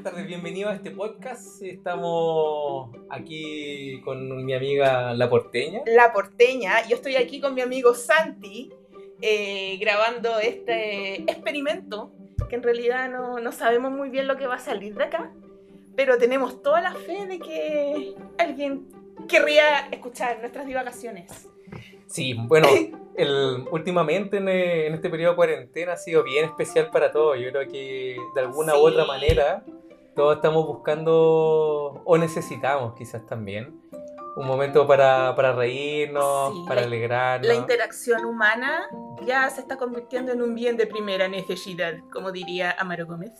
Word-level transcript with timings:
buenas 0.00 0.14
tardes, 0.14 0.28
bienvenidos 0.28 0.72
a 0.72 0.76
este 0.76 0.92
podcast. 0.92 1.62
Estamos 1.62 2.88
aquí 3.10 4.00
con 4.02 4.46
mi 4.46 4.54
amiga 4.54 5.12
La 5.12 5.28
Porteña. 5.28 5.82
La 5.84 6.10
Porteña, 6.10 6.88
yo 6.88 6.96
estoy 6.96 7.16
aquí 7.16 7.38
con 7.38 7.54
mi 7.54 7.60
amigo 7.60 7.92
Santi 7.94 8.70
eh, 9.20 9.76
grabando 9.78 10.38
este 10.38 11.16
experimento 11.30 12.12
que 12.48 12.56
en 12.56 12.62
realidad 12.62 13.10
no, 13.10 13.40
no 13.40 13.52
sabemos 13.52 13.92
muy 13.92 14.08
bien 14.08 14.26
lo 14.26 14.38
que 14.38 14.46
va 14.46 14.54
a 14.54 14.58
salir 14.58 14.94
de 14.94 15.04
acá, 15.04 15.34
pero 15.96 16.16
tenemos 16.16 16.62
toda 16.62 16.80
la 16.80 16.94
fe 16.94 17.26
de 17.26 17.38
que 17.38 18.14
alguien 18.38 18.86
querría 19.28 19.88
escuchar 19.90 20.40
nuestras 20.40 20.66
divagaciones. 20.66 21.46
Sí, 22.06 22.32
bueno, 22.38 22.68
el, 23.16 23.66
últimamente 23.70 24.38
en, 24.38 24.48
eh, 24.48 24.86
en 24.86 24.94
este 24.94 25.10
periodo 25.10 25.32
de 25.32 25.36
cuarentena 25.36 25.92
ha 25.92 25.98
sido 25.98 26.22
bien 26.22 26.46
especial 26.46 26.88
para 26.90 27.12
todos. 27.12 27.38
Yo 27.38 27.50
creo 27.50 27.68
que 27.70 28.16
de 28.34 28.40
alguna 28.40 28.76
u 28.76 28.88
Sí. 28.88 28.94
otra 28.94 29.04
manera 29.04 29.62
todos 30.14 30.36
estamos 30.36 30.66
buscando 30.66 32.02
o 32.04 32.18
necesitamos 32.18 32.94
quizás 32.94 33.24
también 33.26 33.80
un 34.36 34.46
momento 34.46 34.86
para, 34.86 35.34
para 35.34 35.52
reírnos, 35.52 36.54
Sí, 36.54 36.64
para 36.68 36.82
la- 36.82 36.86
alegrarnos. 36.86 37.48
La 37.48 37.54
interacción 37.54 38.24
humana 38.24 38.88
ya 39.26 39.50
se 39.50 39.60
está 39.60 39.76
convirtiendo 39.76 40.30
en 40.32 40.40
un 40.40 40.54
bien 40.54 40.76
de 40.76 40.86
primera 40.86 41.26
necesidad, 41.28 41.94
como 42.12 42.30
diría 42.30 42.70
Amaro 42.78 43.06
Gómez. 43.06 43.32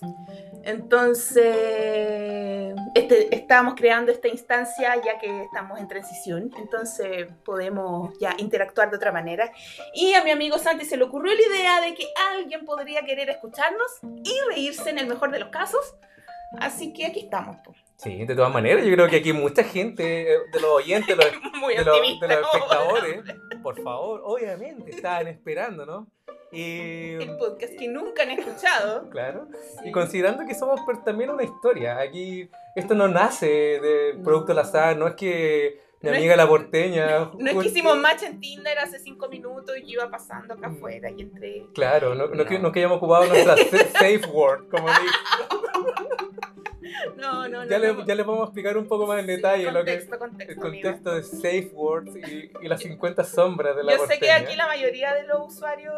Entonces, 0.65 2.75
este, 2.95 3.35
estamos 3.35 3.75
creando 3.77 4.11
esta 4.13 4.29
instancia 4.29 4.97
ya 4.97 5.19
que 5.19 5.45
estamos 5.45 5.79
en 5.79 5.89
transición, 5.89 6.51
entonces 6.59 7.29
podemos 7.45 8.11
ya 8.19 8.35
interactuar 8.39 8.91
de 8.91 8.97
otra 8.97 9.13
manera. 9.13 9.51
Y 9.95 10.13
a 10.15 10.25
mi 10.25 10.33
amigo 10.33 10.59
Santi 10.59 10.85
se 10.85 10.97
le 10.97 11.05
ocurrió 11.05 11.33
la 11.35 11.57
idea 11.57 11.81
de 11.81 11.95
que 11.95 12.07
alguien 12.37 12.65
podría 12.65 13.05
querer 13.05 13.31
escucharnos 13.31 13.87
y 14.25 14.35
reírse 14.49 14.91
en 14.91 14.99
el 14.99 15.07
mejor 15.07 15.31
de 15.31 15.39
los 15.39 15.51
casos. 15.51 15.95
Así 16.59 16.93
que 16.93 17.07
aquí 17.07 17.21
estamos. 17.21 17.57
po. 17.65 17.75
Sí, 17.97 18.25
de 18.25 18.35
todas 18.35 18.53
maneras, 18.53 18.85
yo 18.85 18.93
creo 18.95 19.09
que 19.09 19.17
aquí 19.17 19.33
mucha 19.33 19.63
gente, 19.63 20.33
eh, 20.33 20.39
de 20.53 20.61
los 20.61 20.71
oyentes, 20.71 21.17
de 21.17 21.17
los, 21.17 21.27
Muy 21.61 21.77
de 21.77 21.85
los, 21.85 22.01
de 22.21 22.29
los 22.29 22.39
espectadores, 22.47 23.21
por 23.63 23.81
favor, 23.83 24.23
obviamente, 24.25 24.91
estaban 24.91 25.29
esperando, 25.29 25.85
¿no? 25.85 26.07
Y, 26.53 27.13
El 27.13 27.37
podcast 27.37 27.75
que 27.79 27.87
nunca 27.87 28.23
han 28.25 28.31
escuchado. 28.33 29.09
claro, 29.11 29.47
y 29.85 29.93
considerando 29.93 30.45
que 30.47 30.55
somos 30.55 30.81
también 31.05 31.31
una 31.31 31.45
historia, 31.45 31.99
aquí 32.01 32.51
esto 32.75 32.95
no 32.95 33.07
nace 33.07 33.47
de 33.47 34.19
producto 34.25 34.51
al 34.53 34.59
azar, 34.61 34.97
no 34.97 35.07
es 35.07 35.15
que 35.15 35.79
mi 36.03 36.09
No 36.09 36.13
es- 36.15 36.19
amiga 36.19 36.37
la 36.37 36.49
porteña... 36.49 37.31
No 37.39 37.51
es 37.51 37.57
que 37.59 37.69
hicimos 37.69 37.97
match 37.99 38.23
en 38.25 38.41
Tinder 38.41 38.79
hace 38.79 38.99
cinco 38.99 39.29
minutos 39.29 39.77
y 39.79 39.83
yo 39.83 40.01
iba 40.01 40.11
pasando 40.11 40.55
acá 40.55 40.69
afuera 40.69 41.11
y 41.11 41.21
entré. 41.21 41.67
Claro, 41.75 42.15
no, 42.17 42.27
no, 42.29 42.45
Que, 42.47 42.59
no 42.59 42.73
que 42.73 42.81
hayamos 42.81 42.97
ocupado 42.97 43.27
nuestra 43.27 43.57
sa- 43.71 43.87
safe 43.99 44.23
word, 44.33 44.69
como 44.71 44.89
dije. 44.89 45.03
No, 47.17 47.49
no, 47.49 47.65
no. 47.65 47.71
Ya, 47.71 47.79
le, 47.79 47.93
no. 47.93 48.07
ya 48.07 48.15
le 48.15 48.23
vamos 48.23 48.41
a 48.41 48.45
explicar 48.45 48.77
un 48.77 48.87
poco 48.87 49.07
más 49.07 49.21
en 49.21 49.27
detalle 49.27 49.71
lo 49.71 49.85
que, 49.85 50.07
contexto, 50.07 50.19
contexto, 50.19 50.53
el 50.53 50.59
contexto 50.59 51.15
de 51.15 51.23
safe 51.23 51.71
words 51.73 52.17
y, 52.17 52.51
y 52.61 52.69
las 52.69 52.81
50 52.81 53.25
sombras 53.25 53.77
de 53.77 53.85
la 53.85 53.93
Yo 53.93 53.99
sé 54.07 54.19
que 54.19 54.27
porteña. 54.27 54.37
aquí 54.37 54.57
la 54.57 54.67
mayoría 54.67 55.15
de 55.15 55.25
los 55.25 55.55
usuarios 55.55 55.95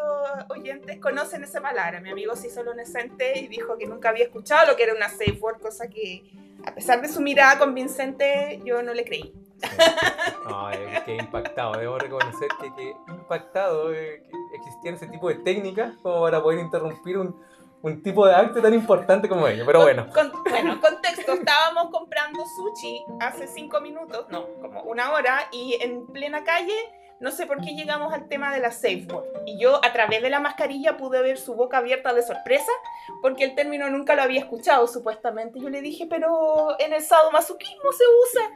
oyentes 0.48 0.98
conocen 1.00 1.44
esa 1.44 1.60
palabra. 1.60 2.00
Mi 2.00 2.10
amigo 2.10 2.34
se 2.36 2.48
hizo 2.48 2.62
lo 2.62 2.74
inocente 2.74 3.38
y 3.38 3.48
dijo 3.48 3.78
que 3.78 3.86
nunca 3.86 4.10
había 4.10 4.24
escuchado 4.24 4.66
lo 4.70 4.76
que 4.76 4.84
era 4.84 4.94
una 4.94 5.08
safe 5.08 5.38
word, 5.40 5.60
cosa 5.60 5.88
que, 5.88 6.22
a 6.64 6.74
pesar 6.74 7.00
de 7.02 7.08
su 7.08 7.20
mirada 7.20 7.58
convincente, 7.58 8.60
yo 8.64 8.82
no 8.82 8.94
le 8.94 9.04
creí. 9.04 9.32
Eh, 10.72 11.02
que 11.04 11.16
impactado, 11.16 11.78
debo 11.78 11.98
reconocer 11.98 12.48
que, 12.60 12.74
que 12.74 12.94
impactado 13.08 13.92
eh, 13.92 14.22
que 14.28 14.56
existían 14.56 14.94
ese 14.94 15.06
tipo 15.06 15.28
de 15.28 15.36
técnicas 15.36 15.94
como 16.02 16.22
para 16.22 16.42
poder 16.42 16.58
interrumpir 16.58 17.16
un, 17.18 17.40
un 17.82 18.02
tipo 18.02 18.26
de 18.26 18.34
acto 18.34 18.60
tan 18.62 18.74
importante 18.74 19.28
como 19.28 19.46
ello. 19.46 19.64
Pero 19.66 19.82
bueno, 19.82 20.06
Con- 20.14 20.32
bueno, 20.44 20.80
contexto, 20.80 21.32
estábamos 21.32 21.90
comprando 21.90 22.44
sushi 22.46 23.04
hace 23.20 23.46
cinco 23.46 23.80
minutos, 23.80 24.26
no, 24.30 24.46
como 24.60 24.82
una 24.84 25.12
hora, 25.12 25.48
y 25.50 25.76
en 25.80 26.06
plena 26.06 26.44
calle, 26.44 26.74
no 27.22 27.30
sé 27.30 27.46
por 27.46 27.60
qué 27.62 27.74
llegamos 27.74 28.12
al 28.12 28.28
tema 28.28 28.52
de 28.52 28.60
la 28.60 28.70
safe 28.70 29.06
word. 29.10 29.24
Y 29.46 29.58
yo 29.58 29.82
a 29.84 29.92
través 29.92 30.20
de 30.22 30.28
la 30.30 30.40
mascarilla 30.40 30.96
pude 30.96 31.22
ver 31.22 31.38
su 31.38 31.54
boca 31.54 31.78
abierta 31.78 32.12
de 32.12 32.22
sorpresa, 32.22 32.70
porque 33.22 33.44
el 33.44 33.54
término 33.54 33.88
nunca 33.88 34.14
lo 34.14 34.22
había 34.22 34.40
escuchado, 34.40 34.86
supuestamente. 34.86 35.58
Yo 35.60 35.70
le 35.70 35.80
dije, 35.80 36.06
pero 36.10 36.76
en 36.78 36.92
el 36.92 37.00
sadomasoquismo 37.02 37.90
se 37.92 38.04
usa. 38.24 38.50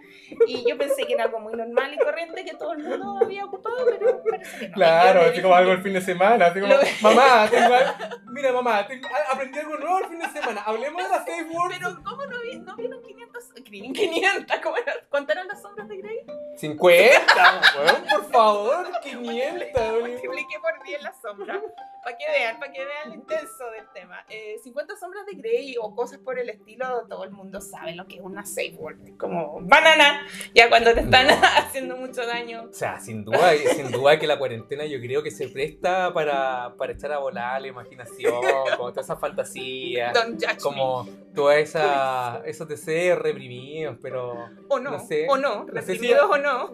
Y 0.48 0.68
yo 0.68 0.76
pensé 0.76 1.06
que 1.06 1.14
era 1.14 1.24
algo 1.24 1.38
muy 1.40 1.54
normal 1.54 1.94
y 1.94 1.98
corriente 1.98 2.44
que 2.44 2.54
todo 2.54 2.72
el 2.72 2.78
mundo 2.82 3.18
había 3.22 3.44
ocupado, 3.44 3.76
pero 3.86 4.22
parece 4.28 4.58
que 4.58 4.68
no. 4.68 4.74
Claro, 4.74 5.20
así 5.22 5.40
como 5.40 5.54
algo 5.54 5.72
el 5.72 5.82
fin 5.82 5.92
de 5.92 6.00
semana, 6.00 6.46
así 6.46 6.60
como, 6.60 6.72
Lo- 6.74 6.80
mamá, 7.00 7.48
tengo 7.50 7.74
al- 7.74 8.20
mira 8.30 8.52
mamá, 8.52 8.86
tengo- 8.86 9.08
aprendí 9.32 9.58
algo 9.60 9.76
nuevo 9.76 9.98
el 10.00 10.06
fin 10.06 10.18
de 10.18 10.28
semana, 10.28 10.62
hablemos 10.66 11.02
de 11.02 11.08
la 11.08 11.18
safe 11.18 11.46
word. 11.50 11.72
Pero, 11.72 11.96
¿cómo 12.04 12.26
no, 12.26 12.40
vi- 12.42 12.58
no 12.58 12.74
vieron 12.76 13.00
500? 13.02 13.44
500, 13.64 14.58
¿cómo 14.62 14.76
era? 14.76 14.92
¿Contaron 15.08 15.46
las 15.48 15.62
sombras 15.62 15.88
de 15.88 15.96
Grey? 15.98 16.18
50, 16.56 17.60
weón, 17.76 18.04
por 18.10 18.32
favor, 18.32 18.55
500. 19.02 19.68
weón. 19.74 20.00
Multipliqué 20.00 20.60
por 20.60 20.82
10 20.82 21.02
la 21.02 21.12
sombra. 21.14 21.60
Para 22.06 22.18
que 22.18 22.24
vean, 22.30 22.60
para 22.60 22.70
que 22.72 22.78
vean 22.84 23.08
lo 23.08 23.14
intenso 23.16 23.68
del 23.72 23.84
tema. 23.92 24.24
Eh, 24.28 24.58
50 24.62 24.94
sombras 24.94 25.26
de 25.26 25.32
Grey 25.34 25.74
o 25.80 25.92
cosas 25.92 26.20
por 26.20 26.38
el 26.38 26.48
estilo, 26.48 27.04
todo 27.08 27.24
el 27.24 27.32
mundo 27.32 27.60
sabe 27.60 27.96
lo 27.96 28.06
que 28.06 28.14
es 28.14 28.20
una 28.22 28.46
safe 28.46 28.76
word. 28.78 29.16
Como 29.18 29.58
banana, 29.62 30.24
ya 30.54 30.68
cuando 30.68 30.94
te 30.94 31.00
están 31.00 31.26
No. 31.26 31.34
haciendo 31.58 31.96
mucho 31.96 32.24
daño. 32.24 32.66
O 32.70 32.72
sea, 32.72 33.00
sin 33.00 33.24
duda, 33.24 33.50
sin 33.74 33.90
duda 33.90 34.20
que 34.20 34.28
la 34.28 34.38
cuarentena 34.38 34.84
yo 34.86 35.00
creo 35.00 35.20
que 35.24 35.32
se 35.32 35.48
presta 35.48 36.12
para, 36.14 36.76
para 36.78 36.92
echar 36.92 37.10
a 37.10 37.18
volar 37.18 37.60
la 37.60 37.66
imaginación, 37.66 38.34
como 38.76 38.92
todas 38.92 39.06
esas 39.06 39.18
fantasías, 39.18 40.14
Don't 40.14 40.40
judge 40.40 40.60
como 40.62 41.08
todos 41.34 41.54
esa, 41.56 42.40
esos 42.44 42.68
deseos 42.68 43.18
reprimidos, 43.18 43.96
pero. 44.00 44.48
O 44.68 44.78
no, 44.78 44.92
no 44.92 45.00
sé, 45.00 45.26
o 45.28 45.36
no, 45.36 45.64
no 45.64 45.72
sé 45.82 45.82
si- 45.82 45.92
reprimidos 45.94 46.30
o 46.30 46.38
no. 46.38 46.70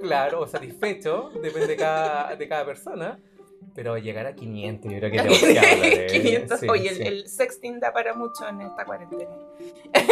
claro, 0.00 0.42
o 0.42 0.46
satisfechos, 0.46 1.34
depende 1.42 1.66
de 1.66 1.76
cada, 1.76 2.36
de 2.36 2.48
cada 2.48 2.64
persona. 2.64 3.18
Pero 3.74 3.98
llegar 3.98 4.26
a 4.26 4.34
500 4.34 4.90
yo 4.90 4.98
creo 4.98 5.10
que 5.10 5.16
es 5.34 5.40
demasiado. 5.42 5.84
¿eh? 5.84 6.06
500. 6.10 6.60
Sí, 6.60 6.68
Oye, 6.68 6.88
el, 6.88 6.96
sí. 6.96 7.02
el 7.02 7.28
sexting 7.28 7.80
da 7.80 7.92
para 7.92 8.14
mucho 8.14 8.48
en 8.48 8.62
esta 8.62 8.84
cuarentena. 8.84 9.30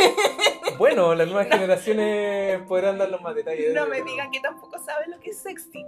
Bueno, 0.77 1.15
las 1.15 1.29
nuevas 1.29 1.47
generaciones 1.47 2.61
podrán 2.67 2.99
darnos 2.99 3.21
más 3.21 3.33
detalles. 3.35 3.73
No 3.73 3.87
me 3.87 4.03
digan 4.03 4.29
que 4.33 4.41
tampoco 4.41 4.77
saben 4.79 5.09
lo 5.13 5.21
que 5.21 5.31
es 5.31 5.39
sexting. 5.39 5.87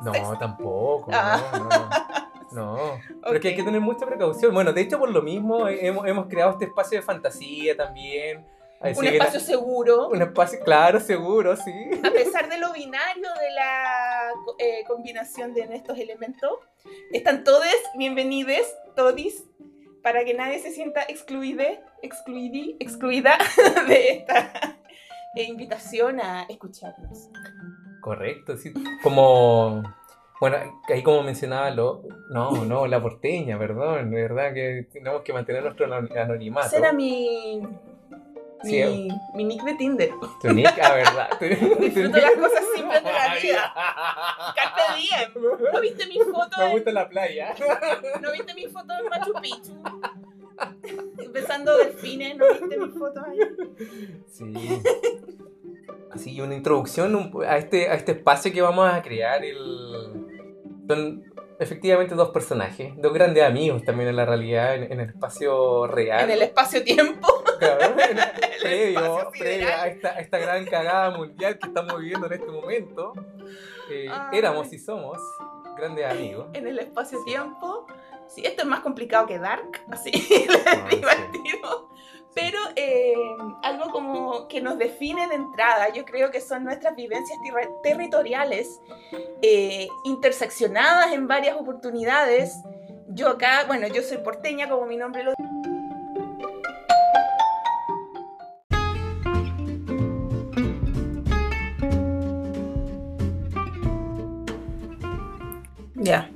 No, 0.00 0.38
tampoco. 0.38 1.08
Ah. 1.12 2.28
No, 2.50 2.76
no. 2.76 3.00
Pero 3.22 3.34
es 3.36 3.40
que 3.40 3.48
hay 3.48 3.54
que 3.54 3.62
tener 3.62 3.80
mucha 3.80 4.06
precaución. 4.06 4.52
Bueno, 4.52 4.72
de 4.72 4.80
hecho, 4.80 4.98
por 4.98 5.10
lo 5.10 5.22
mismo, 5.22 5.68
hemos, 5.68 6.04
hemos 6.06 6.26
creado 6.26 6.50
este 6.52 6.64
espacio 6.64 6.98
de 6.98 7.02
fantasía 7.02 7.76
también. 7.76 8.44
Así 8.84 8.98
Un 9.00 9.06
espacio 9.06 9.40
seguro. 9.40 10.08
Un 10.08 10.20
espacio, 10.22 10.60
claro, 10.60 11.00
seguro, 11.00 11.56
sí. 11.56 11.72
a 12.04 12.10
pesar 12.10 12.48
de 12.50 12.58
lo 12.58 12.72
binario 12.72 13.28
de 13.40 13.50
la 13.54 14.30
eh, 14.58 14.84
combinación 14.86 15.54
de 15.54 15.62
estos 15.72 15.98
elementos, 15.98 16.50
están 17.10 17.44
todos 17.44 17.64
bienvenidos, 17.96 18.60
todis, 18.94 19.44
para 20.02 20.22
que 20.24 20.34
nadie 20.34 20.58
se 20.58 20.70
sienta 20.70 21.02
excluide, 21.08 21.80
excluidi, 22.02 22.76
excluida 22.78 23.38
de 23.88 24.08
esta 24.18 24.52
eh, 25.34 25.44
invitación 25.44 26.20
a 26.20 26.42
escucharnos. 26.42 27.30
Correcto, 28.02 28.58
sí. 28.58 28.74
Como. 29.02 29.82
Bueno, 30.40 30.58
ahí 30.88 31.02
como 31.02 31.22
mencionaba 31.22 31.70
lo. 31.70 32.02
No, 32.28 32.66
no, 32.66 32.86
la 32.86 33.00
porteña, 33.00 33.58
perdón. 33.58 34.10
De 34.10 34.20
verdad 34.20 34.52
que 34.52 34.86
tenemos 34.92 35.22
que 35.22 35.32
mantener 35.32 35.62
nuestro 35.62 35.86
ano- 35.86 36.06
anonimato. 36.14 36.76
Era 36.76 36.92
mi, 36.92 37.62
mi, 37.62 37.78
Sí. 38.64 39.08
mi 39.34 39.44
nick 39.44 39.62
de 39.62 39.74
Tinder. 39.74 40.10
Tu 40.40 40.52
nick, 40.52 40.78
ah, 40.82 40.94
verdad. 40.94 41.28
Disfruto 41.80 42.16
las 42.18 42.32
cosas 42.32 42.64
simples 42.74 43.04
de 43.04 43.12
la 43.12 43.34
vida. 43.40 43.74
Carpe 44.54 44.82
diem. 44.98 45.70
¿No 45.72 45.80
viste 45.80 46.06
mi 46.06 46.18
foto? 46.18 46.50
Me 46.58 46.64
en- 46.66 46.72
gusta 46.72 46.92
la 46.92 47.08
playa. 47.08 47.54
¿No 48.20 48.32
viste 48.32 48.54
mi 48.54 48.66
foto 48.66 48.92
en 48.98 49.08
Machu 49.08 49.32
Picchu? 49.40 49.82
Empezando 51.18 51.76
delfines, 51.78 52.36
¿no 52.36 52.44
viste 52.48 52.76
mi 52.78 52.88
foto 52.90 53.20
ahí? 53.26 53.38
Sí. 54.30 54.52
Así, 56.12 56.40
una 56.40 56.54
introducción 56.54 57.32
a 57.46 57.56
este, 57.56 57.88
a 57.88 57.94
este 57.94 58.12
espacio 58.12 58.52
que 58.52 58.62
vamos 58.62 58.88
a 58.92 59.02
crear. 59.02 59.44
El... 59.44 59.56
Son 60.88 61.24
efectivamente 61.58 62.14
dos 62.14 62.28
personajes, 62.30 62.92
dos 62.98 63.12
grandes 63.12 63.42
amigos 63.42 63.82
también 63.84 64.10
en 64.10 64.16
la 64.16 64.24
realidad, 64.26 64.74
en, 64.76 64.92
en 64.92 65.00
el 65.00 65.08
espacio 65.10 65.86
real. 65.88 66.24
En 66.24 66.30
el 66.30 66.42
espacio-tiempo. 66.42 67.26
Claro, 67.64 67.94
previo, 69.38 69.68
a 69.68 69.86
esta, 69.88 70.38
gran 70.38 70.64
cagada 70.66 71.10
mundial 71.16 71.58
que 71.58 71.66
estamos 71.68 71.98
viviendo 72.00 72.26
en 72.26 72.32
este 72.32 72.46
momento. 72.50 73.12
Eh, 73.90 74.08
éramos 74.32 74.72
y 74.72 74.78
somos 74.78 75.18
grandes 75.76 76.10
amigos. 76.10 76.46
En 76.52 76.66
el 76.66 76.78
espacio-tiempo. 76.78 77.86
Sí, 78.26 78.42
esto 78.44 78.62
es 78.62 78.68
más 78.68 78.80
complicado 78.80 79.26
que 79.26 79.38
Dark, 79.38 79.82
así 79.90 80.10
Ah, 80.14 80.88
sí. 80.90 81.00
al 81.04 81.30
tiro. 81.32 81.90
Pero 82.34 82.58
eh, 82.74 83.14
algo 83.62 83.90
como 83.92 84.48
que 84.48 84.60
nos 84.60 84.76
define 84.78 85.28
de 85.28 85.34
entrada, 85.36 85.90
yo 85.92 86.04
creo 86.04 86.30
que 86.32 86.40
son 86.40 86.64
nuestras 86.64 86.96
vivencias 86.96 87.38
terri- 87.46 87.80
territoriales, 87.82 88.80
eh, 89.42 89.86
interseccionadas 90.04 91.12
en 91.12 91.28
varias 91.28 91.56
oportunidades. 91.56 92.56
Yo 93.08 93.28
acá, 93.28 93.64
bueno, 93.68 93.86
yo 93.86 94.02
soy 94.02 94.16
porteña, 94.18 94.68
como 94.68 94.86
mi 94.86 94.96
nombre 94.96 95.22
lo 95.22 95.32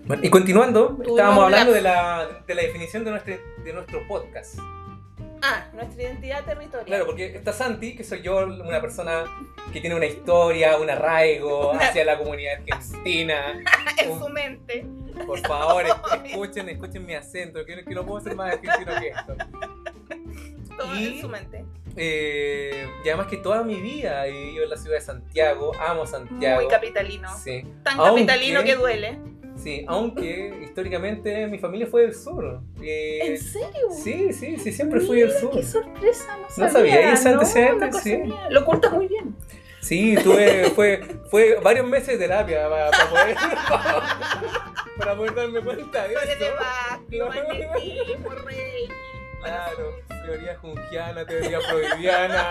Bueno, 0.08 0.22
y 0.24 0.30
continuando, 0.30 0.88
Tuvimos 0.88 1.08
estábamos 1.08 1.44
hablando 1.44 1.72
de 1.72 1.82
la, 1.82 2.42
de 2.46 2.54
la 2.54 2.62
definición 2.62 3.04
de 3.04 3.10
nuestro, 3.10 3.34
de 3.62 3.72
nuestro 3.74 4.08
podcast. 4.08 4.58
Ah, 5.42 5.66
nuestra 5.74 6.02
identidad 6.02 6.44
territorial. 6.44 6.86
Claro, 6.86 7.06
porque 7.06 7.26
está 7.36 7.52
Santi, 7.52 7.94
que 7.94 8.02
soy 8.02 8.22
yo, 8.22 8.38
una 8.46 8.80
persona 8.80 9.24
que 9.72 9.80
tiene 9.80 9.94
una 9.94 10.06
historia, 10.06 10.78
un 10.78 10.88
arraigo 10.90 11.70
Una- 11.72 11.80
hacia 11.88 12.04
la 12.06 12.18
comunidad 12.18 12.54
argentina. 12.54 13.52
en 14.02 14.18
su 14.18 14.28
mente. 14.30 14.86
Por 15.26 15.38
favor, 15.40 15.84
escuchen, 16.24 16.68
escuchen 16.70 17.04
mi 17.06 17.14
acento, 17.14 17.64
que, 17.66 17.84
que 17.84 17.94
no 17.94 18.04
puedo 18.06 18.20
ser 18.24 18.34
más 18.34 18.54
argentino 18.54 18.92
que 19.00 19.08
esto. 19.08 19.36
Todo 20.76 20.96
Y- 20.96 21.06
en 21.16 21.20
su 21.20 21.28
mente. 21.28 21.64
Eh, 22.00 22.88
y 23.04 23.08
además 23.08 23.26
que 23.26 23.36
toda 23.38 23.62
mi 23.64 23.74
vida 23.80 24.26
he 24.26 24.30
vivido 24.30 24.64
en 24.64 24.70
la 24.70 24.76
ciudad 24.76 24.96
de 24.98 25.02
Santiago, 25.02 25.72
amo 25.80 26.06
Santiago. 26.06 26.62
Muy 26.62 26.70
capitalino. 26.70 27.28
Sí, 27.36 27.62
Tan 27.82 27.98
Aunque- 28.00 28.24
capitalino 28.24 28.62
que 28.64 28.74
duele. 28.76 29.18
Sí, 29.62 29.84
aunque 29.86 30.60
históricamente 30.62 31.46
mi 31.48 31.58
familia 31.58 31.86
fue 31.86 32.02
del 32.02 32.14
sur. 32.14 32.60
Eh, 32.82 33.18
¿En 33.24 33.38
serio? 33.38 33.90
sí, 33.90 34.32
sí, 34.32 34.56
sí, 34.58 34.72
siempre 34.72 35.00
fui 35.00 35.20
del 35.20 35.32
sur. 35.32 35.50
Qué 35.52 35.62
sorpresa, 35.62 36.36
no 36.38 36.48
sabía. 36.48 36.66
¿No 36.66 36.72
sabía 36.72 37.12
ese 37.12 37.28
no, 37.28 37.34
antecedente? 37.40 37.92
Sí. 38.00 38.22
Lo 38.50 38.60
ocultas 38.60 38.92
muy 38.92 39.08
bien. 39.08 39.34
Sí, 39.80 40.16
tuve, 40.22 40.70
fue, 40.70 41.00
fue 41.30 41.54
varios 41.62 41.86
meses 41.86 42.18
de 42.18 42.26
terapia 42.26 42.68
para, 42.68 42.90
para 42.90 43.08
poder, 43.10 43.36
para 44.98 45.16
poder 45.16 45.34
darme 45.34 45.60
cuenta 45.60 46.08
de 46.08 46.14
eso. 46.14 46.20
Claro, 49.40 49.94
teoría 50.26 50.58
jungiana, 50.58 51.24
teoría 51.24 51.60
freudiana, 51.60 52.44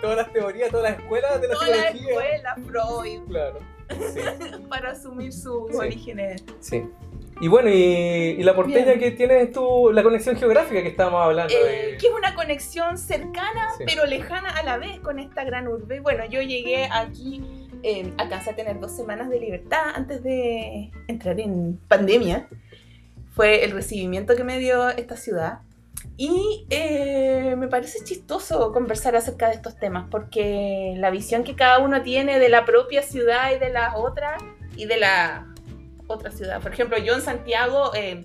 todas 0.00 0.16
las 0.16 0.32
teorías, 0.32 0.70
todas 0.70 0.92
las 0.92 1.00
escuelas 1.00 1.40
de 1.40 1.48
la 1.48 1.54
Toda 1.54 1.66
psicología. 1.66 2.08
escuela, 2.10 2.56
Freud, 2.66 3.20
Claro, 3.28 3.58
para 4.68 4.90
asumir 4.92 5.32
sus 5.32 5.74
orígenes. 5.74 6.44
sí. 6.60 6.84
Y 7.40 7.48
bueno, 7.48 7.68
y, 7.68 7.72
y 8.38 8.42
la 8.44 8.54
porteña 8.54 8.84
Bien. 8.94 8.98
que 9.00 9.10
tienes 9.10 9.50
tú, 9.50 9.90
la 9.92 10.04
conexión 10.04 10.36
geográfica 10.36 10.80
que 10.82 10.88
estábamos 10.90 11.20
hablando. 11.20 11.52
Eh, 11.52 11.90
de- 11.92 11.96
que 11.96 12.06
es 12.06 12.12
una 12.16 12.32
conexión 12.36 12.96
cercana, 12.96 13.70
Sí. 13.76 13.82
pero 13.88 14.06
lejana 14.06 14.50
a 14.50 14.62
la 14.62 14.78
vez 14.78 15.00
con 15.00 15.18
esta 15.18 15.42
gran 15.42 15.66
urbe. 15.66 15.98
Bueno, 15.98 16.24
yo 16.26 16.40
llegué 16.42 16.84
aquí, 16.92 17.42
eh, 17.82 18.12
alcancé 18.18 18.50
a 18.50 18.54
tener 18.56 18.78
dos 18.78 18.92
semanas 18.94 19.30
de 19.30 19.40
libertad 19.40 19.82
antes 19.96 20.22
de 20.22 20.92
entrar 21.08 21.40
en 21.40 21.76
pandemia. 21.88 22.46
Fue 23.34 23.64
el 23.64 23.72
recibimiento 23.72 24.36
que 24.36 24.44
me 24.44 24.60
dio 24.60 24.90
esta 24.90 25.16
ciudad. 25.16 25.58
Y 26.16 26.66
eh, 26.70 27.54
me 27.58 27.66
parece 27.68 28.04
chistoso 28.04 28.72
conversar 28.72 29.16
acerca 29.16 29.48
de 29.48 29.54
estos 29.54 29.76
temas, 29.76 30.06
porque 30.10 30.94
la 30.96 31.10
visión 31.10 31.42
que 31.42 31.56
cada 31.56 31.78
uno 31.80 32.02
tiene 32.02 32.38
de 32.38 32.48
la 32.48 32.64
propia 32.64 33.02
ciudad 33.02 33.52
y 33.54 33.58
de 33.58 33.70
la 33.70 33.96
otra, 33.96 34.36
y 34.76 34.86
de 34.86 34.96
la 34.96 35.52
otra 36.06 36.30
ciudad. 36.30 36.60
Por 36.60 36.72
ejemplo, 36.72 36.98
yo 36.98 37.14
en 37.14 37.20
Santiago 37.22 37.90
eh, 37.94 38.24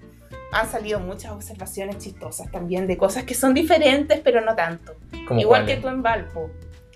han 0.51 0.69
salido 0.69 0.99
muchas 0.99 1.31
observaciones 1.31 1.97
chistosas 1.97 2.51
también 2.51 2.85
de 2.87 2.97
cosas 2.97 3.23
que 3.23 3.33
son 3.33 3.53
diferentes, 3.55 4.19
pero 4.23 4.41
no 4.41 4.55
tanto. 4.55 4.95
¿Cómo 5.27 5.39
Igual 5.39 5.61
cuáles? 5.61 5.75
que 5.77 5.81
tú 5.81 5.87
en 5.87 6.03
Valpo. 6.03 6.51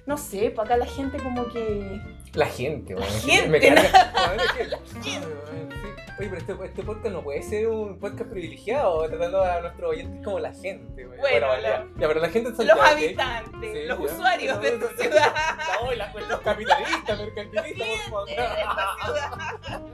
No 0.06 0.18
sé, 0.18 0.52
pues 0.54 0.66
acá 0.66 0.78
la 0.78 0.86
gente 0.86 1.18
como 1.18 1.48
que... 1.48 2.02
La 2.34 2.46
gente, 2.48 2.94
bueno, 2.94 3.10
gente, 3.24 3.48
me 3.48 3.60
carga. 3.60 4.12
Que- 4.54 5.02
gente. 5.10 5.28
Sí. 6.18 6.20
Oye, 6.20 6.30
pero 6.30 6.38
este, 6.38 6.66
este 6.66 6.84
podcast 6.84 7.08
no 7.14 7.22
puede 7.24 7.42
ser 7.42 7.68
un 7.68 8.00
podcast 8.00 8.30
privilegiado, 8.30 9.08
tratando 9.10 9.44
a 9.44 9.62
nuestros 9.62 9.90
oyentes 9.92 10.24
como 10.24 10.40
la 10.40 10.54
gente. 10.54 11.06
Bueno, 11.06 11.48
ya, 11.62 11.80
lo- 11.80 11.96
ya, 12.00 12.08
pero 12.08 12.20
la 12.20 12.30
gente 12.30 12.50
en 12.50 12.56
Los 12.56 12.58
Santiago, 12.58 12.82
¿ok? 12.82 12.88
habitantes, 12.88 13.72
Sí, 13.74 13.86
los 13.88 13.98
ya. 14.00 14.06
usuarios 14.06 14.62
de 14.62 14.68
esta 14.70 14.88
ciudad. 15.02 15.34
No, 15.82 15.92
la- 15.94 16.14
los 16.30 16.40
capitalistas, 16.42 17.20
mercantilistas, 17.20 18.10
por 18.10 18.30
favor. 18.30 19.84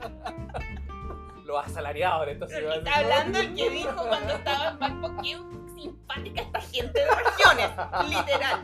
Los 1.44 1.66
asalariados 1.66 2.26
de 2.26 2.32
esta 2.32 2.46
ciudad. 2.46 2.76
Está 2.78 2.96
hablando 2.98 3.38
el 3.40 3.54
que 3.56 3.70
dijo 3.70 4.06
cuando 4.08 4.34
estaba 4.34 4.86
en 4.86 5.00
que 5.20 5.36
simpática 5.80 6.42
esta 6.42 6.60
gente 6.60 7.00
de 7.00 7.06
regiones, 7.06 7.70
literal. 8.08 8.60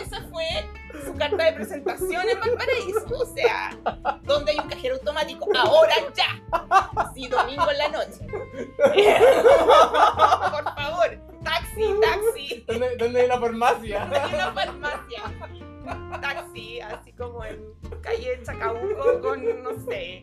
Esa 0.00 0.22
fue 0.30 0.44
su 1.04 1.14
carta 1.16 1.44
de 1.44 1.52
presentación 1.52 2.28
en 2.28 2.40
Valparaíso. 2.40 3.06
O 3.10 3.26
sea, 3.34 3.76
donde 4.22 4.52
hay 4.52 4.58
un 4.58 4.68
cajero 4.68 4.96
automático, 4.96 5.48
ahora 5.56 5.94
ya. 6.14 6.40
Sí, 7.14 7.28
domingo 7.28 7.70
en 7.70 7.78
la 7.78 7.88
noche. 7.88 8.26
Por 10.50 10.64
favor, 10.74 11.18
taxi, 11.42 11.94
taxi. 12.00 12.64
¿Dónde, 12.66 12.96
¿Dónde 12.96 13.20
hay 13.20 13.28
la 13.28 13.40
farmacia? 13.40 14.08
Hay 14.10 14.34
una 14.34 14.52
farmacia. 14.52 15.22
Taxi, 16.20 16.80
así 16.80 17.12
como 17.12 17.44
en 17.44 17.58
calle 18.02 18.40
Chacabuco 18.44 19.20
con, 19.20 19.62
no 19.62 19.70
sé, 19.86 20.22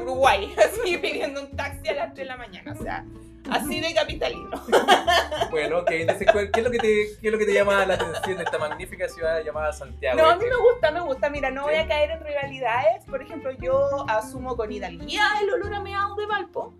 Uruguay, 0.00 0.54
así 0.58 0.96
pidiendo 0.98 1.42
un 1.42 1.56
taxi 1.56 1.88
a 1.88 1.94
las 1.94 2.14
3 2.14 2.16
de 2.16 2.24
la 2.26 2.36
mañana. 2.36 2.72
O 2.78 2.82
sea, 2.82 3.04
así 3.50 3.80
de 3.80 3.94
capitalino. 3.94 4.50
Bueno, 5.50 5.78
ok, 5.80 5.90
entonces, 5.90 6.28
¿cuál- 6.30 6.50
¿qué 6.52 6.60
es, 6.60 6.64
lo 6.64 6.70
que 6.70 6.78
te, 6.78 6.86
¿qué 7.20 7.26
es 7.26 7.32
lo 7.32 7.38
que 7.38 7.44
te 7.44 7.52
llama 7.52 7.84
la 7.84 7.94
atención 7.94 8.36
de 8.38 8.44
esta 8.44 8.56
magnífica 8.58 9.08
ciudad 9.08 9.42
llamada 9.44 9.72
Santiago? 9.72 10.16
No, 10.16 10.30
a 10.30 10.36
mí 10.36 10.44
me 10.44 10.56
gusta, 10.56 10.90
me 10.92 11.00
gusta. 11.00 11.28
Mira, 11.28 11.50
no 11.50 11.64
voy 11.64 11.74
a 11.74 11.88
caer 11.88 12.12
en 12.12 12.22
rivalidades. 12.22 13.04
Por 13.06 13.20
ejemplo, 13.20 13.50
yo 13.60 14.08
asumo 14.08 14.56
con 14.56 14.70
hidalguía 14.70 15.24
el 15.42 15.50
olor 15.50 15.74
a 15.74 15.80
meado 15.80 16.14
de 16.14 16.26
Valpo. 16.26 16.72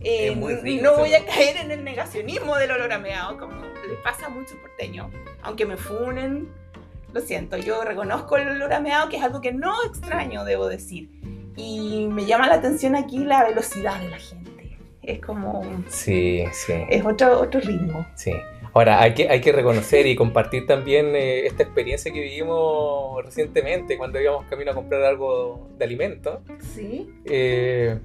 Eh, 0.00 0.30
Es 0.32 0.36
muy 0.36 0.56
rico 0.56 0.82
no 0.84 0.96
voy 0.96 1.14
a 1.14 1.24
caer 1.24 1.56
en 1.58 1.70
el 1.70 1.84
negacionismo 1.84 2.56
del 2.56 2.72
olor 2.72 2.92
a 2.92 2.98
meado, 2.98 3.38
como 3.38 3.62
le 3.64 3.94
pasa 4.02 4.26
a 4.26 4.28
muchos 4.28 4.56
porteños. 4.58 5.06
Aunque 5.42 5.64
me 5.64 5.76
funen, 5.76 6.52
lo 7.12 7.20
siento, 7.20 7.56
yo 7.58 7.82
reconozco 7.84 8.36
el 8.38 8.48
olor 8.48 8.72
a 8.72 8.80
meado, 8.80 9.08
que 9.08 9.18
es 9.18 9.22
algo 9.22 9.40
que 9.40 9.52
no 9.52 9.72
extraño, 9.84 10.44
debo 10.44 10.66
decir. 10.66 11.08
Y 11.56 12.08
me 12.10 12.26
llama 12.26 12.48
la 12.48 12.54
atención 12.54 12.96
aquí 12.96 13.18
la 13.18 13.44
velocidad 13.44 14.00
de 14.00 14.08
la 14.08 14.18
gente. 14.18 14.45
Es 15.06 15.20
como, 15.20 15.62
Sí, 15.88 16.44
sí. 16.52 16.72
es 16.90 17.04
otro, 17.04 17.40
otro 17.40 17.60
ritmo. 17.60 18.04
Sí. 18.16 18.32
Ahora, 18.74 19.00
hay 19.00 19.14
que, 19.14 19.28
hay 19.30 19.40
que 19.40 19.52
reconocer 19.52 20.06
y 20.06 20.16
compartir 20.16 20.66
también 20.66 21.14
eh, 21.14 21.46
esta 21.46 21.62
experiencia 21.62 22.12
que 22.12 22.20
vivimos 22.20 23.24
recientemente 23.24 23.96
cuando 23.96 24.20
íbamos 24.20 24.44
camino 24.46 24.72
a 24.72 24.74
comprar 24.74 25.02
algo 25.04 25.70
de 25.78 25.84
alimento. 25.84 26.42
Sí. 26.74 27.08
Eh, 27.24 27.98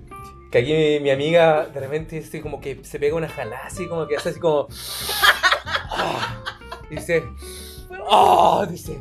que 0.51 0.57
aquí 0.59 0.73
mi, 0.73 0.99
mi 0.99 1.09
amiga 1.09 1.65
de 1.65 1.79
repente 1.79 2.19
así 2.19 2.39
como 2.39 2.61
que 2.61 2.83
se 2.83 2.99
pega 2.99 3.15
una 3.15 3.27
jalada 3.29 3.65
así 3.65 3.87
como 3.87 4.07
que 4.07 4.15
hace 4.15 4.29
así 4.29 4.39
como... 4.39 4.67
Ah, 5.93 6.41
dice... 6.89 7.23
¡Oh! 8.07 8.65
Dice... 8.69 8.97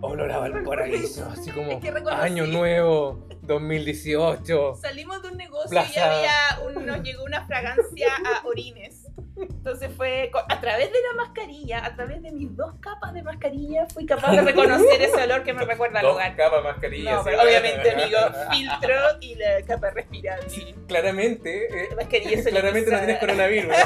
Olor 0.00 0.30
a 0.30 0.38
Valparaíso. 0.38 1.28
Así 1.28 1.50
como... 1.50 1.80
Año 2.10 2.46
Nuevo 2.46 3.26
2018. 3.42 4.76
Salimos 4.80 5.22
de 5.22 5.28
un 5.28 5.36
negocio 5.36 5.66
y 5.68 5.70
Plaza. 5.70 6.18
había 6.18 6.32
un- 6.66 6.86
nos 6.86 7.02
llegó 7.02 7.24
una 7.24 7.46
fragancia 7.46 8.08
a 8.24 8.46
orines. 8.46 9.06
Entonces 9.36 9.90
fue 9.96 10.30
a 10.48 10.60
través 10.60 10.92
de 10.92 10.98
la 11.00 11.24
mascarilla, 11.24 11.84
a 11.84 11.94
través 11.94 12.20
de 12.22 12.30
mis 12.30 12.54
dos 12.56 12.74
capas 12.80 13.14
de 13.14 13.22
mascarilla, 13.22 13.86
fui 13.86 14.04
capaz 14.04 14.32
de 14.32 14.42
reconocer 14.42 15.00
ese 15.00 15.22
olor 15.22 15.44
que 15.44 15.54
me 15.54 15.64
recuerda 15.64 16.00
al 16.00 16.06
Dos 16.06 16.14
hogar. 16.16 16.36
capas, 16.36 16.62
mascarilla. 16.62 17.12
No, 17.14 17.18
sí. 17.22 17.30
pero 17.30 17.42
obviamente, 17.42 17.90
amigo, 17.90 18.18
filtro 18.50 18.94
y 19.20 19.34
la 19.36 19.62
capa 19.66 19.90
respirable. 19.90 20.46
Claramente... 20.86 21.84
eh, 21.84 21.88
La 21.90 21.96
mascarilla 21.96 22.44
Claramente 22.44 22.90
no 22.90 22.98
tienes 22.98 23.18
coronavirus. 23.18 23.74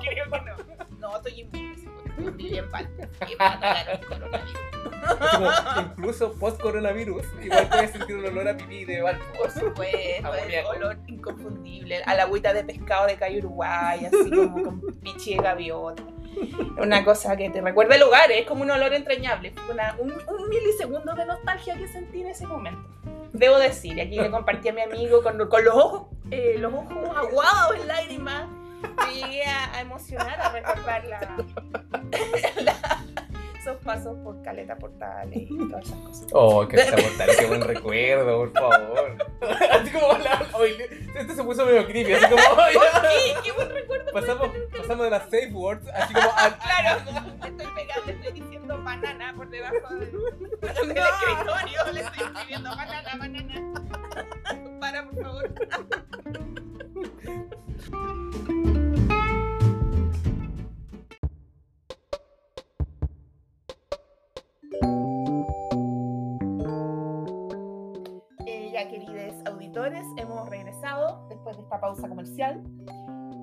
Creo 0.00 0.30
que 0.30 0.40
no. 0.40 0.56
No, 0.98 1.16
estoy 1.16 1.40
inmune. 1.40 1.72
Sí, 2.22 2.30
porque 2.30 2.42
Viví 2.42 2.58
en 2.58 2.70
Palma. 2.70 2.90
Y 3.30 3.36
me 3.36 3.44
atacaron 3.44 4.00
coronavirus. 4.08 4.58
Como, 5.32 5.50
incluso 5.80 6.32
post-coronavirus, 6.34 7.24
igual 7.42 7.68
puedes 7.68 7.90
sentir 7.90 8.16
un 8.16 8.26
olor 8.26 8.48
a 8.48 8.56
pipí 8.56 8.84
de 8.84 9.00
Valpo. 9.02 9.24
Por 9.38 9.50
supuesto, 9.50 10.34
el 10.34 10.66
olor 10.66 10.96
inconfundible. 11.08 12.02
A 12.04 12.14
la 12.14 12.22
agüita 12.24 12.52
de 12.52 12.64
pescado 12.64 13.06
de 13.06 13.16
Cayo 13.16 13.38
Uruguay, 13.40 14.06
así 14.06 14.30
como 14.30 14.62
con 14.62 14.80
pichi 15.02 15.36
de 15.36 15.42
gaviota. 15.42 16.02
Una 16.80 17.04
cosa 17.04 17.36
que 17.36 17.50
te 17.50 17.60
recuerda 17.60 17.96
el 17.96 18.02
hogar, 18.04 18.30
es 18.32 18.46
como 18.46 18.62
un 18.62 18.70
olor 18.70 18.94
entrañable. 18.94 19.52
Una- 19.70 19.96
un, 19.98 20.12
un 20.12 20.48
milisegundo 20.48 21.14
de 21.14 21.26
nostalgia 21.26 21.76
que 21.76 21.88
sentí 21.88 22.22
en 22.22 22.28
ese 22.28 22.46
momento. 22.46 22.82
Debo 23.32 23.58
decir, 23.58 24.00
aquí 24.00 24.16
le 24.16 24.30
compartí 24.30 24.68
a 24.68 24.72
mi 24.72 24.82
amigo 24.82 25.22
con, 25.22 25.48
con 25.48 25.64
los 25.64 25.74
ojos, 25.74 26.02
eh, 26.30 26.56
los 26.58 26.72
ojos 26.72 27.16
aguados 27.16 27.76
en 27.80 27.88
lágrimas. 27.88 28.44
Yo 28.82 29.26
llegué 29.26 29.44
a, 29.44 29.74
a 29.76 29.80
emocionar, 29.80 30.40
a 30.40 30.48
recordar 30.50 31.04
la- 31.06 31.36
la- 32.62 33.04
esos 33.58 33.76
pasos 33.84 34.16
por 34.24 34.42
caleta 34.42 34.74
portales 34.76 35.48
y 35.48 35.56
todas 35.68 35.86
esas 35.86 35.98
cosas. 36.00 36.26
Oh, 36.32 36.66
que 36.66 36.76
esta 36.76 36.96
portal, 36.96 37.30
qué 37.38 37.46
buen 37.46 37.62
recuerdo, 37.62 38.38
por 38.38 38.52
favor. 38.52 39.16
Así 39.70 39.90
como 39.92 40.18
la. 40.18 40.44
Este 41.14 41.34
se 41.36 41.44
puso 41.44 41.64
medio 41.66 41.86
creepy, 41.86 42.12
así 42.14 42.24
como. 42.24 42.42
oye, 42.42 42.78
¡Qué, 43.02 43.34
qué 43.44 43.52
buen 43.52 43.68
recuerdo! 43.70 44.12
pasamos, 44.12 44.48
pasamos 44.76 45.04
de 45.04 45.10
las 45.10 45.22
safe 45.24 45.50
words, 45.52 45.86
así 45.94 46.12
como 46.14 46.28
a. 46.30 46.58
Claro, 46.58 47.00
estoy 47.44 47.66
pegando, 47.76 48.06
le 48.06 48.12
estoy 48.14 48.32
diciendo 48.40 48.82
banana 48.82 49.34
por 49.36 49.48
debajo 49.48 49.94
del, 49.94 50.10
del 50.10 50.96
escritorio, 50.98 51.92
le 51.92 52.00
estoy 52.00 52.24
escribiendo 52.24 52.70
banana, 52.70 53.16
banana. 53.16 53.72
Para, 54.80 55.04
por 55.08 55.22
favor. 55.22 55.54
Eh, 68.46 68.70
ya, 68.72 68.88
queridos 68.88 69.34
auditores, 69.46 70.04
hemos 70.16 70.48
regresado 70.48 71.26
después 71.28 71.56
de 71.56 71.62
esta 71.62 71.80
pausa 71.80 72.08
comercial. 72.08 72.62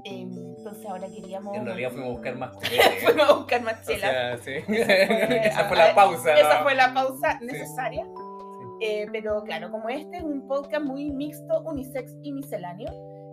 Em, 0.06 0.32
entonces 0.58 0.86
ahora 0.86 1.08
queríamos... 1.08 1.56
En 1.56 1.66
realidad 1.66 1.92
fuimos 1.92 2.10
a 2.10 2.12
buscar 2.14 2.36
más 2.38 2.52
copete. 2.54 2.82
fuimos 3.04 3.30
a 3.30 3.34
buscar 3.34 3.62
más 3.62 3.82
O 3.82 3.92
chela. 3.92 4.10
sea, 4.10 4.38
sí. 4.38 4.52
fue- 4.66 5.48
Esa 5.48 5.66
fue 5.68 5.78
la 5.78 5.96
pausa. 5.96 6.34
Esa 6.34 6.64
fue 6.64 6.76
la 6.76 6.94
pausa 6.94 7.40
necesaria. 7.42 8.06
Eh, 8.82 9.08
pero 9.12 9.44
claro, 9.44 9.72
como 9.72 9.90
este 9.90 10.18
es 10.18 10.24
un 10.24 10.48
podcast 10.48 10.86
muy 10.86 11.12
mixto, 11.12 11.62
unisex 11.64 12.16
y 12.24 12.32
misceláneo, 12.32 12.88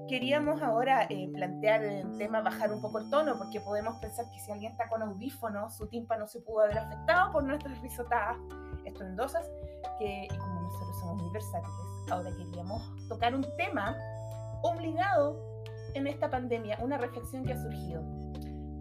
queríamos 0.09 0.63
ahora 0.63 1.07
eh, 1.09 1.29
plantear 1.33 1.85
el 1.85 2.19
tema, 2.19 2.41
bajar 2.41 2.73
un 2.73 2.81
poco 2.81 2.99
el 2.99 3.11
tono, 3.11 3.37
porque 3.37 3.61
podemos 3.61 3.97
pensar 3.97 4.31
que 4.31 4.39
si 4.39 4.51
alguien 4.51 4.73
está 4.73 4.89
con 4.89 5.03
audífonos, 5.03 5.77
su 5.77 5.89
tímpano 5.89 6.27
se 6.27 6.41
pudo 6.41 6.61
haber 6.61 6.79
afectado 6.79 7.33
por 7.33 7.45
nuestras 7.45 7.81
risotadas 7.81 8.37
estruendosas, 8.85 9.49
que 9.99 10.25
y 10.25 10.39
como 10.39 10.61
nosotros 10.63 11.01
somos 11.01 11.23
muy 11.23 11.33
versátiles, 11.33 11.77
ahora 12.11 12.31
queríamos 12.37 12.83
tocar 13.09 13.35
un 13.35 13.47
tema 13.57 13.97
obligado 14.63 15.37
en 15.95 16.07
esta 16.07 16.31
pandemia, 16.31 16.79
una 16.81 16.99
reflexión 16.99 17.45
que 17.45 17.53
ha 17.53 17.63
surgido. 17.63 18.03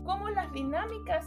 Cómo 0.03 0.29
las 0.29 0.51
dinámicas 0.53 1.25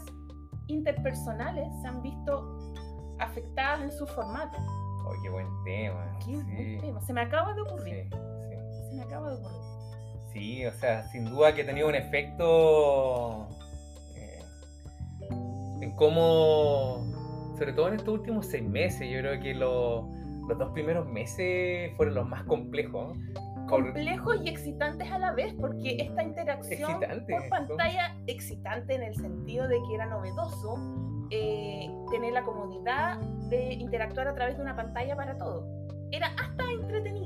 interpersonales 0.67 1.67
se 1.81 1.87
han 1.87 2.01
visto 2.01 2.73
afectadas 3.19 3.81
en 3.81 3.91
su 3.91 4.05
formato. 4.07 4.57
Oh, 5.05 5.13
qué 5.21 5.29
buen 5.29 5.47
tema. 5.65 6.17
Qué 6.25 6.35
buen 6.35 6.45
sí. 6.45 6.77
tema. 6.79 7.01
Se 7.01 7.13
me 7.13 7.21
acaba 7.21 7.53
de 7.53 7.61
ocurrir. 7.61 8.09
Sí, 8.11 8.17
sí. 8.49 8.89
Se 8.89 8.95
me 8.95 9.03
acaba 9.03 9.29
de 9.31 9.35
ocurrir. 9.35 9.68
Sí, 10.33 10.65
o 10.65 10.71
sea, 10.73 11.03
sin 11.07 11.25
duda 11.25 11.53
que 11.55 11.63
ha 11.63 11.65
tenido 11.65 11.87
un 11.87 11.95
efecto 11.95 13.47
eh, 14.15 14.39
en 15.81 15.91
cómo, 15.95 17.03
sobre 17.57 17.73
todo 17.73 17.87
en 17.89 17.95
estos 17.95 18.13
últimos 18.13 18.45
seis 18.45 18.63
meses, 18.63 19.09
yo 19.09 19.19
creo 19.19 19.39
que 19.41 19.53
lo- 19.55 20.07
los 20.47 20.57
dos 20.57 20.71
primeros 20.73 21.07
meses 21.07 21.91
fueron 21.97 22.15
los 22.15 22.27
más 22.27 22.43
complejos. 22.45 23.17
Por- 23.69 23.83
Complejos 23.83 24.37
y 24.43 24.49
excitantes 24.49 25.11
a 25.11 25.19
la 25.19 25.31
vez, 25.31 25.53
porque 25.59 25.97
esta 25.99 26.23
interacción 26.23 26.89
Excitante, 26.91 27.33
por 27.33 27.49
pantalla, 27.49 28.15
excitante 28.25 28.95
en 28.95 29.03
el 29.03 29.13
sentido 29.15 29.67
de 29.67 29.77
que 29.87 29.93
era 29.95 30.07
novedoso, 30.07 30.75
eh, 31.29 31.87
tener 32.09 32.33
la 32.33 32.41
comodidad 32.43 33.19
de 33.49 33.73
interactuar 33.73 34.27
a 34.27 34.33
través 34.33 34.57
de 34.57 34.63
una 34.63 34.75
pantalla 34.75 35.15
para 35.15 35.37
todo. 35.37 35.67
Era 36.11 36.27
hasta 36.41 36.63
entretenido. 36.71 37.18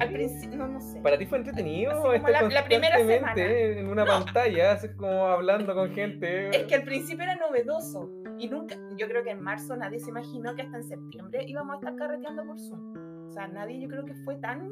Al 0.00 0.10
principio, 0.12 0.58
no, 0.58 0.68
no 0.68 0.80
sé. 0.80 1.00
Para 1.00 1.16
ti 1.18 1.26
fue 1.26 1.38
entretenido 1.38 1.92
Así 1.92 2.00
como 2.00 2.12
estar 2.14 2.30
la- 2.32 2.42
la 2.48 2.64
primera 2.64 2.96
constantemente 2.96 3.78
en 3.78 3.88
una 3.88 4.04
pantalla, 4.04 4.72
así 4.72 4.88
como 4.96 5.26
hablando 5.26 5.74
con 5.74 5.90
gente. 5.94 6.48
Es 6.56 6.64
que 6.64 6.74
al 6.74 6.82
principio 6.84 7.22
era 7.24 7.36
novedoso 7.36 8.10
y 8.38 8.48
nunca, 8.48 8.76
yo 8.96 9.06
creo 9.08 9.22
que 9.22 9.30
en 9.30 9.40
marzo 9.40 9.76
nadie 9.76 10.00
se 10.00 10.10
imaginó 10.10 10.54
que 10.56 10.62
hasta 10.62 10.76
en 10.78 10.84
septiembre 10.84 11.44
íbamos 11.46 11.74
a 11.74 11.78
estar 11.78 11.96
carreteando 11.96 12.44
por 12.44 12.58
Zoom. 12.58 13.26
O 13.28 13.30
sea, 13.30 13.48
nadie 13.48 13.80
yo 13.80 13.88
creo 13.88 14.04
que 14.04 14.14
fue 14.24 14.36
tan 14.36 14.68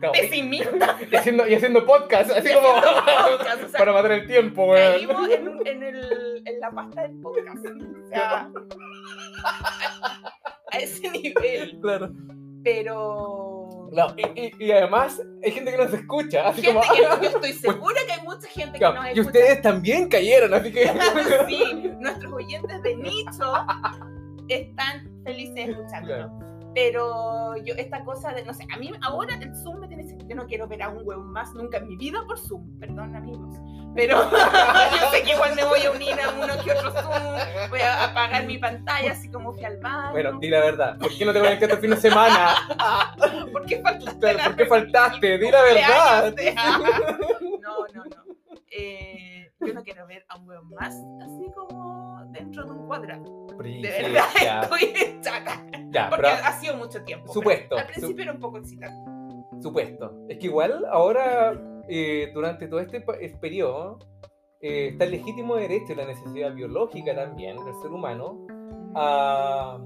Claro, 0.00 0.12
pesimista. 0.12 0.96
y, 1.10 1.16
haciendo, 1.16 1.46
y 1.48 1.54
haciendo 1.54 1.84
podcast, 1.86 2.30
así 2.30 2.52
como 2.52 2.68
podcast, 3.38 3.62
o 3.64 3.68
sea, 3.68 3.78
para 3.78 3.92
matar 3.92 4.12
el 4.12 4.26
tiempo. 4.26 4.72
Caímos 4.74 5.28
en, 5.30 5.66
en 5.66 5.82
el- 5.82 6.42
en 6.44 6.60
la 6.60 6.70
pasta 6.70 7.02
del 7.02 7.20
podcast. 7.20 7.64
O 7.66 8.06
sea, 8.08 8.50
a 10.72 10.78
ese 10.78 11.10
nivel. 11.10 11.78
Claro. 11.80 12.10
Pero. 12.62 13.53
No, 13.94 14.06
y, 14.16 14.40
y- 14.40 14.52
y 14.58 14.72
además 14.72 15.22
hay 15.44 15.52
gente 15.52 15.70
que 15.70 15.76
nos 15.78 15.92
escucha, 15.94 16.48
así 16.48 16.62
Gente 16.62 16.80
como... 16.80 16.94
que 16.94 17.02
yo 17.24 17.28
estoy 17.36 17.52
segura 17.52 18.00
que 18.06 18.12
hay 18.12 18.22
mucha 18.22 18.48
gente 18.48 18.72
que 18.72 18.78
Claro, 18.78 18.94
nos 18.96 19.04
y 19.06 19.08
escucha. 19.20 19.26
ustedes 19.26 19.62
también 19.62 20.08
cayeron, 20.08 20.52
así 20.54 20.72
que... 20.72 20.88
sí, 21.48 21.90
nuestros 22.00 22.32
oyentes 22.32 22.82
de 22.82 22.96
nicho 22.96 23.52
están 24.48 25.10
felices 25.24 25.68
escuchándonos. 25.70 26.30
Claro. 26.30 26.53
Pero 26.74 27.56
yo, 27.58 27.74
esta 27.76 28.04
cosa 28.04 28.32
de, 28.32 28.44
no 28.44 28.52
sé, 28.52 28.66
a 28.72 28.76
mí 28.78 28.90
ahora 29.02 29.36
el 29.40 29.54
Zoom 29.62 29.80
me 29.80 29.88
tiene. 29.88 30.04
Yo 30.28 30.34
no 30.36 30.46
quiero 30.46 30.66
ver 30.66 30.82
a 30.82 30.88
un 30.88 31.06
huevón 31.06 31.30
más 31.32 31.52
nunca 31.54 31.78
en 31.78 31.86
mi 31.88 31.96
vida 31.96 32.18
por 32.26 32.38
Zoom, 32.38 32.78
perdón 32.78 33.14
amigos. 33.14 33.54
Pero 33.94 34.28
yo 34.30 35.10
sé 35.12 35.22
que 35.22 35.32
igual 35.34 35.54
me 35.54 35.64
voy 35.64 35.82
a 35.82 35.90
unir 35.92 36.14
a 36.20 36.30
uno 36.30 36.52
que 36.64 36.72
otro 36.72 36.90
Zoom, 36.90 37.70
voy 37.70 37.80
a 37.80 38.04
apagar 38.04 38.44
mi 38.44 38.58
pantalla 38.58 39.12
así 39.12 39.30
como 39.30 39.52
fui 39.52 39.64
al 39.64 39.78
baño. 39.78 40.12
Bueno, 40.12 40.38
di 40.40 40.48
la 40.48 40.60
verdad, 40.60 40.98
¿por 40.98 41.16
qué 41.16 41.24
no 41.24 41.32
te 41.32 41.38
conectaste 41.38 41.74
el 41.76 41.80
fin 41.80 41.90
de 41.90 41.96
semana? 41.96 42.54
¿Por 43.52 43.64
qué 43.66 43.80
faltaste? 43.80 44.32
La 44.34 44.44
¿Por 44.44 44.56
qué 44.56 44.66
faltaste? 44.66 45.38
Di 45.38 45.50
la 45.50 45.62
verdad. 45.62 46.32
De- 46.32 46.54
No, 47.64 47.86
no, 47.94 48.04
no. 48.04 48.34
Eh, 48.70 49.33
yo 49.66 49.74
no 49.74 49.82
quiero 49.82 50.06
ver 50.06 50.24
a 50.28 50.38
un 50.38 50.48
huevón 50.48 50.70
más 50.70 50.94
así 51.22 51.50
como 51.54 52.24
dentro 52.30 52.64
de 52.64 52.70
un 52.72 52.86
cuadrado. 52.86 53.46
De 53.58 53.80
verdad, 53.82 54.24
ya, 54.42 54.60
estoy 54.62 55.18
chata. 55.20 55.66
ya, 55.90 56.08
Porque 56.10 56.26
pero 56.28 56.44
ha 56.44 56.52
sido 56.60 56.76
mucho 56.76 57.02
tiempo. 57.04 57.32
Supuesto, 57.32 57.76
Al 57.76 57.86
principio 57.86 58.22
era 58.22 58.32
un 58.32 58.40
poco 58.40 58.58
excitante. 58.58 59.10
supuesto. 59.62 60.12
Es 60.28 60.38
que 60.38 60.46
igual 60.46 60.84
ahora, 60.90 61.60
eh, 61.88 62.30
durante 62.34 62.66
todo 62.68 62.80
este 62.80 63.04
este 63.20 63.38
periodo, 63.38 63.98
eh, 64.60 64.88
está 64.92 65.04
el 65.04 65.12
legítimo 65.12 65.56
derecho 65.56 65.92
y 65.92 65.96
la 65.96 66.06
necesidad 66.06 66.52
biológica 66.54 67.14
también 67.14 67.56
del 67.64 67.74
ser 67.82 67.90
humano 67.92 68.46
a, 68.94 69.78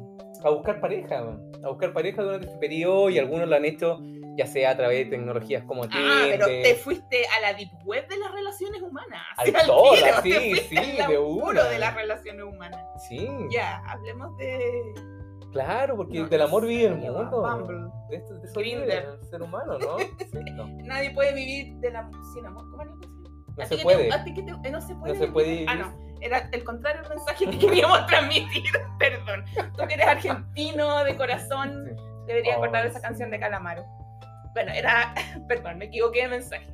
a 0.44 0.50
buscar 0.50 0.80
pareja, 0.80 1.38
a 1.64 1.68
buscar 1.68 1.92
pareja 1.92 2.22
durante 2.22 2.46
este 2.46 2.58
periodo 2.58 3.10
y 3.10 3.18
algunos 3.18 3.48
lo 3.48 3.56
han 3.56 3.64
hecho 3.64 3.98
ya 4.38 4.46
sea 4.46 4.70
a 4.70 4.76
través 4.76 4.98
de 5.04 5.16
tecnologías 5.16 5.64
como 5.64 5.82
Ah, 5.84 6.26
pero 6.30 6.46
te 6.46 6.74
fuiste 6.76 7.26
a 7.36 7.40
la 7.40 7.54
deep 7.54 7.70
web 7.84 8.06
de 8.08 8.16
las 8.18 8.30
relaciones 8.32 8.80
humanas. 8.80 9.20
Al 9.36 9.44
tiro, 9.52 9.84
sí, 10.22 10.30
te 10.30 10.38
fuiste 10.50 10.68
sí, 10.84 11.00
al 11.00 11.10
de 11.10 11.18
una. 11.18 11.64
de 11.64 11.78
las 11.78 11.94
relaciones 11.94 12.44
humanas. 12.44 12.80
Sí, 13.08 13.28
Ya, 13.50 13.82
hablemos 13.86 14.36
de 14.38 14.94
claro, 15.52 15.96
porque 15.96 16.20
No, 16.20 16.28
del 16.28 16.42
amor 16.42 16.66
vive 16.66 16.84
el 16.84 16.94
mundo. 16.96 17.40
Bumble. 17.42 17.90
De 18.10 18.16
esto, 18.16 18.34
de 18.38 18.46
eso 18.46 18.60
vive 18.60 18.86
Grindr. 18.86 19.08
el 19.20 19.24
ser 19.28 19.42
humano, 19.42 19.78
¿no? 19.78 19.96
Sí, 20.18 20.38
no, 20.52 20.66
nadie 20.84 21.10
puede 21.12 21.34
vivir 21.34 21.74
de 21.76 21.90
la, 21.90 22.08
sin 22.34 22.46
amor. 22.46 22.70
¿Cómo 22.70 22.82
es 22.82 22.88
la 22.88 22.94
canción? 22.94 23.18
no 23.56 23.62
¿A 23.64 23.66
se 23.66 23.78
puede. 23.78 24.08
te- 24.08 24.68
eh, 24.68 24.70
no 24.70 24.80
se 24.80 24.94
puede. 24.94 25.14
No 25.14 25.18
se 25.20 25.26
puede 25.32 25.48
vivir? 25.50 25.66
Ah, 25.68 25.72
vivir. 25.74 25.86
no. 25.86 26.08
Era 26.20 26.48
el 26.52 26.64
contrario 26.64 27.00
del 27.02 27.10
mensaje 27.10 27.46
que 27.48 27.58
queríamos 27.66 28.06
transmitir. 28.06 28.62
Perdón. 28.98 29.44
Tú 29.76 29.86
que 29.86 29.94
eres 29.94 30.06
argentino 30.06 31.02
de 31.04 31.16
corazón, 31.16 31.84
Sí. 31.96 32.02
deberías 32.26 32.56
Oh, 32.56 32.62
acordar 32.62 32.86
esa 32.86 33.00
canción 33.00 33.30
de 33.30 33.38
Calamaro. 33.40 33.84
Bueno, 34.58 34.72
era. 34.72 35.14
Perdón, 35.48 35.78
me 35.78 35.84
equivoqué 35.86 36.22
de 36.22 36.28
mensaje. 36.28 36.66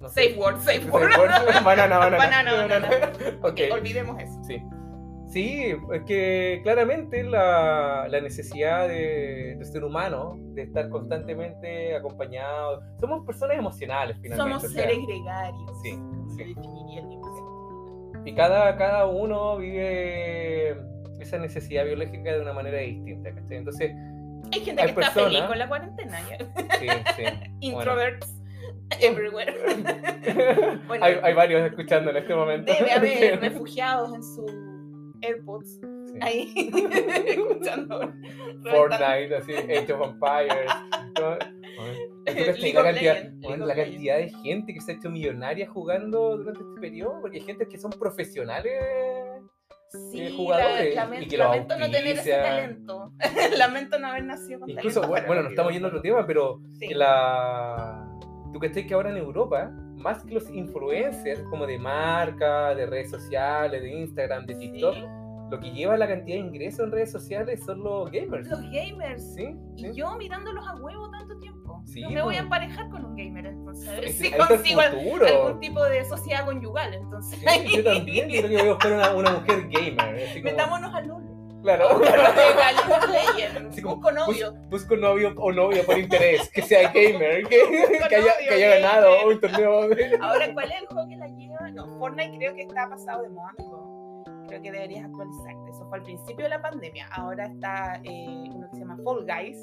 No 0.00 0.08
sé. 0.08 0.28
Safe 0.28 0.38
word, 0.40 0.56
safe 0.58 0.78
Safe 0.78 0.90
word. 0.90 1.10
word. 1.18 1.30
Banana, 1.64 1.98
banana. 1.98 2.16
Banana, 2.18 2.52
banana. 2.54 2.88
Ok. 3.42 3.60
Olvidemos 3.72 4.20
eso. 4.22 4.44
Sí. 4.44 4.62
Sí, 5.26 5.74
es 5.92 6.02
que 6.06 6.60
claramente 6.62 7.22
la, 7.24 8.06
la 8.08 8.20
necesidad 8.20 8.88
de- 8.88 9.56
del 9.58 9.66
ser 9.66 9.84
humano 9.84 10.36
de 10.54 10.62
estar 10.62 10.88
constantemente 10.88 11.94
acompañado. 11.96 12.80
Somos 13.00 13.26
personas 13.26 13.58
emocionales, 13.58 14.16
finalmente. 14.22 14.52
Somos 14.58 14.64
o 14.64 14.68
sea, 14.68 14.82
seres 14.84 14.98
gregarios. 15.06 15.70
Sí, 15.82 15.98
sí. 16.36 16.54
Y 18.24 18.34
cada, 18.34 18.76
cada 18.76 19.04
uno 19.06 19.58
vive 19.58 20.76
esa 21.20 21.38
necesidad 21.38 21.84
biológica 21.84 22.32
de 22.32 22.40
una 22.40 22.52
manera 22.52 22.78
distinta. 22.78 23.30
¿cachai? 23.34 23.56
Entonces, 23.58 23.92
Hay 24.52 24.60
gente 24.60 24.82
Hay 24.82 24.94
que 24.94 25.00
está 25.00 25.10
feliz 25.12 25.42
con 25.42 25.58
la 25.58 25.68
cuarentena. 25.68 26.18
¿ya? 26.28 26.38
sí, 26.78 26.88
sí. 27.16 27.24
Introverts 27.60 28.34
everywhere. 29.00 29.54
Bueno. 30.86 31.04
hay, 31.04 31.18
hay 31.22 31.34
varios 31.34 31.62
escuchando 31.70 32.10
en 32.10 32.16
este 32.16 32.34
momento. 32.34 32.72
Debe 32.72 32.92
haber 32.92 33.40
refugiados 33.40 34.14
en 34.14 34.22
su 34.22 34.46
AirPods 35.22 35.80
Sí. 36.08 36.18
ahí 36.22 36.70
escuchando. 37.26 38.12
Fortnite, 38.70 39.36
así, 39.36 39.52
Age 39.52 39.92
of 39.92 40.08
Empires. 40.08 40.70
¿no? 41.20 41.36
¿Tú 41.38 42.44
cachai 42.46 42.60
League 42.60 42.72
la, 42.74 42.82
cantidad, 42.82 43.32
bueno, 43.40 43.66
la 43.66 43.74
cantidad 43.74 44.16
de 44.16 44.30
gente 44.42 44.74
que 44.74 44.80
se 44.80 44.92
ha 44.92 44.94
hecho 44.94 45.10
millonaria 45.10 45.68
jugando 45.68 46.36
durante 46.36 46.60
este 46.60 46.80
periodo? 46.80 47.20
Porque 47.20 47.38
hay 47.38 47.44
gente 47.44 47.66
que 47.68 47.78
son 47.78 47.90
profesionales. 47.90 48.72
Sí, 49.90 50.20
eh, 50.20 50.32
jugadores, 50.36 50.78
la- 50.78 50.90
y 50.90 50.94
lamento, 50.94 51.30
que 51.30 51.36
los 51.38 51.46
lamento 51.46 51.78
no 51.78 51.84
tener 51.86 52.06
ese 52.18 52.30
talento. 52.32 53.12
lamento 53.58 53.98
no 53.98 54.08
haber 54.08 54.24
nacido 54.24 54.60
con 54.60 54.70
Incluso, 54.70 55.00
talento. 55.00 55.08
bueno, 55.10 55.26
bueno, 55.28 55.42
nos 55.44 55.52
estamos 55.52 55.72
yendo 55.72 55.88
a 55.88 55.90
otro 55.90 56.02
tema, 56.02 56.26
pero 56.26 56.60
Sí. 56.78 56.88
que 56.88 56.94
la... 56.94 58.06
tú 58.52 58.60
que 58.60 58.70
que 58.86 58.94
ahora 58.94 59.10
en 59.10 59.16
Europa, 59.16 59.70
más 59.96 60.22
que 60.24 60.34
los 60.34 60.50
influencers 60.50 61.42
como 61.50 61.66
de 61.66 61.78
marca, 61.78 62.74
de 62.74 62.86
redes 62.86 63.10
sociales, 63.10 63.80
de 63.82 63.90
Instagram, 63.90 64.44
de 64.46 64.54
TikTok, 64.56 64.94
Sí, 64.94 65.04
lo 65.50 65.58
que 65.60 65.70
lleva 65.70 65.96
la 65.96 66.06
cantidad 66.06 66.36
de 66.36 66.42
ingresos 66.46 66.80
en 66.84 66.92
redes 66.92 67.10
sociales 67.10 67.64
son 67.64 67.82
los 67.82 68.10
gamers. 68.10 68.46
Los 68.48 68.60
gamers. 68.70 69.34
Sí, 69.34 69.56
Y 69.76 69.84
sí. 69.86 69.90
yo 69.94 70.14
mirándolos 70.18 70.66
a 70.68 70.74
huevo 70.76 71.10
tanto 71.10 71.38
tiempo. 71.38 71.57
Sí, 71.92 72.02
yo 72.02 72.10
me 72.10 72.22
voy 72.22 72.36
a 72.36 72.40
emparejar 72.40 72.88
con 72.90 73.04
un 73.04 73.16
gamer, 73.16 73.46
entonces. 73.46 73.88
A 73.88 73.92
ver 73.92 74.08
si 74.12 74.30
consigo 74.30 74.80
algún 74.82 75.58
tipo 75.60 75.82
de 75.84 76.04
sociedad 76.04 76.44
conyugal, 76.44 76.92
entonces. 76.94 77.38
Sí, 77.40 77.76
yo 77.76 77.84
también, 77.84 78.28
creo 78.28 78.42
que 78.48 78.56
voy 78.56 78.66
a 78.66 78.70
buscar 78.72 78.92
una, 78.92 79.10
una 79.12 79.30
mujer 79.32 79.68
gamer. 79.70 80.28
Como, 80.32 80.44
Metámonos 80.44 80.94
al 80.94 81.08
LOL. 81.08 81.22
claro. 81.62 81.88
Como, 83.82 83.96
Busco 83.96 84.12
novio. 84.12 84.52
bus- 84.52 84.68
busco 84.70 84.96
novio 84.96 85.34
o 85.36 85.52
novia 85.52 85.82
por 85.84 85.96
interés, 85.98 86.50
que 86.50 86.62
sea 86.62 86.90
gamer, 86.92 87.46
que, 87.46 87.58
que 88.08 88.16
haya, 88.16 88.32
que 88.48 88.54
haya 88.54 88.76
ganado 88.80 89.10
gamer. 89.12 89.26
un 89.34 89.40
torneo. 89.40 89.80
Ahora, 90.22 90.52
¿cuál 90.52 90.70
es 90.72 90.80
el 90.82 90.86
juego 90.88 91.08
que 91.08 91.16
la 91.16 91.26
lleva? 91.28 91.70
No, 91.72 91.86
Fortnite 91.98 92.36
creo 92.38 92.54
que 92.54 92.62
está 92.62 92.88
pasado 92.88 93.22
de 93.22 93.28
moda, 93.30 93.50
amigo. 93.58 94.24
Creo 94.48 94.62
que 94.62 94.72
deberías 94.72 95.04
actualizarte. 95.04 95.70
Eso 95.70 95.86
fue 95.88 95.98
al 95.98 96.04
principio 96.04 96.44
de 96.44 96.48
la 96.50 96.60
pandemia. 96.62 97.06
Ahora 97.12 97.46
está 97.46 98.00
eh, 98.04 98.26
uno 98.50 98.68
que 98.70 98.76
se 98.76 98.80
llama 98.82 98.96
Fall 99.04 99.24
Guys. 99.26 99.58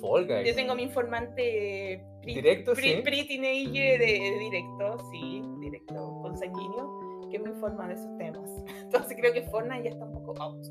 Fall 0.00 0.26
Guys. 0.26 0.46
Yo 0.48 0.54
tengo 0.54 0.74
mi 0.74 0.82
informante 0.84 2.04
pri- 2.22 2.34
Directo, 2.34 2.72
pri- 2.74 2.94
sí. 2.96 3.02
pre-teenager 3.02 3.98
de, 3.98 4.06
de 4.06 4.38
directo, 4.38 4.98
sí, 5.10 5.42
directo, 5.60 6.18
consanguíneo, 6.22 7.28
que 7.30 7.38
me 7.38 7.50
informa 7.50 7.88
de 7.88 7.94
esos 7.94 8.18
temas. 8.18 8.50
Entonces 8.82 9.16
creo 9.18 9.32
que 9.32 9.42
Fortnite 9.42 9.84
ya 9.84 9.90
está 9.90 10.04
un 10.04 10.12
poco 10.12 10.40
out. 10.42 10.64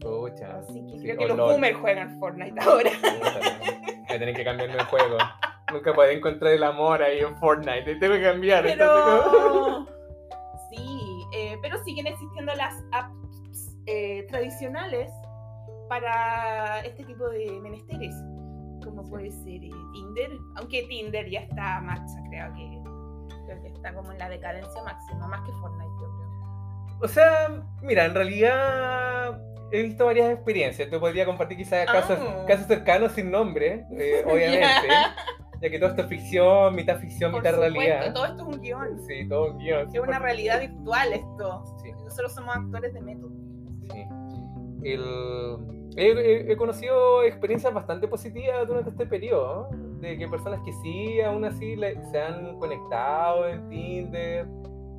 Pucha. 0.00 0.58
Así 0.58 0.82
que 0.86 0.98
Sí, 0.98 1.02
creo 1.04 1.18
que 1.18 1.24
o 1.24 1.28
los 1.28 1.36
LOL. 1.36 1.52
boomers 1.52 1.76
juegan 1.78 2.18
Fortnite 2.18 2.60
ahora. 2.62 2.90
Voy 3.02 4.16
a 4.16 4.18
tener 4.18 4.34
que 4.34 4.44
cambiarme 4.44 4.74
el 4.76 4.84
juego. 4.84 5.18
Nunca 5.72 5.92
podré 5.94 6.14
encontrar 6.14 6.52
el 6.54 6.62
amor 6.64 7.02
ahí 7.02 7.20
en 7.20 7.36
Fortnite. 7.36 7.96
Tengo 7.96 8.14
que 8.14 8.22
cambiar. 8.22 8.64
Pero 8.64 9.86
sí, 10.70 11.24
eh, 11.34 11.56
pero 11.62 11.82
siguen 11.84 12.06
existiendo 12.06 12.54
las 12.54 12.74
apps 12.92 13.76
eh, 13.86 14.24
tradicionales 14.28 15.10
para 15.88 16.80
este 16.80 17.04
tipo 17.04 17.28
de 17.28 17.50
menesteres, 17.60 18.14
como 18.80 19.02
Sí. 19.04 19.10
puede 19.10 19.30
ser 19.30 19.64
eh, 19.64 19.70
Tinder, 19.92 20.30
aunque 20.56 20.82
Tinder 20.88 21.28
ya 21.30 21.40
está 21.40 21.80
maxa, 21.80 22.18
creo 22.28 22.52
que, 22.54 22.82
creo 23.46 23.62
que 23.62 23.68
está 23.68 23.94
como 23.94 24.12
en 24.12 24.18
la 24.18 24.28
decadencia 24.28 24.82
máxima, 24.84 25.26
más 25.28 25.40
que 25.42 25.52
Fortnite, 25.52 25.90
yo 26.00 26.08
creo. 26.16 26.98
O 27.02 27.08
sea, 27.08 27.62
mira, 27.82 28.04
en 28.04 28.14
realidad 28.14 29.40
he 29.72 29.82
visto 29.82 30.04
varias 30.06 30.30
experiencias. 30.32 30.90
Te 30.90 30.98
podría 30.98 31.24
compartir 31.24 31.56
quizás 31.56 31.86
casos, 31.86 32.18
Ah. 32.20 32.44
casos 32.46 32.66
cercanos 32.66 33.12
sin 33.12 33.30
nombre, 33.30 33.86
eh, 33.92 34.22
obviamente. 34.26 34.88
ya 35.62 35.68
que 35.70 35.78
todo 35.78 35.90
esto 35.90 36.02
es 36.02 36.08
ficción, 36.08 36.74
mitad 36.74 36.98
ficción, 36.98 37.32
Por 37.32 37.40
mitad 37.42 37.54
supuesto, 37.54 37.78
realidad. 37.78 38.14
todo 38.14 38.24
esto 38.26 38.48
es 38.50 38.56
un 38.56 38.62
guion, 38.62 38.98
Sí, 39.06 39.28
todo 39.28 39.52
un 39.52 39.58
guion. 39.58 39.88
es 39.94 40.00
una 40.00 40.18
realidad 40.18 40.60
virtual 40.60 41.12
esto. 41.12 41.64
Sí. 41.82 41.92
Nosotros 42.04 42.34
somos 42.34 42.56
actores 42.56 42.92
de 42.94 43.00
método. 43.02 43.30
Sí. 43.92 44.04
El- 44.82 45.56
he, 45.96 46.52
he- 46.52 46.56
conocido 46.56 47.22
experiencias 47.24 47.74
bastante 47.74 48.06
positivas 48.08 48.66
durante 48.66 48.90
este 48.90 49.06
periodo, 49.06 49.68
¿no? 49.72 49.98
de 50.00 50.16
que 50.16 50.28
personas 50.28 50.60
que 50.64 50.72
sí, 50.82 51.20
aún 51.20 51.44
así, 51.44 51.76
le- 51.76 52.00
se 52.10 52.20
han 52.20 52.58
conectado 52.58 53.46
en 53.48 53.68
Tinder, 53.68 54.46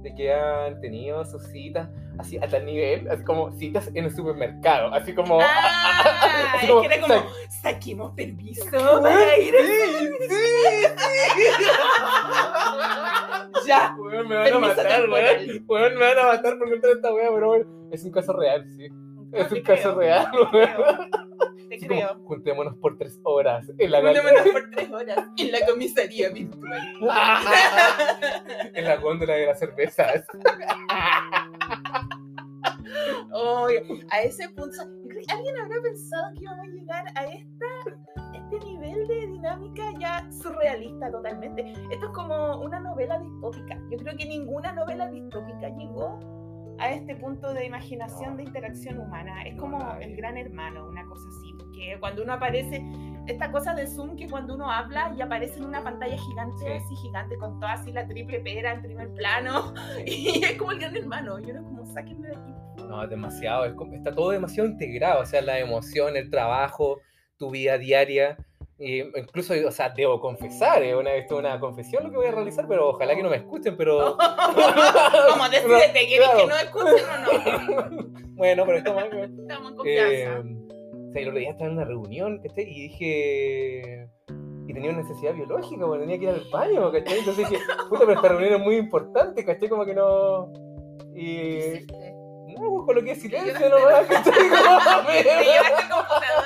de 0.04 0.14
que 0.16 0.34
han 0.34 0.80
tenido 0.82 1.24
sus 1.26 1.44
citas, 1.48 1.88
así 2.20 2.38
a 2.38 2.48
tal 2.48 2.66
nivel, 2.66 3.10
así 3.10 3.24
como 3.24 3.52
citas 3.54 3.90
en 3.94 4.06
el 4.06 4.16
supermercado, 4.16 4.94
así 4.94 5.14
como... 5.14 5.40
Ah, 5.42 6.54
así 6.56 6.66
es 6.66 6.70
como, 6.72 6.82
que 6.82 6.88
era 6.88 7.02
como, 7.02 7.16
saquemos 7.62 8.12
permiso 8.14 8.66
para 9.02 9.38
ir 9.38 9.56
Ya, 13.66 13.96
weón, 13.98 14.28
me 14.28 14.36
van 14.36 14.54
a 14.54 14.60
matar, 14.60 15.10
weón. 15.10 15.66
Weón, 15.68 15.94
me 15.96 16.00
van 16.06 16.20
a 16.20 16.24
matar 16.24 16.58
por 16.58 16.70
contar 16.70 16.92
esta 16.92 17.14
weá, 17.14 17.30
pero 17.34 17.56
es 17.92 18.04
un 18.04 18.12
caso 18.12 18.34
real, 18.34 18.66
sí. 18.76 18.88
Es 19.32 19.52
un 19.52 19.62
caso 19.62 19.96
real, 19.96 20.28
Te 21.70 21.78
creo. 21.80 22.10
Como, 22.10 22.26
juntémonos 22.26 22.76
por 22.78 22.98
tres 22.98 23.20
horas 23.24 23.72
en 23.78 23.92
la 23.92 24.02
Juntémonos 24.02 24.50
por 24.50 24.70
tres 24.72 24.92
horas 24.92 25.18
en 25.38 25.52
la 25.52 25.60
comisaría 25.66 26.30
virtual. 26.30 26.82
en 28.74 28.86
la 28.86 28.98
góndola 28.98 29.34
de 29.34 29.46
las 29.46 29.60
cervezas. 29.60 30.26
Oye, 33.34 33.84
a 34.12 34.22
ese 34.22 34.50
punto, 34.50 34.82
¿alguien 35.30 35.58
habrá 35.58 35.82
pensado 35.82 36.34
que 36.34 36.44
íbamos 36.44 36.68
a 36.68 36.70
llegar 36.70 37.06
a 37.16 37.26
esta, 37.26 37.66
este 38.36 38.60
nivel 38.66 39.08
de 39.08 39.28
dinámica 39.28 39.84
ya 40.00 40.30
surrealista 40.32 41.10
totalmente? 41.10 41.72
Esto 41.92 42.06
es 42.06 42.12
como 42.14 42.62
una 42.62 42.80
novela 42.82 43.18
distópica. 43.20 43.82
Yo 43.90 43.98
creo 43.98 44.18
que 44.18 44.26
ninguna 44.26 44.74
novela 44.74 45.08
distópica 45.10 45.70
llegó 45.70 46.20
a 46.82 46.92
este 46.92 47.16
punto 47.16 47.54
de 47.54 47.66
imaginación 47.66 48.38
de 48.38 48.44
interacción 48.44 49.00
humana. 49.00 49.44
Es 49.44 49.56
como 49.60 49.96
el 50.02 50.16
gran 50.16 50.38
hermano, 50.38 50.88
una 50.88 51.06
cosa 51.06 51.24
así. 51.30 51.54
Porque 51.58 51.98
cuando 52.00 52.24
uno 52.24 52.34
aparece, 52.34 52.84
esta 53.28 53.52
cosa 53.52 53.74
de 53.76 53.86
Zoom 53.88 54.16
que 54.16 54.28
cuando 54.28 54.56
uno 54.56 54.70
habla 54.72 55.14
y 55.18 55.22
aparece 55.22 55.60
en 55.60 55.66
una 55.66 55.84
pantalla 55.84 56.18
gigante, 56.18 56.58
Sí. 56.58 56.72
así 56.72 56.96
gigante, 56.96 57.38
con 57.38 57.60
toda 57.60 57.74
así 57.74 57.92
la 57.92 58.08
triple 58.08 58.40
pera 58.40 58.74
en 58.74 58.82
primer 58.82 59.14
plano. 59.14 59.74
Y 60.06 60.44
es 60.44 60.54
como 60.58 60.72
el 60.72 60.80
gran 60.80 60.96
hermano. 60.96 61.40
Yo 61.40 61.50
era 61.50 61.62
como, 61.62 61.86
sáquenme 61.86 62.28
de 62.30 62.36
aquí. 62.36 62.54
No, 62.88 63.04
es 63.04 63.10
demasiado, 63.10 63.66
es 63.66 63.74
como- 63.74 63.94
está 63.94 64.12
todo 64.12 64.32
demasiado 64.32 64.68
integrado, 64.68 65.22
o 65.22 65.26
sea, 65.26 65.42
la 65.42 65.60
emoción, 65.60 66.18
el 66.18 66.30
trabajo, 66.30 67.00
tu 67.38 67.52
vida 67.52 67.78
diaria. 67.78 68.38
Y 68.84 69.02
incluso, 69.02 69.54
o 69.68 69.72
sea, 69.72 69.90
debo 69.90 70.20
confesar, 70.20 70.82
es 70.82 70.96
una, 70.96 71.14
esto 71.14 71.36
es 71.36 71.40
una 71.42 71.60
confesión 71.60 72.04
lo 72.04 72.10
que 72.10 72.18
voy 72.18 72.26
a 72.26 72.32
realizar, 72.32 72.68
pero 72.68 72.90
ojalá 72.90 73.16
que 73.16 73.22
no 73.22 73.30
me 73.30 73.36
escuchen, 73.38 73.78
pero... 73.78 74.18
Como 75.30 75.50
decídete, 75.52 76.08
¿querés 76.08 76.28
Claro. 76.28 76.40
que 76.40 76.48
no 76.48 76.58
escuchen 76.58 77.06
o 77.06 77.18
no? 77.20 78.08
bueno, 78.34 78.64
pero 78.66 78.78
estamos... 78.80 79.04
Estamos 79.04 79.72
en 79.72 79.78
confianza. 79.78 80.14
Eh, 80.14 80.30
o 81.10 81.12
sea, 81.12 81.22
el 81.22 81.28
otro 81.28 81.40
día 81.40 81.52
estaba 81.52 81.70
en 81.70 81.78
una 81.78 81.86
reunión, 81.86 82.40
¿cachai? 82.40 82.64
Y 82.64 82.88
dije... 82.88 84.10
Y 84.68 84.74
tenía 84.74 84.90
una 84.90 85.04
necesidad 85.04 85.36
biológica, 85.36 85.86
porque 85.86 86.02
tenía 86.02 86.18
que 86.18 86.24
ir 86.24 86.30
al 86.32 86.50
baño, 86.52 86.92
¿cachai? 86.92 87.20
Entonces 87.20 87.50
dije, 87.50 87.64
puta, 87.88 88.00
pero 88.00 88.14
esta 88.14 88.30
reunión 88.30 88.54
es 88.54 88.62
muy 88.62 88.78
importante, 88.78 89.46
¿cachai? 89.46 89.70
Como 89.70 89.86
que 89.86 89.94
no... 89.94 90.52
¿Qué 91.14 91.86
Y... 91.88 92.11
No, 92.62 92.70
pues 92.70 92.86
coloqué 92.86 93.16
silencio 93.16 93.54
¿cachai? 94.08 94.50
Como, 94.50 95.08
Te 95.08 95.24
llevaste 95.24 95.82
el 95.82 95.90
computador 95.90 96.46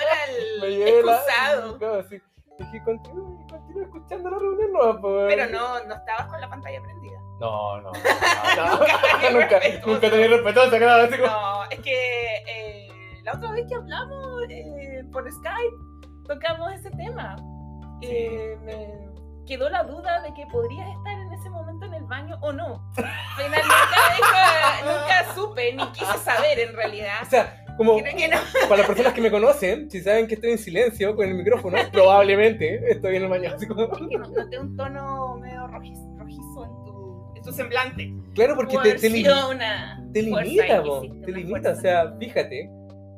Me 0.61 1.29
al. 1.29 1.77
Claro, 1.77 2.03
sí. 2.09 2.21
Dije, 2.57 2.81
continúa, 2.85 3.47
continúa 3.49 3.83
escuchando 3.83 4.29
la 4.29 4.39
reunión, 4.39 4.71
no, 4.71 5.01
pues. 5.01 5.35
Pero 5.35 5.51
no, 5.51 5.83
no 5.83 5.95
estabas 5.95 6.27
con 6.27 6.39
la 6.39 6.49
pantalla 6.49 6.81
prendida. 6.81 7.19
No, 7.41 7.81
no. 7.81 7.91
no, 8.55 8.77
no. 8.77 9.31
Nunca 9.31 9.59
nunca, 9.85 10.09
tenía 10.09 10.27
respetuosa, 10.29 10.77
claro, 10.77 11.03
así 11.03 11.17
como. 11.17 11.31
No, 11.31 11.63
es 11.69 11.79
que 11.79 12.35
eh, 12.47 12.87
la 13.23 13.33
otra 13.33 13.51
vez 13.51 13.65
que 13.67 13.75
hablamos 13.75 14.43
eh, 14.49 15.03
por 15.11 15.29
Skype 15.29 15.75
tocamos 16.27 16.71
ese 16.75 16.91
tema. 16.91 17.35
Eh, 18.01 18.57
me 18.63 19.09
quedó 19.45 19.69
la 19.69 19.83
duda 19.83 20.21
de 20.21 20.33
que 20.33 20.45
podrías 20.47 20.87
estar 20.97 21.24
baño 22.07 22.37
o 22.41 22.51
no. 22.51 22.91
Finalmente 22.95 23.61
nunca, 24.17 25.01
nunca 25.01 25.35
supe 25.35 25.73
ni 25.73 25.85
quise 25.91 26.17
saber 26.19 26.59
en 26.59 26.75
realidad. 26.75 27.15
O 27.21 27.25
sea, 27.29 27.65
como 27.77 27.97
que 27.97 28.27
no. 28.27 28.37
para 28.69 28.77
las 28.77 28.87
personas 28.87 29.13
que 29.13 29.21
me 29.21 29.31
conocen, 29.31 29.89
si 29.89 30.01
saben 30.01 30.27
que 30.27 30.35
estoy 30.35 30.51
en 30.51 30.57
silencio 30.57 31.15
con 31.15 31.27
el 31.27 31.35
micrófono, 31.35 31.77
probablemente 31.91 32.91
estoy 32.91 33.17
en 33.17 33.23
el 33.23 33.29
baño. 33.29 33.51
Así 33.55 33.67
como... 33.67 33.89
que 33.89 34.17
noté 34.17 34.59
un 34.59 34.75
tono 34.75 35.37
medio 35.37 35.67
rojizo, 35.67 36.01
rojizo 36.17 36.63
en, 36.63 36.85
tu, 36.85 37.33
en 37.35 37.43
tu 37.43 37.51
semblante. 37.51 38.13
Claro, 38.33 38.55
porque 38.55 38.77
te, 38.77 38.93
te, 38.95 39.09
sido 39.09 39.35
limi- 39.35 39.55
una 39.55 40.03
te 40.13 40.21
limita, 40.21 40.83
te 41.25 41.31
limita. 41.31 41.71
O 41.71 41.75
sea, 41.75 42.15
fíjate, 42.17 42.69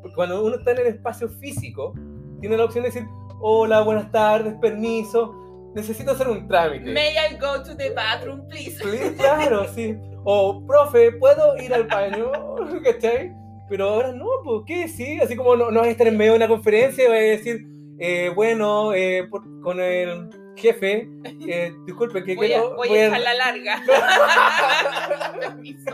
porque 0.01 0.15
cuando 0.15 0.43
uno 0.43 0.55
está 0.55 0.71
en 0.71 0.79
el 0.79 0.87
espacio 0.87 1.29
físico, 1.29 1.93
tiene 2.39 2.57
la 2.57 2.65
opción 2.65 2.83
de 2.83 2.89
decir, 2.89 3.07
hola, 3.39 3.81
buenas 3.81 4.11
tardes, 4.11 4.55
permiso, 4.61 5.35
necesito 5.77 6.11
hacer 6.11 6.27
un 6.27 6.47
trámite. 6.47 6.91
May 6.91 7.13
I 7.15 7.35
go 7.39 7.63
to 7.63 7.75
the 7.75 7.91
bathroom, 7.91 8.47
please? 8.49 8.71
Sí, 8.83 9.15
claro, 9.17 9.65
sí. 9.73 9.95
O, 10.25 10.61
profe, 10.65 11.11
¿puedo 11.13 11.55
ir 11.57 11.73
al 11.73 11.83
baño? 11.85 12.31
¿Cachai? 12.83 13.33
Pero 13.69 13.89
ahora 13.89 14.11
no, 14.11 14.25
pues, 14.43 14.63
¿qué? 14.65 14.87
Sí, 14.87 15.19
así 15.21 15.35
como 15.35 15.55
no, 15.55 15.71
no 15.71 15.79
vas 15.79 15.87
a 15.87 15.91
estar 15.91 16.07
en 16.07 16.17
medio 16.17 16.31
de 16.31 16.37
una 16.37 16.47
conferencia 16.47 17.03
y 17.05 17.07
vas 17.07 17.17
a 17.17 17.21
decir, 17.21 17.65
eh, 17.99 18.31
bueno, 18.35 18.93
eh, 18.93 19.27
por- 19.29 19.43
con 19.61 19.79
el 19.79 20.29
jefe, 20.55 21.07
eh, 21.47 21.73
disculpe, 21.85 22.23
que 22.23 22.35
Voy 22.35 22.45
a, 22.53 22.59
quiero- 22.61 22.75
voy 22.75 22.87
voy 22.89 22.99
a 22.99 23.13
a- 23.15 23.19
la 23.19 23.33
larga. 23.33 23.83
Permiso. 25.39 25.91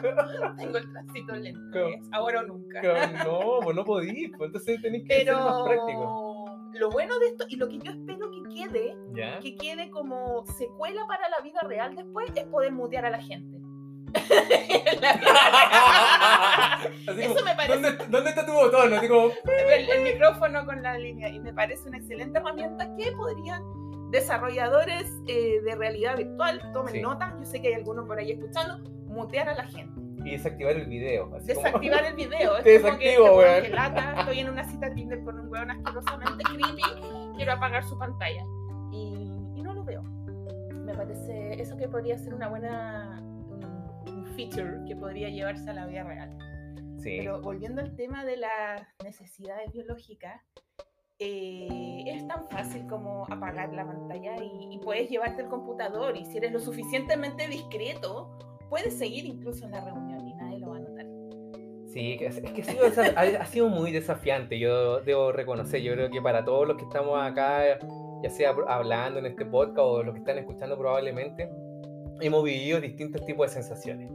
Tengo 0.57 0.77
el 0.77 0.91
tránsito 0.91 1.35
lento. 1.35 1.59
Claro. 1.71 1.89
es 1.89 2.01
ahora 2.11 2.39
o 2.41 2.43
nunca. 2.43 2.79
Claro, 2.81 3.17
No, 3.25 3.59
pues 3.63 3.75
no 3.75 3.83
podís, 3.85 4.31
pues 4.37 4.47
entonces 4.47 4.81
tenéis 4.81 5.03
que 5.07 5.15
ser 5.25 5.33
más 5.33 5.63
práctico. 5.67 6.42
Lo 6.79 6.89
bueno 6.89 7.17
de 7.19 7.27
esto 7.27 7.45
y 7.49 7.55
lo 7.57 7.67
que 7.69 7.77
yo 7.79 7.91
espero 7.91 8.29
que 8.31 8.41
quede, 8.53 8.97
¿Ya? 9.13 9.39
que 9.39 9.55
quede 9.55 9.89
como 9.91 10.45
secuela 10.57 11.05
para 11.07 11.29
la 11.29 11.39
vida 11.43 11.59
real 11.61 11.95
después, 11.95 12.31
es 12.35 12.43
poder 12.45 12.71
mutear 12.71 13.05
a 13.05 13.09
la 13.11 13.21
gente. 13.21 13.59
Así 17.07 17.21
Eso 17.21 17.33
como, 17.33 17.45
me 17.45 17.55
parece- 17.55 17.73
¿dónde, 17.81 18.05
¿Dónde 18.09 18.29
está 18.29 18.45
tu 18.45 18.53
botón? 18.53 18.93
Así 18.93 19.07
como, 19.07 19.27
el, 19.45 19.89
el 19.89 20.03
micrófono 20.03 20.65
con 20.65 20.81
la 20.83 20.97
línea 20.97 21.29
y 21.29 21.39
me 21.39 21.53
parece 21.53 21.87
una 21.89 21.97
excelente 21.97 22.39
herramienta 22.39 22.95
que 22.95 23.11
podrían 23.13 23.61
desarrolladores 24.11 25.11
eh, 25.27 25.59
de 25.63 25.75
realidad 25.75 26.17
virtual 26.17 26.61
tomen 26.71 26.93
Sí. 26.93 27.01
nota 27.01 27.35
yo 27.39 27.45
sé 27.45 27.59
que 27.61 27.69
hay 27.69 27.73
algunos 27.73 28.05
por 28.05 28.19
ahí 28.19 28.31
escuchando 28.33 28.77
mutear 29.07 29.49
a 29.49 29.55
la 29.55 29.63
gente 29.63 29.99
y 30.25 30.31
desactivar 30.31 30.75
el 30.75 30.85
video. 30.87 31.25
Así 31.35 31.53
como- 31.53 31.65
desactivar 31.65 32.05
el 32.05 32.15
video 32.15 32.57
es 32.57 32.63
Te 32.63 32.81
como 32.81 32.93
desactivo, 32.97 33.23
weón 33.25 33.37
weón. 33.37 33.63
que 33.63 33.69
lata, 33.69 34.15
estoy 34.19 34.39
en 34.39 34.49
una 34.49 34.63
cita 34.63 34.93
Tinder 34.93 35.23
con 35.23 35.39
un 35.39 35.49
weón 35.51 35.71
asquerosamente 35.71 36.43
creepy 36.43 37.35
quiero 37.35 37.51
apagar 37.53 37.83
su 37.83 37.97
pantalla 37.97 38.43
y, 38.91 39.13
y 39.55 39.61
no 39.63 39.73
lo 39.73 39.83
veo 39.83 40.03
me 40.03 40.93
parece 40.93 41.59
eso 41.61 41.75
que 41.77 41.87
podría 41.87 42.17
ser 42.17 42.33
una 42.35 42.47
buena 42.49 43.17
un, 43.21 43.63
un 44.07 44.25
feature 44.35 44.79
que 44.87 44.95
podría 44.95 45.29
llevarse 45.29 45.69
a 45.69 45.73
la 45.73 45.85
vida 45.87 46.03
real 46.03 46.37
Sí. 46.99 47.15
pero 47.17 47.41
volviendo 47.41 47.81
al 47.81 47.95
tema 47.95 48.23
de 48.23 48.37
las 48.37 48.81
necesidades 49.03 49.71
biológicas, 49.73 50.39
eh, 51.19 52.03
es 52.07 52.25
tan 52.27 52.47
fácil 52.49 52.85
como 52.87 53.25
apagar 53.29 53.73
la 53.73 53.85
pantalla 53.85 54.37
y, 54.43 54.69
y 54.73 54.79
puedes 54.79 55.09
llevarte 55.09 55.41
el 55.41 55.49
computador 55.49 56.15
y 56.15 56.25
si 56.25 56.37
eres 56.37 56.51
lo 56.53 56.59
suficientemente 56.59 57.47
discreto, 57.47 58.37
puedes 58.69 58.97
seguir 58.97 59.25
incluso 59.25 59.65
en 59.65 59.71
la 59.71 59.81
reunión 59.83 60.12
Sí, 61.93 62.17
es, 62.21 62.37
es 62.37 62.51
que 62.51 62.61
ha 62.61 62.65
sido, 62.65 62.85
ha, 63.39 63.45
sido 63.45 63.67
muy 63.69 63.91
desafiante, 63.91 64.57
yo 64.57 64.99
debo 65.01 65.31
reconocer. 65.31 65.81
Yo 65.81 65.93
creo 65.93 66.09
que 66.09 66.21
para 66.21 66.43
todos 66.43 66.67
los 66.67 66.77
que 66.77 66.83
estamos 66.83 67.21
acá 67.21 67.77
ya 68.23 68.29
sea 68.29 68.55
hablando 68.67 69.19
en 69.19 69.25
este 69.27 69.45
podcast 69.45 69.79
o 69.79 70.01
los 70.03 70.13
que 70.13 70.19
están 70.19 70.37
escuchando 70.39 70.77
probablemente, 70.77 71.49
hemos 72.21 72.43
vivido 72.43 72.79
distintos 72.81 73.23
tipos 73.25 73.47
de 73.47 73.53
sensaciones. 73.61 74.09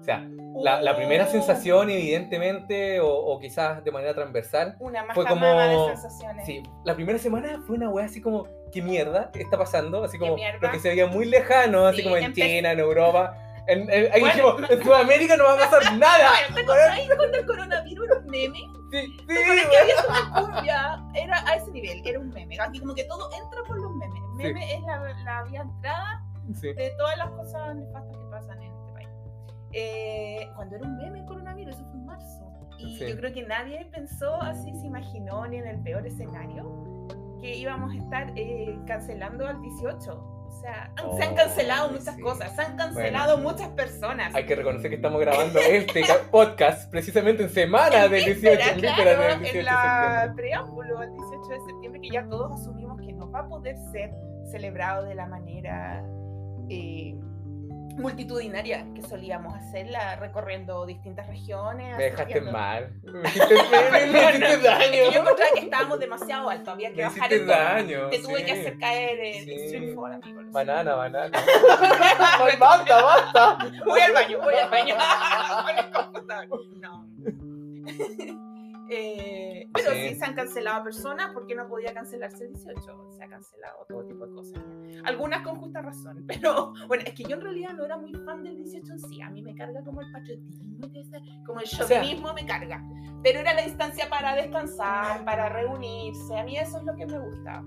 O 0.00 0.04
sea, 0.04 0.28
la, 0.62 0.82
la 0.82 0.94
primera 0.94 1.24
Uh. 1.24 1.28
sensación, 1.28 1.88
evidentemente, 1.90 3.00
o, 3.00 3.08
o 3.08 3.40
quizás 3.40 3.82
de 3.82 3.90
manera 3.90 4.14
transversal, 4.14 4.76
Una 4.78 5.04
fue 5.14 5.24
como- 5.26 5.46
de 5.46 5.94
sensaciones. 5.96 6.44
Sí, 6.46 6.62
la 6.84 6.94
primera 6.94 7.18
semana 7.18 7.62
fue 7.66 7.76
una 7.76 7.88
wea 7.88 8.04
así 8.04 8.20
como, 8.20 8.46
¿qué 8.70 8.82
mierda 8.82 9.30
está 9.34 9.56
pasando? 9.58 10.04
Así 10.04 10.18
como 10.18 10.36
lo 10.60 10.70
que 10.70 10.78
se 10.78 10.90
veía 10.90 11.06
muy 11.06 11.24
lejano, 11.24 11.86
así 11.86 11.98
Sí, 11.98 12.04
como 12.04 12.16
en 12.18 12.32
China, 12.34 12.72
en 12.72 12.78
Europa. 12.80 13.34
En, 13.66 13.80
en- 13.90 14.12
ahí 14.12 14.20
Bueno. 14.20 14.26
dijimos, 14.56 14.70
en 14.70 14.82
Sudamérica 14.84 15.36
no 15.36 15.44
va 15.44 15.54
a 15.54 15.56
pasar 15.56 15.82
nada. 15.98 16.30
¿Te 16.54 16.60
acordáis 16.60 17.08
cuando 17.16 17.38
el 17.38 17.46
coronavirus 17.46 18.06
era 18.10 18.18
un 18.18 18.26
meme? 18.26 18.58
Sí, 18.90 19.00
sí, 19.18 19.26
¿Te 19.26 19.42
acuerdas 19.42 19.66
que 19.70 19.78
había 19.78 19.94
una 20.08 20.40
cumbia? 20.52 21.04
Era 21.14 21.48
a 21.48 21.54
ese 21.56 21.70
nivel, 21.72 22.02
era 22.06 22.20
un 22.20 22.28
meme. 22.30 22.56
Aquí 22.60 22.78
como 22.80 22.94
que 22.94 23.04
todo 23.04 23.28
entra 23.32 23.60
por 23.66 23.80
los 23.80 23.90
memes. 23.96 24.20
Meme 24.36 24.74
es 24.74 24.82
la, 24.82 24.98
la 25.24 25.42
vía 25.44 25.62
entrada 25.62 26.22
sí. 26.60 26.72
de 26.74 26.92
todas 26.98 27.16
las 27.18 27.30
cosas 27.30 27.74
nefastas 27.76 28.16
que 28.18 28.24
pasan 28.30 28.62
en 28.62 28.72
este 28.72 28.92
país. 28.92 29.08
Eh, 29.72 30.48
cuando 30.54 30.76
era 30.76 30.84
un 30.86 30.96
meme 30.98 31.20
el 31.20 31.26
coronavirus, 31.26 31.74
eso 31.76 31.84
fue 31.86 31.94
en 31.94 32.06
marzo. 32.06 32.50
Y 32.78 32.98
Sí. 32.98 33.06
yo 33.08 33.16
creo 33.16 33.32
que 33.32 33.42
nadie 33.44 33.84
pensó 33.86 34.40
así, 34.42 34.72
se 34.74 34.86
imaginó 34.86 35.46
ni 35.46 35.56
en 35.58 35.66
el 35.66 35.80
peor 35.82 36.06
escenario 36.06 37.06
que 37.40 37.56
íbamos 37.56 37.92
a 37.92 37.96
estar 37.96 38.32
eh, 38.36 38.78
cancelando 38.86 39.46
al 39.46 39.60
18. 39.62 40.30
O 40.56 40.60
sea, 40.60 40.90
se 41.16 41.22
han 41.24 41.32
Oh, 41.32 41.36
cancelado 41.36 41.90
muchas 41.90 42.14
sí. 42.16 42.22
cosas, 42.22 42.54
se 42.56 42.62
han 42.62 42.76
cancelado 42.76 43.38
muchas 43.38 43.68
personas. 43.70 44.34
Hay 44.34 44.46
que 44.46 44.54
reconocer 44.56 44.88
que 44.90 44.96
estamos 44.96 45.20
grabando 45.20 45.58
este 45.58 46.02
ca- 46.02 46.22
podcast 46.30 46.90
precisamente 46.90 47.42
en 47.42 47.50
semana 47.50 48.04
En 48.04 48.10
del 48.12 48.24
víspera, 48.24 48.56
18, 48.56 48.70
en 48.70 48.80
víspera 48.80 49.02
claro, 49.16 49.20
del 49.22 49.30
en 49.32 49.38
18 49.40 49.56
de 49.58 49.62
la 49.64 50.32
preámbulo 50.36 50.98
al 50.98 51.12
18 51.12 51.48
de 51.48 51.60
septiembre, 51.70 52.00
que 52.00 52.10
ya 52.10 52.26
todos 52.28 52.52
asumimos 52.60 53.00
que 53.00 53.12
no 53.12 53.30
va 53.30 53.40
a 53.40 53.48
poder 53.48 53.76
ser 53.92 54.10
celebrado 54.50 55.04
de 55.04 55.14
la 55.14 55.26
manera 55.26 56.02
eh, 56.70 57.14
multitudinaria 57.96 58.86
que 58.94 59.02
solíamos 59.02 59.54
hacerla, 59.54 60.16
recorriendo 60.16 60.84
distintas 60.86 61.26
regiones. 61.26 61.96
Me 61.96 62.04
dejaste 62.04 62.40
mal. 62.40 62.92
Me 63.04 63.28
hiciste, 63.28 63.54
me- 63.92 64.06
me 64.06 64.22
hiciste 64.30 64.46
Es 64.46 64.58
que 64.58 64.62
yo 64.62 65.04
daño. 65.04 65.20
encontraba 65.20 65.50
que 65.54 65.60
estábamos 65.60 65.98
demasiado 66.00 66.50
alto, 66.50 66.70
había 66.72 66.90
que 66.90 66.96
Me 66.96 67.02
bajar 67.04 67.32
el 67.32 67.46
daño. 67.46 68.08
Te 68.10 68.18
tuve 68.18 68.38
sí. 68.38 68.44
que 68.44 68.52
hacer 68.52 68.78
caer 68.78 69.18
Sí. 69.70 69.94
Fall, 69.94 70.12
amigo. 70.14 70.42
lo 70.42 70.50
Banana, 70.50 70.94
banana. 70.94 71.30
basta, 72.58 73.02
basta. 73.02 73.58
Voy 73.86 74.00
al 74.00 74.12
baño, 74.12 74.38
voy 74.42 74.54
al 74.54 74.70
baño. 74.70 74.94
El. 76.26 76.48
No. 76.80 77.06
Eh, 78.90 79.53
pero 79.74 79.90
Sí. 79.90 80.08
sí. 80.10 80.14
se 80.14 80.24
han 80.24 80.34
cancelado 80.34 80.84
personas 80.84 81.30
porque 81.34 81.54
no 81.54 81.66
podía 81.68 81.92
cancelarse 81.92 82.44
el 82.44 82.52
18. 82.54 83.10
Se 83.10 83.24
ha 83.24 83.28
cancelado 83.28 83.84
todo 83.88 84.04
tipo 84.06 84.26
de 84.26 84.32
cosas. 84.34 84.62
Algunas 85.04 85.42
con 85.42 85.56
justa 85.56 85.82
razón. 85.82 86.24
Pero 86.28 86.72
bueno, 86.86 87.02
es 87.06 87.12
que 87.14 87.24
yo 87.24 87.34
en 87.36 87.40
realidad 87.42 87.72
no 87.74 87.84
era 87.84 87.96
muy 87.96 88.12
fan 88.24 88.42
del 88.44 88.56
18 88.56 88.92
en 88.92 88.98
sí. 89.00 89.20
A 89.20 89.30
mí 89.30 89.42
me 89.42 89.54
carga 89.54 89.82
como 89.84 90.00
el 90.00 90.10
patriotismo, 90.12 90.88
como 91.44 91.60
el 91.60 91.66
sea- 91.66 91.86
chauvinismo 91.86 92.32
me 92.32 92.46
carga. 92.46 92.82
Pero 93.22 93.40
era 93.40 93.52
la 93.54 93.64
instancia 93.66 94.08
para 94.08 94.34
descansar, 94.36 95.24
para 95.24 95.48
reunirse. 95.48 96.38
A 96.38 96.44
mí 96.44 96.56
eso 96.56 96.78
es 96.78 96.84
lo 96.84 96.94
que 96.94 97.06
me 97.06 97.18
gusta. 97.18 97.62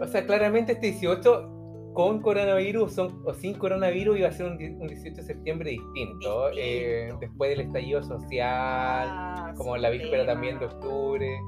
O 0.00 0.06
sea, 0.06 0.24
claramente 0.26 0.72
este 0.72 0.92
18 0.92 1.55
con 1.96 2.20
coronavirus 2.20 2.92
son, 2.92 3.22
o 3.24 3.32
sin 3.34 3.54
coronavirus 3.54 4.18
iba 4.18 4.28
a 4.28 4.32
ser 4.32 4.46
un, 4.46 4.52
un 4.52 4.86
18 4.86 5.16
de 5.16 5.22
septiembre 5.22 5.70
distinto. 5.70 6.50
Distinto. 6.50 6.52
eh, 6.58 7.08
después 7.20 7.50
del 7.50 7.60
estallido 7.60 8.02
social, 8.02 9.08
Ah, 9.10 9.54
como 9.56 9.76
la 9.78 9.88
víspera 9.90 10.22
tema. 10.22 10.32
también 10.34 10.58
de 10.58 10.66
octubre. 10.66 11.40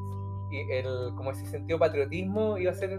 Y 0.50 0.72
el, 0.72 0.86
como 1.16 1.30
ese 1.32 1.44
sentido 1.46 1.78
patriotismo 1.78 2.56
iba 2.56 2.70
a 2.70 2.74
ser 2.74 2.98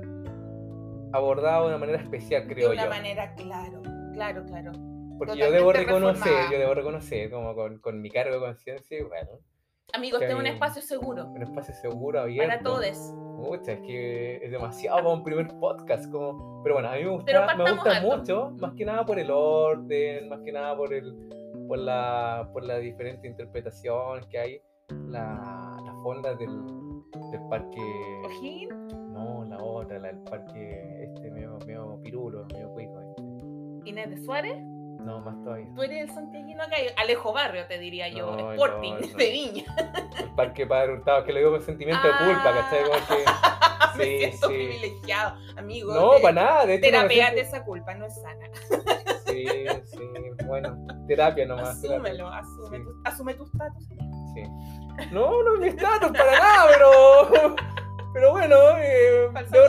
abordado 1.12 1.64
de 1.64 1.70
una 1.70 1.78
manera 1.80 2.00
especial, 2.02 2.46
creo 2.48 2.70
de 2.70 2.74
una 2.76 2.84
yo. 2.84 2.90
manera, 2.90 3.34
claro, 3.36 3.82
claro, 4.14 4.46
claro. 4.46 4.72
Porque 5.18 5.36
yo 5.38 5.52
debo 5.52 5.74
reconocer, 5.74 6.24
reformada. 6.28 6.52
yo 6.52 6.60
debo 6.60 6.74
reconocer, 6.76 7.32
como 7.32 7.56
con, 7.56 7.80
con 7.80 8.02
mi 8.02 8.10
cargo 8.12 8.36
de 8.36 8.40
conciencia, 8.42 9.00
bueno, 9.08 9.32
Amigos, 9.94 10.22
es 10.22 10.34
un 10.34 10.46
espacio 10.48 10.82
seguro 10.82 11.28
un 11.28 11.42
espacio 11.42 11.74
seguro, 11.74 12.22
abierto. 12.22 12.48
para 12.50 12.62
todos. 12.64 13.14
Mucha, 13.40 13.72
es 13.74 13.80
que 13.82 14.36
es 14.44 14.52
demasiado 14.52 14.98
para 14.98 15.10
un 15.10 15.24
primer 15.24 15.48
podcast. 15.60 16.12
Como... 16.12 16.62
Pero 16.64 16.76
bueno, 16.76 16.90
a 16.90 16.96
mí 16.96 17.04
me 17.04 17.10
gusta, 17.12 17.56
me 17.56 17.72
gusta 17.72 17.98
alto. 17.98 18.18
mucho, 18.18 18.52
más 18.60 18.74
que 18.74 18.86
nada 18.86 19.06
por 19.06 19.18
el 19.18 19.32
orden, 19.32 20.30
más 20.30 20.42
que 20.42 20.52
nada 20.52 20.76
por 20.76 20.94
el 20.94 21.16
por 21.68 21.78
la 21.78 22.50
por 22.52 22.64
la 22.66 22.78
diferente 22.78 23.28
interpretación 23.28 24.28
que 24.30 24.40
hay, 24.40 24.62
la, 25.08 25.80
la 25.86 25.94
fonda 26.04 26.34
del, 26.36 26.50
del 27.32 27.42
parque. 27.50 27.82
Ojín, 28.26 28.70
No, 29.14 29.46
la 29.46 29.58
otra, 29.64 30.00
la 30.00 30.08
del 30.10 30.20
parque 30.24 31.04
este 31.04 31.32
medio, 31.32 31.58
medio 31.66 32.00
pirulo, 32.04 32.46
medio 32.54 32.70
cuico. 32.74 33.00
este. 33.02 33.90
Inés 33.90 34.10
de 34.10 34.18
Suárez, 34.18 34.58
No, 35.10 35.20
más 35.22 35.44
todavía. 35.44 35.68
tú 35.76 35.82
eres 35.82 36.02
el 36.10 36.12
santiaguino 36.14 36.64
acá, 36.64 36.76
Alejo 36.98 37.34
Barrio 37.34 37.66
te 37.68 37.80
diría 37.80 38.08
yo, 38.10 38.36
No, 38.36 38.52
Sporting 38.54 38.94
no, 38.94 39.00
no. 39.08 39.18
de 39.18 39.30
Viña. 39.32 39.64
El 40.20 40.30
parque 40.36 40.68
Padre 40.68 40.94
Hurtado, 40.94 41.24
que 41.24 41.34
lo 41.34 41.40
digo 41.40 41.52
con 41.52 41.62
sentimiento 41.64 42.06
de 42.08 42.14
culpa, 42.26 42.54
¿cachai? 42.54 42.84
Como 42.84 43.08
que- 43.08 43.26
Me 43.98 44.04
Sí, 44.06 44.18
siento 44.20 44.48
sí. 44.50 44.54
privilegiado, 44.54 45.36
amigo. 45.58 45.94
No, 45.94 46.12
para 46.22 46.32
nada, 46.34 46.66
de 46.66 46.80
siento- 46.80 47.42
esa 47.42 47.66
culpa, 47.66 47.94
no 47.96 48.06
es 48.06 48.14
sana. 48.22 48.48
Sí, 49.26 49.46
sí, 49.86 50.00
bueno, 50.46 50.78
terapia 51.08 51.46
nomás. 51.46 51.82
terapia. 51.82 51.98
Asúmelo, 52.12 52.28
asume, 52.30 52.78
Sí. 52.78 52.84
tu- 52.84 53.02
asume 53.06 53.34
tu 53.34 53.44
estatus. 53.46 53.88
Sí. 53.88 54.44
No, 55.12 55.44
no 55.44 55.54
es 55.56 55.60
mi 55.60 55.68
estatus 55.70 56.12
para 56.12 56.40
nada, 56.40 56.68
pero. 56.72 57.56
Pero 58.20 58.34
bueno, 58.34 58.56
eh, 58.80 59.30
debo, 59.50 59.68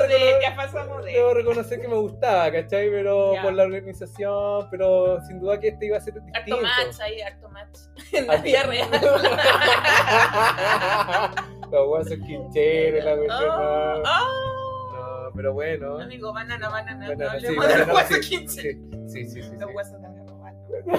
reconocer, 1.34 1.78
debo 1.78 1.82
que 1.82 1.88
me 1.88 1.94
gustaba, 1.94 2.50
¿cachai? 2.50 2.90
Pero 2.90 3.34
Ya. 3.34 3.42
por 3.42 3.52
la 3.52 3.62
organización, 3.62 4.66
pero 4.72 5.20
sin 5.22 5.38
duda 5.38 5.60
que 5.60 5.68
este 5.68 5.86
iba 5.86 5.98
a 5.98 6.00
ser 6.00 6.14
distinto. 6.14 6.56
Harto 6.56 6.60
match 6.60 6.98
ahí, 7.00 7.20
harto 7.20 7.48
match. 7.48 7.78
En 8.12 8.26
la 8.26 8.36
vida 8.38 8.64
real. 8.64 8.88
Los 11.70 11.88
huesos 11.90 12.18
quincheros, 12.26 13.04
la 13.04 13.16
cuestión. 13.16 13.50
Oh, 13.50 13.94
no. 13.94 14.02
oh. 14.02 15.24
No, 15.28 15.32
pero 15.36 15.52
bueno. 15.52 16.00
Amigo, 16.00 16.32
banana, 16.32 16.68
banana. 16.70 17.08
Banana, 17.08 17.34
no 17.34 17.38
sí, 17.38 17.46
hablemos 17.46 17.68
de 17.68 17.78
los 17.78 17.86
banana, 17.86 17.94
huesos 17.94 18.26
sí. 18.26 18.48
Sí, 18.48 18.72
sí, 19.06 19.24
sí. 19.26 19.42
sí, 19.44 19.52
Los 19.60 19.70
huesos 19.72 19.96
robar. 20.26 20.54
No, 20.86 20.98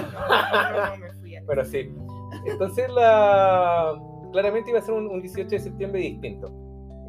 no, 0.70 0.86
no, 0.86 0.96
me 0.96 1.12
fui 1.20 1.36
Bueno, 1.44 1.64
sí. 1.66 1.94
Entonces, 2.46 2.88
la... 2.88 3.92
claramente 4.32 4.70
iba 4.70 4.78
a 4.78 4.82
ser 4.82 4.94
un, 4.94 5.06
un 5.08 5.20
18 5.20 5.50
de 5.50 5.58
septiembre 5.58 6.00
distinto. 6.00 6.61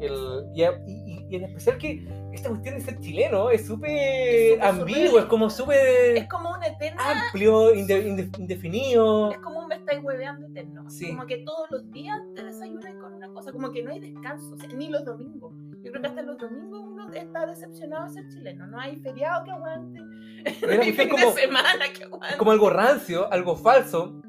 El, 0.06 0.44
y, 0.54 0.62
y- 0.64 1.26
y 1.30 1.36
en 1.36 1.44
especial 1.44 1.78
que 1.78 2.06
esta 2.32 2.48
cuestión 2.50 2.74
de 2.76 2.80
ser 2.82 2.98
chileno 3.00 3.50
es 3.50 3.66
súper 3.66 4.60
ambiguo, 4.62 5.18
es 5.18 5.24
como 5.26 5.48
súper 5.50 6.16
Es 6.16 6.28
como 6.28 6.50
una 6.50 6.66
eterna. 6.66 7.02
amplio, 7.26 7.74
inde- 7.74 8.06
inde- 8.06 8.30
indefinido. 8.38 9.30
Es 9.32 9.38
como 9.38 9.60
un 9.60 9.68
me 9.68 9.76
estáis 9.76 10.02
hueveando 10.02 10.46
eterno. 10.48 10.88
Sí. 10.90 11.08
Como 11.08 11.26
que 11.26 11.38
todos 11.38 11.70
los 11.70 11.90
días 11.90 12.18
te 12.34 12.44
desayunas 12.44 12.94
con 13.00 13.14
una 13.14 13.28
cosa. 13.28 13.52
Como 13.52 13.70
que 13.72 13.82
no 13.82 13.90
hay 13.92 14.00
descanso. 14.00 14.54
o 14.54 14.58
sea, 14.58 14.68
ni 14.70 14.88
los 14.90 15.04
domingos. 15.04 15.52
Yo 15.82 15.90
creo 15.90 16.02
que 16.02 16.08
hasta 16.08 16.22
los 16.22 16.38
domingos 16.38 16.80
uno 16.86 17.12
está 17.12 17.46
decepcionado 17.46 18.04
de 18.06 18.10
ser 18.10 18.28
chileno. 18.28 18.66
No 18.66 18.78
hay 18.80 18.96
feriado 18.96 19.44
que 19.44 19.50
aguante. 19.50 20.00
No 20.76 20.82
hay 20.82 20.92
fin 20.92 21.08
como- 21.08 21.26
de 21.34 21.40
semana 21.40 21.68
que 21.96 22.04
aguante. 22.04 22.36
como 22.36 22.50
algo 22.50 22.68
rancio, 22.70 23.32
algo 23.32 23.56
falso, 23.56 24.20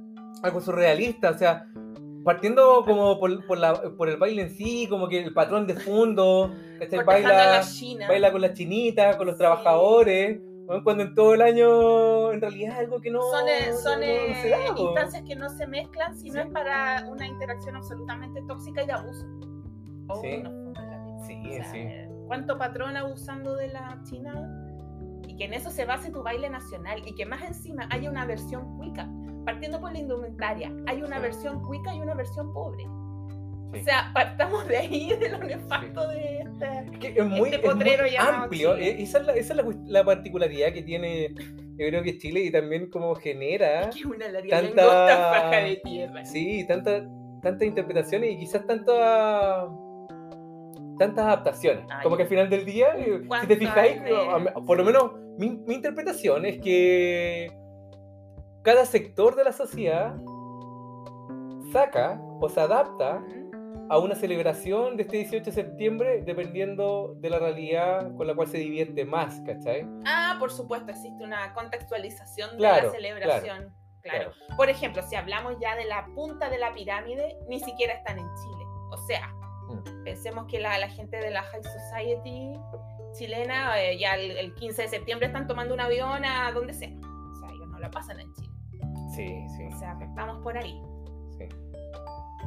algo 0.43 0.61
surrealista, 0.61 1.31
o 1.31 1.37
sea, 1.37 1.67
partiendo 2.25 2.83
como 2.85 3.17
por, 3.19 3.45
por, 3.45 3.57
la- 3.57 3.81
por 3.95 4.09
el 4.09 4.17
baile 4.17 4.41
en 4.41 4.49
sí, 4.49 4.87
como 4.89 5.07
que 5.07 5.21
el 5.23 5.33
patrón 5.33 5.65
de 5.67 5.75
fondo, 5.75 6.51
baila, 7.05 7.59
la 7.59 7.61
China. 7.61 8.07
baila 8.07 8.31
con 8.33 8.41
las 8.41 8.53
chinitas, 8.53 9.15
con 9.15 9.27
los 9.27 9.35
Sí. 9.35 9.39
trabajadores, 9.39 10.41
bueno, 10.65 10.83
cuando 10.83 11.03
en 11.03 11.13
todo 11.13 11.35
el 11.35 11.41
año 11.43 12.31
en 12.33 12.41
realidad 12.41 12.73
es 12.73 12.79
algo 12.79 12.99
que 12.99 13.11
no, 13.11 13.21
son 13.21 13.47
eh, 13.47 13.71
son 13.81 13.99
no- 13.99 14.05
eh, 14.05 14.25
no 14.35 14.41
se 14.41 14.49
da, 14.49 14.75
po. 14.75 14.81
instancias 14.87 15.23
que 15.27 15.35
no 15.35 15.49
se 15.49 15.67
mezclan, 15.67 16.17
sino 16.17 16.33
Sí. 16.33 16.39
es 16.47 16.47
para 16.53 17.05
una 17.07 17.27
interacción 17.27 17.75
absolutamente 17.75 18.41
tóxica 18.47 18.81
y 18.83 18.87
de 18.87 18.91
abuso. 18.93 19.25
Oh, 20.09 20.15
Sí. 20.21 20.27
vida. 20.27 20.51
Sí, 21.27 21.41
O 21.47 21.53
sea, 21.53 21.71
sí. 21.71 21.77
eh, 21.77 22.09
¿Cuánto 22.27 22.57
patrón 22.57 22.97
abusando 22.97 23.55
de 23.55 23.67
la 23.67 24.01
China? 24.09 24.64
Y 25.35 25.37
que 25.37 25.45
en 25.45 25.53
eso 25.53 25.69
se 25.69 25.83
base 25.85 26.09
tu 26.11 26.23
baile 26.23 26.49
nacional 26.49 27.01
y 27.05 27.13
que 27.13 27.25
más 27.25 27.43
encima 27.43 27.87
haya 27.91 28.09
una 28.09 28.25
versión 28.25 28.77
cuica. 28.77 29.09
Partiendo 29.45 29.79
por 29.81 29.91
la 29.91 29.99
indumentaria, 29.99 30.71
hay 30.87 31.03
una 31.03 31.17
Sí. 31.17 31.21
versión 31.21 31.61
cuica 31.61 31.93
y 31.93 31.99
una 31.99 32.15
versión 32.15 32.53
pobre. 32.53 32.83
Sí. 33.73 33.81
O 33.81 33.83
sea, 33.83 34.11
partamos 34.13 34.65
de 34.67 34.77
ahí, 34.77 35.09
de 35.19 35.29
lo 35.29 35.39
nefasto 35.39 36.07
de 36.07 36.37
esta... 36.39 36.81
Es 36.83 36.91
que 36.99 37.07
es 37.19 37.25
muy, 37.25 37.49
este 37.49 37.55
es 37.57 37.63
muy 37.65 37.73
potrero 37.73 38.05
amplio. 38.19 38.75
Eh, 38.77 39.01
Esa 39.03 39.19
es, 39.19 39.25
la, 39.25 39.33
esa 39.33 39.53
es 39.53 39.57
la, 39.65 39.65
la 39.85 40.03
particularidad 40.05 40.71
que 40.71 40.81
tiene, 40.83 41.33
yo 41.35 41.87
creo 41.87 42.01
que 42.01 42.17
Chile 42.17 42.39
y 42.41 42.51
también 42.51 42.89
como 42.89 43.13
genera, 43.15 43.89
Que 43.89 43.99
es 43.99 44.05
una 44.05 44.29
larga 44.29 44.61
Tanta- 44.61 45.17
faja 45.33 45.57
de 45.57 45.75
tierra. 45.83 46.23
sí, 46.25 46.65
tanta, 46.67 47.03
tantas 47.41 47.67
interpretaciones 47.67 48.31
y 48.31 48.37
quizás 48.37 48.65
tanta, 48.65 49.67
tantas 50.97 51.25
adaptaciones. 51.25 51.83
Ay, 51.89 52.03
como 52.03 52.15
que 52.15 52.23
al 52.23 52.29
final 52.29 52.49
del 52.49 52.65
día, 52.65 52.95
eh, 52.95 53.19
si 53.21 53.27
¿cuánto 53.27 53.47
te 53.49 53.57
fijáis, 53.57 54.01
por 54.65 54.77
lo 54.77 54.85
menos 54.85 55.11
mi, 55.37 55.49
mi 55.51 55.75
interpretación 55.75 56.45
es 56.45 56.59
que 56.59 57.51
cada 58.63 58.85
sector 58.85 59.35
de 59.35 59.43
la 59.43 59.51
sociedad 59.51 60.15
saca 61.71 62.19
o 62.39 62.49
se 62.49 62.59
adapta 62.59 63.23
a 63.89 63.99
una 63.99 64.15
celebración 64.15 64.97
de 64.97 65.03
este 65.03 65.17
18 65.17 65.45
de 65.45 65.51
septiembre 65.51 66.21
dependiendo 66.25 67.13
de 67.17 67.29
la 67.29 67.37
realidad 67.37 68.15
con 68.15 68.25
la 68.25 68.33
cual 68.33 68.47
se 68.47 68.57
divierte 68.57 69.05
más, 69.05 69.39
¿cachai? 69.45 69.85
Ah, 70.05 70.37
por 70.39 70.51
supuesto, 70.51 70.89
existe 70.91 71.23
una 71.23 71.53
contextualización 71.53 72.51
de 72.51 72.57
Claro, 72.57 72.87
la 72.87 72.91
celebración. 72.93 73.73
Claro. 74.01 74.31
Por 74.57 74.69
ejemplo, 74.69 75.01
si 75.03 75.15
hablamos 75.15 75.55
ya 75.59 75.75
de 75.75 75.85
la 75.85 76.05
punta 76.15 76.49
de 76.49 76.57
la 76.59 76.73
pirámide, 76.73 77.37
ni 77.47 77.59
siquiera 77.59 77.93
están 77.93 78.17
en 78.19 78.25
Chile. 78.35 78.65
O 78.91 78.97
sea, 79.07 79.31
Mm. 79.67 80.03
pensemos 80.03 80.45
que 80.47 80.59
la, 80.59 80.77
la 80.77 80.89
gente 80.89 81.17
de 81.17 81.31
la 81.31 81.41
High 81.41 81.63
Society 81.63 82.53
chilena 83.17 83.79
eh, 83.81 83.97
ya 83.97 84.15
el, 84.15 84.31
el 84.31 84.53
15 84.55 84.83
de 84.83 84.87
septiembre 84.87 85.27
están 85.27 85.47
tomando 85.47 85.73
un 85.73 85.79
avión 85.79 86.23
a 86.25 86.51
donde 86.51 86.73
sea. 86.73 86.89
O 86.89 87.35
sea, 87.39 87.49
ellos 87.51 87.67
no 87.67 87.79
la 87.79 87.89
pasan 87.89 88.19
en 88.19 88.33
Chile. 88.33 88.49
Sí, 89.15 89.45
sí, 89.57 89.63
O 89.73 89.79
sea, 89.79 89.97
vamos 90.15 90.41
por 90.43 90.57
ahí. 90.57 90.81
sí, 91.37 91.45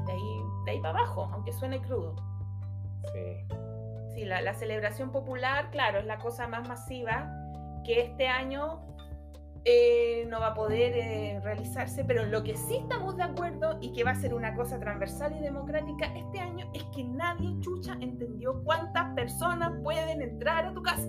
De 0.07 0.13
ahí, 0.13 0.41
de 0.65 0.71
ahí 0.73 0.81
para 0.81 0.99
abajo, 1.01 1.29
aunque 1.33 1.53
suene 1.53 1.81
crudo. 1.81 2.15
sí. 3.13 3.55
Sí, 4.15 4.25
la, 4.25 4.41
la 4.43 4.53
celebración 4.55 5.13
popular, 5.13 5.71
claro, 5.71 6.01
es 6.01 6.05
la 6.07 6.19
cosa 6.19 6.49
más 6.49 6.67
masiva 6.69 7.31
que 7.85 8.01
este 8.01 8.27
año 8.27 8.81
eh, 9.71 10.25
no 10.31 10.41
va 10.41 10.49
a 10.49 10.55
poder 10.55 10.95
eh, 10.97 11.41
realizarse, 11.43 12.03
pero 12.05 12.25
lo 12.25 12.43
que 12.43 12.57
sí 12.57 12.77
estamos 12.79 13.17
de 13.19 13.25
acuerdo 13.25 13.79
y 13.83 13.93
que 13.93 14.03
va 14.03 14.13
a 14.13 14.15
ser 14.15 14.33
una 14.33 14.55
cosa 14.55 14.81
transversal 14.81 15.37
y 15.37 15.41
democrática 15.41 16.07
este 16.17 16.41
año 16.41 16.71
es 16.73 16.83
que 16.95 17.05
nadie 17.05 17.55
chucha 17.61 17.95
entendió 18.01 18.63
cuántas 18.65 19.15
personas 19.15 19.73
pueden 19.83 20.23
entrar 20.23 20.65
a 20.65 20.73
tu 20.73 20.83
casa. 20.83 21.03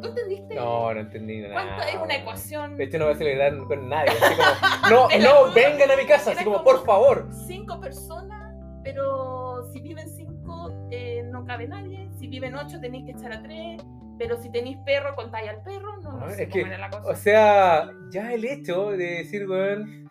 ¿Tú 0.00 0.08
entendiste? 0.08 0.54
No, 0.54 0.94
no 0.94 1.00
entendí 1.00 1.40
nada. 1.40 1.54
¿Cuánto 1.54 1.82
es 1.82 1.94
una 2.02 2.14
ecuación? 2.16 2.76
De 2.76 2.84
hecho, 2.84 2.98
no 2.98 3.04
voy 3.06 3.14
a 3.14 3.18
celebrar 3.18 3.58
con 3.66 3.88
nadie. 3.88 4.10
Así 4.10 4.34
como, 4.34 5.08
no, 5.08 5.08
no, 5.46 5.52
vengan 5.54 5.90
a 5.90 5.96
mi 5.96 6.06
casa. 6.06 6.30
Así 6.32 6.44
como, 6.44 6.58
como- 6.58 6.64
por 6.64 6.84
favor. 6.86 7.28
Cinco 7.46 7.80
personas, 7.80 8.54
pero 8.82 9.64
si 9.72 9.80
viven 9.80 10.08
cinco 10.08 10.88
eh, 10.90 11.22
no 11.30 11.44
cabe 11.44 11.66
nadie. 11.68 12.08
Si 12.18 12.28
viven 12.28 12.54
ocho 12.54 12.80
tenéis 12.80 13.04
que 13.04 13.12
echar 13.12 13.32
a 13.32 13.42
tres. 13.42 13.82
Pero 14.18 14.40
si 14.42 14.50
tenéis 14.50 14.78
perro, 14.84 15.14
contáis 15.14 15.48
al 15.50 15.62
perro. 15.62 15.96
No, 16.00 16.12
no 16.18 16.24
Ah, 16.26 16.30
sé 16.30 16.44
es 16.44 16.48
cómo 16.50 16.64
que, 16.64 16.70
era 16.70 16.78
la 16.78 16.90
cosa. 16.90 17.10
O 17.10 17.14
sea, 17.16 17.90
ya 18.10 18.32
el 18.32 18.44
hecho 18.44 18.90
de 18.92 18.96
decir, 19.18 19.48
weón. 19.48 20.04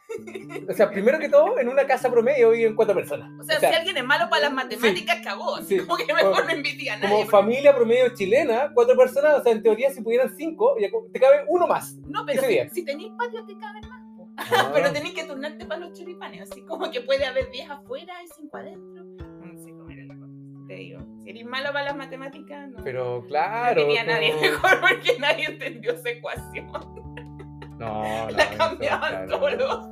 O 0.70 0.74
sea, 0.74 0.90
primero 0.92 1.18
que 1.20 1.28
todo, 1.30 1.58
en 1.60 1.68
una 1.68 1.88
casa 1.88 2.12
promedio 2.12 2.52
viven 2.52 2.76
cuatro 2.76 2.94
personas. 2.94 3.30
O 3.40 3.44
sea, 3.44 3.60
si 3.60 3.66
alguien 3.66 3.98
es 3.98 4.04
malo 4.06 4.30
para 4.30 4.44
las 4.44 4.54
matemáticas, 4.54 5.20
cagó. 5.24 5.58
Sí. 5.64 5.80
como 5.80 5.98
que 5.98 6.14
mejor 6.14 6.32
Como- 6.36 6.44
no 6.48 6.56
invite 6.56 6.90
a 6.90 6.96
nadie. 6.98 7.10
Como 7.10 7.22
porque- 7.22 7.32
familia 7.32 7.76
promedio 7.76 8.10
chilena, 8.16 8.72
cuatro 8.74 8.96
personas, 8.96 9.40
o 9.40 9.44
sea, 9.44 9.52
en 9.52 9.64
teoría, 9.64 9.90
si 9.90 10.02
pudieran 10.02 10.36
cinco, 10.38 10.76
te 11.12 11.20
cabe 11.20 11.44
uno 11.48 11.66
más. 11.68 11.96
No, 12.08 12.24
pero 12.26 12.44
si, 12.72 12.86
tenéis 12.86 13.12
patio 13.18 13.44
te 13.46 13.58
caben 13.58 13.90
más. 13.90 14.02
Ah. 14.38 14.70
Pero 14.74 14.92
tenéis 14.92 15.16
que 15.16 15.24
turnarte 15.24 15.66
para 15.66 15.80
los 15.80 15.98
choripanes. 15.98 16.42
Así 16.52 16.62
como 16.66 16.92
que 16.92 17.00
puede 17.00 17.26
haber 17.26 17.50
10 17.52 17.70
afuera 17.70 18.14
y 18.22 18.28
5 18.36 18.58
adentro. 18.58 19.04
Te 20.76 20.82
digo, 20.82 21.00
si 21.24 21.30
eres 21.30 21.46
malo 21.46 21.72
para 21.72 21.86
las 21.86 21.96
matemáticas, 21.96 22.68
no. 22.68 22.84
Pero 22.84 23.22
no 23.22 23.28
claro. 23.28 23.82
quería 23.82 24.02
a 24.02 24.06
nadie 24.06 24.34
mejor 24.42 24.82
porque 24.82 25.18
nadie 25.20 25.46
entendió 25.46 25.94
esa 25.94 26.10
ecuación. 26.10 26.68
No, 27.80 28.04
no, 28.28 28.30
la 28.32 28.50
cambiaban 28.58 29.26
todos 29.28 29.54
los 29.54 29.88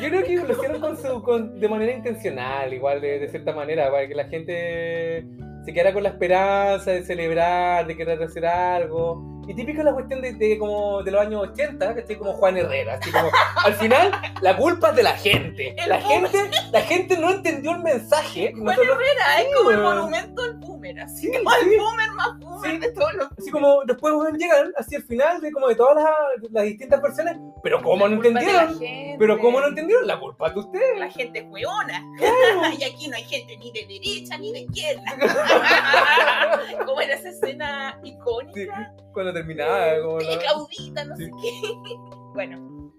Yo 0.00 0.08
creo 0.08 0.24
que 0.24 0.36
lo 0.36 0.52
hicieron 0.54 0.80
con 0.80 0.96
su, 0.96 1.22
con- 1.22 1.60
de 1.60 1.68
manera 1.68 1.92
intencional, 1.92 2.72
igual 2.72 3.02
de, 3.02 3.18
de 3.18 3.28
cierta 3.28 3.52
manera, 3.52 3.90
para 3.90 4.08
que 4.08 4.14
la 4.14 4.24
gente 4.24 5.26
se 5.64 5.72
quedara 5.72 5.92
con 5.92 6.02
la 6.02 6.10
esperanza 6.10 6.90
de 6.90 7.04
celebrar, 7.04 7.86
de 7.86 7.96
querer 7.96 8.22
hacer 8.22 8.46
algo. 8.46 9.32
Y 9.46 9.52
típica 9.54 9.82
la 9.82 9.92
cuestión 9.92 10.22
de, 10.22 10.32
de 10.32 10.56
como 10.58 11.02
de 11.02 11.10
los 11.10 11.20
años 11.20 11.42
80, 11.50 11.92
que 11.94 12.00
estoy 12.00 12.16
como 12.16 12.32
Juan 12.32 12.56
Herrera, 12.56 12.94
así 12.94 13.10
como 13.12 13.28
al 13.64 13.74
final 13.74 14.10
la 14.40 14.56
culpa 14.56 14.88
es 14.90 14.96
de 14.96 15.02
la 15.02 15.12
gente. 15.12 15.76
La 15.86 16.00
gente, 16.00 16.38
la 16.72 16.80
gente 16.80 17.18
no 17.18 17.30
entendió 17.30 17.72
el 17.72 17.80
mensaje. 17.80 18.52
Juan 18.52 18.64
Nosotros- 18.64 18.96
Herrera 18.96 19.42
es 19.42 19.56
como 19.56 19.70
el 19.70 19.78
monumento 19.82 20.42
al 20.42 20.54
boomer. 20.58 20.98
Así 21.00 21.26
Sí, 21.26 21.32
como 21.32 21.50
sí. 21.50 21.56
el 21.70 21.78
boomer 21.78 22.10
más 22.12 22.38
boomer 22.38 22.70
Sí. 22.72 22.78
de 22.78 22.92
todos 22.92 23.14
los. 23.14 23.28
así 23.38 23.50
como 23.50 23.84
después 23.84 24.14
llegan 24.38 24.72
así 24.78 24.94
al 24.96 25.02
final 25.02 25.40
de 25.42 25.52
como 25.52 25.68
de 25.68 25.74
todas 25.74 25.96
las, 25.96 26.50
las 26.50 26.64
distintas 26.64 27.02
versiones, 27.02 27.36
pero 27.62 27.82
cómo 27.82 28.08
no 28.08 28.16
La 28.22 28.28
entendieron, 28.28 28.78
pero 29.18 29.38
cómo 29.40 29.60
no 29.60 29.66
entendieron, 29.68 30.06
la 30.06 30.18
culpa 30.18 30.48
es 30.48 30.54
de 30.54 30.60
ustedes. 30.60 30.98
La 30.98 31.10
gente 31.10 31.40
es 31.40 31.44
hueona. 31.48 32.02
y 32.78 32.82
aquí 32.84 33.08
no 33.08 33.16
hay 33.16 33.24
gente 33.24 33.56
ni 33.58 33.70
de 33.72 33.86
derecha 33.86 34.38
ni 34.38 34.52
de 34.52 34.60
izquierda. 34.60 35.02
como 36.86 37.00
era 37.00 37.14
esa 37.14 37.28
escena 37.30 37.98
icónica. 38.02 38.92
Cuando 39.12 39.32
terminaba, 39.32 39.96
como 40.02 40.14
Oye, 40.16 40.36
la- 40.36 40.42
Claudita, 40.42 41.04
no 41.04 41.16
Sí. 41.16 41.24
sé 41.26 41.30
qué. 41.42 41.60
Bueno. 42.34 42.92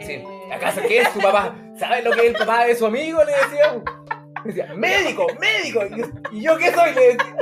Sí. 0.00 0.12
eh, 0.12 0.26
¿Acaso 0.52 0.82
qué 0.86 0.98
es 0.98 1.08
su 1.10 1.20
papá? 1.20 1.54
¿Sabe 1.78 2.02
lo 2.02 2.10
que 2.12 2.20
es 2.26 2.26
el 2.26 2.36
papá 2.36 2.64
de 2.64 2.74
su 2.74 2.84
amigo? 2.86 3.22
Le 3.24 3.32
decía. 3.32 3.82
Le 4.44 4.52
decía, 4.52 4.74
médico, 4.74 5.26
médico. 5.40 5.80
¿Y 5.86 5.98
yo, 6.00 6.06
¿y 6.32 6.40
yo 6.42 6.58
qué 6.58 6.72
soy? 6.72 6.92
Le 6.94 7.00
decía. 7.14 7.36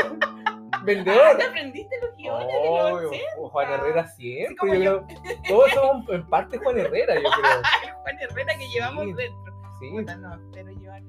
Vendedor. 0.85 1.37
¿te 1.39 1.45
aprendiste 1.45 1.95
los 2.01 2.17
guiones 2.17 2.47
de 2.47 2.53
los 2.55 2.93
Obvio, 2.93 3.09
80? 3.09 3.25
Juan 3.51 3.73
Herrera 3.73 4.07
siempre. 4.09 4.57
como 4.57 4.75
yo 4.75 4.83
yo. 4.83 5.07
creo- 5.07 5.37
todos 5.49 5.71
somos 5.73 6.09
en 6.09 6.27
parte 6.29 6.59
Juan 6.59 6.79
Herrera, 6.79 7.15
yo 7.17 7.21
creo. 7.31 7.63
Juan 8.03 8.19
Herrera 8.21 8.55
que 8.59 8.69
llevamos 8.69 9.07
dentro. 9.17 9.53
Sí, 9.81 9.91
Puta, 9.91 10.17
no, 10.17 10.35
espero 10.35 10.71
llevar 10.71 11.03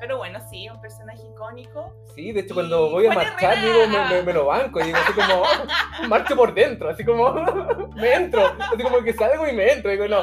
Pero 0.00 0.18
bueno, 0.18 0.38
sí, 0.48 0.68
un 0.68 0.80
personaje 0.80 1.20
icónico. 1.26 1.92
sí, 2.14 2.32
de 2.32 2.40
hecho 2.40 2.54
cuando 2.54 2.88
Y 2.88 2.92
voy 2.92 3.06
a 3.06 3.12
marchar, 3.12 3.56
digo, 3.60 3.86
me, 3.88 4.08
me- 4.16 4.22
me 4.22 4.32
lo 4.32 4.46
banco. 4.46 4.78
Digo, 4.80 4.96
así 4.96 5.12
como, 5.12 5.42
marcho 6.08 6.36
por 6.36 6.54
dentro, 6.54 6.88
así 6.90 7.04
como, 7.04 7.32
me 7.96 8.12
entro. 8.14 8.42
Así 8.72 8.82
como 8.82 9.02
que 9.02 9.12
salgo 9.12 9.46
y 9.48 9.52
me 9.52 9.72
entro. 9.72 9.90
Digo, 9.90 10.06
no. 10.08 10.22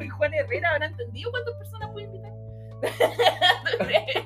Y 0.00 0.08
Juan 0.08 0.34
Herrera 0.34 0.70
habrá 0.72 0.86
entendido 0.86 1.30
cuántas 1.30 1.54
personas 1.56 1.90
puede 1.92 2.06
invitar. 2.06 2.32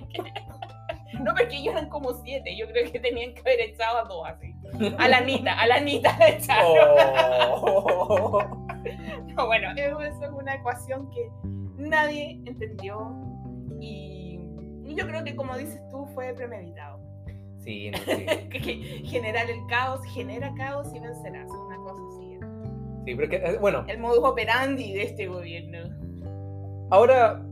no, 1.20 1.34
porque 1.34 1.56
ellos 1.56 1.74
eran 1.74 1.88
como 1.88 2.12
siete. 2.22 2.56
Yo 2.56 2.66
creo 2.68 2.90
que 2.90 3.00
tenían 3.00 3.34
que 3.34 3.40
haber 3.40 3.60
echado 3.60 3.98
a 3.98 4.04
dos 4.04 4.26
así. 4.28 4.54
A 4.98 5.08
la 5.08 5.18
Anita, 5.18 5.52
a 5.58 5.66
la 5.66 5.76
Anita 5.76 6.16
la 6.18 6.28
echaron. 6.28 6.76
Oh. 7.62 8.66
No, 9.34 9.46
bueno, 9.46 9.68
eso 9.76 10.24
es 10.24 10.30
una 10.32 10.54
ecuación 10.54 11.10
que 11.10 11.28
nadie 11.86 12.40
entendió. 12.44 13.14
Y 13.80 14.40
y 14.84 14.94
yo 14.94 15.06
creo 15.06 15.24
que, 15.24 15.34
como 15.34 15.56
dices 15.56 15.80
tú, 15.90 16.06
fue 16.14 16.32
premeditado. 16.34 17.00
Sí, 17.58 17.90
no, 17.90 17.98
sí. 17.98 19.02
Generar 19.06 19.50
el 19.50 19.58
caos 19.68 20.00
genera 20.14 20.54
caos 20.54 20.86
y 20.94 21.00
vencerás. 21.00 21.48
Una 21.50 21.76
cosa 21.78 22.00
así. 22.14 22.38
Sí, 23.04 23.14
pero 23.16 23.28
que, 23.28 23.36
eh, 23.36 23.58
bueno, 23.60 23.84
El 23.88 23.98
modus 23.98 24.20
operandi 24.24 24.92
de 24.92 25.02
este 25.02 25.26
gobierno. 25.26 25.78
Ahora, 26.90 27.44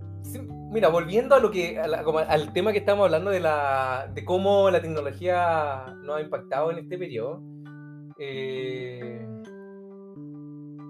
mira, 0.71 0.89
volviendo 0.91 1.35
a 1.35 1.41
lo 1.41 1.51
que, 1.51 1.79
a 1.81 1.89
la- 1.89 2.05
como 2.05 2.21
al 2.21 2.53
tema 2.53 2.71
que 2.73 2.79
estamos 2.79 3.05
hablando 3.07 3.31
de 3.33 3.41
la, 3.41 4.09
de 4.15 4.25
cómo 4.25 4.71
la 4.71 4.81
tecnología 4.81 5.85
nos 6.05 6.17
ha 6.17 6.21
impactado 6.21 6.71
en 6.71 6.79
este 6.79 6.97
periodo. 6.97 7.43
eh, 8.19 9.27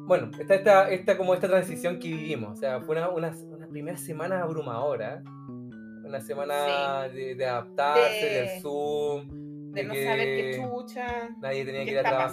bueno, 0.07 0.31
está 0.39 0.55
esta, 0.55 0.91
esta, 0.91 1.17
como 1.17 1.35
esta 1.35 1.49
transición 1.49 1.99
que 1.99 2.09
vivimos. 2.09 2.53
O 2.53 2.57
sea, 2.57 2.81
fue 2.81 2.97
una, 2.97 3.09
una, 3.11 3.33
una 3.51 3.67
primera 3.69 3.97
semana 3.97 4.41
abrumadora. 4.43 5.23
Una 6.05 6.21
semana 6.21 7.09
de, 7.09 7.35
de 7.35 7.47
adaptarse, 7.47 8.27
De- 8.27 8.31
del 8.41 8.61
Zoom, 8.61 9.73
De 9.73 9.81
de 9.83 9.85
no 9.89 9.95
que 9.95 10.05
saber 10.05 10.27
qué 10.27 10.61
chucha. 10.63 11.07
nadie 11.41 11.65
tenía 11.65 11.81
que 11.81 11.87
¿Qué 11.87 11.93
ir 11.93 11.99
a 11.99 12.03
trabajar, 12.03 12.31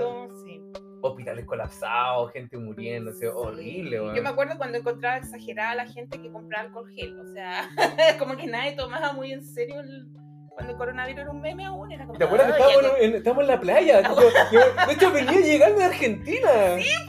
pasando? 0.00 0.28
Sí. 0.46 0.62
hospitales 1.02 1.44
colapsados, 1.44 2.30
gente 2.32 2.56
muriéndose, 2.56 3.26
horrible. 3.28 3.96
Sí. 3.98 4.02
weón. 4.02 4.14
Yo 4.14 4.22
me 4.22 4.28
acuerdo 4.28 4.56
cuando 4.56 4.78
encontraba 4.78 5.16
exagerada 5.16 5.72
a 5.72 5.74
la 5.74 5.86
gente 5.86 6.22
que 6.22 6.30
compraba 6.30 6.66
alcohol 6.68 6.88
gel. 6.94 7.18
O 7.18 7.26
sea, 7.34 7.68
como 8.20 8.36
que 8.36 8.46
nadie 8.46 8.76
tomaba 8.76 9.12
muy 9.12 9.32
en 9.32 9.44
serio 9.44 9.80
el- 9.80 10.06
cuando 10.54 10.72
el 10.72 10.78
coronavirus 10.78 11.20
era 11.22 11.30
un 11.30 11.40
meme 11.40 11.64
aún. 11.66 11.90
Era 11.92 12.06
como, 12.06 12.18
¿Te 12.18 12.24
acuerdas 12.24 12.46
que 12.48 12.62
"Ay, 12.62 12.70
estábamos 12.70 13.00
en, 13.00 13.14
estábamos 13.14 13.42
en 13.42 13.48
la 13.48 13.60
playa? 13.60 14.02
Yo- 14.02 14.30
yo- 14.52 14.86
de 14.86 14.92
hecho, 14.92 15.10
venía 15.12 15.40
llegando 15.40 15.78
de 15.78 15.84
Argentina. 15.86 16.50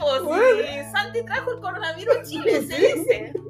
pues, 0.00 0.22
Bueno. 0.22 0.44
sí, 0.68 0.90
Santi 0.92 1.24
trajo 1.24 1.52
el 1.52 1.60
coronavirus 1.60 2.16
a 2.16 2.22
Chile, 2.22 2.52
se 2.62 2.76
dice. 2.76 3.32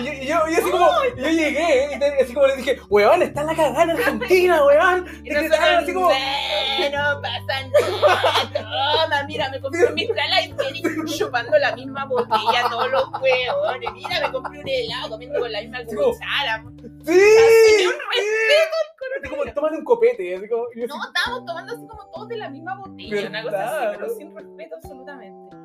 Y 0.00 0.04
yo, 0.04 0.12
y 0.12 0.26
yo, 0.26 0.38
y 0.48 0.54
así 0.54 0.70
como, 0.70 0.90
y 1.16 1.20
yo 1.22 1.28
llegué, 1.28 1.88
y 1.92 2.22
así 2.22 2.34
como 2.34 2.46
le 2.46 2.56
dije, 2.56 2.78
weón, 2.88 3.22
está 3.22 3.42
la 3.44 3.54
cagada 3.54 3.82
en 3.84 3.90
Argentina, 3.90 4.64
weón. 4.64 5.06
Y 5.24 5.30
Y 5.30 5.34
nosotros, 5.34 5.58
así 5.82 5.94
como, 5.94 6.10
"Eh, 6.10 6.90
no 6.92 7.20
pasa 7.22 7.66
nada. 7.66 8.50
Toma, 8.52 9.22
mira, 9.26 9.48
me 9.50 9.60
compré 9.60 9.86
un 9.86 9.94
Mistral 9.94 10.26
Ice 10.44 11.18
chupando 11.18 11.56
la 11.58 11.74
misma 11.74 12.04
botella 12.06 12.68
todos 12.70 12.90
los 12.90 13.04
huevones. 13.20 13.90
Mira, 13.94 14.20
me 14.26 14.32
compré 14.32 14.60
un 14.60 14.68
helado 14.68 15.08
comiendo 15.10 15.38
con 15.40 15.52
la 15.52 15.60
misma 15.60 15.78
como- 15.84 16.12
cuchara. 16.12 16.64
¡Sí! 17.04 17.12
Tenía 17.12 17.88
un 17.88 17.94
Así 19.22 19.28
como, 19.30 19.44
tómate 19.52 19.76
un 19.76 19.84
copete. 19.84 20.34
Así 20.36 20.48
como, 20.48 20.64
No, 20.74 20.94
así, 20.94 21.08
estábamos 21.14 21.46
tomando 21.46 21.72
así 21.74 21.86
como 21.86 22.06
todos 22.10 22.28
de 22.28 22.36
la 22.36 22.50
misma 22.50 22.74
botella, 22.76 23.28
una 23.28 23.42
cosa 23.42 23.64
así, 23.64 23.74
¿Verdad? 23.86 23.96
pero 23.98 24.14
sin 24.16 24.34
respeto 24.36 24.76
absolutamente. 24.76 25.56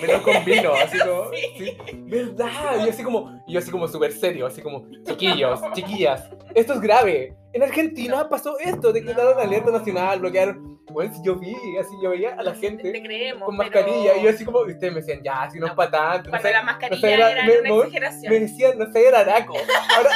melón 0.00 0.20
con 0.22 0.44
vino, 0.44 0.72
así 0.74 0.98
como, 0.98 1.30
Sí. 1.32 1.42
sí, 1.58 1.76
¿verdad? 2.04 2.86
Y 2.86 2.88
así 2.88 3.02
como, 3.04 3.40
yo 3.46 3.58
así 3.58 3.70
como 3.70 3.86
súper 3.88 4.12
serio, 4.12 4.46
así 4.46 4.60
como, 4.62 4.86
chiquillos, 5.04 5.60
chiquillas, 5.74 6.28
esto 6.54 6.72
es 6.74 6.80
grave. 6.80 7.36
En 7.52 7.62
Argentina 7.62 8.28
pasó 8.28 8.58
esto, 8.58 8.92
decretaron 8.92 9.34
No. 9.36 9.42
alerta 9.42 9.70
nacional, 9.70 10.18
bloquearon. 10.20 10.74
Bueno, 10.90 11.14
si 11.14 11.22
yo 11.24 11.36
vi, 11.36 11.54
así 11.78 11.94
yo 12.02 12.10
veía 12.10 12.34
a 12.34 12.42
la 12.42 12.52
Te 12.52 12.58
gente 12.60 13.02
creemos. 13.02 13.44
con 13.44 13.56
pero 13.56 13.70
mascarilla 13.70 14.16
y 14.16 14.22
yo 14.24 14.30
así 14.30 14.44
como, 14.44 14.60
ustedes 14.60 14.92
me 14.92 15.00
decían, 15.00 15.20
ya, 15.22 15.48
si 15.50 15.58
no, 15.58 15.66
es 15.66 15.72
No, 15.72 15.76
para 15.76 15.90
tanto. 15.90 16.24
no 16.24 16.30
Cuando 16.30 16.48
sé, 16.48 16.52
la 16.52 16.60
no 16.60 16.66
mascarilla 16.66 17.00
sé, 17.00 17.14
era- 17.14 17.30
era 17.32 17.44
me- 17.44 17.60
una 17.72 17.84
exageración. 17.84 18.32
me 18.32 18.40
decían, 18.40 18.78
no 18.78 18.92
sé, 18.92 19.06
era 19.08 19.20
araco. 19.20 19.54
Ahora 19.96 20.10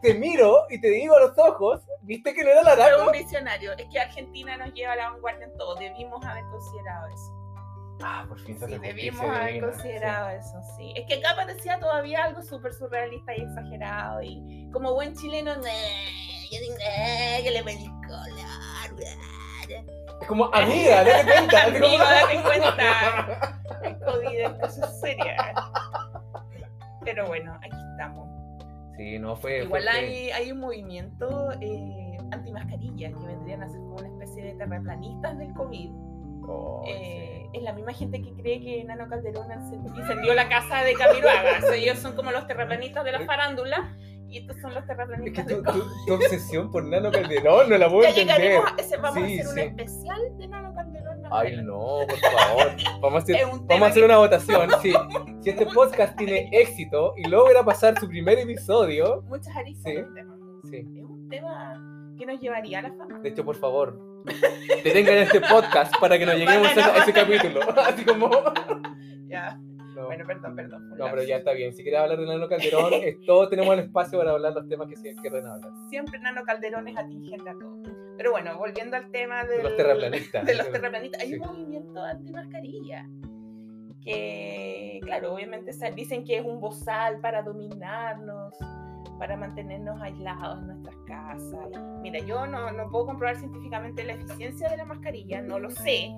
te 0.00 0.14
miro 0.14 0.66
y 0.70 0.80
te 0.80 0.88
digo 0.90 1.16
a 1.16 1.20
los 1.20 1.38
ojos, 1.38 1.82
¿viste 2.02 2.34
que 2.34 2.44
no 2.44 2.50
era 2.50 2.62
Fue 2.62 2.72
araco? 2.72 3.06
un 3.06 3.12
visionario. 3.12 3.72
Es 3.72 3.86
que 3.90 3.98
Argentina 4.00 4.56
nos 4.56 4.72
lleva 4.74 4.92
a 4.92 4.96
la 4.96 5.10
vanguardia 5.10 5.46
en 5.46 5.56
todo. 5.56 5.74
Debimos 5.76 6.24
haber 6.24 6.44
considerado 6.44 7.06
eso. 7.08 7.32
Ah, 8.02 8.24
por 8.28 8.38
fin 8.40 8.58
se 8.58 8.66
Sí, 8.66 8.78
debimos 8.78 9.20
haber 9.24 9.46
divina, 9.54 9.70
considerado 9.72 10.28
eso, 10.28 10.60
sí. 10.76 10.92
Es 10.96 11.06
que 11.06 11.14
acá 11.14 11.34
parecía 11.34 11.78
todavía 11.80 12.24
algo 12.24 12.42
súper 12.42 12.74
surrealista 12.74 13.34
y 13.34 13.40
exagerado. 13.42 14.22
Y 14.22 14.68
como 14.72 14.92
buen 14.92 15.14
chileno, 15.16 15.54
"Nah, 15.56 15.62
yo 15.62 16.60
digo, 16.60 16.74
"Nah, 16.78 17.42
que 17.42 17.50
le 17.52 17.62
pedí 17.64 17.86
color. 18.06 18.96
sí. 18.98 19.74
Es 20.20 20.28
como, 20.28 20.46
amiga, 20.54 21.04
date 21.04 21.24
cuenta. 21.24 21.62
Amigo, 21.64 22.04
date 22.04 22.42
cuenta. 22.42 23.60
El 23.82 23.98
COVID 23.98 24.38
es 24.40 24.50
cosa 24.60 24.92
seria. 25.00 25.54
Pero 27.04 27.26
bueno, 27.26 27.54
aquí 27.62 27.76
estamos. 27.92 28.28
Sí, 28.96 29.18
no 29.18 29.36
fue. 29.36 29.62
Igual 29.64 29.82
fue- 29.82 29.90
hay, 29.92 30.30
hay 30.30 30.52
un 30.52 30.60
movimiento 30.60 31.52
eh, 31.60 32.16
antimascarilla 32.32 33.08
que 33.10 33.26
vendrían 33.26 33.62
a 33.62 33.68
ser 33.68 33.80
como 33.80 33.96
una 33.96 34.08
especie 34.08 34.42
de 34.44 34.52
terraplanistas 34.54 35.38
del 35.38 35.52
COVID. 35.54 35.90
Oh, 36.48 36.82
Eh, 36.86 37.40
sí. 37.52 37.58
Es 37.58 37.62
la 37.62 37.72
misma 37.72 37.92
gente 37.92 38.20
que 38.22 38.32
cree 38.34 38.60
que 38.60 38.84
Nano 38.84 39.08
Calderón 39.08 39.46
incendió 39.96 40.34
la 40.34 40.48
casa 40.48 40.82
de 40.82 40.94
Camiroaga. 40.94 41.58
O 41.58 41.60
sea, 41.66 41.74
ellos 41.76 41.98
son 41.98 42.14
como 42.14 42.30
los 42.30 42.46
terraplanistas 42.46 43.04
de 43.04 43.12
la 43.12 43.20
farándula 43.20 43.96
y 44.28 44.38
estos 44.38 44.56
son 44.60 44.74
los 44.74 44.82
Es 44.82 44.88
que 44.88 44.94
terraplanistas 44.94 45.46
tu, 45.46 45.54
del 45.54 45.64
COVID. 45.64 45.80
tu- 45.80 46.06
tu 46.06 46.14
obsesión 46.14 46.70
por 46.70 46.84
Nano 46.84 47.10
Calderón 47.10 47.68
no 47.70 47.78
la 47.78 47.88
puedo 47.88 48.02
Ya 48.14 48.20
entender. 48.22 48.60
a 48.60 48.74
ese, 48.78 48.96
vamos 48.96 49.24
Sí, 49.26 49.38
a 49.38 49.42
hacer 49.42 49.46
sí. 49.46 49.52
un 49.52 49.58
especial 49.58 50.38
de 50.38 50.48
Nano 50.48 50.74
Calderón. 50.74 51.05
Ay, 51.30 51.56
no, 51.62 52.00
por 52.08 52.18
favor. 52.18 52.76
Vamos 53.00 53.14
a 53.14 53.18
hacer, 53.24 53.36
Es 53.40 53.44
un 53.44 53.50
vamos 53.50 53.66
tema 53.68 53.86
a 53.86 53.88
hacer 53.90 54.02
que- 54.02 54.06
una 54.06 54.18
votación. 54.18 54.70
Sí. 54.82 54.92
Si 55.40 55.50
este 55.50 55.66
podcast 55.66 56.16
tiene 56.16 56.48
éxito 56.52 57.14
y 57.16 57.28
logra 57.28 57.62
pasar 57.64 57.98
su 57.98 58.08
primer 58.08 58.38
episodio, 58.38 59.22
Muchas 59.28 59.54
aristas 59.56 59.92
Sí. 60.64 60.70
sí. 60.70 60.76
Es 60.98 61.04
un 61.04 61.28
tema 61.28 62.14
que 62.18 62.26
nos 62.26 62.40
llevaría 62.40 62.78
a 62.80 62.82
la 62.82 62.92
fama. 62.94 63.20
De 63.20 63.28
hecho, 63.28 63.44
por 63.44 63.56
favor, 63.56 64.00
detengan 64.84 65.18
este 65.18 65.40
podcast 65.40 65.94
para 66.00 66.18
que 66.18 66.26
nos 66.26 66.34
lleguemos 66.38 66.76
a, 66.76 66.86
a 66.94 66.96
ese 66.98 67.12
capítulo. 67.12 67.60
Así 67.76 68.04
como. 68.04 68.30
Ya. 69.28 69.58
No, 70.06 70.16
Bueno, 70.16 70.24
perdón, 70.26 70.56
perdón. 70.56 70.88
no, 70.96 71.04
pero 71.10 71.22
ya 71.22 71.36
está 71.36 71.52
bien. 71.52 71.72
Si 71.74 71.82
quieres 71.82 72.00
hablar 72.00 72.18
de 72.18 72.26
Nano 72.26 72.48
Calderón, 72.48 72.92
es- 73.02 73.20
todos 73.26 73.50
tenemos 73.50 73.74
el 73.74 73.80
espacio 73.84 74.18
para 74.18 74.32
hablar 74.32 74.52
los 74.54 74.68
temas 74.68 74.88
que 74.88 74.96
se 74.96 75.14
quieran 75.16 75.46
hablar. 75.46 75.70
Siempre 75.90 76.18
Nano 76.20 76.42
Calderón 76.44 76.88
es 76.88 76.96
atingente 76.96 77.48
a 77.50 77.52
todo. 77.52 77.82
Pero 78.16 78.30
bueno, 78.32 78.56
volviendo 78.58 78.96
al 78.96 79.10
tema 79.10 79.44
del- 79.44 79.58
De 79.58 79.62
los 79.64 79.76
terraplanistas. 79.76 80.44
de 80.46 80.54
los 80.54 80.70
terraplanistas, 80.72 81.20
hay 81.22 81.28
Sí. 81.28 81.34
un 81.34 81.46
movimiento 81.46 82.02
anti-mascarilla. 82.02 83.06
Que, 84.04 85.00
claro, 85.02 85.34
obviamente 85.34 85.72
dicen 85.96 86.24
que 86.24 86.38
es 86.38 86.44
un 86.44 86.60
bozal 86.60 87.20
para 87.20 87.42
dominarnos, 87.42 88.54
para 89.18 89.36
mantenernos 89.36 90.00
aislados 90.00 90.60
en 90.60 90.66
nuestras 90.68 90.96
casas. 91.06 91.68
Y, 91.72 92.00
mira, 92.02 92.20
yo 92.20 92.46
no, 92.46 92.70
no 92.70 92.88
puedo 92.90 93.06
comprobar 93.06 93.36
científicamente 93.36 94.04
la 94.04 94.12
eficiencia 94.12 94.68
de 94.68 94.76
la 94.76 94.84
mascarilla, 94.84 95.40
no 95.42 95.58
lo 95.58 95.70
sé. 95.70 96.10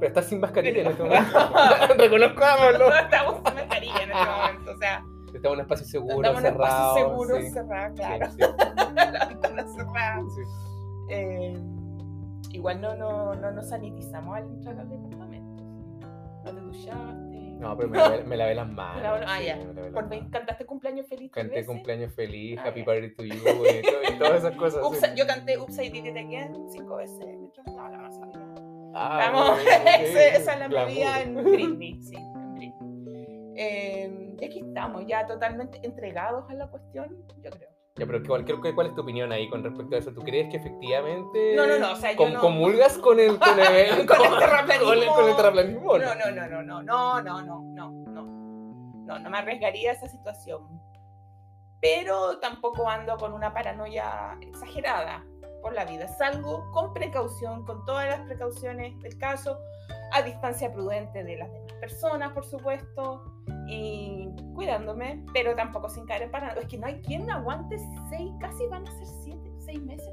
Pero 0.00 0.08
estás 0.08 0.24
sin 0.26 0.40
mascarilla 0.40 0.80
en 0.80 0.86
este 0.88 1.02
momento. 1.02 1.38
Reconozcámoslo. 1.98 2.88
No 2.88 2.96
estamos 2.96 3.34
sin 3.36 3.54
mascarilla 3.54 4.02
en 4.02 4.10
este 4.10 4.24
momento, 4.30 4.70
o 4.72 4.76
sea, 4.78 5.04
Estamos 5.34 5.44
en 5.44 5.52
un 5.52 5.60
espacio 5.60 5.86
seguro, 5.86 6.16
estamos 6.16 6.40
en 6.40 6.46
un 6.46 6.52
cerrado. 6.52 6.96
espacio 6.96 7.08
seguro, 7.08 7.36
sí. 7.36 7.50
cerrado, 7.50 7.94
claro. 7.94 8.30
sí, 8.30 8.36
cerrada. 9.76 10.20
sí. 10.34 10.42
Eh, 11.10 11.58
igual 12.52 12.80
no, 12.80 12.96
no, 12.96 13.34
no 13.36 13.50
nos 13.52 13.68
sanitizamos 13.68 14.36
al 14.36 14.44
entrar 14.44 14.78
al 14.80 14.88
departamento. 14.88 15.62
No 16.44 16.52
te 16.54 16.60
duchaste. 16.60 17.40
No, 17.60 17.76
pero 17.76 17.88
me 17.90 17.98
lavé, 17.98 18.24
me 18.24 18.36
lavé 18.38 18.54
las 18.54 18.68
manos. 18.72 19.02
Pero, 19.02 19.14
ah, 19.28 19.36
sí, 19.38 19.44
ya. 19.46 19.56
me 19.56 19.90
Por 19.92 20.08
manos. 20.08 20.30
¿Cantaste 20.30 20.64
cumpleaños 20.66 21.06
feliz? 21.06 21.30
Canté 21.30 21.50
veces? 21.56 21.66
cumpleaños 21.68 22.12
feliz, 22.14 22.58
Ah, 22.58 22.68
happy 22.68 22.80
ya. 22.80 22.86
birthday 22.86 23.14
to 23.14 23.22
you 23.24 23.34
y, 23.34 23.82
to- 23.82 24.14
y 24.14 24.18
todas 24.18 24.38
esas 24.44 24.56
cosas. 24.56 24.82
Ups, 24.84 24.98
sí. 24.98 25.06
yo 25.14 25.26
canté 25.26 25.58
Oops, 25.58 25.78
I 25.78 25.90
Did 25.90 26.06
It 26.06 26.16
Again 26.16 26.66
cinco 26.70 26.96
veces 26.96 27.18
mientras 27.38 27.66
estaba 27.66 27.88
la 27.90 27.98
masa. 27.98 28.20
Ah, 28.94 29.30
Vamos, 29.32 29.56
muy 29.56 29.64
bien, 29.64 29.80
ok. 29.82 29.86
esa, 30.00 30.52
es 30.52 30.58
la 30.58 30.68
Glamour. 30.68 30.86
medida 30.88 31.20
en 31.22 31.34
Britney, 31.44 32.02
sí, 32.02 32.16
en 32.16 32.54
Britney. 32.54 33.52
Eh, 33.56 34.36
y 34.40 34.44
aquí 34.44 34.60
estamos, 34.66 35.04
ya 35.06 35.26
totalmente 35.26 35.80
entregados 35.84 36.48
a 36.50 36.54
la 36.54 36.66
cuestión, 36.68 37.08
yo 37.42 37.50
creo. 37.50 37.68
Ya, 37.96 38.06
pero 38.06 38.22
¿cuál, 38.26 38.44
¿cuál 38.74 38.86
es 38.86 38.94
tu 38.94 39.02
opinión 39.02 39.30
ahí 39.32 39.48
con 39.50 39.62
respecto 39.62 39.94
a 39.94 39.98
eso? 39.98 40.12
¿Tú 40.12 40.22
crees 40.22 40.48
que 40.48 40.56
efectivamente 40.56 41.54
No, 41.54 41.66
no, 41.66 41.78
no, 41.78 41.92
o 41.92 41.96
sea, 41.96 42.12
yo 42.12 42.16
com- 42.16 42.32
no- 42.32 42.40
comulgas 42.40 42.96
con 42.98 43.20
el, 43.20 43.38
con 43.38 43.58
el, 43.60 44.06
Con 44.06 44.20
el 44.22 44.38
terraplanismo. 44.38 44.86
con 44.88 44.98
el- 44.98 45.08
con 45.08 45.28
el 45.28 45.36
terraplanismo? 45.36 45.98
No, 45.98 46.14
no, 46.14 46.30
no, 46.30 46.46
no, 46.46 46.62
no, 46.62 46.82
no, 46.82 47.22
no, 47.22 47.42
no, 47.42 47.62
no, 47.62 47.90
no. 47.90 48.40
No, 49.04 49.18
no 49.18 49.30
me 49.30 49.38
arriesgaría 49.38 49.90
a 49.90 49.94
esa 49.94 50.08
situación. 50.08 50.80
Pero 51.80 52.38
tampoco 52.38 52.88
ando 52.88 53.16
con 53.16 53.32
una 53.32 53.52
paranoia 53.52 54.36
exagerada 54.40 55.24
por 55.60 55.74
la 55.74 55.84
vida. 55.84 56.08
Salgo 56.08 56.70
con 56.72 56.92
precaución, 56.92 57.64
con 57.64 57.84
todas 57.84 58.08
las 58.08 58.20
precauciones 58.20 58.98
del 59.00 59.16
caso, 59.18 59.58
a 60.12 60.22
distancia 60.22 60.72
prudente 60.72 61.22
de 61.22 61.36
las 61.36 61.52
demás 61.52 61.72
personas, 61.74 62.32
por 62.32 62.44
supuesto, 62.44 63.24
y 63.68 64.28
cuidándome, 64.54 65.24
pero 65.32 65.54
tampoco 65.54 65.88
sin 65.88 66.06
caer 66.06 66.22
en 66.22 66.30
paranoia. 66.30 66.60
Es 66.60 66.68
que 66.68 66.78
no 66.78 66.86
hay 66.86 67.00
quien 67.00 67.30
aguante 67.30 67.78
seis, 68.08 68.32
casi 68.40 68.66
van 68.66 68.86
a 68.86 68.90
ser 68.90 69.06
siete, 69.22 69.52
seis 69.58 69.80
meses 69.82 70.12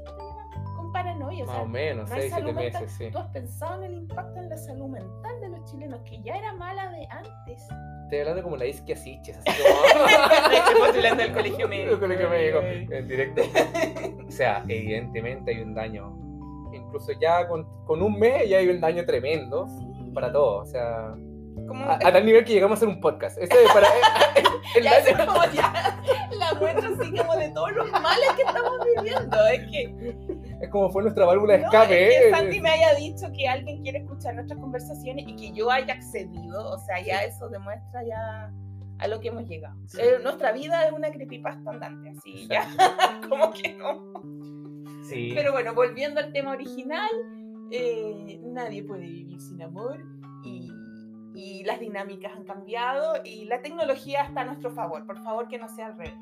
paranoia. 1.02 1.42
o 1.44 1.46
Más 1.46 1.54
sea, 1.56 1.64
o 1.64 1.68
menos, 1.68 2.08
no 2.08 2.14
hay 2.14 2.20
6, 2.22 2.32
7 2.34 2.40
salud 2.46 2.54
mental. 2.60 2.82
meses, 2.82 2.96
sí. 2.98 3.10
¿Tú 3.10 3.18
has 3.18 3.28
pensado 3.28 3.74
en 3.76 3.84
el 3.84 3.94
impacto 3.98 4.38
en 4.40 4.48
la 4.48 4.56
salud 4.56 4.86
mental 4.88 5.40
de 5.40 5.48
los 5.48 5.64
chilenos, 5.70 6.00
que 6.04 6.22
ya 6.22 6.36
era 6.36 6.52
mala 6.54 6.90
de 6.90 7.06
antes? 7.10 7.62
Estoy 8.04 8.18
hablando 8.20 8.42
como 8.42 8.56
la 8.56 8.66
isquia 8.66 8.96
Siches, 8.96 9.38
así 9.38 9.62
como... 9.62 10.78
Postulando 10.86 11.22
al 11.24 11.32
colegio 11.34 11.68
médico. 11.68 11.92
El 11.94 12.00
colegio 12.00 12.30
médico, 12.30 12.58
en 12.60 13.08
directo. 13.08 13.42
O 14.28 14.30
sea, 14.30 14.62
evidentemente 14.68 15.50
hay 15.54 15.62
un 15.62 15.74
daño. 15.74 16.14
Incluso 16.72 17.12
ya 17.18 17.48
con, 17.48 17.66
con 17.86 18.02
un 18.02 18.18
mes 18.18 18.48
ya 18.48 18.58
hay 18.58 18.68
un 18.68 18.78
daño 18.80 19.04
tremendo 19.06 19.66
Sí. 19.68 20.10
para 20.14 20.30
todos. 20.30 20.68
O 20.68 20.70
sea, 20.70 21.14
Como, 21.66 21.84
a, 21.86 21.94
a 21.94 21.98
tal 22.12 22.24
nivel 22.26 22.44
que 22.44 22.52
llegamos 22.52 22.76
a 22.76 22.78
hacer 22.78 22.88
un 22.88 23.00
podcast. 23.00 23.38
Ese 23.38 23.54
es 23.64 23.72
para... 23.72 23.88
el 24.76 24.84
ya 24.84 24.98
es 24.98 25.04
daño- 25.06 25.26
como 25.26 25.44
ya 25.52 26.00
la 26.38 26.54
muestra 26.54 26.88
así 26.90 27.10
como 27.16 27.36
de 27.36 27.48
todos 27.50 27.72
los 27.72 27.90
males 27.90 28.28
que 28.36 28.42
estamos 28.42 28.72
viviendo. 28.96 29.46
Es 29.46 29.60
que, 29.70 30.16
es 30.60 30.68
como 30.70 30.90
fue 30.90 31.02
nuestra 31.02 31.24
válvula 31.24 31.54
de 31.54 31.60
no, 31.60 31.66
escape. 31.66 32.08
es 32.08 32.20
que 32.20 32.28
¿eh? 32.28 32.30
Santi 32.30 32.60
me 32.60 32.70
haya 32.70 32.94
dicho 32.94 33.26
que 33.36 33.48
alguien 33.48 33.82
quiere 33.82 33.98
escuchar 33.98 34.34
nuestras 34.34 34.58
conversaciones 34.58 35.24
y 35.28 35.36
que 35.36 35.52
yo 35.52 35.70
haya 35.70 35.94
accedido. 35.94 36.70
O 36.70 36.78
sea, 36.78 37.00
ya 37.00 37.22
eso 37.22 37.48
demuestra 37.48 38.02
ya 38.04 38.52
a 38.98 39.08
lo 39.08 39.20
que 39.20 39.28
hemos 39.28 39.48
llegado. 39.48 39.78
Sí. 39.86 40.00
Eh, 40.00 40.18
nuestra 40.22 40.52
vida 40.52 40.86
es 40.86 40.92
una 40.92 41.10
creepypasta 41.10 41.70
andante, 41.70 42.10
así 42.10 42.48
ya, 42.48 42.66
como 43.28 43.52
que 43.52 43.74
no. 43.74 44.12
Sí. 45.04 45.32
Pero 45.34 45.52
bueno, 45.52 45.74
volviendo 45.74 46.20
al 46.20 46.32
tema 46.32 46.52
original, 46.52 47.10
eh, 47.70 48.40
nadie 48.42 48.82
puede 48.82 49.06
vivir 49.06 49.40
sin 49.40 49.62
amor 49.62 50.04
y, 50.44 50.72
y 51.34 51.62
las 51.64 51.78
dinámicas 51.78 52.32
han 52.36 52.44
cambiado 52.44 53.14
y 53.24 53.44
la 53.44 53.62
tecnología 53.62 54.24
está 54.24 54.40
a 54.40 54.44
nuestro 54.44 54.70
favor. 54.72 55.06
Por 55.06 55.22
favor, 55.22 55.46
que 55.46 55.58
no 55.58 55.68
sea 55.68 55.86
al 55.86 55.96
revés. 55.96 56.14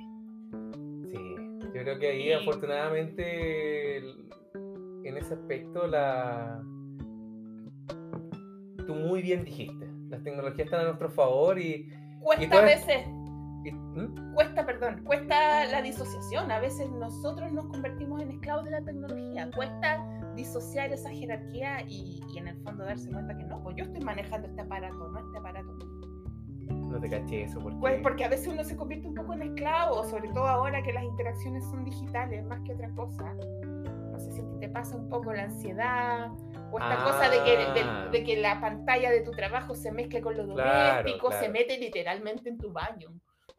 Yo 1.77 1.83
creo 1.83 1.99
que 1.99 2.09
ahí 2.09 2.33
afortunadamente 2.33 3.99
el- 3.99 4.29
en 5.05 5.17
ese 5.19 5.35
aspecto 5.35 5.87
la 5.87 6.59
tú 8.87 8.95
muy 8.95 9.21
bien 9.21 9.45
dijiste, 9.45 9.87
las 10.09 10.23
tecnologías 10.23 10.67
están 10.67 10.81
a 10.81 10.85
nuestro 10.85 11.11
favor 11.11 11.59
y, 11.59 11.93
Cuesta 12.23 12.45
Y 12.45 12.49
todas- 12.49 12.63
a 12.63 12.67
veces, 12.67 13.07
y- 13.65 13.73
¿Mm? 13.73 14.35
cuesta, 14.35 14.65
perdón, 14.65 15.05
cuesta 15.05 15.67
la 15.67 15.83
disociación. 15.83 16.51
A 16.51 16.61
veces 16.61 16.91
nosotros 16.93 17.53
nos 17.53 17.67
convertimos 17.67 18.23
en 18.23 18.31
esclavos 18.31 18.65
de 18.65 18.71
la 18.71 18.83
tecnología. 18.83 19.51
Cuesta 19.55 20.03
disociar 20.35 20.93
esa 20.93 21.11
jerarquía 21.11 21.83
y, 21.87 22.21
y 22.35 22.39
en 22.39 22.49
el 22.49 22.57
fondo 22.63 22.85
darse 22.85 23.11
cuenta 23.11 23.37
que 23.37 23.45
no, 23.45 23.63
pues 23.63 23.77
yo 23.77 23.85
estoy 23.85 24.01
manejando 24.01 24.49
este 24.49 24.63
aparato, 24.63 24.97
no 25.11 25.19
este 25.19 25.39
aparato. 25.39 25.79
No 26.97 27.01
te 27.03 27.11
caché 27.11 27.43
eso 27.45 27.61
porque, 27.61 27.79
Pues 27.79 28.01
porque 28.03 28.25
a 28.25 28.29
veces 28.29 28.49
uno 28.49 28.65
se 28.65 28.77
convierte 28.77 29.07
un 29.09 29.15
poco 29.15 29.35
en 29.35 29.43
esclavo, 29.43 30.03
sobre 30.05 30.29
todo 30.31 30.47
ahora 30.47 30.83
que 30.83 30.93
las 30.93 31.05
interacciones 31.05 31.65
son 31.65 31.85
digitales 31.85 32.45
más 32.47 32.61
que 32.63 32.73
otra 32.75 32.89
cosa. 32.91 33.35
No 33.65 34.19
sé 34.19 34.33
si 34.33 34.43
te 34.61 34.69
pasa 34.71 34.97
un 34.97 35.09
poco 35.11 35.33
la 35.33 35.45
ansiedad 35.45 36.31
o 36.73 36.79
esta 36.79 37.03
Ah. 37.03 37.05
cosa 37.05 37.29
de 37.29 37.43
que, 37.45 37.57
de, 37.59 38.11
de 38.19 38.25
que 38.25 38.37
la 38.41 38.61
pantalla 38.61 39.11
de 39.11 39.21
tu 39.21 39.31
trabajo 39.33 39.75
se 39.75 39.93
mezcle 39.93 40.21
con 40.23 40.37
lo 40.37 40.55
Claro, 40.55 40.99
doméstico, 40.99 41.31
se 41.33 41.39
claro. 41.39 41.53
mete 41.53 41.79
literalmente 41.79 42.49
en 42.49 42.59
tu 42.59 42.73
baño. 42.73 43.09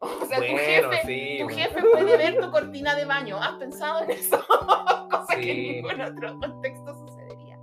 O 0.00 0.24
sea, 0.26 0.38
bueno, 0.38 0.52
tu 0.54 0.58
jefe, 0.60 1.06
sí, 1.06 1.38
tu 1.40 1.48
jefe 1.48 1.80
puede 1.92 2.16
ver 2.16 2.38
tu 2.40 2.50
cortina 2.52 2.94
de 2.94 3.04
baño. 3.04 3.36
¿Has 3.40 3.54
pensado 3.54 4.02
en 4.04 4.10
eso? 4.12 4.38
cosa 5.10 5.34
que 5.36 5.42
Sí. 5.42 5.50
en 5.50 5.72
ningún 5.82 6.00
otro 6.00 6.38
contexto 6.38 6.94
sucedería. 6.94 7.58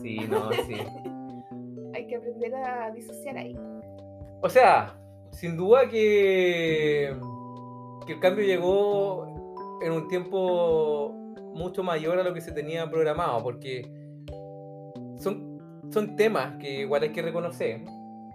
Sí, 0.00 0.18
no, 0.28 0.52
sí. 0.52 0.74
Hay 1.94 2.06
que 2.08 2.16
aprender 2.16 2.54
a 2.56 2.90
disociar 2.92 3.36
ahí. 3.38 3.56
O 4.42 4.48
sea, 4.48 4.94
sin 5.34 5.56
duda 5.56 5.88
que, 5.88 7.14
que 8.06 8.12
el 8.14 8.20
cambio 8.20 8.44
llegó 8.44 9.78
en 9.82 9.92
un 9.92 10.08
tiempo 10.08 11.12
mucho 11.54 11.82
mayor 11.82 12.18
a 12.18 12.22
lo 12.22 12.32
que 12.34 12.40
se 12.40 12.52
tenía 12.52 12.88
programado, 12.90 13.42
porque 13.42 13.82
son, 15.18 15.82
son 15.92 16.16
temas 16.16 16.56
que 16.60 16.80
igual 16.80 17.02
hay 17.02 17.12
que 17.12 17.22
reconocer, 17.22 17.82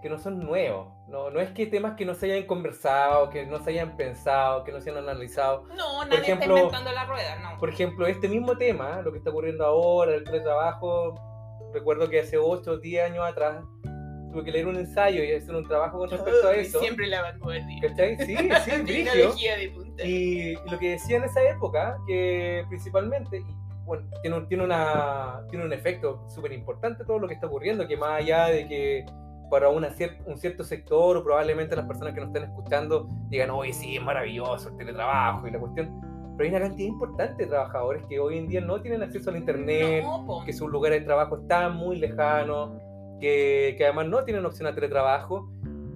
que 0.02 0.08
no 0.08 0.18
son 0.18 0.38
nuevos. 0.40 0.88
No, 1.08 1.28
no 1.30 1.40
es 1.40 1.50
que 1.50 1.66
temas 1.66 1.96
que 1.96 2.04
no 2.04 2.14
se 2.14 2.30
hayan 2.32 2.46
conversado, 2.46 3.30
que 3.30 3.44
no 3.44 3.58
se 3.64 3.70
hayan 3.70 3.96
pensado, 3.96 4.62
que 4.62 4.70
no 4.72 4.80
se 4.80 4.90
hayan 4.90 5.02
analizado. 5.02 5.64
No, 5.76 6.04
nadie 6.04 6.20
ejemplo- 6.20 6.54
está 6.56 6.66
inventando 6.66 6.92
la 6.92 7.04
rueda, 7.06 7.38
no. 7.40 7.58
Por 7.58 7.68
ejemplo, 7.68 8.06
este 8.06 8.28
mismo 8.28 8.56
tema, 8.56 9.02
lo 9.02 9.10
que 9.10 9.18
está 9.18 9.30
ocurriendo 9.30 9.64
ahora, 9.66 10.14
el 10.14 10.22
teletrabajo, 10.24 11.14
recuerdo 11.74 12.08
que 12.08 12.20
hace 12.20 12.38
8 12.38 12.70
o 12.72 12.78
10 12.78 13.10
años 13.10 13.24
atrás 13.28 13.64
tuve 14.30 14.44
que 14.44 14.52
leer 14.52 14.66
un 14.66 14.76
ensayo 14.76 15.22
y 15.24 15.32
hacer 15.32 15.54
un 15.54 15.66
trabajo 15.66 15.98
con 15.98 16.10
respecto 16.10 16.48
a 16.48 16.54
eso. 16.54 16.80
Siempre 16.80 17.06
la 17.08 17.22
vanguardia. 17.22 17.80
¿Cachai? 17.88 18.16
Sí, 18.18 18.36
sí. 18.64 18.70
Tecnología 18.86 19.56
de 19.56 19.68
punta. 19.70 20.04
Y 20.04 20.54
lo 20.70 20.78
que 20.78 20.90
decía 20.92 21.16
en 21.16 21.24
esa 21.24 21.42
época, 21.48 21.96
que 22.06 22.64
principalmente, 22.68 23.38
y, 23.38 23.54
bueno, 23.84 24.06
tiene 24.22 24.36
un, 24.36 24.48
tiene 24.48 24.64
una, 24.64 25.40
tiene 25.50 25.64
un 25.64 25.72
efecto 25.72 26.24
súper 26.28 26.52
importante 26.52 27.04
todo 27.04 27.18
lo 27.18 27.26
que 27.28 27.34
está 27.34 27.46
ocurriendo, 27.46 27.86
que 27.88 27.96
más 27.96 28.20
allá 28.20 28.46
de 28.46 28.68
que 28.68 29.06
para 29.50 29.68
una 29.68 29.88
cier- 29.90 30.16
un 30.26 30.38
cierto 30.38 30.62
sector 30.62 31.16
o 31.16 31.24
probablemente 31.24 31.74
las 31.74 31.84
personas 31.86 32.14
que 32.14 32.20
nos 32.20 32.28
estén 32.28 32.44
escuchando 32.44 33.08
digan, 33.30 33.50
oye, 33.50 33.72
sí, 33.72 33.96
es 33.96 34.02
maravilloso 34.02 34.68
el 34.68 34.76
teletrabajo 34.76 35.48
y 35.48 35.50
la 35.50 35.58
cuestión, 35.58 36.00
pero 36.36 36.48
hay 36.48 36.54
una 36.54 36.68
cantidad 36.68 36.88
importante 36.88 37.42
de 37.42 37.48
trabajadores 37.48 38.04
que 38.08 38.20
hoy 38.20 38.38
en 38.38 38.46
día 38.46 38.60
no 38.60 38.80
tienen 38.80 39.02
acceso 39.02 39.28
al 39.30 39.38
internet, 39.38 40.04
No, 40.04 40.44
que 40.46 40.52
sus 40.52 40.70
lugares 40.70 41.00
de 41.00 41.04
trabajo 41.06 41.38
están 41.38 41.74
muy 41.74 41.96
lejanos, 41.96 42.80
que, 43.20 43.74
que 43.76 43.84
además 43.84 44.06
no 44.08 44.24
tienen 44.24 44.44
opción 44.46 44.66
a 44.68 44.74
teletrabajo 44.74 45.50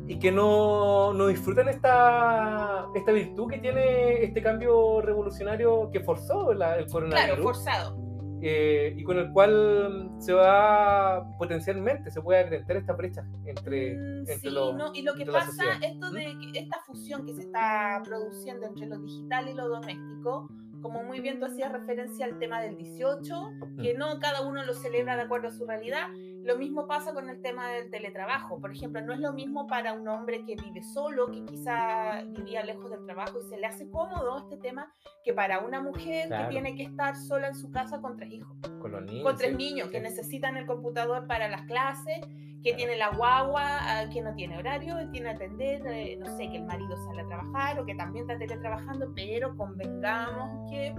y 0.07 0.19
que 0.19 0.31
no, 0.31 1.15
no 1.15 1.27
disfrutan 1.29 1.69
esta, 1.69 2.87
esta 2.95 3.13
virtud 3.13 3.49
que 3.51 3.59
tiene 3.59 4.23
este 4.25 4.43
cambio 4.43 5.01
revolucionario 5.01 5.91
que 5.91 6.01
forzó 6.01 6.53
la- 6.53 6.77
el 6.77 6.85
Claro, 6.87 6.93
coronavirus 6.93 7.43
forzado. 7.43 7.97
eh, 8.43 8.93
y 8.97 9.03
con 9.03 9.17
el 9.19 9.33
cual 9.33 10.11
se 10.19 10.35
va 10.35 11.25
potencialmente, 11.39 12.11
se 12.11 12.21
puede 12.21 12.41
acrecentar 12.41 12.77
esta 12.77 12.93
brecha 12.93 13.25
entre, 13.47 13.95
Mm, 13.97 14.19
entre 14.19 14.39
sí, 14.39 14.51
los... 14.51 14.75
no, 14.77 14.93
y 14.95 15.01
lo 15.03 15.15
que 15.15 15.25
pasa, 15.25 15.65
esto 15.81 16.11
de 16.11 16.25
que 16.53 16.59
esta 16.59 16.79
fusión 16.87 17.25
que 17.25 17.33
se 17.33 17.41
está 17.43 18.03
produciendo 18.05 18.67
entre 18.67 18.87
lo 18.87 18.99
digital 18.99 19.49
y 19.49 19.55
lo 19.55 19.69
doméstico, 19.69 20.51
como 20.83 21.03
muy 21.03 21.21
bien 21.21 21.39
tú 21.41 21.47
hacías 21.47 21.73
referencia 21.73 22.27
al 22.27 22.39
tema 22.39 22.61
del 22.61 22.77
18, 22.77 23.35
que 23.81 23.95
no 23.95 24.19
cada 24.19 24.43
uno 24.43 24.63
lo 24.67 24.75
celebra 24.75 25.17
de 25.17 25.23
acuerdo 25.23 25.49
a 25.49 25.51
su 25.51 25.65
realidad, 25.65 26.09
lo 26.45 26.57
mismo 26.59 26.87
pasa 26.87 27.15
con 27.15 27.29
el 27.31 27.41
tema 27.41 27.71
del 27.71 27.91
teletrabajo. 27.91 28.61
Por 28.61 28.71
ejemplo, 28.71 29.01
no 29.01 29.15
es 29.15 29.21
lo 29.21 29.33
mismo 29.33 29.67
para 29.67 29.95
un 29.95 30.07
hombre 30.09 30.45
que 30.45 30.57
vive 30.57 30.83
solo, 30.83 31.31
que 31.31 31.43
quizá 31.45 32.23
vivía 32.23 32.63
lejos 32.63 32.91
del 32.91 33.05
trabajo 33.07 33.39
y 33.41 33.49
se 33.49 33.57
le 33.57 33.67
hace 33.67 33.89
cómodo 33.91 34.39
este 34.39 34.59
tema, 34.59 34.93
que 35.25 35.33
para 35.33 35.61
una 35.61 35.81
mujer 35.81 36.29
Claro. 36.29 36.45
que 36.45 36.51
tiene 36.53 36.77
que 36.77 36.83
estar 36.85 37.17
sola 37.17 37.49
en 37.49 37.55
su 37.55 37.71
casa 37.71 38.01
con 38.01 38.17
tres 38.17 38.31
hijos 38.33 38.57
con 38.81 38.93
los 38.93 39.03
niños. 39.05 39.25
con 39.25 39.37
tres 39.37 39.51
sí, 39.53 39.57
niños 39.57 39.89
que 39.89 39.97
sí. 39.99 40.03
necesitan 40.03 40.57
el 40.59 40.67
computador 40.67 41.27
para 41.27 41.49
las 41.49 41.63
clases, 41.63 42.21
que 42.63 42.71
Claro. 42.71 42.77
tiene 42.77 42.97
la 42.97 43.09
guagua, 43.11 43.63
ah, 43.65 44.09
que 44.13 44.21
no 44.23 44.35
tiene 44.35 44.59
horario, 44.59 44.97
que 44.99 45.07
tiene 45.07 45.31
que 45.31 45.45
atender, 45.45 45.87
eh, 45.87 46.17
no 46.19 46.27
sé, 46.37 46.51
que 46.51 46.57
el 46.59 46.65
marido 46.65 46.95
sale 47.07 47.23
a 47.23 47.27
trabajar 47.27 47.81
o 47.81 47.87
que 47.87 47.95
también 47.95 48.29
está 48.29 48.39
teletrabajando, 48.39 49.13
pero 49.15 49.57
convengamos 49.57 50.71
que 50.71 50.95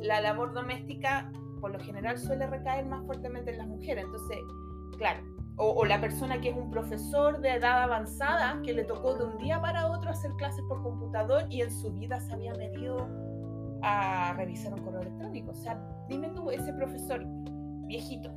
la 0.00 0.20
labor 0.20 0.52
doméstica 0.52 1.30
por 1.60 1.70
lo 1.70 1.78
general 1.78 2.18
suele 2.18 2.46
recaer 2.48 2.84
más 2.86 3.04
fuertemente 3.06 3.52
en 3.52 3.58
las 3.58 3.68
mujeres. 3.68 4.04
Entonces, 4.04 4.38
claro, 4.98 5.22
o, 5.56 5.70
o 5.70 5.84
la 5.84 6.00
persona 6.00 6.40
que 6.40 6.50
es 6.50 6.56
un 6.56 6.70
profesor 6.70 7.40
de 7.40 7.54
edad 7.54 7.82
avanzada 7.82 8.60
que 8.64 8.72
le 8.72 8.84
tocó 8.84 9.14
de 9.14 9.24
un 9.24 9.38
día 9.38 9.60
para 9.60 9.86
otro 9.86 10.10
hacer 10.10 10.30
clases 10.32 10.64
por 10.68 10.82
computador 10.82 11.44
y 11.50 11.62
en 11.62 11.70
su 11.70 11.92
vida 11.92 12.20
se 12.20 12.32
había 12.32 12.54
medido 12.54 13.08
a 13.82 14.34
revisar 14.34 14.72
un 14.72 14.82
correo 14.82 15.02
electrónico. 15.02 15.50
O 15.50 15.54
sea, 15.54 15.78
dime 16.08 16.28
tú, 16.30 16.50
ese 16.50 16.72
profesor 16.72 17.22
viejito 17.86 18.32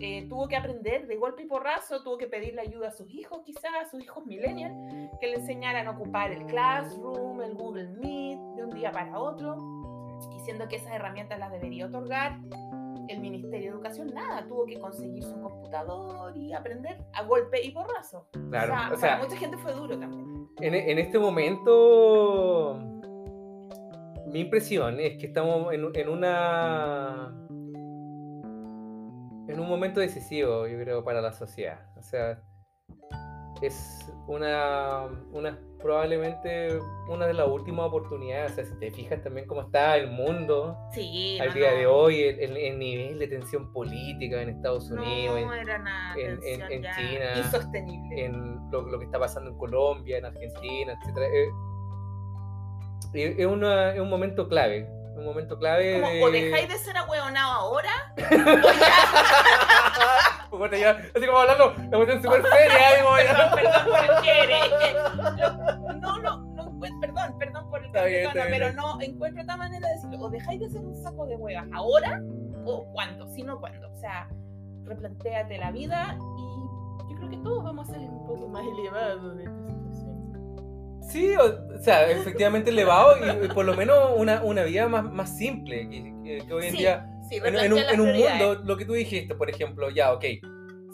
eh, 0.00 0.26
tuvo 0.28 0.48
que 0.48 0.56
aprender 0.56 1.06
de 1.06 1.16
golpe 1.16 1.44
y 1.44 1.46
porrazo, 1.46 2.02
tuvo 2.02 2.18
que 2.18 2.26
pedirle 2.26 2.62
ayuda 2.62 2.88
a 2.88 2.90
sus 2.90 3.08
hijos, 3.10 3.42
quizás 3.44 3.70
a 3.80 3.88
sus 3.88 4.02
hijos 4.02 4.26
millennials, 4.26 4.74
que 5.20 5.28
le 5.28 5.36
enseñaran 5.36 5.86
a 5.86 5.92
ocupar 5.92 6.32
el 6.32 6.44
Classroom, 6.46 7.40
el 7.40 7.54
Google 7.54 7.88
Meet, 8.00 8.38
de 8.56 8.64
un 8.64 8.70
día 8.70 8.90
para 8.90 9.18
otro, 9.18 9.56
diciendo 10.32 10.66
que 10.68 10.76
esas 10.76 10.92
herramientas 10.92 11.38
las 11.38 11.52
debería 11.52 11.86
otorgar 11.86 12.38
el 13.08 13.20
Ministerio 13.20 13.70
de 13.70 13.76
Educación. 13.76 14.12
Nada, 14.14 14.46
tuvo 14.46 14.66
que 14.66 14.78
conseguirse 14.78 15.32
un 15.34 15.42
computador 15.42 16.36
y 16.36 16.52
aprender 16.52 16.98
a 17.12 17.24
golpe 17.24 17.62
y 17.62 17.70
porrazo. 17.70 18.28
Claro, 18.50 18.72
o 18.72 18.76
sea, 18.76 18.90
o 18.92 18.96
sea, 18.96 19.10
para 19.10 19.24
mucha 19.24 19.36
gente 19.36 19.56
fue 19.58 19.72
duro 19.72 19.98
también. 19.98 20.48
en, 20.60 20.74
en 20.74 20.98
este 20.98 21.18
momento, 21.18 22.78
mi 24.26 24.40
impresión 24.40 25.00
es 25.00 25.18
que 25.18 25.26
estamos 25.26 25.72
en, 25.72 25.90
en 25.94 26.08
una. 26.08 27.32
En 29.46 29.60
un 29.60 29.68
momento 29.68 30.00
decisivo, 30.00 30.66
yo 30.66 30.78
creo, 30.80 31.04
para 31.04 31.20
la 31.20 31.32
sociedad. 31.32 31.86
O 31.96 32.02
sea, 32.02 32.42
es 33.66 34.12
una, 34.26 35.06
una 35.32 35.58
probablemente 35.80 36.78
una 37.08 37.26
de 37.26 37.34
las 37.34 37.46
últimas 37.46 37.86
oportunidades. 37.86 38.52
O 38.52 38.54
sea, 38.54 38.64
si 38.64 38.74
te 38.78 38.90
fijas 38.90 39.22
también 39.22 39.46
cómo 39.46 39.60
está 39.62 39.96
el 39.96 40.10
mundo 40.10 40.76
Sí, 40.92 41.38
al 41.40 41.48
no, 41.48 41.54
día 41.54 41.70
no. 41.72 41.76
de 41.76 41.86
hoy, 41.86 42.22
el, 42.22 42.40
el- 42.40 42.56
el 42.56 42.78
nivel 42.78 43.18
de 43.18 43.28
tensión 43.28 43.70
política 43.72 44.40
en 44.40 44.48
Estados 44.48 44.90
Unidos, 44.90 45.38
en- 45.38 45.46
no 45.46 45.52
era 45.54 45.78
nada 45.78 46.14
en- 46.16 46.40
China, 46.40 47.32
insostenible. 47.36 48.24
en 48.24 48.70
lo, 48.70 48.82
lo 48.82 48.98
que 48.98 49.04
está 49.04 49.18
pasando 49.18 49.50
en 49.50 49.58
Colombia, 49.58 50.18
en 50.18 50.24
Argentina, 50.24 50.92
etc. 51.02 51.18
es, 53.14 53.38
es 53.38 53.46
una- 53.46 53.92
es 53.94 54.00
un 54.00 54.08
momento 54.10 54.48
clave. 54.48 54.88
Un 55.16 55.24
momento 55.26 55.56
clave. 55.58 56.00
Como, 56.00 56.12
de... 56.12 56.24
o 56.24 56.30
dejáis 56.30 56.68
de 56.68 56.76
ser 56.78 56.96
ahueonado 56.96 57.52
ahora, 57.52 57.90
ya, 58.16 58.26
así 60.62 61.26
como 61.26 61.38
hablando, 61.38 61.74
la 61.90 61.96
cuestión 61.96 62.22
súper 62.22 62.42
seria. 62.42 62.96
digo, 62.96 63.10
perdón, 63.16 63.50
perdón 63.54 63.84
por 63.90 64.04
el 64.04 64.22
quiere. 64.22 66.00
no, 66.00 66.18
no, 66.18 66.38
no, 66.54 66.64
encuent- 66.64 67.00
perdón, 67.00 67.38
perdón 67.38 67.70
por 67.70 67.84
el 67.84 67.92
cambio 67.92 68.30
pero 68.50 68.72
no 68.72 69.00
encuentro 69.00 69.42
otra 69.42 69.56
manera 69.56 69.88
de 69.88 69.94
decirlo. 69.94 70.18
O 70.20 70.30
dejáis 70.30 70.60
de 70.60 70.68
ser 70.70 70.80
un 70.84 70.94
saco 71.02 71.26
de 71.26 71.36
huevas 71.36 71.66
ahora, 71.72 72.20
o 72.64 72.84
cuándo, 72.92 73.26
si 73.28 73.42
no 73.42 73.58
cuándo. 73.60 73.90
O 73.90 73.96
sea, 73.96 74.28
replantéate 74.84 75.58
la 75.58 75.70
vida 75.70 76.18
y 76.38 77.10
yo 77.12 77.16
creo 77.16 77.30
que 77.30 77.36
todos 77.38 77.64
vamos 77.64 77.88
a 77.88 77.92
ser 77.92 78.00
un 78.02 78.26
poco 78.26 78.48
más 78.48 78.62
elevados 78.66 79.36
de 79.36 79.44
esta 79.44 79.68
situación. 79.70 81.00
Sí, 81.08 81.34
o, 81.36 81.74
o 81.76 81.78
sea, 81.82 82.08
efectivamente 82.10 82.70
elevado 82.70 83.14
y, 83.18 83.44
y 83.44 83.48
por 83.48 83.64
lo 83.64 83.74
menos 83.74 83.96
una, 84.16 84.42
una 84.42 84.62
vida 84.64 84.88
más, 84.88 85.04
más 85.04 85.36
simple 85.36 85.88
que, 85.88 86.14
que- 86.24 86.46
que 86.46 86.52
hoy 86.52 86.66
en 86.66 86.72
Sí, 86.72 86.78
día. 86.78 87.10
Sí, 87.34 87.40
En, 87.44 87.54
en 87.56 87.72
un, 87.72 87.78
en 87.80 88.00
un 88.00 88.12
mundo, 88.16 88.62
lo 88.64 88.76
que 88.76 88.84
tú 88.84 88.92
dijiste, 88.92 89.34
por 89.34 89.48
ejemplo, 89.50 89.90
ya, 89.90 90.12
ok. 90.12 90.24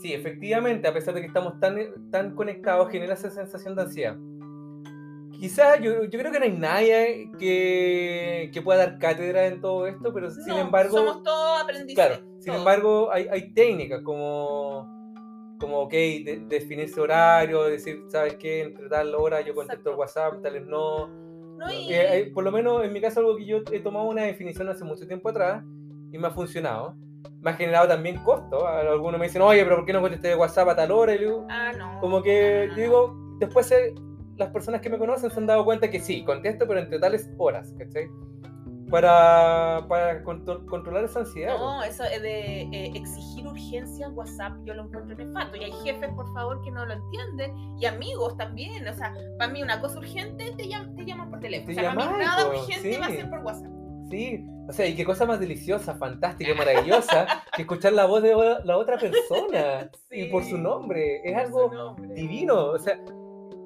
Sí, 0.00 0.14
efectivamente, 0.14 0.88
a 0.88 0.92
pesar 0.94 1.14
de 1.14 1.20
que 1.20 1.26
estamos 1.26 1.60
tan, 1.60 2.10
tan 2.10 2.34
conectados, 2.34 2.90
genera 2.90 3.14
esa 3.14 3.30
sensación 3.30 3.76
de 3.76 3.82
ansiedad. 3.82 4.16
Quizás 5.38 5.80
yo, 5.80 6.04
yo 6.04 6.18
creo 6.18 6.30
que 6.32 6.38
no 6.38 6.44
hay 6.44 6.52
nadie 6.52 7.30
que, 7.38 8.50
que 8.52 8.60
pueda 8.62 8.80
dar 8.86 8.98
cátedra 8.98 9.46
en 9.46 9.60
todo 9.60 9.86
esto, 9.86 10.12
pero 10.12 10.30
sin 10.30 10.46
No, 10.48 10.58
embargo. 10.58 10.98
somos 10.98 11.22
todos 11.22 11.62
aprendices. 11.62 11.94
Claro, 11.94 12.22
sin 12.40 12.52
embargo, 12.54 13.10
hay, 13.10 13.26
hay 13.30 13.50
técnicas 13.52 14.02
como, 14.02 14.86
como 15.58 15.80
ok, 15.80 15.92
de- 15.92 16.42
definirse 16.46 17.00
horario, 17.00 17.64
decir, 17.64 18.02
¿sabes 18.08 18.34
qué? 18.36 18.62
Entre 18.62 18.88
tal 18.88 19.14
hora 19.14 19.40
yo 19.40 19.54
contesto 19.54 19.90
el. 19.90 19.96
WhatsApp, 19.96 20.42
tales 20.42 20.66
no. 20.66 21.08
No, 21.08 21.66
y- 21.72 21.92
Eh, 21.92 22.18
eh, 22.18 22.30
por 22.34 22.44
lo 22.44 22.52
menos 22.52 22.84
en 22.84 22.92
mi 22.92 23.00
caso, 23.00 23.20
algo 23.20 23.36
que 23.36 23.46
yo 23.46 23.58
he 23.72 23.80
tomado 23.80 24.06
una 24.06 24.22
definición 24.22 24.68
hace 24.68 24.84
mucho 24.84 25.06
tiempo 25.06 25.30
atrás 25.30 25.62
y 26.12 26.18
me 26.18 26.28
ha 26.28 26.30
funcionado. 26.30 26.94
Me 27.40 27.50
ha 27.50 27.54
generado 27.54 27.88
también 27.88 28.16
costo. 28.22 28.66
Algunos 28.66 29.18
me 29.18 29.26
dicen, 29.26 29.42
oye, 29.42 29.62
pero 29.64 29.76
¿por 29.76 29.86
qué 29.86 29.92
no 29.92 30.00
contesté 30.02 30.34
WhatsApp 30.36 30.68
a 30.68 30.76
tal 30.76 30.90
hora? 30.92 31.14
Y 31.14 31.18
digo, 31.18 31.46
Ah, 31.50 31.72
no. 31.76 31.98
como 32.00 32.22
que 32.22 32.66
no, 32.68 32.74
no, 32.74 32.80
digo, 32.80 33.16
después 33.38 33.70
eh, 33.72 33.94
las 34.36 34.50
personas 34.50 34.80
que 34.80 34.90
me 34.90 34.98
conocen 34.98 35.30
se 35.30 35.38
han 35.38 35.46
dado 35.46 35.64
cuenta 35.64 35.90
que 35.90 36.00
sí, 36.00 36.22
contesto, 36.24 36.66
pero 36.68 36.80
entre 36.80 36.98
tales 36.98 37.30
horas, 37.38 37.74
¿cachai? 37.78 38.08
Para, 38.90 39.86
para 39.88 40.24
contro- 40.24 40.66
controlar 40.66 41.04
esa 41.04 41.20
ansiedad. 41.20 41.56
No, 41.56 41.82
eso 41.84 42.02
es 42.04 42.20
de 42.22 42.62
eh, 42.62 42.92
exigir 42.96 43.46
urgencia 43.46 44.06
en 44.06 44.14
WhatsApp, 44.18 44.52
yo 44.64 44.74
lo 44.74 44.84
encuentro 44.86 45.14
nefasto. 45.16 45.56
Y 45.56 45.64
hay 45.64 45.72
jefes, 45.84 46.10
por 46.14 46.26
favor, 46.34 46.60
que 46.62 46.72
no 46.72 46.84
lo 46.84 46.94
entienden. 46.94 47.54
Y 47.78 47.86
amigos 47.86 48.36
también. 48.36 48.86
O 48.88 48.92
sea, 48.92 49.14
para 49.38 49.52
mí 49.52 49.62
una 49.62 49.80
cosa 49.80 49.98
urgente 50.00 50.52
te, 50.56 50.64
llam- 50.64 50.94
te 50.96 51.04
llaman 51.04 51.30
por 51.30 51.38
teléfono. 51.38 51.72
Te 51.72 51.80
o 51.80 51.82
sea, 51.84 51.94
para 51.94 52.10
mí 52.10 52.18
nada 52.18 52.44
po, 52.50 52.58
urgente 52.58 52.98
va 52.98 53.06
a 53.06 53.10
sí. 53.10 53.16
ser 53.16 53.30
por 53.30 53.38
WhatsApp. 53.40 53.70
Sí, 54.10 54.44
o 54.68 54.72
sea, 54.72 54.86
y 54.86 54.94
qué 54.94 55.04
cosa 55.04 55.24
más 55.26 55.40
deliciosa, 55.40 55.94
fantástica, 55.94 56.54
maravillosa 56.54 57.26
que 57.56 57.62
escuchar 57.62 57.92
la 57.92 58.06
voz 58.06 58.22
de 58.22 58.34
la 58.64 58.76
otra 58.76 58.98
persona 58.98 59.90
y 60.10 60.26
por 60.26 60.42
su 60.44 60.56
Sí, 60.56 60.62
nombre. 60.62 61.20
Es 61.24 61.36
algo 61.36 61.72
nombre. 61.72 62.14
divino. 62.14 62.66
O 62.66 62.78
sea, 62.78 62.98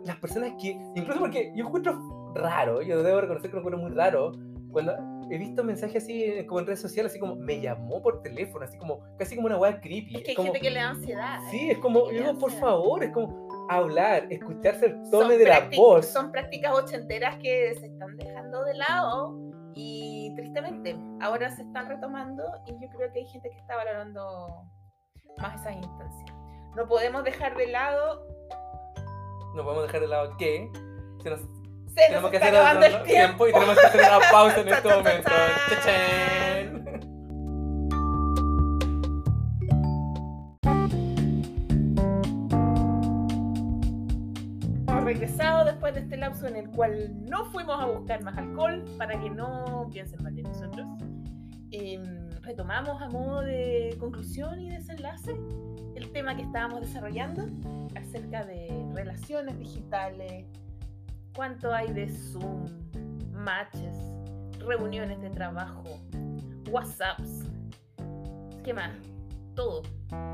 las 0.04 0.16
personas 0.16 0.52
que. 0.60 0.78
Incluso 0.94 1.20
porque 1.20 1.52
yo 1.54 1.66
encuentro 1.66 2.32
raro, 2.34 2.82
yo 2.82 3.02
debo 3.02 3.20
reconocer 3.20 3.50
que 3.50 3.56
lo 3.56 3.60
encuentro 3.60 3.82
muy 3.82 3.92
raro, 3.94 4.32
cuando 4.70 4.94
he 5.30 5.38
visto 5.38 5.64
mensajes 5.64 6.02
así 6.02 6.24
eh, 6.24 6.46
como 6.46 6.60
en 6.60 6.66
redes 6.66 6.80
sociales, 6.80 7.12
así 7.12 7.18
como 7.18 7.36
me 7.36 7.60
llamó 7.60 8.02
por 8.02 8.22
teléfono, 8.22 8.64
así 8.64 8.76
como 8.76 9.00
casi 9.18 9.36
como 9.36 9.46
una 9.46 9.56
weá 9.56 9.80
creepy. 9.80 10.16
Es 10.16 10.22
que 10.22 10.30
hay 10.30 10.34
como, 10.34 10.52
gente 10.52 10.60
que 10.60 10.70
le 10.70 10.80
da 10.80 10.90
ansiedad. 10.90 11.38
Sí, 11.50 11.70
es 11.70 11.78
como, 11.78 12.08
digo, 12.10 12.38
por 12.38 12.50
favor, 12.50 13.02
es 13.04 13.10
como 13.12 13.48
hablar, 13.70 14.26
escucharse 14.30 14.86
el 14.86 14.92
Son 15.06 15.10
tono 15.10 15.28
de 15.30 15.44
la 15.44 15.70
voz. 15.76 16.06
Son 16.06 16.30
prácticas 16.32 16.72
ochenteras 16.74 17.36
que 17.36 17.74
se 17.78 17.86
están 17.86 18.16
dejando 18.16 18.64
de 18.64 18.74
lado 18.74 19.38
Y 19.76 20.32
tristemente, 20.36 20.96
ahora 21.20 21.50
se 21.50 21.62
están 21.62 21.88
retomando 21.88 22.44
y 22.66 22.72
yo 22.80 22.88
creo 22.96 23.12
que 23.12 23.20
hay 23.20 23.26
gente 23.26 23.50
que 23.50 23.56
está 23.58 23.76
valorando 23.76 24.64
más 25.38 25.60
esas 25.60 25.74
instancias. 25.76 26.36
No 26.76 26.86
podemos 26.86 27.24
dejar 27.24 27.56
de 27.56 27.66
lado, 27.68 28.26
No 29.54 29.62
podemos 29.62 29.82
dejar 29.84 30.00
de 30.00 30.08
lado 30.08 30.36
que 30.36 30.70
se 31.22 31.30
nos- 31.30 31.40
se 31.40 31.46
nos 31.46 31.94
tenemos 31.94 32.30
que 32.30 32.36
está 32.36 32.48
hacer 32.48 32.60
acabando 32.60 32.86
el 32.86 33.02
tiempo. 33.04 33.46
y 33.48 33.52
tenemos 33.52 33.78
que 33.78 33.86
hacer 33.86 34.00
una 34.00 34.30
pausa 34.32 34.60
en 34.60 34.68
este 34.74 34.88
momento. 34.88 35.30
cha. 35.30 35.76
¡Chachán! 35.76 37.13
Después 45.84 45.94
de 45.96 46.00
este 46.00 46.16
lapso 46.16 46.46
en 46.46 46.56
el 46.56 46.70
cual 46.70 47.12
no 47.28 47.44
fuimos 47.46 47.78
a 47.78 47.84
buscar 47.84 48.22
más 48.22 48.38
alcohol 48.38 48.82
para 48.96 49.20
que 49.20 49.28
no 49.28 49.86
piensen 49.92 50.22
mal 50.22 50.34
de 50.34 50.42
nosotros. 50.42 50.86
Em, 51.72 52.30
retomamos 52.40 53.02
a 53.02 53.08
modo 53.10 53.42
de 53.42 53.94
conclusión 54.00 54.58
y 54.62 54.70
desenlace 54.70 55.36
el 55.94 56.10
tema 56.10 56.34
que 56.36 56.42
estábamos 56.42 56.80
desarrollando 56.80 57.50
acerca 57.96 58.46
de 58.46 58.68
relaciones 58.94 59.58
digitales, 59.58 60.46
cuánto 61.36 61.70
hay 61.74 61.92
de 61.92 62.08
Zoom, 62.08 62.64
matches, 63.32 63.94
reuniones 64.60 65.20
de 65.20 65.28
trabajo, 65.28 65.84
WhatsApps, 66.70 67.42
¿qué 68.64 68.72
más? 68.72 69.13
Todo. 69.54 69.82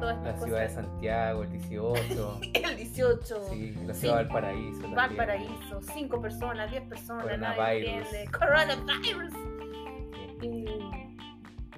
Todas 0.01 0.19
La 0.23 0.31
estas 0.31 0.45
ciudad 0.45 0.61
de 0.61 0.67
cosas. 0.69 0.85
Santiago, 0.85 1.43
el 1.43 1.53
18. 1.53 2.41
El 2.55 2.77
18. 2.77 3.43
Sí, 3.51 3.75
la 3.87 3.95
Sí. 3.95 4.01
ciudad 4.01 4.17
de 4.19 4.23
Valparaíso. 4.25 4.81
también. 4.83 4.95
Valparaíso, 4.97 5.81
5 5.83 6.21
personas, 6.21 6.71
10 6.71 6.83
personas, 6.85 7.23
Coronavirus. 7.25 8.09
Coronavirus. 8.39 9.33
Sí. 10.41 10.65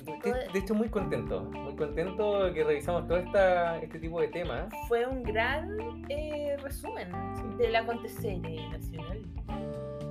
Y 0.04 0.22
De, 0.22 0.48
de 0.52 0.58
hecho, 0.58 0.74
muy 0.74 0.88
contento. 0.88 1.42
Muy 1.42 1.76
contento 1.76 2.52
que 2.52 2.64
revisamos 2.64 3.06
todo 3.06 3.18
esta, 3.18 3.78
este 3.78 3.98
tipo 4.00 4.20
de 4.20 4.28
temas. 4.28 4.66
fue 4.88 5.06
un 5.06 5.22
gran 5.22 5.68
eh, 6.08 6.56
resumen 6.62 7.08
del 7.56 7.74
acontecer 7.76 8.38
nacional. 8.70 9.22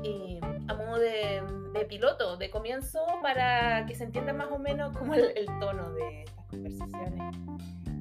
Eh, 0.03 0.39
a 0.67 0.73
modo 0.73 0.97
de, 0.97 1.41
de 1.73 1.85
piloto, 1.85 2.37
de 2.37 2.49
comienzo, 2.49 2.99
para 3.21 3.85
que 3.85 3.93
se 3.95 4.05
entienda 4.05 4.31
más 4.33 4.47
o 4.49 4.57
menos 4.59 4.97
como 4.97 5.13
el, 5.13 5.31
el 5.37 5.45
tono 5.59 5.91
de 5.91 6.23
estas 6.23 6.40
conversaciones. 6.51 7.35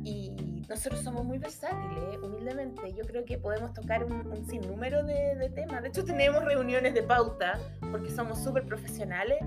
Y 0.04 0.64
nosotros 0.68 1.02
somos 1.02 1.24
muy 1.24 1.38
versátiles, 1.38 2.18
humildemente. 2.22 2.92
Yo 2.94 3.04
creo 3.04 3.24
que 3.24 3.38
podemos 3.38 3.72
tocar 3.72 4.04
un, 4.04 4.26
un 4.26 4.46
sinnúmero 4.46 5.04
de, 5.04 5.36
de 5.36 5.50
temas. 5.50 5.82
De 5.82 5.88
hecho, 5.88 6.04
tenemos 6.04 6.44
reuniones 6.44 6.94
de 6.94 7.02
pauta 7.02 7.58
porque 7.90 8.10
somos 8.10 8.42
súper 8.42 8.64
profesionales 8.64 9.38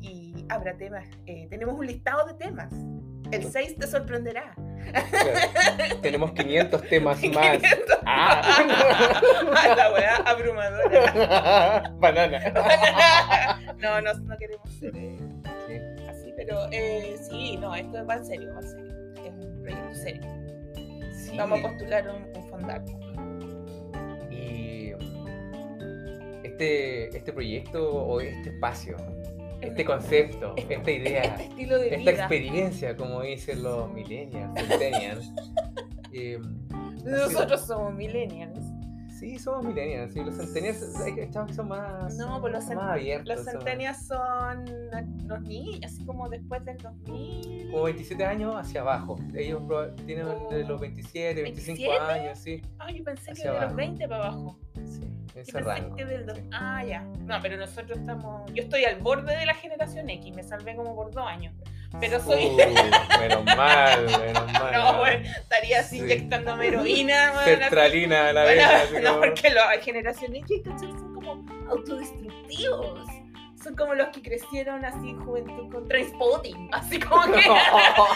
y 0.00 0.46
habrá 0.48 0.76
temas. 0.76 1.06
Eh, 1.26 1.46
tenemos 1.50 1.78
un 1.78 1.86
listado 1.86 2.26
de 2.26 2.34
temas. 2.34 2.72
El 3.30 3.50
6 3.50 3.76
te 3.78 3.86
sorprenderá. 3.86 4.54
Claro. 4.54 6.00
Tenemos 6.02 6.32
500 6.36 6.82
temas 6.82 7.22
más. 7.32 7.58
500. 7.58 7.98
Ah. 8.04 8.42
La 9.76 9.92
weá 9.92 10.16
abrumadora. 10.16 11.94
Banana. 11.98 12.52
no, 13.78 14.00
no, 14.02 14.14
no 14.14 14.36
queremos 14.36 14.70
ser 14.72 14.94
eh, 14.96 15.18
pero 16.44 16.66
eh, 16.72 17.16
sí, 17.30 17.56
no, 17.56 17.74
esto 17.74 18.04
va 18.04 18.16
en 18.16 18.24
serio, 18.26 18.52
va 18.54 18.60
en 18.60 18.68
serio. 18.68 18.92
Es 19.24 19.46
un 19.46 19.60
proyecto 19.62 19.94
serio. 19.94 20.22
Sí. 21.14 21.36
Vamos 21.36 21.60
a 21.60 21.62
postular 21.62 22.08
un, 22.10 22.36
un 22.36 22.48
fondar. 22.48 22.84
Y 24.30 24.90
este, 26.42 27.16
este 27.16 27.32
proyecto 27.32 27.92
o 27.94 28.20
este 28.20 28.50
espacio, 28.50 28.96
este 29.60 29.84
concepto, 29.84 30.54
esta 30.68 30.90
idea, 30.90 31.22
Este 31.22 31.44
estilo 31.44 31.78
de 31.78 31.94
esta 31.94 31.98
vida. 32.10 32.10
experiencia, 32.12 32.96
como 32.96 33.22
dicen 33.22 33.62
los 33.62 33.90
millennials, 33.92 34.52
centennials. 34.68 35.32
eh, 36.12 36.40
Nosotros 37.04 37.60
somos 37.66 37.94
millennials. 37.94 38.58
Sí, 39.22 39.38
somos 39.38 39.64
millennials, 39.64 40.12
sí, 40.12 40.20
los 40.24 40.34
centennials 40.36 40.96
hay 41.00 41.14
que 41.14 41.30
chavos 41.30 41.50
que 41.50 41.54
son 41.54 41.68
más, 41.68 42.16
No, 42.16 42.40
pues 42.40 42.52
los, 42.52 42.64
son 42.64 42.74
más 42.74 42.90
abiertos. 42.90 43.36
los 43.36 43.44
son 43.44 43.54
centenias 43.54 44.06
son 44.06 44.64
los 45.28 45.40
niños, 45.42 45.80
así 45.84 46.04
como 46.04 46.28
después 46.28 46.64
del 46.64 46.76
2000. 46.78 47.70
Como 47.70 47.84
27 47.84 48.24
años 48.24 48.56
hacia 48.56 48.80
abajo. 48.80 49.16
Ellos 49.34 49.62
tienen 50.04 50.26
de 50.50 50.64
los 50.64 50.80
27, 50.80 51.40
25 51.42 51.80
¿27? 51.92 52.00
años, 52.00 52.38
sí. 52.38 52.62
Ah, 52.80 52.90
yo 52.90 53.04
pensé 53.04 53.32
que 53.32 53.42
de 53.42 53.48
los 53.48 53.58
abajo. 53.58 53.76
20 53.76 54.08
para 54.08 54.24
abajo. 54.26 54.58
sí 54.84 55.08
ese 55.34 55.60
rango. 55.60 55.96
del 55.96 56.26
dos- 56.26 56.36
sí. 56.36 56.44
Ah, 56.52 56.84
ya. 56.84 57.02
No, 57.20 57.36
pero 57.40 57.56
nosotros 57.56 57.98
estamos. 57.98 58.52
Yo 58.52 58.64
estoy 58.64 58.84
al 58.84 59.00
borde 59.00 59.34
de 59.36 59.46
la 59.46 59.54
generación 59.54 60.10
X, 60.10 60.34
me 60.34 60.42
salvé 60.42 60.74
como 60.76 60.94
por 60.94 61.10
dos 61.12 61.26
años. 61.26 61.54
Pero 62.00 62.20
soy. 62.22 62.44
Uh, 62.46 62.56
menos 62.56 63.44
mal, 63.56 64.04
menos 64.06 64.52
mal. 64.52 64.72
no, 64.72 64.98
bueno, 64.98 65.28
estaría 65.36 65.80
así 65.80 65.98
Sí. 65.98 66.04
inyectándome 66.04 66.68
heroína, 66.68 67.32
bueno. 67.32 67.44
Sertralina 67.44 68.28
a 68.28 68.32
la 68.32 68.44
vez. 68.44 68.62
no, 69.02 69.10
como- 69.10 69.20
porque 69.20 69.50
la 69.50 69.70
generación 69.80 70.34
X 70.36 70.62
son 70.80 71.14
como 71.14 71.44
autodestructivos. 71.70 73.08
Son 73.62 73.76
como 73.76 73.94
los 73.94 74.08
que 74.08 74.22
crecieron 74.22 74.84
así 74.84 75.10
en 75.10 75.24
juventud 75.24 75.70
con 75.70 75.86
Trainspotting. 75.86 76.68
Así 76.72 76.98
como 76.98 77.22
que. 77.32 77.42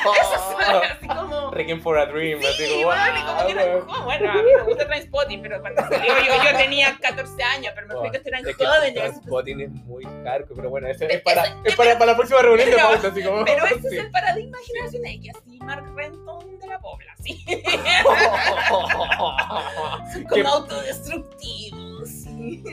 Son 0.02 0.82
así 0.82 1.06
como. 1.06 1.50
Requiem 1.52 1.80
for 1.80 1.96
a 1.98 2.06
Dream, 2.06 2.40
así 2.40 2.64
Sí, 2.66 2.72
como. 2.72 2.86
bueno, 2.86 3.02
y 3.16 3.20
como 3.22 3.38
"Ah, 3.40 3.46
que 3.46 3.52
eran 3.52 3.68
weón". 3.68 3.86
jóvenes. 3.88 4.04
Bueno, 4.04 4.32
a 4.32 4.42
mí 4.42 4.50
me 4.56 4.62
gusta 4.64 4.86
Trainspotting, 4.86 5.42
pero 5.42 5.60
cuando 5.60 5.82
salió 5.82 6.12
yo, 6.26 6.34
yo 6.50 6.56
tenía 6.58 6.98
14 7.00 7.42
años, 7.42 7.72
pero 7.74 7.86
me 7.86 7.94
fui 7.94 8.10
que 8.10 8.22
eran 8.28 8.46
Es 8.48 8.56
jóvenes. 8.56 8.94
Transpotting 8.94 9.60
es 9.60 9.70
muy 9.70 10.04
hardcore, 10.24 10.56
pero 10.56 10.70
bueno, 10.70 10.88
ese 10.88 11.06
Pero 11.06 11.14
es 11.18 11.22
para, 11.22 11.42
ese- 11.44 11.54
es 11.64 11.76
para, 11.76 11.92
para 11.98 12.10
la 12.12 12.16
próxima 12.16 12.42
reunión 12.42 12.68
de 12.70 12.76
Pero- 12.76 12.88
pauta, 12.88 13.08
así 13.08 13.22
como. 13.22 13.44
Pero 13.44 13.66
ese 13.66 13.80
sí. 13.88 13.96
es 13.98 14.04
el 14.04 14.10
paradigma 14.10 14.58
de 14.58 14.64
generación 14.64 15.06
X, 15.06 15.32
así 15.36 15.58
Mark 15.60 15.84
Renton 15.94 16.58
de 16.58 16.66
la 16.66 16.78
pobla, 16.80 17.12
así. 17.18 17.44
Son 20.12 20.24
Qué- 20.34 20.42
como 20.42 20.48
autodestructivos, 20.54 22.08
sí. 22.08 22.64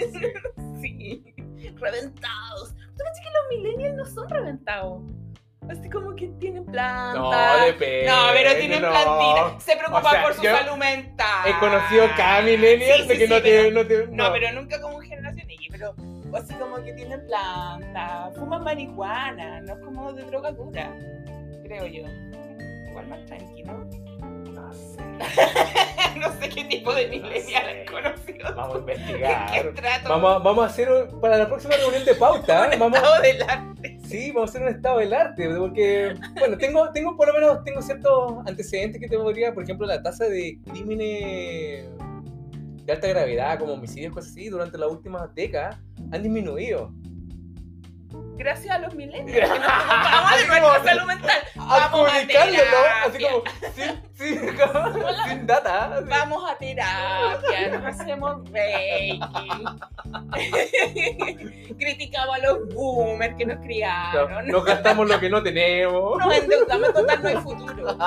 Reventados. 1.80 2.74
¿Tú 2.76 2.98
crees 3.04 3.20
que 3.22 3.30
los 3.32 3.50
millennials 3.64 3.96
no 3.96 4.06
son 4.06 4.30
reventados? 4.30 5.02
Así 5.70 5.90
como 5.90 6.14
que 6.16 6.28
tienen 6.40 6.66
planta. 6.66 7.14
No, 7.60 7.66
depende. 7.66 8.06
No, 8.08 8.16
pero 8.34 8.56
tienen 8.60 8.82
no. 8.82 8.90
plantita. 8.90 9.60
Se 9.62 9.76
preocupan 9.78 10.06
O 10.06 10.10
sea, 10.10 10.24
por 10.24 10.34
su 10.34 10.42
salud 10.44 10.78
mental. 10.78 11.46
He 11.50 11.58
conocido 11.60 12.06
cada 12.18 12.42
millennial 12.42 13.02
Sí, 13.04 13.08
de 13.08 13.14
sí, 13.14 13.20
que 13.20 13.28
sí, 13.28 13.34
no, 13.34 13.40
pero- 13.42 13.64
te, 13.64 13.72
no 13.72 13.88
te. 13.88 14.08
No, 14.16 14.32
pero 14.34 14.52
nunca 14.52 14.82
como 14.82 15.00
generación 15.00 15.50
X, 15.50 15.68
pero 15.72 15.96
así 16.36 16.54
como 16.56 16.84
que 16.84 16.92
tienen 16.94 17.26
planta, 17.28 18.30
fuman 18.36 18.64
marihuana, 18.64 19.62
no 19.62 19.74
es 19.74 19.80
como 19.86 20.12
de 20.12 20.24
droga 20.24 20.52
dura, 20.52 20.94
creo 21.64 21.86
yo. 21.88 22.04
Igual 22.90 23.08
más 23.08 23.26
tranquilo. 23.26 23.88
No 24.74 25.26
sé. 26.16 26.20
no 26.20 26.32
sé 26.42 26.50
qué 26.50 26.64
tipo 26.66 26.94
de 26.94 27.08
millennial 27.08 27.44
sé. 27.44 27.56
has 27.86 27.92
conocido. 27.92 28.56
Vamos 28.56 28.76
a 28.76 28.80
¿En 28.80 28.86
qué 28.86 28.94
investigar. 28.94 29.74
trato? 29.76 30.10
Vamos, 30.10 30.36
a- 30.36 30.40
vamos 30.40 30.64
a 30.64 30.68
hacer 30.68 30.92
un- 30.92 31.22
para 31.22 31.38
la 31.38 31.48
próxima 31.48 31.76
reunión 31.78 32.04
de 32.06 32.16
pauta. 32.16 32.70
Un 32.74 32.80
Vamos, 32.80 32.98
estado 32.98 33.22
del 33.22 33.42
arte. 33.44 33.98
sí, 34.08 34.32
vamos 34.32 34.50
a 34.50 34.52
hacer 34.52 34.62
un 34.68 34.76
estado 34.76 35.00
del 35.00 35.14
arte. 35.14 35.50
Porque, 35.56 36.14
bueno, 36.40 36.58
tengo, 36.58 36.90
tengo 36.92 37.16
por 37.18 37.28
lo 37.28 37.34
menos 37.34 37.64
tengo 37.64 37.82
ciertos 37.82 38.34
antecedentes 38.48 39.00
que 39.00 39.08
te 39.08 39.18
podría, 39.18 39.54
por 39.54 39.64
ejemplo, 39.64 39.86
la 39.88 40.02
tasa 40.02 40.26
de 40.26 40.58
crímenes 40.72 41.86
de 42.86 42.92
alta 42.92 43.08
gravedad, 43.08 43.60
como 43.60 43.74
homicidios, 43.74 44.14
cosas 44.14 44.32
así, 44.32 44.50
durante 44.50 44.78
las 44.78 44.90
últimas 44.92 45.34
décadas 45.36 45.78
han 46.12 46.22
disminuido. 46.22 46.92
Gracias 48.36 48.76
a 48.76 48.80
los 48.80 48.94
millennials 48.96 49.32
que 49.32 49.42
nos 49.42 49.50
preocupamos 49.60 50.32
de 50.32 50.48
nuestra 50.48 50.84
salud 50.84 51.06
mental. 51.08 51.42
Vamos 51.56 52.10
a 52.10 52.16
Adjudicarle, 52.18 52.58
¿no? 52.58 52.64
Así 53.06 53.18
terapia. 53.18 53.30
como, 53.30 53.44
sin, 53.76 54.04
sin, 54.16 54.58
como, 54.58 55.24
sin 55.28 55.48
data. 55.48 55.96
así. 55.96 56.06
Vamos 56.10 56.52
a 56.52 56.58
terapia, 56.58 57.70
nos 57.72 57.86
hacemos 57.86 58.50
reiki. 58.52 59.24
Criticamos 61.78 62.36
a 62.36 62.40
los 62.40 62.74
boomers 62.74 63.36
que 63.36 63.46
nos 63.46 63.58
No, 63.58 63.64
criaron. 63.64 64.48
Nos 64.48 64.66
gastamos 64.66 65.08
lo 65.08 65.20
que 65.20 65.30
no 65.30 65.44
tenemos. 65.44 66.18
Nos 66.18 66.34
endeudamos 66.36 66.94
total, 66.94 67.22
no 67.24 67.30
hay 67.30 67.36
futuro. 67.38 67.98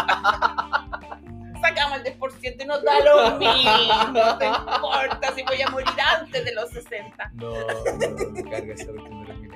Sacamos 1.61 1.99
el 2.05 2.18
10% 2.18 2.57
y 2.62 2.64
nos 2.66 2.83
da 2.85 3.01
lo 3.01 3.37
mismo. 3.39 4.05
No 4.12 4.39
te 4.39 4.47
importa 4.47 5.33
si 5.35 5.43
voy 5.43 5.62
a 5.62 5.70
morir 5.70 5.89
antes 6.20 6.45
de 6.45 6.53
los 6.55 6.68
60. 6.70 7.31
No, 7.35 7.51
no, 7.51 8.51
carga 8.51 8.74
esa 8.74 8.87
cuestión 8.87 9.24
de 9.24 9.33
los. 9.33 9.55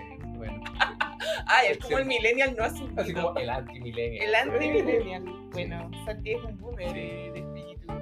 Ay, 1.53 1.68
es 1.72 1.78
como 1.78 1.98
el 1.98 2.05
millennial 2.05 2.55
no 2.57 2.64
asumido. 2.64 3.01
así 3.03 3.12
como 3.12 3.36
el 3.36 3.51
anti-millennial. 3.51 4.24
El 4.24 4.34
anti-millennial. 4.34 5.24
Bueno, 5.53 5.90
Santi 6.05 6.32
es 6.32 6.44
un 6.44 6.57
boomer 6.59 6.92
de, 6.92 7.01
de 7.32 7.38
espíritu. 7.40 7.92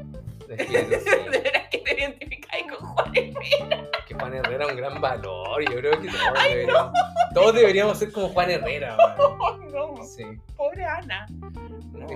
De 0.48 0.98
sí. 0.98 1.08
veras 1.30 1.62
que 1.70 1.78
te 1.78 1.94
identificáis 1.98 2.64
con 2.72 2.86
Juan 2.88 3.12
Herrera. 3.16 3.88
Que 4.06 4.14
Juan 4.14 4.34
Herrera 4.34 4.64
es 4.66 4.70
un 4.72 4.76
gran 4.78 5.00
valor. 5.00 5.62
Yo 5.64 5.76
creo 5.76 5.92
que 6.00 6.08
todos, 6.08 6.44
deberíamos, 6.44 6.92
todos 7.34 7.54
deberíamos 7.54 7.98
ser 7.98 8.12
como 8.12 8.28
Juan 8.28 8.50
Herrera. 8.50 8.96
man. 8.96 9.58
No, 9.68 10.02
Sí. 10.02 10.24
pobre 10.56 10.84
Ana. 10.84 11.26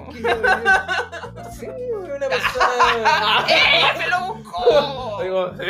No. 0.00 1.50
Sí, 1.52 1.66
una 1.66 2.28
persona. 2.28 3.46
¡Ella 3.48 3.94
se 4.02 4.08
lo 4.10 4.34
buscó! 4.34 5.22
Digo, 5.22 5.50
sí, 5.58 5.64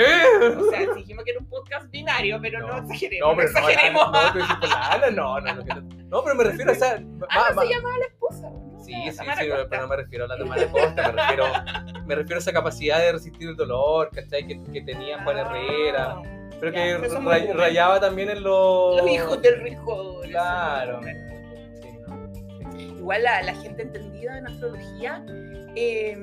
O 0.58 0.70
sea, 0.70 0.94
dijimos 0.94 1.24
que 1.24 1.30
era 1.32 1.40
un 1.40 1.46
podcast 1.46 1.90
binario, 1.90 2.38
pero 2.40 2.60
no, 2.60 2.68
No. 2.68 2.78
exageremos. 2.78 3.30
No, 3.30 3.36
pero 3.36 3.52
no, 3.52 3.58
exageremos. 3.58 4.12
No, 4.12 5.40
no, 5.40 5.40
no, 5.40 5.54
no, 5.54 5.64
no. 5.64 5.82
No, 6.08 6.22
pero 6.24 6.34
me 6.36 6.44
refiero 6.44 6.70
a 6.70 6.74
esa. 6.74 6.98
ma- 7.00 7.26
Ana 7.30 7.54
ma- 7.54 7.62
se 7.62 7.68
llamaba 7.68 7.98
la 7.98 8.04
esposa. 8.06 8.50
¿no? 8.50 8.78
Sí, 8.84 8.92
La 8.92 9.12
sí, 9.12 9.18
sí, 9.40 9.48
Costa. 9.48 9.66
pero 9.70 9.82
no 9.82 9.88
me 9.88 9.96
refiero 9.96 10.24
a 10.24 10.28
la 10.28 10.36
Tamara 10.38 10.66
Costa, 10.68 11.12
me 11.12 11.22
refiero, 11.22 11.46
me 12.04 12.14
refiero 12.16 12.36
a 12.36 12.40
esa 12.40 12.52
capacidad 12.52 12.98
de 12.98 13.12
resistir 13.12 13.48
el 13.48 13.56
dolor, 13.56 14.10
¿cachai? 14.12 14.46
Que, 14.46 14.60
que 14.72 14.80
tenía 14.82 15.22
Juan 15.22 15.38
Herrera, 15.38 16.16
Ah, 16.18 16.22
pero 16.60 16.72
que 16.72 17.52
rayaba 17.54 18.00
también 18.00 18.30
en 18.30 18.42
los... 18.42 18.96
Los 19.00 19.10
hijos 19.10 19.40
del 19.42 19.60
rico. 19.62 20.20
Claro. 20.22 21.00
Igual 23.02 23.24
la, 23.24 23.42
la 23.42 23.54
gente 23.56 23.82
entendida 23.82 24.38
en 24.38 24.46
astrología 24.46 25.24
eh, 25.74 26.16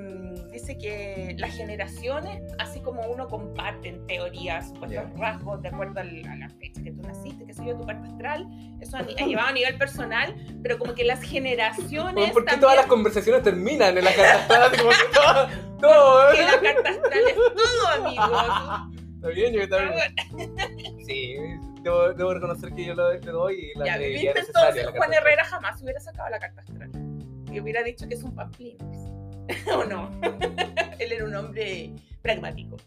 dice 0.53 0.77
que 0.77 1.35
las 1.37 1.53
generaciones, 1.55 2.41
así 2.57 2.79
como 2.79 3.01
uno 3.01 3.27
comparte 3.27 3.99
teorías, 4.07 4.69
supuestos 4.69 4.91
Ya. 5.03 5.11
rasgos 5.17 5.61
de 5.61 5.67
acuerdo 5.67 5.99
al- 5.99 6.25
a 6.25 6.35
la 6.37 6.49
fecha 6.49 6.81
que 6.81 6.91
tú 6.91 7.01
naciste, 7.01 7.45
que 7.45 7.53
soy 7.53 7.67
yo, 7.67 7.75
tu 7.77 7.85
carta 7.85 8.07
astral, 8.07 8.47
eso 8.79 8.95
ha, 8.95 9.01
ha 9.01 9.25
llevado 9.25 9.49
a 9.49 9.51
nivel 9.51 9.77
personal, 9.77 10.33
pero 10.63 10.79
como 10.79 10.93
que 10.93 11.03
las 11.03 11.21
generaciones 11.21 12.31
¿Por 12.31 12.43
qué 12.45 12.51
también, 12.51 12.59
todas 12.61 12.75
las 12.77 12.85
conversaciones 12.85 13.43
terminan 13.43 13.97
en 13.97 14.03
la 14.05 14.13
carta 14.15 14.35
astral? 14.39 14.71
Como 14.77 14.89
que 14.91 15.13
todo, 15.13 15.47
todo, 15.81 16.31
que 16.33 16.41
¿eh? 16.41 16.45
la 16.45 16.61
carta 16.73 16.89
astral 16.91 17.23
es 17.27 17.35
todo, 17.35 17.87
amigos. 18.05 18.95
Está 19.15 19.27
bien, 19.29 19.53
yo 19.53 19.67
también. 19.67 20.95
Sí, 21.05 21.35
debo, 21.83 22.13
debo 22.13 22.33
reconocer 22.33 22.73
que 22.73 22.85
yo 22.85 22.95
lo, 22.95 23.17
doy 23.19 23.71
la 23.75 23.85
Ya, 23.85 23.97
¿viste 23.97 24.33
entonces? 24.39 24.85
la 24.85 24.91
Juan. 24.91 25.13
Herrera 25.13 25.43
jamás 25.45 25.81
hubiera 25.81 25.99
sacado 25.99 26.29
la 26.29 26.39
carta 26.39 26.61
astral. 26.61 26.91
Y 27.51 27.59
hubiera 27.59 27.83
dicho 27.83 28.07
que 28.07 28.15
es 28.15 28.23
un 28.23 28.35
pamplines. 28.35 28.97
¿O 29.73 29.83
no? 29.85 30.11
Él 30.99 31.11
era 31.11 31.25
un 31.25 31.35
hombre 31.35 31.91
pragmático. 32.21 32.77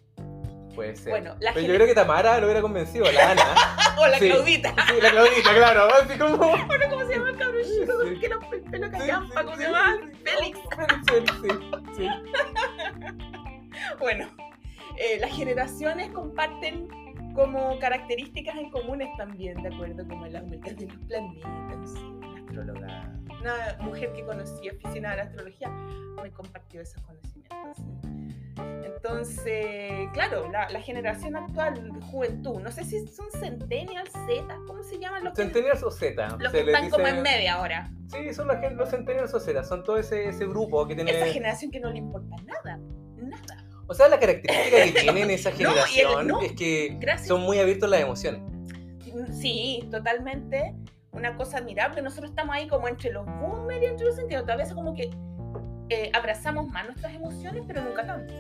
Puede 0.75 0.97
ser. 0.97 1.11
Bueno, 1.11 1.37
la 1.41 1.53
Pero 1.53 1.67
yo 1.67 1.75
creo 1.75 1.87
que 1.87 1.95
Tamara 1.95 2.39
lo 2.39 2.47
hubiera 2.47 2.63
convencido, 2.63 3.11
la 3.13 3.33
Ana. 3.33 3.45
O 3.99 4.07
la 4.07 4.19
Sí. 4.19 4.29
Claudita. 4.31 4.75
Sí, 4.89 5.01
la 5.03 5.11
Claudita, 5.11 5.55
claro. 5.55 5.89
Así 6.03 6.19
como... 6.19 6.37
Bueno, 6.39 6.85
¿Cómo 6.89 7.07
se 7.07 7.13
llama 7.15 7.31
el 7.31 7.37
cabrón 7.37 7.63
chico? 7.63 7.93
Sí. 8.05 8.21
Que 8.21 8.29
los 8.29 8.53
el 8.53 8.63
pelo 8.63 8.91
callampa, 8.91 9.41
sí, 9.41 9.45
¿cómo 9.45 9.57
se 9.57 9.63
llama? 9.65 9.99
Félix. 10.25 10.59
Félix, 11.07 11.33
sí, 11.43 11.49
sí. 11.99 12.09
Bueno, 13.99 14.29
eh, 14.97 15.19
las 15.21 15.31
generaciones 15.31 16.11
comparten 16.11 16.89
como 17.35 17.79
características 17.79 18.57
en 18.57 18.71
comunes 18.71 19.09
también, 19.17 19.63
de 19.63 19.75
acuerdo 19.75 20.07
como 20.09 20.27
la 20.27 20.43
vuelta 20.43 20.73
de 20.73 20.87
los 20.87 20.97
planetas. 21.07 21.95
Una 21.95 22.35
astróloga, 22.35 23.13
una 23.41 23.77
mujer 23.81 24.13
que 24.13 24.25
conocí 24.25 24.69
aficionada 24.69 25.15
a 25.15 25.17
la 25.17 25.23
astrología, 25.25 25.69
me 26.23 26.31
compartió 26.31 26.81
esos 26.81 27.03
conocimientos. 27.03 27.79
Entonces, 28.85 30.09
claro, 30.13 30.49
la, 30.53 30.69
la 30.69 30.81
generación 30.81 31.35
actual 31.35 31.93
de 31.93 32.01
juventud, 32.03 32.61
no 32.61 32.71
sé 32.71 32.85
si 32.85 33.05
son 33.09 33.27
centennials, 33.33 34.13
Z, 34.13 34.59
¿cómo 34.67 34.83
se 34.83 34.99
llaman 34.99 35.25
los 35.25 35.35
que, 35.35 35.43
Centennials 35.43 35.83
o 35.83 35.91
Z. 35.91 36.37
los 36.39 36.53
que 36.53 36.61
están 36.61 36.91
como 36.91 37.07
en 37.07 37.23
media 37.23 37.55
ahora? 37.55 37.91
Sí, 38.07 38.33
son 38.35 38.49
gente, 38.51 38.75
los 38.75 38.91
Centennials 38.91 39.35
o 39.35 39.41
Z. 39.41 39.65
Son 39.65 39.83
todo 39.83 39.97
ese, 39.97 40.29
ese 40.29 40.47
grupo 40.47 40.87
que 40.87 40.95
tiene. 40.95 41.11
Esa 41.11 41.33
generación 41.33 41.71
que 41.71 41.81
no 41.81 41.91
le 41.91 41.99
importa 41.99 42.37
nada. 42.45 42.72
O 43.89 43.95
sea, 43.95 44.09
la 44.09 44.19
característica 44.19 44.85
que 44.85 44.93
tienen 45.01 45.31
esa 45.31 45.51
No, 45.53 45.57
y 45.57 45.63
el- 45.63 45.69
generación 45.69 46.27
no. 46.29 46.41
es 46.41 46.53
que 46.53 46.97
Gracias. 47.01 47.29
son 47.29 47.43
muy 47.43 47.59
abiertos 47.59 47.87
a 47.89 47.91
las 47.91 48.01
emociones. 48.01 48.41
Sí, 49.39 49.87
totalmente. 49.91 50.75
Una 51.13 51.37
cosa 51.37 51.59
admirable. 51.59 52.01
Nosotros 52.01 52.31
estamos 52.31 52.55
ahí 52.57 52.67
como 52.69 52.89
entre 52.89 53.11
los 53.13 53.27
boomers 53.27 53.83
y 53.83 53.87
entre 53.87 54.07
los 54.07 54.17
centennials. 54.17 54.49
A 54.49 54.57
veces 54.57 54.73
como 54.75 54.95
que 54.95 55.11
eh, 55.91 56.11
abrazamos 56.15 56.69
más 56.69 56.87
nuestras 56.87 57.15
emociones, 57.15 57.63
pero 57.67 57.83
nunca 57.83 58.07
tanto. 58.07 58.33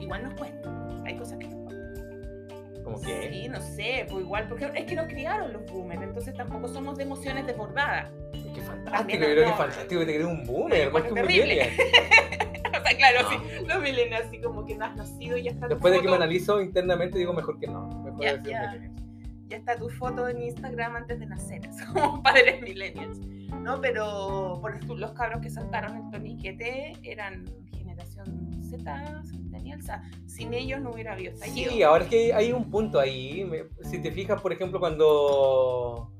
Igual 0.00 0.22
nos 0.22 0.34
cuesta. 0.34 0.70
Hay 1.04 1.16
cosas 1.16 1.38
que 1.38 1.48
nos 1.48 1.56
cuestan. 1.64 2.84
Como 2.84 3.00
que. 3.00 3.28
Sí, 3.32 3.48
no 3.48 3.60
sé, 3.60 4.06
pues 4.08 4.22
igual, 4.24 4.46
porque 4.48 4.70
es 4.74 4.84
que 4.84 4.94
nos 4.94 5.06
criaron 5.06 5.52
los 5.54 5.64
boomers, 5.72 6.02
entonces 6.02 6.34
tampoco 6.34 6.68
somos 6.68 6.96
de 6.96 7.02
emociones 7.04 7.46
desbordadas. 7.46 8.10
Qué 8.54 8.60
fantástico, 8.60 9.18
yo 9.18 9.18
creo 9.32 9.44
que 9.44 9.50
no. 9.50 9.56
fantástico 9.56 10.00
que 10.00 10.06
te 10.06 10.14
crees 10.14 10.26
un 10.28 10.44
boomer, 10.44 10.92
más 10.92 11.02
que 11.02 11.08
un 11.08 11.14
Terrible. 11.16 11.70
sea, 12.84 12.96
claro, 12.96 13.22
No. 13.22 13.28
sí, 13.30 13.66
los 13.66 13.82
millennials 13.82 14.26
así 14.26 14.40
como 14.40 14.64
que 14.64 14.76
no 14.76 14.84
has 14.84 14.96
nacido 14.96 15.36
y 15.36 15.42
ya 15.44 15.50
está 15.52 15.66
tu 15.68 15.74
Después 15.74 15.92
de 15.94 15.98
que 16.00 16.04
me 16.06 16.10
foto- 16.12 16.22
analizo 16.22 16.60
internamente, 16.62 17.18
digo 17.18 17.32
mejor 17.32 17.58
que 17.58 17.66
no. 17.66 17.86
Mejor 18.04 18.22
Ya, 18.22 18.36
decir 18.36 18.54
millennial. 18.56 18.90
ya 19.48 19.56
está 19.56 19.76
tu 19.76 19.88
foto 19.90 20.28
en 20.28 20.42
Instagram 20.42 20.96
antes 20.96 21.18
de 21.20 21.26
nacer, 21.26 21.60
somos 21.72 22.20
padres 22.20 22.60
millennials. 22.62 23.18
No, 23.60 23.80
pero 23.80 24.58
por 24.60 24.72
ejemplo, 24.74 24.96
los 24.96 25.12
cabros 25.12 25.40
que 25.40 25.48
saltaron 25.50 25.96
el 25.96 26.10
toniquete 26.10 26.92
eran 27.02 27.44
generación 27.76 28.50
Z, 28.62 29.22
centennial, 29.24 29.78
o 29.78 29.82
sea, 29.82 30.02
sin 30.26 30.52
ellos 30.52 30.80
no 30.80 30.90
hubiera 30.90 31.12
habido 31.12 31.32
estallido. 31.32 31.70
Sí, 31.70 31.82
ahora 31.82 32.04
es 32.04 32.10
que 32.10 32.34
hay 32.34 32.52
un 32.52 32.68
punto 32.70 32.98
ahí. 32.98 33.48
Si 33.84 33.98
te 34.02 34.10
fijas, 34.10 34.40
por 34.40 34.52
ejemplo, 34.52 34.80
cuando, 34.80 36.10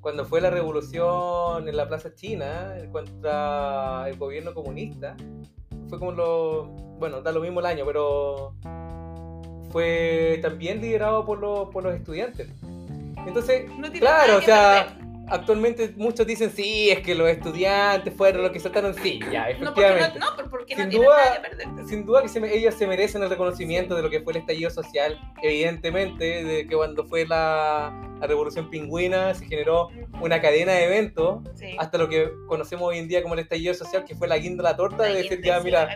cuando 0.00 0.26
fue 0.26 0.40
la 0.42 0.50
revolución 0.50 1.66
en 1.68 1.76
la 1.76 1.88
Plaza 1.88 2.14
China 2.14 2.74
contra 2.92 4.08
el 4.08 4.16
gobierno 4.18 4.52
comunista, 4.52 5.16
fue 5.92 5.98
como 5.98 6.12
lo. 6.12 6.64
Bueno, 6.98 7.20
da 7.20 7.32
lo 7.32 7.40
mismo 7.40 7.60
el 7.60 7.66
año, 7.66 7.84
pero 7.84 8.54
fue 9.70 10.38
también 10.40 10.80
liderado 10.80 11.26
por 11.26 11.38
los, 11.38 11.68
por 11.68 11.84
los 11.84 11.94
estudiantes. 11.94 12.48
Entonces, 13.26 13.70
No 13.76 13.92
claro, 13.92 14.38
o 14.38 14.40
sea. 14.40 14.96
Actualmente 15.32 15.92
muchos 15.96 16.26
dicen 16.26 16.50
sí, 16.50 16.90
es 16.90 17.00
que 17.00 17.14
los 17.14 17.28
estudiantes 17.28 18.12
fueron 18.14 18.42
los 18.42 18.50
que 18.52 18.60
saltaron, 18.60 18.94
sí, 18.94 19.18
ya, 19.32 19.48
No, 19.58 19.72
porque 19.74 19.80
efectivamente. 19.80 20.18
no, 20.18 20.30
no, 20.30 20.36
por- 20.36 20.50
porque 20.50 20.74
no 20.76 20.80
Sin 20.82 20.90
tiene 20.90 21.04
duda- 21.06 21.16
nada 21.24 21.34
que 21.42 21.48
perder. 21.48 21.86
Sin 21.88 22.06
duda 22.06 22.22
que 22.22 22.28
se 22.28 22.40
me- 22.40 22.54
ellos 22.54 22.74
se 22.74 22.86
merecen 22.86 23.22
el 23.22 23.30
reconocimiento 23.30 23.94
de 23.96 24.02
lo 24.02 24.10
que 24.10 24.20
fue 24.20 24.32
el 24.34 24.38
estallido 24.40 24.70
social, 24.70 25.18
evidentemente, 25.42 26.44
de 26.44 26.66
que 26.66 26.76
cuando 26.76 27.04
fue 27.04 27.26
la, 27.26 27.92
la 28.20 28.26
revolución 28.26 28.70
pingüina 28.70 29.34
se 29.34 29.46
generó 29.46 29.88
una 30.20 30.40
cadena 30.40 30.72
de 30.72 30.84
eventos, 30.84 31.40
Sí. 31.54 31.74
hasta 31.78 31.98
lo 31.98 32.08
que 32.08 32.30
conocemos 32.46 32.88
hoy 32.88 32.98
en 32.98 33.08
día 33.08 33.22
como 33.22 33.34
el 33.34 33.40
estallido 33.40 33.74
social, 33.74 34.04
que 34.04 34.14
fue 34.14 34.28
la 34.28 34.38
guinda 34.38 34.62
la 34.62 34.76
torta, 34.76 35.02
de 35.04 35.14
decir 35.14 35.40
ya, 35.42 35.60
mira, 35.60 35.94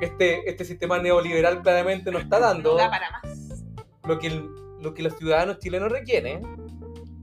este, 0.00 0.48
este 0.48 0.64
sistema 0.64 0.98
neoliberal 0.98 1.62
claramente 1.62 2.10
no 2.10 2.18
está 2.18 2.38
dando 2.38 2.72
No 2.72 2.78
da 2.78 2.90
para 2.90 3.10
más. 3.10 3.64
lo 4.04 4.18
que, 4.18 4.28
el- 4.28 4.48
lo 4.80 4.94
que 4.94 5.02
los 5.02 5.16
ciudadanos 5.18 5.58
chilenos 5.58 5.90
requieren, 5.90 6.42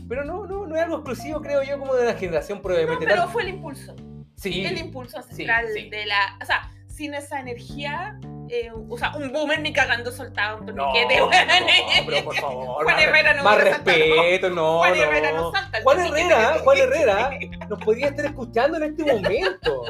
pero 0.08 0.24
no, 0.26 0.46
no, 0.46 0.65
no 0.76 0.80
es 0.80 0.84
algo 0.86 0.98
exclusivo, 0.98 1.42
creo 1.42 1.64
yo, 1.64 1.80
como 1.80 1.96
de 1.96 2.04
una 2.04 2.14
generación 2.14 2.58
No, 2.60 2.62
probablemente. 2.64 3.06
pero 3.06 3.22
tal- 3.24 3.32
fue 3.32 3.44
el 3.44 3.50
impulso. 3.50 3.96
sí, 4.36 4.66
El 4.66 4.78
impulso 4.78 5.22
sí, 5.22 5.30
ancestral 5.30 5.66
sí. 5.74 5.90
de 5.90 6.06
la. 6.06 6.38
O 6.42 6.46
sea, 6.46 6.70
sin 6.88 7.14
esa 7.14 7.40
energía, 7.40 8.20
eh, 8.50 8.72
o 8.90 8.98
sea, 8.98 9.16
un 9.16 9.32
boomer 9.32 9.60
ni 9.60 9.74
cagando 9.74 10.12
soltaba 10.12 10.56
un 10.56 10.66
no, 10.68 10.74
torniquete, 10.86 11.18
no, 11.20 11.28
weón. 11.28 12.06
pero 12.06 12.24
por 12.24 12.36
favor, 12.40 12.84
Juan 12.86 13.00
Herrera 13.00 13.34
no 13.34 13.44
más 13.44 13.58
respeto, 13.64 14.50
no, 14.50 14.78
Juan 14.80 14.96
no. 14.98 15.04
Herrera 15.04 15.32
no 15.34 15.52
salta 15.52 15.82
Juan 15.82 16.00
Herrera, 16.00 16.58
Juan 16.64 16.78
Herrera 16.78 17.30
nos 17.70 17.80
podría 17.84 18.08
estar 18.08 18.26
escuchando 18.26 18.78
en 18.78 18.84
este 18.84 19.04
momento. 19.04 19.84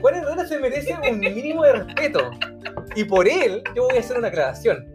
Juan 0.00 0.14
Herrera 0.16 0.46
se 0.46 0.58
merece 0.58 0.96
un 1.10 1.18
mínimo 1.20 1.62
de 1.64 1.72
respeto. 1.72 2.30
Y 2.94 3.04
por 3.04 3.26
él, 3.28 3.62
yo 3.74 3.84
voy 3.84 3.96
a 3.96 4.00
hacer 4.00 4.18
una 4.18 4.28
aclaración. 4.28 4.86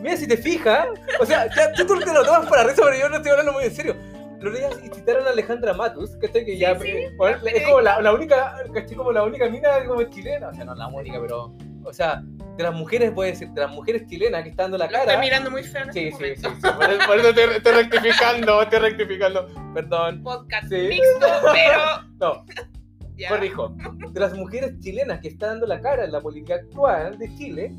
Mira, 0.00 0.16
si 0.16 0.26
te 0.28 0.36
fijas, 0.36 0.86
o 1.20 1.26
sea, 1.26 1.46
ya, 1.54 1.72
tú 1.72 1.84
te 1.98 2.12
lo 2.12 2.24
tomas 2.24 2.46
para 2.48 2.62
risa, 2.64 2.82
pero 2.84 2.96
yo 2.96 3.08
no 3.08 3.16
estoy 3.16 3.30
hablando 3.32 3.52
muy 3.52 3.64
en 3.64 3.74
serio. 3.74 3.96
Días 4.40 4.80
citaron 4.94 5.26
a 5.26 5.30
Alejandra 5.30 5.74
Matus, 5.74 6.16
que 6.16 6.28
que 6.30 6.56
ya 6.58 6.78
sí, 6.78 6.88
eh, 6.88 7.12
bueno, 7.16 7.38
es 7.44 7.62
como 7.64 7.80
la, 7.80 8.00
la 8.00 8.12
única, 8.12 8.54
¿cachai? 8.72 8.96
como 8.96 9.12
la 9.12 9.24
única 9.24 9.48
mina 9.48 9.84
como 9.86 10.02
chilena, 10.04 10.48
o 10.48 10.54
sea, 10.54 10.64
no 10.64 10.74
la 10.74 10.86
única, 10.88 11.20
pero, 11.20 11.54
o 11.84 11.92
sea, 11.92 12.22
de 12.56 12.62
las 12.62 12.72
mujeres, 12.74 13.12
a 13.16 13.20
decir, 13.22 13.48
de 13.50 13.60
las 13.60 13.70
mujeres 13.72 14.06
chilenas 14.06 14.42
que 14.44 14.50
están 14.50 14.64
dando 14.70 14.78
la 14.78 14.86
Lo 14.86 14.92
cara. 14.92 15.04
estoy 15.12 15.18
mirando 15.26 15.50
muy 15.50 15.62
feo 15.64 15.82
en 15.84 15.92
Sí, 15.92 16.08
este 16.08 16.34
sí, 16.36 16.40
sí, 16.40 16.46
momento. 16.48 16.68
sí. 16.68 16.74
Por 16.76 16.90
eso, 16.90 17.06
por 17.06 17.16
eso 17.18 17.28
estoy, 17.30 17.44
estoy 17.56 17.72
rectificando, 17.72 18.62
estoy 18.62 18.78
rectificando. 18.78 19.48
Perdón. 19.74 20.22
Podcast 20.22 20.68
Sí. 20.68 20.76
mixto, 20.88 21.26
pero. 21.52 21.80
No, 22.20 22.44
Ya. 23.16 23.28
corrijo. 23.30 23.74
De 24.12 24.20
las 24.20 24.32
mujeres 24.34 24.78
chilenas 24.78 25.18
que 25.20 25.28
están 25.28 25.50
dando 25.50 25.66
la 25.66 25.80
cara 25.80 26.04
en 26.04 26.12
la 26.12 26.20
política 26.20 26.54
actual 26.54 27.18
de 27.18 27.34
Chile, 27.36 27.74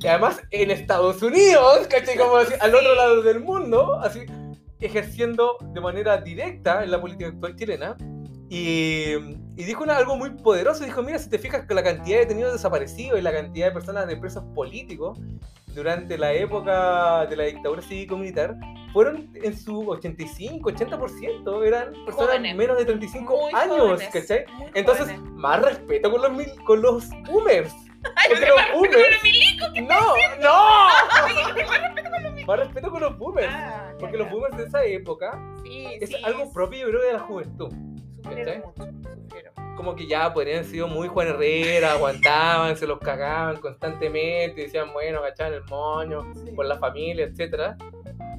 y 0.00 0.06
además 0.06 0.40
en 0.52 0.70
Estados 0.70 1.20
Unidos, 1.22 1.86
¿cachai? 1.88 2.16
Como 2.16 2.36
así, 2.36 2.54
al 2.60 2.72
otro 2.74 2.94
lado 2.94 3.22
del 3.22 3.40
mundo, 3.40 4.00
así, 4.00 4.20
ejerciendo 4.84 5.56
de 5.72 5.80
manera 5.80 6.18
directa 6.18 6.82
en 6.84 6.90
la 6.90 7.00
política 7.00 7.28
actual 7.28 7.56
chilena. 7.56 7.96
Y, 8.48 9.14
y 9.56 9.64
dijo 9.64 9.82
una- 9.82 9.96
algo 9.96 10.16
muy 10.16 10.30
poderoso, 10.30 10.84
dijo, 10.84 11.02
mira, 11.02 11.18
si 11.18 11.30
te 11.30 11.38
fijas 11.38 11.64
con 11.66 11.74
la 11.76 11.82
cantidad 11.82 12.18
de 12.18 12.24
detenidos 12.26 12.52
desaparecidos 12.52 13.18
y 13.18 13.22
la 13.22 13.32
cantidad 13.32 13.66
de 13.68 13.72
personas 13.72 14.06
de 14.06 14.16
presos 14.18 14.44
políticos 14.54 15.18
durante 15.74 16.18
la 16.18 16.34
época 16.34 17.24
de 17.26 17.36
la 17.36 17.44
dictadura 17.44 17.80
cívico-militar, 17.80 18.54
fueron 18.92 19.30
en 19.42 19.56
su 19.56 19.88
85, 19.88 20.70
80%, 20.70 21.64
eran 21.66 21.92
personas 22.04 22.28
Jóvenes. 22.28 22.56
menos 22.56 22.76
de 22.76 22.84
35 22.84 23.34
Muy 23.40 23.52
años, 23.54 23.78
jóvenes, 23.78 24.08
¿cachai? 24.12 24.44
muy 24.58 24.66
Entonces, 24.74 25.06
jóvenes. 25.06 25.30
más 25.32 25.62
respeto 25.62 26.10
con 26.10 26.20
los, 26.20 26.46
con 26.66 26.82
los 26.82 27.08
boomers. 27.26 27.72
Parece 28.02 28.48
boomers- 28.74 29.86
No, 29.86 30.14
no. 30.40 30.88
Más 32.46 32.58
respeto 32.58 32.90
con 32.90 33.00
los 33.00 33.16
boomers. 33.18 33.48
Ah, 33.50 33.92
Porque 33.98 34.16
ya, 34.16 34.22
los 34.24 34.30
boomers 34.30 34.56
de 34.56 34.64
esa 34.64 34.84
época 34.84 35.40
Sí, 35.62 35.86
es 36.00 36.10
sí, 36.10 36.16
algo 36.24 36.52
propio, 36.52 36.80
yo 36.80 36.88
creo, 36.90 37.02
de 37.02 37.12
la 37.12 37.18
juventud. 37.20 37.72
Sufrieron 38.16 38.60
mucho, 38.60 38.90
sufrieron. 39.22 39.54
como 39.76 39.94
que 39.96 40.06
ya 40.06 40.32
podrían 40.32 40.58
haber 40.58 40.70
sido 40.70 40.88
muy 40.88 41.08
Juan 41.08 41.28
Herrera, 41.28 41.92
aguantaban, 41.92 42.76
se 42.76 42.86
los 42.86 42.98
cagaban 42.98 43.56
constantemente, 43.60 44.62
decían, 44.62 44.92
bueno, 44.92 45.18
agachaban 45.20 45.54
el 45.54 45.64
moño 45.64 46.32
Sí. 46.34 46.50
por 46.52 46.66
la 46.66 46.78
familia, 46.78 47.24
etcétera. 47.26 47.76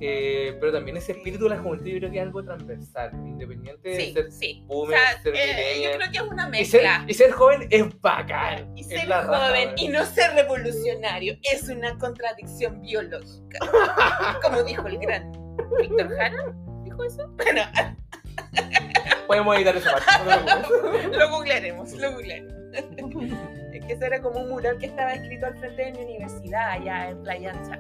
Eh, 0.02 0.58
pero 0.60 0.72
también 0.74 0.98
ese 0.98 1.14
espíritu 1.14 1.46
de 1.46 1.52
la 1.52 1.62
juventud 1.62 1.86
yo 1.88 1.98
creo 2.00 2.12
que 2.12 2.18
es 2.18 2.24
algo 2.24 2.44
transversal, 2.44 3.12
independiente 3.14 3.90
de 3.90 4.14
ser 4.14 4.32
sí. 4.32 4.64
boomer, 4.68 4.98
O 4.98 5.02
sea, 5.02 5.22
ser 5.22 5.34
eh, 5.36 5.82
yo 5.84 5.92
creo 5.98 6.12
que 6.12 6.18
es 6.18 6.24
una 6.24 6.60
Y 6.60 6.66
ser, 6.66 6.82
mezcla. 6.82 7.06
y 7.08 7.14
ser 7.14 7.32
joven 7.32 7.68
es 7.70 8.02
bacán. 8.02 8.78
Y 8.78 8.84
ser 8.84 9.08
joven 9.08 9.70
y 9.78 9.88
no 9.90 10.06
ser 10.06 10.34
revolucionario 10.34 11.38
es 11.44 11.70
una 11.70 11.98
contradicción 11.98 12.82
biológica. 12.82 13.60
Como 14.42 14.64
dijo 14.64 14.88
el 14.88 14.98
gran 14.98 15.32
Víctor 15.80 16.10
Jara. 16.16 16.54
¿Dijo 16.84 17.04
eso? 17.04 17.28
Bueno, 17.38 17.62
Podemos 19.28 19.56
editar 19.56 19.76
esa 19.78 19.92
parte. 19.94 21.08
no 21.12 21.18
lo 21.18 21.30
googlearemos, 21.30 21.92
lo 21.94 22.12
googlearemos. 22.12 22.54
Es 23.74 23.86
que 23.86 23.94
ese 23.94 24.06
era 24.06 24.22
como 24.22 24.40
un 24.42 24.50
mural 24.50 24.78
que 24.80 24.88
estaba 24.88 25.14
escrito 25.14 25.46
al 25.46 25.58
frente 25.58 25.84
de 25.84 25.92
mi 25.94 26.04
universidad, 26.04 26.72
allá 26.72 27.10
en 27.10 27.24
Playa 27.24 27.52
Ancha. 27.52 27.80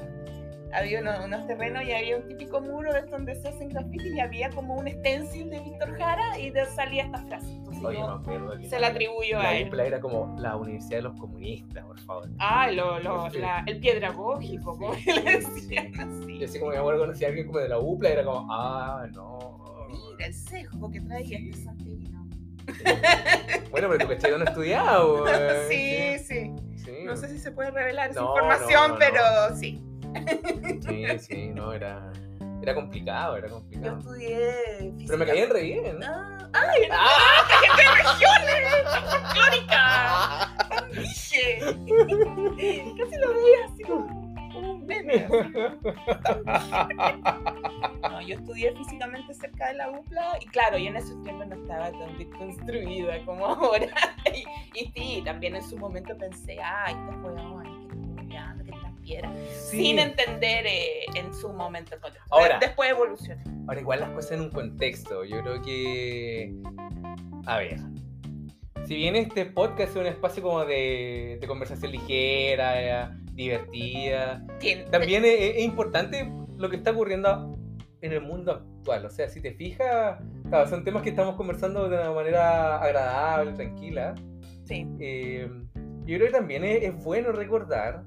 Había 0.76 1.02
unos, 1.02 1.20
unos 1.26 1.46
terrenos 1.48 1.84
y 1.84 1.92
había 1.92 2.18
un 2.18 2.28
típico 2.28 2.60
muro 2.62 2.92
de 2.94 3.02
donde 3.04 3.36
se 3.36 3.48
hacen 3.50 3.70
graffiti 3.70 4.10
y 4.16 4.20
había 4.20 4.50
como 4.50 4.76
un 4.76 4.88
stencil 4.90 5.50
de 5.50 5.60
Víctor 5.60 5.98
Jara 5.98 6.40
y 6.40 6.50
de 6.50 6.66
salía 6.66 7.04
esta 7.04 7.20
frase. 7.20 7.52
Entonces 7.54 7.84
Oye, 7.84 7.98
yo 8.00 8.22
que 8.60 8.68
se 8.68 8.80
la 8.80 8.88
atribuyo 8.88 9.40
a 9.40 9.44
la 9.44 9.58
él. 9.58 9.68
UPLA 9.68 9.86
era 9.86 10.00
como 10.00 10.36
la 10.40 10.56
universidad 10.56 10.98
de 10.98 11.04
los 11.04 11.20
comunistas, 11.20 11.86
por 11.86 12.00
favor. 12.00 12.30
Ah, 12.40 12.72
lo, 12.72 13.00
lo- 13.00 13.30
Sí. 13.30 13.38
la- 13.40 13.64
el 13.68 13.80
piedragógico, 13.80 14.78
como 14.78 14.94
le 14.94 15.22
decían 15.40 15.92
Y 15.94 16.00
así. 16.00 16.44
así 16.44 16.60
como 16.60 16.72
mi 16.72 16.78
abuelo 16.78 17.00
conocía 17.00 17.28
a 17.28 17.30
alguien 17.30 17.46
como 17.48 17.60
de 17.60 17.70
la 17.70 17.78
UPLA, 17.80 18.10
era 18.10 18.24
como, 18.24 18.48
ah, 18.52 19.06
no. 19.14 19.88
Mira 19.90 20.26
el 20.26 20.34
sesgo 20.34 20.90
que 20.90 21.02
traía 21.02 21.38
Sí. 21.38 21.52
este. 21.54 21.74
Bueno, 23.72 23.90
pero 23.90 24.00
tu 24.06 24.08
cachai 24.08 24.32
no 24.38 24.44
estudiaba, 24.44 25.06
weón. 25.06 25.28
Sí, 25.70 26.18
sí. 26.20 26.52
sí. 26.78 26.92
No 27.06 27.16
sé 27.18 27.28
si 27.30 27.38
se 27.40 27.52
puede 27.52 27.72
revelar 27.72 28.12
esa 28.12 28.22
No, 28.22 28.30
información, 28.30 28.82
no, 28.82 28.88
no, 28.90 29.00
pero 29.00 29.56
sí. 29.56 29.84
Sí, 30.88 31.20
sí, 31.20 31.48
no, 31.50 31.74
era, 31.74 32.12
era 32.62 32.76
complicado, 32.76 33.38
era 33.38 33.48
Yo 33.48 33.56
complicado. 33.56 33.98
estudié 34.00 34.54
física. 34.98 35.04
Pero 35.08 35.18
me 35.18 35.26
caían 35.26 35.50
re 35.50 35.62
bien. 35.62 36.04
Ah, 36.04 36.50
¡Ay! 36.54 36.82
¡Ah! 36.92 37.48
¡Gente 37.62 37.82
de 37.82 37.90
regiones! 37.96 38.84
¡Folclórica! 39.10 40.56
¡Dije! 40.92 41.60
Casi 42.98 43.18
lo 43.20 43.34
veía 43.34 43.66
así 43.72 43.84
como 43.84 44.24
como 44.54 44.74
un 44.74 44.86
meme. 44.86 45.28
No, 48.04 48.22
yo 48.22 48.36
estudié 48.36 48.72
físicamente 48.76 49.34
cerca 49.34 49.70
de 49.70 49.74
la 49.76 49.90
UPLA 49.90 50.38
y 50.42 50.46
claro, 50.46 50.78
yo 50.78 50.90
en 50.90 50.98
esos 50.98 51.22
tiempos 51.24 51.48
no 51.48 51.56
estaba 51.56 51.92
tan 51.92 52.18
desconstruida 52.18 53.24
como 53.26 53.46
ahora. 53.48 53.88
Y, 54.34 54.80
y 54.80 54.92
sí, 54.96 55.22
también 55.24 55.56
en 55.56 55.62
su 55.64 55.78
momento 55.78 56.18
pensé, 56.18 56.58
ay, 56.60 56.96
estos 56.96 57.24
huevones 57.24 57.72
que 57.82 57.83
Sí. 59.50 59.78
Sin 59.78 60.00
entender 60.00 60.66
eh, 60.66 61.06
en 61.16 61.34
su 61.34 61.50
momento 61.54 61.92
contexto. 62.02 62.34
Ahora. 62.34 62.60
Después 62.60 62.90
evolucionó. 62.90 63.42
Ahora, 63.68 63.80
igual 63.82 64.00
las 64.02 64.10
cosas 64.10 64.32
en 64.34 64.42
un 64.42 64.50
contexto. 64.52 65.24
Yo 65.26 65.42
creo 65.42 65.62
que. 65.62 66.54
A 67.46 67.58
ver. 67.58 67.78
Si 68.86 68.96
bien 68.96 69.16
este 69.16 69.46
podcast 69.46 69.92
es 69.92 69.96
un 69.96 70.06
espacio 70.08 70.44
como 70.44 70.66
de, 70.66 71.38
de 71.40 71.48
conversación 71.48 71.92
ligera, 71.94 72.82
eh, 73.06 73.10
divertida, 73.32 74.46
Tiene- 74.60 74.84
también 74.86 75.24
es, 75.24 75.40
es 75.56 75.64
importante 75.64 76.30
lo 76.58 76.70
que 76.70 76.76
está 76.76 76.92
ocurriendo 76.92 77.58
en 78.02 78.12
el 78.12 78.20
mundo 78.22 78.52
actual. 78.52 79.06
O 79.06 79.10
sea, 79.10 79.30
si 79.30 79.40
te 79.42 79.54
fijas, 79.54 80.20
claro, 80.50 80.70
son 80.70 80.84
temas 80.84 81.02
que 81.02 81.10
estamos 81.12 81.36
conversando 81.36 81.88
de 81.88 81.98
una 81.98 82.12
manera 82.12 82.78
agradable, 82.82 83.54
tranquila. 83.54 84.16
Sí. 84.66 84.86
Eh, 85.00 85.50
yo 86.06 86.18
creo 86.18 86.28
que 86.28 86.34
también 86.34 86.66
es, 86.66 86.84
es 86.84 87.04
bueno 87.06 87.32
recordar 87.32 88.04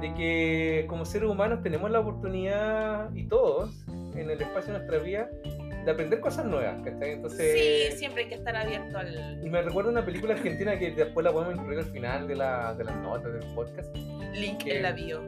de 0.00 0.14
que 0.14 0.84
como 0.88 1.04
seres 1.04 1.28
humanos 1.28 1.62
tenemos 1.62 1.90
la 1.90 2.00
oportunidad, 2.00 3.12
y 3.14 3.24
todos, 3.24 3.70
en 4.16 4.30
el 4.30 4.40
espacio 4.40 4.72
de 4.72 4.78
nuestra 4.80 4.98
vida, 4.98 5.28
de 5.84 5.90
aprender 5.90 6.20
cosas 6.20 6.46
nuevas, 6.46 6.76
¿cachai? 6.82 7.12
Entonces, 7.12 7.90
Sí, 7.92 7.96
siempre 7.98 8.22
hay 8.22 8.28
que 8.30 8.36
estar 8.36 8.56
abierto 8.56 8.96
al 8.98 9.40
y 9.44 9.50
me 9.50 9.60
recuerda 9.62 9.90
una 9.90 10.04
película 10.04 10.32
argentina 10.34 10.78
que 10.78 10.92
después 10.92 11.22
la 11.24 11.30
podemos 11.32 11.56
incluir 11.56 11.78
al 11.80 11.84
final 11.86 12.26
de, 12.26 12.36
la, 12.36 12.74
de 12.74 12.84
las 12.84 12.96
notas 12.96 13.32
del 13.32 13.54
podcast. 13.54 13.94
link 14.34 14.64
que- 14.64 14.76
en 14.76 14.82
la 14.82 14.92
bio. 14.92 15.20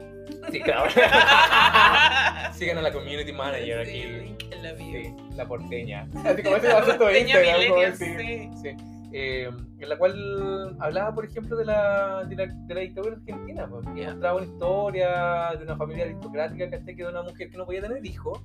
Sí, 0.51 0.59
claro. 0.61 0.89
Sigan 2.53 2.77
a 2.77 2.81
la 2.81 2.91
community 2.91 3.31
manager 3.31 3.85
Sí, 3.85 3.99
aquí. 4.01 4.07
link 4.09 4.43
en 4.51 4.63
la 4.63 4.73
bio. 4.73 4.85
Sí, 5.03 5.13
la 5.35 5.45
porteña. 5.47 6.07
Así 6.25 6.43
como 6.43 6.55
ese 6.57 6.67
va 6.67 6.79
a 6.79 6.97
todo 6.97 7.11
Instagram, 7.15 7.91
así. 7.93 8.05
sí. 8.05 8.49
Sí. 8.61 8.75
Eh, 9.13 9.49
en 9.79 9.89
la 9.89 9.97
cual 9.97 10.75
hablaba, 10.79 11.13
por 11.15 11.23
ejemplo, 11.25 11.55
de 11.55 11.63
la, 11.65 12.25
de 12.25 12.35
la, 12.35 12.45
de 12.47 12.73
la 12.73 12.81
dictadura 12.81 13.15
argentina. 13.15 13.67
Pues, 13.69 13.85
y 13.95 14.01
Ya. 14.01 14.09
mostraba 14.11 14.37
una 14.37 14.45
historia 14.45 15.49
de 15.57 15.63
una 15.63 15.77
familia 15.77 16.03
aristocrática 16.05 16.69
que 16.69 16.95
que 16.95 17.03
de 17.03 17.09
una 17.09 17.21
mujer 17.23 17.49
que 17.49 17.57
no 17.57 17.65
podía 17.65 17.81
tener 17.81 18.05
hijo 18.05 18.41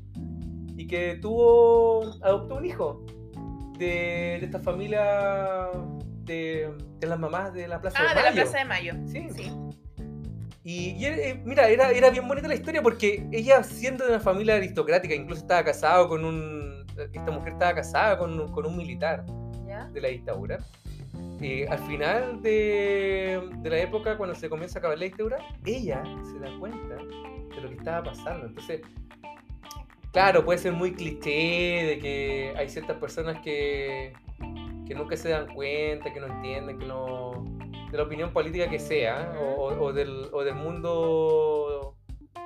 y 0.76 0.86
que 0.86 1.16
tuvo, 1.20 2.02
adoptó 2.22 2.56
un 2.56 2.64
hijo 2.66 3.04
de, 3.78 4.38
de 4.38 4.44
esta 4.44 4.60
familia 4.60 5.70
de, 6.24 6.72
de 7.00 7.06
las 7.06 7.18
mamás 7.18 7.52
de 7.52 7.66
la 7.66 7.80
Plaza 7.80 7.98
Ah, 8.00 8.02
de 8.02 8.08
de 8.08 8.14
la 8.22 8.30
Mayo. 8.30 8.42
Plaza 8.42 8.58
de 8.58 8.64
Mayo. 8.64 8.94
Sí. 9.06 9.28
Sí. 9.34 9.52
Y, 10.64 10.90
y, 10.90 11.06
eh, 11.06 11.42
mira, 11.44 11.68
era, 11.68 11.90
era 11.90 12.08
bien 12.10 12.28
bonita 12.28 12.46
la 12.46 12.54
historia 12.54 12.80
porque 12.82 13.26
ella, 13.32 13.64
siendo 13.64 14.04
de 14.04 14.10
una 14.10 14.20
familia 14.20 14.54
aristocrática, 14.54 15.12
incluso 15.12 15.42
estaba 15.42 15.64
casado 15.64 16.08
con 16.08 16.24
un. 16.24 16.86
Esta 17.12 17.30
mujer 17.32 17.54
estaba 17.54 17.74
casada 17.74 18.16
con, 18.16 18.38
un- 18.38 18.52
con 18.52 18.64
un 18.66 18.76
militar. 18.76 19.24
De 19.92 20.00
la 20.00 20.08
dictadura. 20.08 20.58
Eh, 21.40 21.66
al 21.68 21.78
final 21.80 22.40
de, 22.40 23.40
de 23.58 23.70
la 23.70 23.78
época, 23.78 24.16
cuando 24.16 24.34
se 24.34 24.48
comienza 24.48 24.78
a 24.78 24.80
acabar 24.80 24.98
la 24.98 25.04
dictadura, 25.04 25.38
ella 25.64 26.02
se 26.32 26.38
da 26.38 26.56
cuenta 26.58 26.94
de 26.96 27.60
lo 27.60 27.68
que 27.68 27.74
estaba 27.74 28.04
pasando. 28.04 28.46
Entonces, 28.46 28.80
claro, 30.12 30.44
puede 30.44 30.58
ser 30.58 30.72
muy 30.72 30.92
cliché 30.92 31.84
de 31.86 31.98
que 32.00 32.54
hay 32.56 32.68
ciertas 32.68 32.96
personas 32.98 33.38
que, 33.42 34.12
que 34.86 34.94
nunca 34.94 35.16
se 35.16 35.30
dan 35.30 35.52
cuenta, 35.54 36.12
que 36.12 36.20
no 36.20 36.26
entienden, 36.28 36.78
que 36.78 36.86
no. 36.86 37.44
de 37.90 37.96
la 37.96 38.04
opinión 38.04 38.32
política 38.32 38.68
que 38.68 38.78
sea, 38.78 39.34
o, 39.38 39.64
o- 39.66 39.82
o 39.86 39.92
del, 39.92 40.28
o 40.32 40.44
del 40.44 40.54
mundo. 40.54 41.96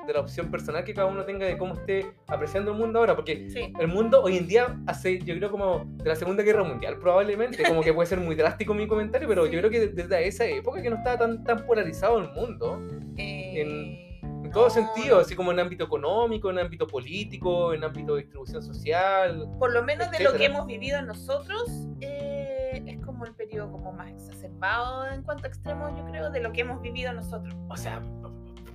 De 0.07 0.13
la 0.13 0.21
opción 0.21 0.51
personal 0.51 0.85
que 0.85 0.95
cada 0.95 1.09
uno 1.09 1.25
tenga 1.25 1.47
de 1.47 1.59
cómo 1.59 1.75
esté 1.75 2.07
apreciando 2.29 2.73
el 2.73 2.79
mundo 2.79 2.99
ahora, 3.01 3.15
porque 3.17 3.51
Sí. 3.51 3.73
el 3.79 3.89
mundo 3.89 4.23
hoy 4.23 4.37
en 4.37 4.47
día 4.47 4.77
hace, 4.87 5.19
yo 5.19 5.35
creo 5.37 5.51
como 5.51 5.85
de 5.87 6.09
la 6.09 6.17
Segunda 6.17 6.43
Guerra 6.43 6.65
Mundial 6.65 6.99
probablemente, 6.99 7.63
como 7.65 7.83
que 7.83 7.93
puede 7.93 8.07
ser 8.07 8.19
muy 8.21 8.35
drástico 8.35 8.75
mi 8.75 8.87
comentario, 8.87 9.29
pero 9.29 9.47
yo 9.47 9.59
creo 9.59 9.71
que 9.71 9.89
desde 9.89 10.27
esa 10.27 10.45
época 10.45 10.81
que 10.83 10.91
no 10.91 10.97
estaba 10.97 11.19
tan, 11.19 11.45
tan 11.45 11.67
polarizado 11.67 12.19
el 12.19 12.31
mundo, 12.33 12.81
Eh, 13.19 13.61
en 13.63 14.07
todo 14.53 14.65
no, 14.65 14.71
sentido, 14.71 15.21
así 15.21 15.35
como 15.35 15.53
en 15.53 15.59
ámbito 15.61 15.85
económico, 15.85 16.51
en 16.51 16.59
ámbito 16.59 16.87
político, 16.87 17.75
en 17.75 17.83
ámbito 17.85 18.15
de 18.15 18.23
distribución 18.23 18.63
social. 18.63 19.49
Por 19.59 19.73
lo 19.73 19.83
menos 19.83 20.11
de 20.11 20.23
lo 20.23 20.35
que 20.35 20.45
hemos 20.47 20.67
vivido 20.67 21.03
nosotros, 21.03 21.89
eh, 22.01 22.83
es 22.87 22.99
como 23.05 23.25
el 23.25 23.35
periodo 23.35 23.73
como 23.73 23.93
más 23.93 24.11
exacerbado 24.11 25.07
en 25.09 25.23
cuanto 25.23 25.45
a 25.45 25.49
extremos, 25.49 25.91
yo 25.97 26.05
creo, 26.07 26.31
de 26.31 26.41
lo 26.41 26.53
que 26.53 26.61
hemos 26.63 26.81
vivido 26.81 27.13
nosotros. 27.13 27.55
O 27.69 27.77
sea, 27.77 28.03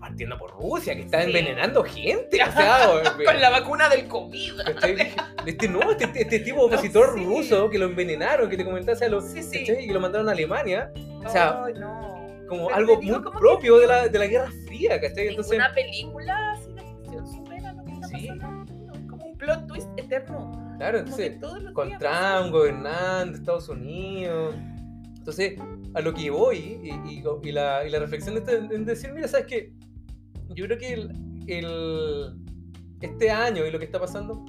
partiendo 0.01 0.37
por 0.37 0.51
Rusia, 0.51 0.93
que 0.95 1.03
está 1.03 1.21
Sí. 1.21 1.27
envenenando 1.27 1.83
gente, 1.83 2.41
o 2.43 2.51
sea, 2.51 2.89
Con 3.25 3.39
la 3.39 3.49
vacuna 3.51 3.87
del 3.87 4.07
COVID. 4.07 4.53
Este, 5.45 5.67
no, 5.69 5.79
este, 5.91 6.21
este 6.21 6.39
tipo 6.39 6.61
opositor 6.65 7.13
sí. 7.17 7.23
ruso 7.25 7.69
que 7.69 7.79
lo 7.79 7.85
envenenaron, 7.85 8.47
que 8.49 8.57
te 8.57 8.63
comenté, 8.65 8.91
o 8.91 8.95
sea, 8.95 9.07
lo, 9.09 9.21
Sí, 9.21 9.39
y 9.53 9.87
que 9.87 9.93
lo 9.93 9.99
mandaron 9.99 10.27
a 10.29 10.33
Alemania, 10.33 10.91
o 11.25 11.29
sea, 11.29 11.63
no. 11.79 12.27
como 12.47 12.65
Pero 12.67 12.75
algo 12.75 12.97
digo, 12.97 13.19
muy 13.21 13.31
propio 13.39 13.77
de 13.79 13.87
la, 13.87 14.07
de 14.07 14.19
la 14.19 14.27
Guerra 14.27 14.51
Fría, 14.67 14.99
¿cachai? 15.01 15.29
Entonces, 15.29 15.53
Ninguna 15.53 15.73
película 15.73 16.51
así 16.51 16.73
de 16.73 16.81
ficción 16.81 17.27
supera 17.27 17.73
lo 17.73 17.83
que 17.85 17.91
está 17.93 18.07
pasando. 18.09 19.07
como 19.09 19.25
un 19.25 19.37
plot 19.37 19.67
twist 19.67 19.87
eterno. 19.97 20.75
claro, 20.77 20.99
entonces, 20.99 21.37
con 21.73 21.87
días 21.87 21.99
Trump 21.99 22.51
gobernando 22.51 23.37
Estados 23.37 23.67
Unidos. 23.69 24.53
Entonces, 25.17 25.53
a 25.95 26.01
lo 26.01 26.13
que 26.13 26.29
voy 26.29 26.57
y, 26.83 26.89
y- 27.13 27.23
y 27.43 27.51
la, 27.51 27.85
y 27.85 27.89
la 27.89 27.99
reflexión 27.99 28.35
de 28.35 28.39
este, 28.41 28.55
en 28.75 28.85
decir, 28.85 29.11
mira, 29.13 29.27
¿sabes 29.27 29.45
qué? 29.47 29.73
Yo 30.55 30.65
creo 30.65 30.77
que 30.77 30.93
el, 30.93 31.11
el- 31.47 32.35
este 33.01 33.31
año 33.31 33.65
y 33.65 33.71
lo 33.71 33.79
que 33.79 33.85
está 33.85 33.99
pasando 33.99 34.45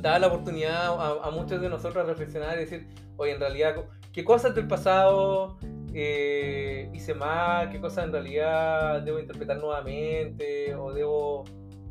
da 0.00 0.18
la 0.18 0.28
oportunidad 0.28 0.86
a, 1.22 1.30
muchos 1.30 1.60
de 1.60 1.68
nosotros 1.68 2.02
a 2.04 2.06
reflexionar 2.06 2.56
y 2.56 2.60
decir, 2.60 2.86
oye, 3.16 3.32
en 3.32 3.40
realidad, 3.40 3.76
¿qué 4.12 4.24
cosas 4.24 4.54
del 4.54 4.66
pasado 4.66 5.58
eh, 5.94 6.90
hice 6.94 7.14
mal? 7.14 7.70
¿Qué 7.70 7.80
cosas 7.80 8.04
en 8.06 8.12
realidad 8.12 9.02
debo 9.02 9.18
interpretar 9.20 9.58
nuevamente? 9.58 10.74
¿O 10.74 10.92
debo, 10.92 11.44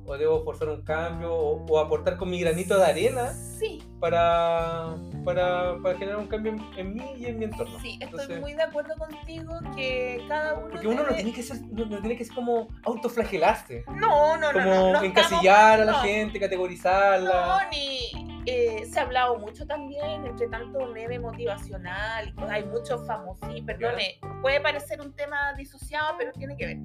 o 0.06 0.18
debo 0.18 0.44
forzar 0.44 0.70
un 0.70 0.82
cambio? 0.84 1.34
¿O, 1.34 1.66
o 1.66 1.80
aportar 1.80 2.18
con 2.18 2.30
mi 2.30 2.40
granito 2.40 2.78
de 2.78 2.86
arena? 2.86 3.34
Sí, 3.34 3.82
para, 4.00 4.96
para, 5.24 5.78
para 5.84 5.98
generar 5.98 6.18
un 6.20 6.28
cambio 6.28 6.54
en, 6.54 6.80
en 6.80 6.94
mí 6.96 7.14
y 7.18 7.26
en 7.28 7.38
mi 7.40 7.46
entorno. 7.46 7.78
sí, 7.82 8.00
estoy 8.02 8.08
Entonces, 8.10 8.42
muy 8.42 8.54
de 8.54 8.64
acuerdo 8.64 8.96
contigo 8.96 9.54
que 9.76 10.24
cada 10.28 10.56
uno. 10.56 10.70
Porque 10.72 10.88
uno 10.88 11.04
no 11.04 11.14
tiene 11.14 11.32
que 11.34 11.44
ser, 11.44 11.62
no, 11.72 11.86
no 11.86 12.00
tiene 12.00 12.18
que 12.18 12.26
ser 12.26 12.34
como 12.36 12.68
autoflagelarse, 12.84 13.84
No, 13.96 14.38
no, 14.38 14.52
no. 14.52 14.60
como 14.60 14.76
no, 14.76 14.94
no 14.94 15.04
encasillar 15.04 15.82
a 15.82 15.86
la 15.86 15.94
gente, 15.96 16.40
categorizarla. 16.40 17.46
no, 17.64 17.70
ni. 17.70 18.31
Eh, 18.46 18.86
se 18.90 19.00
ha 19.00 19.04
hablado 19.04 19.38
mucho 19.38 19.68
también, 19.68 20.26
entre 20.26 20.48
tanto 20.48 20.88
meme 20.88 21.20
motivacional, 21.20 22.30
y 22.30 22.34
cosas, 22.34 22.52
hay 22.52 22.66
muchos 22.66 23.06
famosos, 23.06 23.50
perdone, 23.66 24.20
puede 24.42 24.60
parecer 24.60 25.00
un 25.00 25.14
tema 25.14 25.54
disociado, 25.54 26.16
pero 26.18 26.32
tiene 26.32 26.58
que 26.58 26.66
ver. 26.66 26.78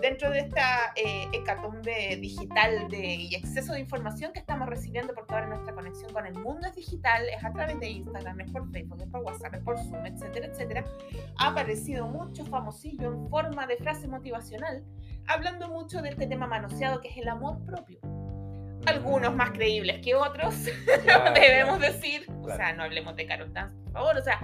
Dentro 0.00 0.30
de 0.30 0.40
esta 0.40 0.92
eh, 0.96 1.28
hecatombe 1.32 2.16
digital 2.20 2.88
de, 2.88 3.14
y 3.14 3.34
exceso 3.34 3.72
de 3.74 3.80
información 3.80 4.32
que 4.32 4.40
estamos 4.40 4.68
recibiendo, 4.68 5.14
porque 5.14 5.34
ahora 5.34 5.46
nuestra 5.46 5.72
conexión 5.72 6.12
con 6.12 6.26
el 6.26 6.34
mundo 6.34 6.66
es 6.66 6.74
digital, 6.74 7.22
es 7.28 7.44
a 7.44 7.52
través 7.52 7.78
de 7.78 7.88
Instagram, 7.88 8.40
es 8.40 8.50
por 8.50 8.70
Facebook, 8.72 9.00
es 9.00 9.08
por 9.08 9.20
WhatsApp, 9.22 9.54
es 9.54 9.62
por 9.62 9.78
Zoom, 9.78 10.06
etcétera, 10.06 10.46
etcétera, 10.46 10.84
ha 11.38 11.48
aparecido 11.48 12.06
mucho 12.06 12.44
famosillo 12.46 13.12
en 13.12 13.28
forma 13.28 13.66
de 13.66 13.76
frase 13.76 14.08
motivacional, 14.08 14.84
hablando 15.28 15.68
mucho 15.68 16.02
de 16.02 16.10
este 16.10 16.26
tema 16.26 16.46
manoseado 16.46 17.00
que 17.00 17.08
es 17.08 17.16
el 17.18 17.28
amor 17.28 17.64
propio 17.64 18.00
algunos 18.86 19.34
más 19.34 19.50
creíbles 19.50 20.00
que 20.00 20.14
otros, 20.14 20.54
debemos 21.34 21.80
decir. 21.80 22.26
O 22.42 22.48
sea, 22.48 22.72
no 22.72 22.84
hablemos 22.84 23.14
de 23.16 23.26
Carol 23.26 23.52
Dance, 23.52 23.76
por 23.84 23.92
favor. 23.92 24.16
O 24.16 24.22
sea, 24.22 24.38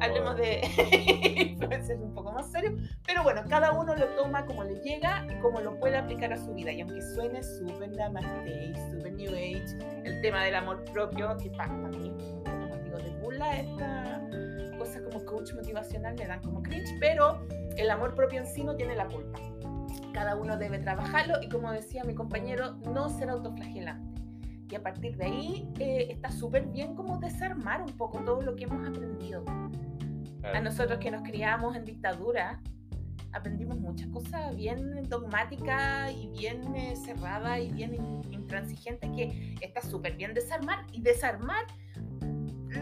hablemos 0.00 0.36
de 0.36 0.60
influencers 1.50 2.00
un 2.00 2.14
poco 2.14 2.32
más 2.32 2.50
serio. 2.50 2.76
Pero 3.06 3.22
bueno, 3.22 3.42
cada 3.48 3.72
uno 3.72 3.94
lo 3.94 4.06
toma 4.10 4.44
como 4.46 4.64
le 4.64 4.80
llega 4.80 5.26
y 5.30 5.40
como 5.40 5.60
lo 5.60 5.78
puede 5.78 5.96
aplicar 5.96 6.32
a 6.32 6.36
su 6.36 6.52
vida. 6.54 6.72
Y 6.72 6.80
aunque 6.80 7.00
suene 7.02 7.42
súper 7.42 7.90
namaste, 7.90 8.72
súper 8.90 9.12
new 9.12 9.30
age, 9.32 9.64
el 10.04 10.20
tema 10.20 10.44
del 10.44 10.56
amor 10.56 10.84
propio, 10.92 11.36
que 11.36 11.50
para, 11.50 11.72
mí, 11.72 12.12
como 12.44 12.76
digo, 12.76 12.98
de 12.98 13.10
burla 13.20 13.56
esta 13.58 14.20
cosas 14.78 15.02
como 15.02 15.24
coach 15.24 15.52
motivacional 15.54 16.16
me 16.16 16.26
dan 16.26 16.42
como 16.42 16.60
cringe, 16.60 16.90
pero 16.98 17.46
el 17.76 17.88
amor 17.90 18.16
propio 18.16 18.40
en 18.40 18.46
sí 18.46 18.64
no 18.64 18.74
tiene 18.74 18.96
la 18.96 19.06
culpa 19.06 19.38
cada 20.14 20.36
uno 20.36 20.56
debe 20.56 20.78
trabajarlo 20.78 21.42
y 21.42 21.48
como 21.48 21.72
decía 21.72 22.04
mi 22.04 22.14
compañero, 22.14 22.76
no 22.94 23.10
ser 23.10 23.28
autoflagelante. 23.28 24.22
Y 24.70 24.76
a 24.76 24.82
partir 24.82 25.16
de 25.16 25.24
ahí 25.24 25.68
eh, 25.78 26.06
está 26.10 26.30
súper 26.30 26.66
bien 26.66 26.94
como 26.94 27.18
desarmar 27.18 27.82
un 27.82 27.92
poco 27.92 28.20
todo 28.20 28.40
lo 28.40 28.54
que 28.54 28.64
hemos 28.64 28.88
aprendido. 28.88 29.44
A 30.54 30.60
nosotros 30.60 30.98
que 31.00 31.10
nos 31.10 31.22
criamos 31.22 31.74
en 31.76 31.84
dictadura, 31.84 32.60
aprendimos 33.32 33.78
muchas 33.78 34.08
cosas 34.08 34.54
bien 34.54 35.02
dogmáticas 35.08 36.12
y 36.12 36.28
bien 36.28 36.74
eh, 36.76 36.94
cerradas 36.96 37.58
y 37.60 37.72
bien 37.72 38.22
intransigentes 38.30 39.10
que 39.10 39.56
está 39.60 39.80
súper 39.80 40.16
bien 40.16 40.32
desarmar 40.32 40.86
y 40.92 41.02
desarmar 41.02 41.64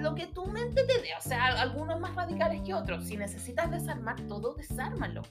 lo 0.00 0.14
que 0.14 0.26
tu 0.26 0.46
mente 0.46 0.84
te 0.84 1.00
dé, 1.00 1.10
o 1.18 1.22
sea, 1.22 1.60
algunos 1.62 1.98
más 1.98 2.14
radicales 2.14 2.60
que 2.62 2.74
otros. 2.74 3.04
Si 3.06 3.16
necesitas 3.16 3.70
desarmar 3.70 4.20
todo, 4.22 4.54
desármalo 4.54 5.22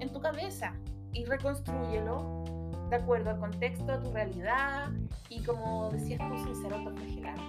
en 0.00 0.12
tu 0.12 0.20
cabeza 0.20 0.74
y 1.16 1.24
reconstruyelo 1.24 2.44
de 2.90 2.96
acuerdo 2.96 3.30
al 3.30 3.38
contexto, 3.38 3.90
a 3.92 4.00
tu 4.00 4.12
realidad 4.12 4.90
y 5.30 5.42
como 5.42 5.90
decías 5.90 6.20
tú, 6.20 6.36
sin 6.44 6.62
ser 6.62 6.74
autoflagelante. 6.74 7.42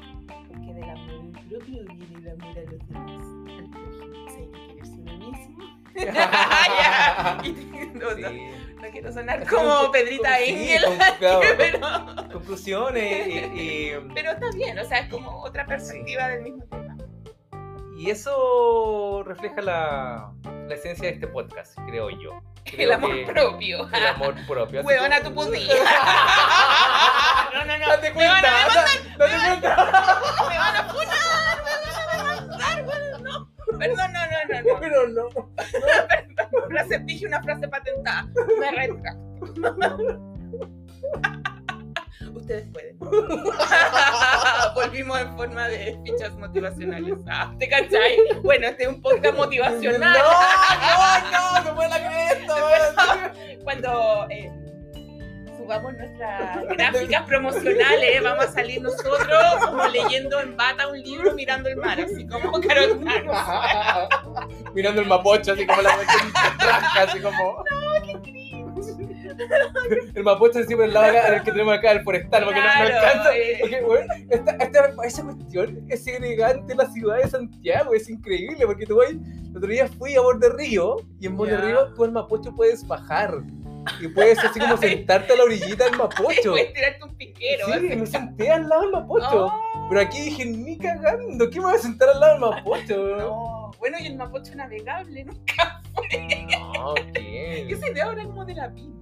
Porque 0.47 0.73
del 0.73 0.89
amor 0.89 1.31
propio 1.49 1.83
viene 1.85 2.17
el 2.17 2.29
amor 2.29 2.57
a 2.57 2.61
los 2.61 2.87
demás. 2.87 3.25
Al 3.57 3.69
prójimo, 3.69 4.15
hay 4.37 4.47
que 4.47 4.67
quererse 4.67 4.93
uno 4.93 5.17
mismo. 5.17 5.63
no, 8.81 8.91
quiero 8.91 9.11
sonar 9.11 9.47
como 9.47 9.91
Pedrita 9.91 10.39
Engel. 10.39 10.83
pero... 11.57 11.79
Conclusiones 12.31 13.27
y, 13.53 13.91
Pero 14.13 14.31
está 14.31 14.49
bien, 14.55 14.79
o 14.79 14.85
sea, 14.85 14.99
es 14.99 15.09
como 15.09 15.41
otra 15.43 15.65
perspectiva 15.65 16.29
del 16.29 16.43
mismo 16.43 16.63
tema. 16.65 16.95
Y 17.97 18.11
eso 18.11 19.23
refleja 19.25 19.61
la, 19.61 20.31
la 20.67 20.73
esencia 20.73 21.09
de 21.09 21.15
este 21.15 21.27
podcast, 21.27 21.77
creo 21.87 22.09
yo. 22.09 22.41
El 22.77 22.91
amor 22.91 23.25
propio. 23.25 23.89
El 23.93 24.07
amor 24.07 24.35
propio. 24.47 24.81
Huevona 24.81 25.21
tu 25.21 25.33
putilla. 25.33 25.73
no, 27.53 27.65
no, 27.65 27.77
no. 27.77 27.87
Date 27.87 28.13
cuenta. 28.13 28.41
Me 28.41 28.47
van 28.47 29.29
a 29.29 29.35
demandar. 29.35 29.77
Me 30.49 30.57
van 30.57 30.75
a 30.75 30.83
funar. 30.89 31.57
Me 31.63 31.71
van 31.73 32.09
a 32.09 32.17
demandar. 32.17 33.21
No. 33.21 33.51
Perdón, 33.77 34.13
no, 34.13 34.19
no, 34.25 34.37
no. 34.49 34.73
no. 34.73 34.79
Pero 34.79 35.07
no. 35.07 35.29
Perdón, 35.55 36.69
frase, 36.69 36.99
dije 36.99 37.27
una 37.27 37.41
frase 37.41 37.67
patentada. 37.67 38.27
Me 38.59 38.71
retracto 38.71 39.27
ustedes 42.37 42.65
pueden. 42.71 42.97
Volvimos 44.75 45.19
en 45.19 45.35
forma 45.35 45.67
de 45.67 45.99
fichas 46.05 46.33
motivacionales. 46.35 47.15
Ah, 47.27 47.53
¿Te 47.59 47.67
cachai? 47.67 48.17
Bueno, 48.43 48.67
este 48.67 48.83
es 48.83 48.89
un 48.89 49.01
podcast 49.01 49.35
motivacional. 49.35 49.99
No, 50.01 50.19
no, 51.31 51.61
no, 51.61 51.69
no 51.69 51.75
puedo 51.75 51.89
creer 51.89 52.37
esto. 52.39 52.55
Cuando 53.63 54.27
eh, 54.29 54.51
subamos 55.57 55.93
nuestras 55.93 56.65
gráficas 56.67 57.23
promocionales, 57.23 58.23
vamos 58.23 58.45
a 58.45 58.51
salir 58.51 58.81
nosotros 58.81 59.65
como 59.65 59.85
leyendo 59.87 60.39
en 60.39 60.55
bata 60.55 60.87
un 60.87 61.01
libro 61.01 61.33
mirando 61.33 61.67
el 61.69 61.75
mar, 61.75 61.99
así 61.99 62.25
como 62.27 62.61
Carol 62.61 62.99
Mirando 64.73 65.01
el 65.01 65.07
mapocho, 65.07 65.51
así 65.51 65.65
como 65.65 65.81
la 65.81 65.97
así 66.99 67.19
como. 67.19 67.63
No, 67.69 68.05
qué 68.05 68.13
cringe. 68.21 68.46
el 70.15 70.23
mapocho 70.23 70.59
encima 70.59 70.83
del 70.83 70.93
lado 70.93 71.33
el 71.33 71.43
que 71.43 71.51
tenemos 71.51 71.77
acá, 71.77 71.91
el 71.91 72.03
forestal, 72.03 72.45
porque 72.45 72.59
no, 72.59 72.65
no, 72.65 72.71
alcanza. 72.71 73.29
Porque, 73.61 73.81
bueno, 73.81 74.13
esta, 74.29 74.51
esta, 74.51 74.93
esa 75.03 75.23
cuestión 75.23 75.85
es 75.89 76.03
segregante 76.03 76.71
en 76.73 76.77
la 76.77 76.85
ciudad 76.87 77.17
de 77.17 77.29
Santiago, 77.29 77.93
es 77.93 78.09
increíble, 78.09 78.65
porque 78.65 78.85
tú 78.85 78.97
vas, 78.97 79.09
el 79.09 79.55
otro 79.55 79.69
día 79.69 79.87
fui 79.87 80.15
a 80.15 80.21
Borde 80.21 80.49
Río, 80.49 80.97
y 81.19 81.27
en 81.27 81.37
Borde 81.37 81.57
Río 81.57 81.93
tú 81.93 82.05
el 82.05 82.11
mapocho 82.11 82.53
puedes 82.55 82.85
bajar. 82.87 83.43
Y 84.01 84.07
puedes 84.09 84.37
así 84.39 84.59
como 84.59 84.77
sentarte 84.77 85.33
a 85.33 85.35
la 85.37 85.43
orillita 85.43 85.85
del 85.85 85.97
mapocho. 85.97 86.51
Puedes 86.51 86.73
tirarte 86.73 87.03
un 87.03 87.15
piquero. 87.15 87.67
Sí, 87.67 87.95
me 87.95 88.05
senté 88.05 88.51
al 88.51 88.67
lado 88.67 88.81
del 88.81 88.91
mapocho. 88.91 89.51
Pero 89.89 90.01
aquí 90.01 90.21
dije, 90.21 90.45
ni 90.45 90.77
cagando, 90.77 91.49
¿qué 91.49 91.59
me 91.59 91.67
voy 91.67 91.75
a 91.75 91.79
sentar 91.79 92.09
al 92.09 92.19
lado 92.19 92.33
del 92.33 92.41
mapocho? 92.41 93.17
No, 93.17 93.71
bueno, 93.79 93.97
y 93.99 94.07
el 94.07 94.17
mapocho 94.17 94.55
navegable 94.55 95.23
nunca 95.23 95.81
fue. 95.93 96.47
No, 96.51 96.93
¿qué? 97.13 97.67
Esa 97.69 97.89
idea 97.89 98.05
ahora 98.05 98.23
como 98.25 98.43
de 98.43 98.55
la 98.55 98.73
pina. 98.73 98.95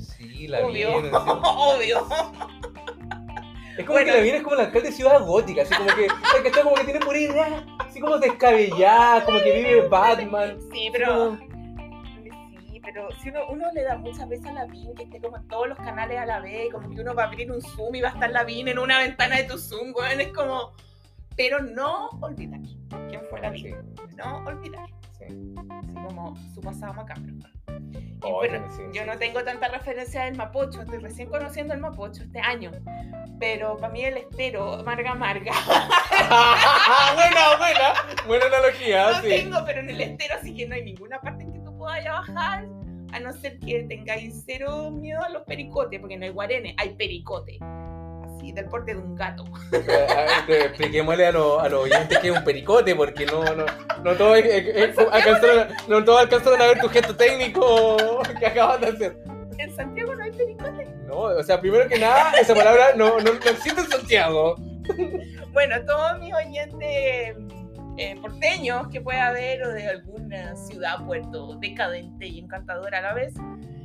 Sí, 0.00 0.48
la 0.48 0.66
Obvio. 0.66 0.96
Obvio. 1.16 2.06
Es 3.80 3.86
como 3.86 3.98
que 3.98 4.04
la 4.04 4.20
viene 4.20 4.38
es 4.38 4.42
como 4.42 4.56
el 4.56 4.66
alcalde 4.66 4.88
de 4.88 4.94
Ciudad 4.94 5.24
Gótica, 5.24 5.62
así 5.62 5.74
como 5.74 5.88
que, 5.94 6.08
que 6.42 6.48
está 6.48 6.62
como 6.62 6.74
que 6.76 6.84
tiene 6.84 7.00
por 7.00 7.16
idea, 7.16 7.64
así 7.78 8.00
como 8.00 8.18
descabellada, 8.18 9.24
como 9.24 9.38
que 9.38 9.52
vive 9.52 9.88
Batman. 9.88 10.58
Sí, 10.72 10.90
pero. 10.92 11.38
Sí, 12.70 12.80
pero 12.82 13.08
si 13.22 13.30
uno, 13.30 13.40
uno 13.48 13.72
le 13.72 13.82
da 13.82 13.96
muchas 13.96 14.28
veces 14.28 14.46
a 14.46 14.52
la 14.52 14.66
BIN 14.66 14.94
que 14.94 15.04
esté 15.04 15.20
como 15.20 15.36
en 15.38 15.48
todos 15.48 15.68
los 15.68 15.78
canales 15.78 16.18
a 16.18 16.26
la 16.26 16.40
vez, 16.40 16.70
como 16.72 16.90
que 16.90 17.00
uno 17.00 17.14
va 17.14 17.24
a 17.24 17.26
abrir 17.26 17.50
un 17.50 17.62
Zoom 17.62 17.94
y 17.94 18.00
va 18.02 18.08
a 18.08 18.12
estar 18.12 18.30
la 18.30 18.44
BIN 18.44 18.68
en 18.68 18.78
una 18.78 18.98
ventana 18.98 19.36
de 19.36 19.44
tu 19.44 19.56
Zoom, 19.56 19.94
weón, 19.94 20.20
es 20.20 20.28
como. 20.28 20.72
Pero 21.36 21.60
no 21.62 22.10
olvidar 22.20 22.60
quién 23.08 23.22
fue 23.30 23.40
la 23.40 23.50
BIN. 23.50 23.76
No 24.16 24.44
olvidar. 24.44 24.99
Sí. 25.28 25.54
Así 25.70 25.94
como 25.94 26.36
su 26.54 26.60
pasado 26.60 26.94
macabro 26.94 27.34
bueno, 28.28 28.66
yo 28.92 29.06
no 29.06 29.18
tengo 29.18 29.42
tanta 29.44 29.68
referencia 29.68 30.24
del 30.24 30.36
Mapocho, 30.36 30.82
estoy 30.82 30.98
recién 30.98 31.28
conociendo 31.28 31.74
el 31.74 31.80
Mapocho 31.80 32.22
este 32.22 32.40
año. 32.40 32.70
Pero 33.38 33.76
para 33.78 33.92
mí 33.92 34.04
el 34.04 34.18
estero, 34.18 34.82
Marga 34.84 35.14
Marga. 35.14 35.52
buena, 37.14 37.56
buena, 37.56 37.94
buena 38.26 38.46
analogía. 38.46 39.12
No 39.12 39.22
tengo, 39.22 39.58
pero 39.64 39.80
en 39.80 39.90
el 39.90 40.00
estero, 40.00 40.34
así 40.34 40.54
que 40.54 40.66
no 40.66 40.74
hay 40.74 40.84
ninguna 40.84 41.20
parte 41.20 41.44
en 41.44 41.52
que 41.52 41.58
tú 41.60 41.76
puedas 41.76 42.04
bajar, 42.04 42.66
a 43.12 43.20
no 43.20 43.32
ser 43.32 43.58
que 43.58 43.84
tengáis 43.84 44.42
cero 44.44 44.90
miedo 44.90 45.22
a 45.24 45.30
los 45.30 45.42
pericotes, 45.44 45.98
porque 46.00 46.16
no 46.16 46.26
hay 46.26 46.32
guarenes, 46.32 46.74
hay 46.76 46.90
pericote 46.90 47.58
del 48.52 48.66
porte 48.66 48.94
de 48.94 49.00
un 49.00 49.14
gato. 49.14 49.44
Expliquémosle 50.48 51.26
a, 51.26 51.32
los 51.32 51.72
oyentes 51.72 52.18
que 52.18 52.28
es 52.28 52.36
un 52.36 52.44
pericote, 52.44 52.94
porque 52.94 53.26
no, 53.26 53.44
no, 53.44 53.66
no 54.02 54.16
todos 54.16 54.38
alcanzaron, 55.12 55.68
no 55.88 56.04
todo 56.04 56.18
alcanzaron 56.18 56.60
a 56.60 56.66
ver 56.66 56.80
tu 56.80 56.88
gesto 56.88 57.14
técnico 57.14 57.96
que 58.38 58.46
acabas 58.46 58.80
de 58.80 58.86
hacer. 58.88 59.16
¿En 59.58 59.76
Santiago 59.76 60.14
no 60.14 60.24
hay 60.24 60.32
pericote? 60.32 60.88
No, 61.06 61.20
o 61.20 61.42
sea, 61.42 61.60
primero 61.60 61.88
que 61.88 61.98
nada, 61.98 62.32
esa 62.40 62.54
palabra 62.54 62.94
no, 62.96 63.20
no, 63.20 63.30
existe 63.32 63.80
en 63.80 63.88
Santiago. 63.88 64.56
Bueno, 65.52 65.84
todos 65.84 66.18
mis 66.20 66.32
oyentes 66.32 67.36
eh, 67.96 68.16
porteños 68.20 68.88
que 68.88 69.00
pueda 69.00 69.28
haber 69.28 69.62
o 69.64 69.72
de 69.72 69.86
alguna 69.88 70.54
ciudad, 70.56 71.04
puerto 71.04 71.56
decadente 71.56 72.26
y 72.26 72.38
encantadora 72.38 72.98
a 72.98 73.02
la 73.02 73.14
vez, 73.14 73.34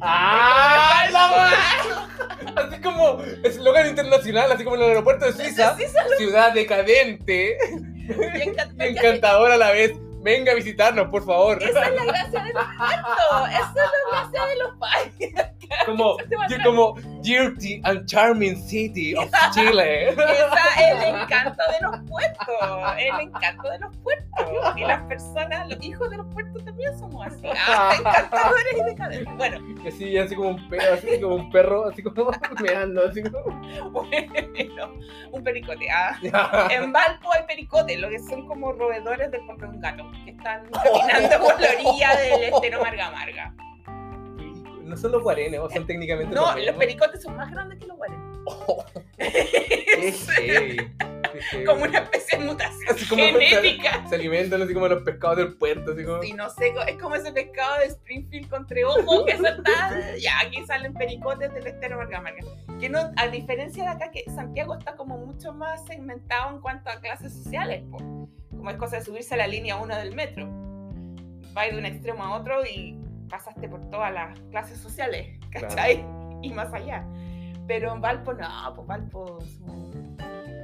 ¡Ah! 0.01 0.85
así 2.55 2.81
como 2.81 3.19
eslogan 3.43 3.87
internacional, 3.87 4.51
así 4.51 4.63
como 4.63 4.75
en 4.75 4.83
el 4.83 4.89
aeropuerto 4.89 5.25
de 5.25 5.33
Suiza. 5.33 5.77
Ciudad 6.17 6.53
decadente. 6.53 7.57
encantadora 8.79 9.55
a 9.55 9.57
la 9.57 9.71
vez. 9.71 9.93
Venga 10.21 10.53
a 10.53 10.55
visitarnos, 10.55 11.09
por 11.09 11.23
favor. 11.23 11.61
Esa 11.61 11.83
es 11.83 11.95
la 11.95 12.05
gracia 12.05 12.43
de 12.43 12.53
los 12.53 12.65
puertos. 12.77 13.49
Esa 13.49 13.69
es 13.69 13.75
la 13.75 14.11
gracia 14.11 14.45
de 14.45 14.55
los 14.55 14.77
países. 14.79 15.54
como, 15.85 16.17
como 16.63 16.95
Dirty 17.21 17.81
and 17.83 18.05
Charming 18.05 18.55
City 18.67 19.15
of 19.15 19.29
Chile. 19.53 20.09
Esa 20.09 20.19
es 20.79 21.03
el 21.03 21.15
encanto 21.21 21.63
de 21.71 21.87
los 21.87 22.09
puertos, 22.09 22.47
el 22.97 23.19
encanto 23.21 23.69
de 23.69 23.79
los 23.79 23.97
puertos. 23.97 24.25
Y 24.75 24.81
las 24.81 25.01
personas, 25.03 25.67
los 25.69 25.83
hijos 25.83 26.09
de 26.09 26.17
los 26.17 26.27
puertos 26.33 26.63
también 26.65 26.97
somos 26.99 27.27
así, 27.27 27.47
ah, 27.67 27.93
encantadores 27.99 28.73
y 28.77 28.83
decadentes. 28.83 29.37
Bueno, 29.37 29.59
Y 29.83 29.87
así, 29.87 30.17
así 30.17 30.35
como 30.35 30.49
un 30.49 30.69
perro, 30.69 30.93
así 30.93 31.21
como 31.21 31.35
un 31.35 31.51
perro, 31.51 31.87
así 31.89 32.03
como 32.03 32.31
meando, 32.61 33.07
así 33.07 33.23
como. 33.23 33.91
bueno, 33.91 34.93
un 35.31 35.43
pericote. 35.43 35.87
ah. 35.91 36.17
En 36.69 36.91
Valpo 36.91 37.31
hay 37.31 37.43
pericotes, 37.47 37.99
lo 37.99 38.09
que 38.09 38.19
son 38.19 38.45
como 38.47 38.71
roedores 38.73 39.31
del 39.31 39.45
porte 39.45 39.63
de 39.65 39.71
un 39.71 39.79
gato, 39.79 40.03
que 40.25 40.31
están 40.31 40.65
caminando 40.71 41.39
por 41.45 41.59
la 41.59 41.69
orilla 41.69 42.15
del 42.15 42.43
estero 42.43 42.81
Marga 42.81 43.11
Marga. 43.11 43.53
No 44.85 44.95
son 44.95 45.11
los 45.11 45.23
guarenes, 45.23 45.59
o 45.59 45.69
son 45.69 45.87
técnicamente 45.87 46.33
No, 46.35 46.45
mismos. 46.53 46.65
los 46.67 46.75
pericotes 46.75 47.21
son 47.23 47.35
más 47.35 47.51
grandes 47.51 47.79
que 47.79 47.87
los 47.87 47.97
guarenes. 47.97 48.25
Heavy. 50.37 50.77
Como 51.65 51.83
una 51.83 51.99
especie 51.99 52.39
de 52.39 52.45
mutación 52.45 52.89
Así 52.89 53.07
como 53.07 53.23
genética. 53.23 54.07
Se 54.07 54.15
alimentan 54.15 54.61
así 54.61 54.73
como 54.73 54.87
los 54.87 55.03
pescados 55.03 55.37
del 55.37 55.57
puerto, 55.57 55.91
así 55.91 56.03
como. 56.03 56.23
Y 56.23 56.33
no 56.33 56.49
sé, 56.49 56.73
es 56.87 56.97
como 56.97 57.15
ese 57.15 57.31
pescado 57.31 57.79
de 57.79 57.85
Springfield 57.87 58.49
con 58.49 58.65
treojo 58.67 59.25
que 59.25 59.33
está. 59.33 59.91
Ya, 60.19 60.39
aquí 60.41 60.65
salen 60.65 60.93
pericotes 60.93 61.53
del 61.53 61.67
estero 61.67 61.97
Marga 61.97 62.21
Marga. 62.21 62.43
Que 62.79 62.89
no, 62.89 63.11
a 63.17 63.27
diferencia 63.27 63.83
de 63.83 63.89
acá, 63.89 64.11
que 64.11 64.23
Santiago 64.33 64.77
está 64.77 64.95
como 64.95 65.17
mucho 65.17 65.51
más 65.53 65.85
segmentado 65.85 66.55
en 66.55 66.61
cuanto 66.61 66.89
a 66.89 66.99
clases 66.99 67.33
sociales, 67.33 67.83
po. 67.91 67.97
como 68.51 68.69
es 68.69 68.77
cosa 68.77 68.97
de 68.97 69.05
subirse 69.05 69.33
a 69.33 69.37
la 69.37 69.47
línea 69.47 69.75
1 69.77 69.97
del 69.97 70.15
metro. 70.15 70.47
Va 71.57 71.63
de 71.63 71.77
un 71.77 71.85
extremo 71.85 72.23
a 72.23 72.37
otro 72.37 72.65
y 72.65 72.97
pasaste 73.29 73.67
por 73.69 73.81
todas 73.89 74.11
las 74.13 74.39
clases 74.51 74.79
sociales, 74.79 75.39
¿cachai? 75.51 76.05
Y 76.41 76.51
más 76.51 76.73
allá. 76.73 77.03
Pero 77.67 77.93
en 77.93 78.01
Valpo 78.01 78.33
no, 78.33 78.73
pues 78.75 78.87
Valpo. 78.87 79.39
son- 79.41 80.17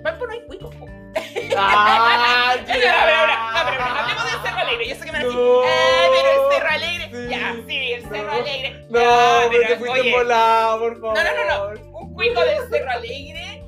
Valpo 0.03 0.25
no 0.27 0.33
hay 0.33 0.45
cuicos, 0.47 0.73
po. 0.75 0.85
¡Ah! 1.57 2.55
No, 2.59 2.65
pero 2.67 2.87
no, 2.87 2.93
ahora, 3.19 3.99
hablemos 4.01 4.23
del 4.31 4.41
Cerro 4.41 4.59
Alegre. 4.59 4.87
Yo 4.89 4.95
sé 4.95 5.05
que 5.05 5.11
me 5.11 5.17
van 5.17 5.21
a 5.21 5.25
decir, 5.25 5.39
No. 5.41 5.61
"Ah, 5.63 6.07
pero 6.11 6.29
el 6.31 6.51
Cerro 6.53 6.69
Alegre. 6.69 7.09
Sí. 7.11 7.29
Ya, 7.29 7.55
sí, 7.67 7.93
el 7.93 8.01
Cerro 8.03 8.25
No. 8.27 8.31
Alegre. 8.33 8.85
No, 8.89 8.99
Ya, 8.99 9.47
pero 9.49 9.67
te 9.67 9.75
fuiste 9.77 9.99
oye, 9.99 10.11
volado, 10.11 10.79
por 10.79 11.01
favor. 11.01 11.17
No, 11.17 11.23
no, 11.23 11.75
no, 11.75 11.99
Un 11.99 12.13
cuico 12.13 12.41
del 12.41 12.69
Cerro 12.69 12.91
Alegre 12.91 13.63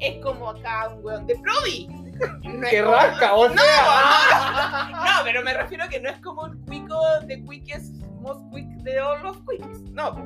es 0.00 0.22
como 0.22 0.50
acá 0.50 0.88
un 0.88 1.04
weón 1.04 1.26
de 1.26 1.36
Provi. 1.36 1.86
No 2.42 2.64
es 2.66 2.70
¡Qué 2.70 2.82
como- 2.82 2.96
rasca, 2.96 3.34
o 3.34 3.48
No, 3.48 3.54
sea! 3.62 4.88
No, 4.92 4.96
pero 5.24 5.42
me 5.42 5.54
refiero 5.54 5.84
a 5.84 5.88
que 5.88 6.00
no 6.00 6.10
es 6.10 6.18
como 6.20 6.42
un 6.42 6.64
cuico 6.66 7.00
de 7.22 7.42
Quickest 7.44 7.94
Quick 8.50 8.66
de 8.82 9.00
all 9.00 9.22
los 9.22 9.36
Quicks. 9.38 9.82
No, 9.92 10.16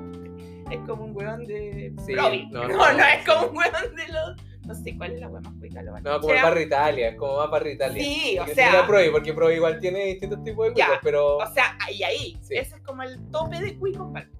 es 0.70 0.78
como 0.86 1.05
un 1.05 1.16
weón 1.16 1.44
de 1.44 1.92
Sí, 2.07 2.14
no, 2.14 2.30
No, 2.50 2.68
no. 2.68 2.92
no, 2.92 3.05
es 3.05 3.26
como 3.26 3.48
un 3.48 3.57
weón 3.57 3.94
de 3.96 4.09
los. 4.09 4.36
No 4.66 4.74
sé 4.76 4.96
cuál 4.96 5.12
es 5.12 5.20
la 5.20 5.28
weón 5.28 5.42
más 5.42 5.55
cuica. 5.59 5.82
Lo 5.82 5.98
No, 6.00 6.20
como 6.20 6.34
el 6.34 6.42
barrio 6.42 6.62
Italia, 6.62 7.09
es 7.09 7.16
como 7.16 7.36
más 7.38 7.50
barrio 7.50 7.72
Italia. 7.72 8.03
Sí, 8.03 8.38
o 8.38 8.46
sea. 8.46 8.86
Provi, 8.86 9.11
porque 9.11 9.32
Provi 9.34 9.55
igual 9.55 9.78
tiene 9.80 10.05
distintos 10.07 10.42
tipos 10.44 10.66
de 10.68 10.72
cuicos, 10.74 10.98
pero. 11.03 11.36
O 11.38 11.46
sea, 11.53 11.76
ahí, 11.86 12.03
ahí. 12.03 12.38
Sí. 12.42 12.57
Ese 12.57 12.76
es 12.76 12.82
como 12.82 13.03
el 13.03 13.18
tope 13.30 13.61
de 13.61 13.76
cuico 13.78 14.05
en 14.05 14.12
Valpo. 14.12 14.38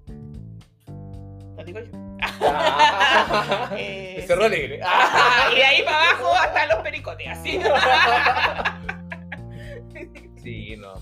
Lo 1.57 1.63
digo 1.63 1.79
yo. 1.79 1.91
Ah. 2.21 3.69
Eh, 3.77 4.23
Cerro. 4.27 4.45
Alegre. 4.45 4.79
Ah, 4.85 5.49
y 5.51 5.55
de 5.57 5.63
ahí 5.63 5.83
para 5.83 5.97
abajo 6.11 6.31
hasta 6.33 6.67
los 6.67 6.77
pericotes, 6.83 7.27
así. 7.27 7.59
Sí, 10.41 10.75
no. 10.77 10.93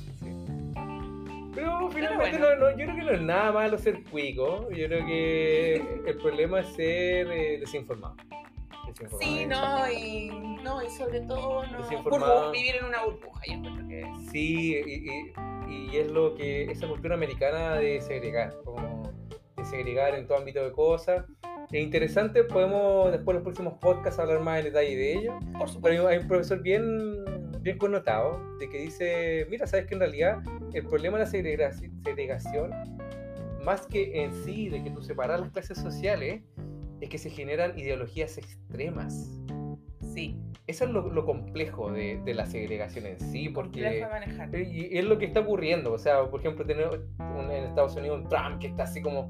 Pero 1.54 1.90
finalmente 1.92 2.38
bueno. 2.38 2.56
no, 2.56 2.72
no, 2.72 2.78
yo 2.78 2.86
creo 2.86 2.96
que 2.96 3.02
no 3.04 3.12
es 3.12 3.22
nada 3.22 3.52
malo 3.52 3.78
ser 3.78 4.04
cuico. 4.06 4.70
Yo 4.72 4.88
creo 4.88 5.06
que 5.06 5.76
el 6.08 6.18
problema 6.18 6.62
es 6.62 6.68
ser 6.74 7.28
eh, 7.32 7.58
desinformado. 7.60 8.16
Desinformado. 8.88 9.22
Sí, 9.22 9.46
no, 9.46 9.92
y, 9.92 10.30
no, 10.64 10.84
y 10.84 10.90
sobre 10.90 11.22
todo 11.22 11.64
no, 11.66 12.52
vivir 12.52 12.76
en 12.78 12.86
una 12.86 13.04
burbuja, 13.06 13.42
yo 13.48 13.54
encuentro 13.54 13.88
que 13.88 14.02
es. 14.02 14.08
Sí, 14.32 14.76
y, 14.86 15.10
y- 15.10 15.34
y 15.94 15.98
es 15.98 16.12
lo 16.12 16.36
que 16.36 16.64
esa 16.64 16.86
cultura 16.88 17.16
americana 17.16 17.76
de 17.76 18.02
segregar, 18.02 18.54
como 18.66 19.04
de 19.56 19.64
segregar 19.66 20.16
en 20.16 20.28
todo 20.28 20.38
ámbito 20.38 20.64
de 20.66 20.72
cosas. 20.74 21.26
Es 21.72 21.82
interesante, 21.82 22.44
podemos 22.44 23.10
después 23.12 23.30
en 23.30 23.36
los 23.36 23.44
próximos 23.44 23.74
podcasts 23.80 24.20
hablar 24.20 24.42
más 24.42 24.60
en 24.60 24.66
detalle 24.66 24.96
de 24.98 25.14
ello. 25.14 25.40
Por 25.58 25.70
supuesto. 25.70 25.82
Pero 25.84 26.08
hay 26.10 26.18
un 26.18 26.28
profesor 26.28 26.62
bien, 26.62 27.24
bien 27.62 27.78
connotado 27.78 28.40
de 28.60 28.70
que 28.70 28.78
dice, 28.80 29.46
mira, 29.50 29.68
sabes 29.68 29.86
que 29.86 29.94
en 29.94 30.00
realidad 30.02 30.40
el 30.74 30.86
problema 30.86 31.18
de 31.20 31.26
la 31.26 31.30
segregaci- 31.32 31.92
segregación, 32.04 32.72
más 33.64 33.86
que 33.86 34.24
en 34.24 34.34
sí 34.44 34.70
de 34.70 34.84
que 34.84 34.90
tú 34.90 35.02
separas 35.02 35.40
las 35.40 35.52
clases 35.52 35.78
sociales, 35.78 36.42
es 37.00 37.10
que 37.10 37.18
se 37.18 37.30
generan 37.30 37.78
ideologías 37.78 38.38
extremas. 38.38 39.40
Sí, 40.14 40.36
Eso 40.68 40.86
es 40.86 40.92
lo, 40.92 41.10
lo 41.10 41.26
complejo 41.26 41.92
de, 41.92 42.20
de 42.24 42.34
la 42.34 42.46
segregación 42.46 43.06
en 43.06 43.20
sí, 43.20 43.50
porque 43.50 43.80
y 44.64 44.98
es 44.98 45.06
lo 45.06 45.18
que 45.18 45.26
está 45.26 45.40
ocurriendo. 45.42 45.94
O 45.94 45.98
sea, 45.98 46.24
por 46.30 46.40
ejemplo, 46.40 46.66
tener 46.66 46.88
un- 47.20 47.52
en 47.52 47.64
Estados 47.66 47.96
Unidos 47.96 48.22
un 48.22 48.30
Trump 48.30 48.60
que 48.60 48.68
está 48.68 48.84
así 48.84 49.02
como 49.02 49.30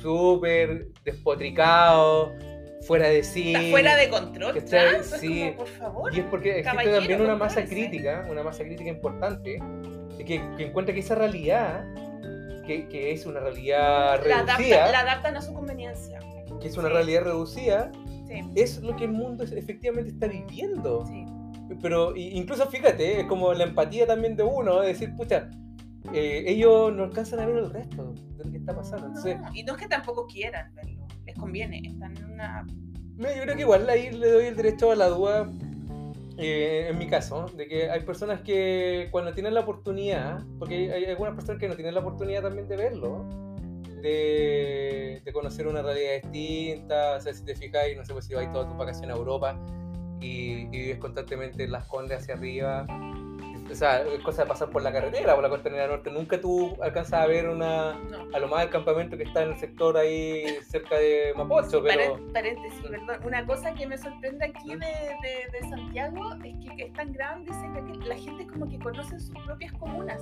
súper 0.00 0.88
despotricado, 1.04 2.32
fuera 2.82 3.08
de 3.08 3.22
sí. 3.22 3.54
Está 3.54 3.70
fuera 3.70 3.96
de 3.96 4.08
control, 4.08 4.54
¿cachai? 4.54 4.88
Trump, 4.90 5.00
es 5.02 5.20
Sí. 5.20 5.40
como, 5.40 5.56
por 5.56 5.68
favor. 5.68 6.14
Y 6.14 6.20
es 6.20 6.26
porque 6.26 6.58
existe 6.60 6.90
también 6.92 7.20
una 7.20 7.36
masa 7.36 7.64
crítica, 7.64 8.26
una 8.30 8.42
masa 8.42 8.64
crítica 8.64 8.88
importante, 8.90 9.58
que, 10.18 10.24
que 10.56 10.66
encuentra 10.66 10.94
que 10.94 11.00
esa 11.00 11.14
realidad, 11.14 11.84
que, 12.66 12.86
que 12.88 13.12
es 13.12 13.26
una 13.26 13.40
realidad 13.40 14.24
La, 14.26 14.38
adapta- 14.40 14.56
reducida, 14.58 14.92
la 14.92 15.00
adaptan 15.00 15.36
a 15.36 15.42
su 15.42 15.52
conveniencia. 15.54 16.18
que 16.60 16.68
es 16.68 16.76
una 16.76 16.88
sí. 16.88 16.94
realidad 16.94 17.22
reducida, 17.24 17.90
Sí, 18.26 18.40
es 18.54 18.80
lo 18.82 18.94
que 18.94 19.04
el 19.06 19.12
mundo 19.12 19.42
efectivamente 19.44 20.10
está 20.12 20.26
viviendo. 20.28 21.04
sí. 21.06 21.24
Pero 21.80 22.16
incluso 22.16 22.66
fíjate, 22.66 23.20
es 23.20 23.26
como 23.26 23.52
la 23.54 23.62
empatía 23.64 24.04
también 24.06 24.34
de 24.36 24.42
uno, 24.42 24.80
de 24.80 24.88
decir, 24.88 25.14
pucha, 25.16 25.48
eh, 26.12 26.42
ellos 26.46 26.92
no 26.92 27.04
alcanzan 27.04 27.38
a 27.40 27.46
ver 27.46 27.58
el 27.58 27.70
resto 27.70 28.12
de 28.36 28.44
lo 28.44 28.50
que 28.50 28.56
está 28.58 28.74
pasando. 28.74 29.06
Entonces, 29.06 29.38
No, 29.40 29.54
y 29.54 29.62
no 29.62 29.74
es 29.74 29.78
que 29.78 29.86
tampoco 29.86 30.26
quieran 30.26 30.74
verlo, 30.74 30.99
les 31.30 31.38
conviene, 31.38 31.80
están 31.84 32.16
en 32.16 32.24
una... 32.32 32.66
Yo 33.16 33.42
creo 33.42 33.54
que 33.54 33.62
igual 33.62 33.88
ahí 33.88 34.10
le 34.10 34.30
doy 34.30 34.46
el 34.46 34.56
derecho 34.56 34.90
a 34.90 34.96
la 34.96 35.08
duda, 35.08 35.50
eh, 36.38 36.88
en 36.88 36.98
mi 36.98 37.06
caso, 37.06 37.46
de 37.56 37.68
que 37.68 37.90
hay 37.90 38.00
personas 38.00 38.40
que 38.40 39.08
cuando 39.10 39.32
tienen 39.34 39.54
la 39.54 39.60
oportunidad, 39.60 40.42
porque 40.58 40.92
hay, 40.92 41.04
algunas 41.04 41.34
personas 41.34 41.60
que 41.60 41.68
no 41.68 41.74
tienen 41.74 41.94
la 41.94 42.00
oportunidad 42.00 42.42
también 42.42 42.66
de 42.66 42.76
verlo, 42.76 43.26
de, 44.00 45.20
de 45.22 45.32
conocer 45.32 45.66
una 45.66 45.82
realidad 45.82 46.22
distinta, 46.22 47.16
o 47.16 47.20
sea, 47.20 47.34
si 47.34 47.44
te 47.44 47.54
fijas, 47.54 47.84
no 47.96 48.04
sé 48.04 48.12
pues, 48.12 48.24
si 48.24 48.34
vas 48.34 48.50
toda 48.52 48.66
tu 48.66 48.74
vacación 48.74 49.10
a 49.10 49.14
Europa 49.14 49.58
y, 50.20 50.62
y 50.62 50.68
vives 50.68 50.98
constantemente 50.98 51.64
en 51.64 51.72
las 51.72 51.84
condes 51.84 52.22
hacia 52.22 52.34
arriba, 52.34 52.86
o 53.70 53.74
sea, 53.74 54.02
es 54.02 54.20
cosa 54.22 54.42
de 54.42 54.48
pasar 54.48 54.70
por 54.70 54.82
la 54.82 54.92
carretera, 54.92 55.34
por 55.34 55.42
la 55.42 55.48
costanera 55.48 55.86
norte, 55.86 56.10
nunca 56.10 56.40
tú 56.40 56.76
alcanzas 56.82 57.20
a 57.20 57.26
ver 57.26 57.48
una, 57.48 57.94
No. 58.10 58.26
a 58.34 58.38
lo 58.38 58.48
más 58.48 58.64
el 58.64 58.70
campamento 58.70 59.16
que 59.16 59.22
está 59.24 59.42
en 59.42 59.50
el 59.50 59.58
sector 59.58 59.96
ahí 59.96 60.44
cerca 60.62 60.96
de 60.96 61.32
Mapocho, 61.36 61.82
pero... 61.82 62.18
Paréntesis, 62.32 62.80
perdón. 62.82 63.20
Una 63.24 63.46
cosa 63.46 63.72
que 63.74 63.86
me 63.86 63.96
sorprende 63.98 64.46
aquí 64.46 64.70
de, 64.70 64.76
de- 64.76 65.58
de 65.60 65.68
Santiago 65.68 66.34
es 66.44 66.54
que, 66.76 66.84
es 66.84 66.92
tan 66.94 67.12
grande 67.12 67.50
que 68.02 68.08
la 68.08 68.16
gente 68.16 68.46
como 68.46 68.68
que 68.68 68.78
conoce 68.78 69.18
sus 69.18 69.30
propias 69.46 69.72
comunas. 69.74 70.20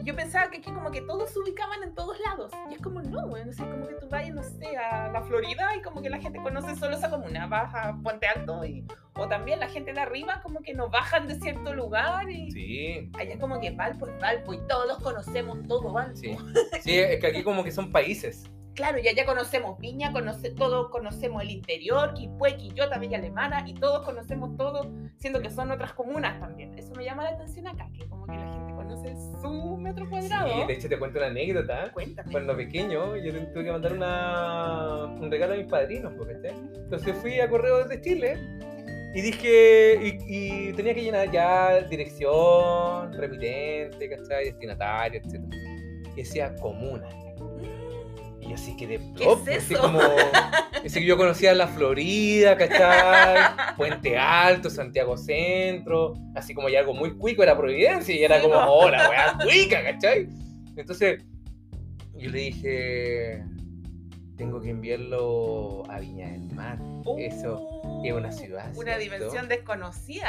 Y 0.00 0.04
yo 0.04 0.14
pensaba 0.14 0.50
que 0.50 0.58
aquí 0.58 0.70
como 0.70 0.90
que 0.90 1.02
todos 1.02 1.30
se 1.30 1.38
ubicaban 1.38 1.82
en 1.82 1.94
todos 1.94 2.18
lados. 2.20 2.52
Y 2.70 2.74
es 2.74 2.80
como, 2.80 3.02
no, 3.02 3.26
güey, 3.28 3.44
no 3.44 3.52
sé, 3.52 3.62
como 3.64 3.86
que 3.86 3.94
tú 3.94 4.08
vayas, 4.08 4.34
no 4.34 4.42
sé, 4.42 4.76
a 4.76 5.08
la 5.10 5.22
Florida 5.22 5.76
y 5.76 5.82
como 5.82 6.02
que 6.02 6.10
la 6.10 6.18
gente 6.18 6.40
conoce 6.42 6.76
solo 6.76 6.96
esa 6.96 7.10
comuna. 7.10 7.46
Vas 7.46 7.74
a 7.74 7.96
Puente 8.02 8.26
Alto 8.26 8.64
y... 8.64 8.86
O 9.18 9.26
también 9.28 9.60
la 9.60 9.68
gente 9.68 9.94
de 9.94 10.00
arriba 10.00 10.40
como 10.42 10.60
que 10.60 10.74
nos 10.74 10.90
bajan 10.90 11.26
de 11.26 11.36
cierto 11.36 11.72
lugar 11.74 12.30
y... 12.30 12.50
Sí, 12.50 13.10
Allá 13.18 13.38
como 13.38 13.58
que 13.60 13.70
Valpo 13.70 14.06
es 14.06 14.20
Valpo 14.20 14.52
y 14.52 14.58
todos 14.68 15.02
conocemos 15.02 15.58
todo 15.66 15.92
Valpo. 15.92 16.16
sí. 16.16 16.36
Sí, 16.82 16.98
es 16.98 17.18
que 17.20 17.28
aquí 17.28 17.42
como 17.42 17.64
que 17.64 17.72
son 17.72 17.90
países. 17.92 18.44
Claro, 18.76 18.98
y 18.98 19.08
allá 19.08 19.24
conocemos 19.24 19.78
Viña, 19.78 20.12
conoce, 20.12 20.50
todos 20.50 20.90
conocemos 20.90 21.42
el 21.42 21.50
interior, 21.50 22.12
Quilpué, 22.12 22.58
Quillota, 22.58 22.98
Villa 22.98 23.16
Alemana, 23.16 23.64
y 23.66 23.72
todos 23.72 24.04
conocemos 24.04 24.54
todo, 24.58 24.92
siendo 25.16 25.40
que 25.40 25.48
son 25.48 25.70
otras 25.70 25.94
comunas 25.94 26.38
también. 26.38 26.78
Eso 26.78 26.92
me 26.94 27.02
llama 27.02 27.24
la 27.24 27.30
atención 27.30 27.66
acá, 27.66 27.88
que 27.96 28.06
como 28.06 28.26
que 28.26 28.34
la 28.36 28.52
gente 28.52 28.65
conoce 28.86 29.14
su 29.40 29.76
metro 29.76 30.08
cuadrado. 30.08 30.48
Sí, 30.48 30.66
de 30.66 30.72
hecho 30.72 30.88
te 30.88 30.98
cuento 30.98 31.18
una 31.18 31.28
anécdota. 31.28 31.90
Cuéntame. 31.92 32.32
Cuando 32.32 32.56
pequeño, 32.56 33.16
yo 33.16 33.32
tuve 33.52 33.64
que 33.64 33.72
mandar 33.72 33.92
una, 33.92 35.04
un 35.04 35.30
regalo 35.30 35.54
a 35.54 35.56
mis 35.56 35.66
padrinos, 35.66 36.12
porque 36.16 36.36
Entonces 36.44 37.16
fui 37.16 37.40
a 37.40 37.48
Correo 37.48 37.84
desde 37.84 38.00
Chile 38.00 38.38
y 39.14 39.20
dije, 39.22 39.98
y, 40.02 40.68
y 40.68 40.72
tenía 40.74 40.94
que 40.94 41.02
llenar 41.02 41.30
ya 41.30 41.80
dirección, 41.82 43.12
remitente, 43.14 44.10
¿cachai? 44.10 44.46
Destinatario, 44.46 45.20
etc. 45.20 45.40
Y 46.12 46.16
decía 46.16 46.54
comuna. 46.56 47.08
Y 48.48 48.52
así 48.52 48.76
¿Qué 48.76 48.98
plop, 49.14 49.48
es 49.48 49.64
así 49.64 49.74
como, 49.74 49.98
así 50.84 51.00
que 51.00 51.06
yo 51.06 51.16
conocía 51.16 51.54
la 51.54 51.66
Florida, 51.66 52.56
¿cachai? 52.56 53.74
Puente 53.76 54.16
Alto, 54.16 54.70
Santiago 54.70 55.16
Centro, 55.16 56.14
así 56.34 56.54
como 56.54 56.68
ya 56.68 56.80
algo 56.80 56.94
muy 56.94 57.16
cuico 57.16 57.42
era 57.42 57.56
Providencia 57.56 58.14
y 58.14 58.22
era 58.22 58.36
Sí, 58.36 58.42
como, 58.42 58.54
po. 58.64 58.72
hola, 58.72 59.08
weá, 59.10 59.38
cuica, 59.42 59.82
¿cachai? 59.82 60.28
Entonces, 60.76 61.22
yo 62.14 62.30
le 62.30 62.38
dije, 62.38 63.44
tengo 64.36 64.60
que 64.60 64.70
enviarlo 64.70 65.82
a 65.90 65.98
Viña 65.98 66.28
del 66.30 66.52
Mar. 66.52 66.78
Eso 67.18 67.82
es 68.04 68.12
una 68.12 68.30
ciudad. 68.30 68.70
Uh, 68.74 68.80
Una 68.80 68.96
¿cierto? 68.98 69.16
dimensión 69.16 69.48
desconocida. 69.48 70.28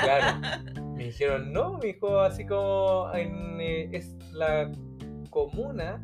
Claro. 0.00 0.40
Me 0.96 1.04
dijeron, 1.06 1.52
no, 1.52 1.74
me 1.78 1.88
dijo, 1.88 2.20
así 2.20 2.46
como 2.46 3.10
en, 3.14 3.60
eh, 3.60 3.88
es 3.92 4.14
la 4.32 4.72
comuna 5.28 6.02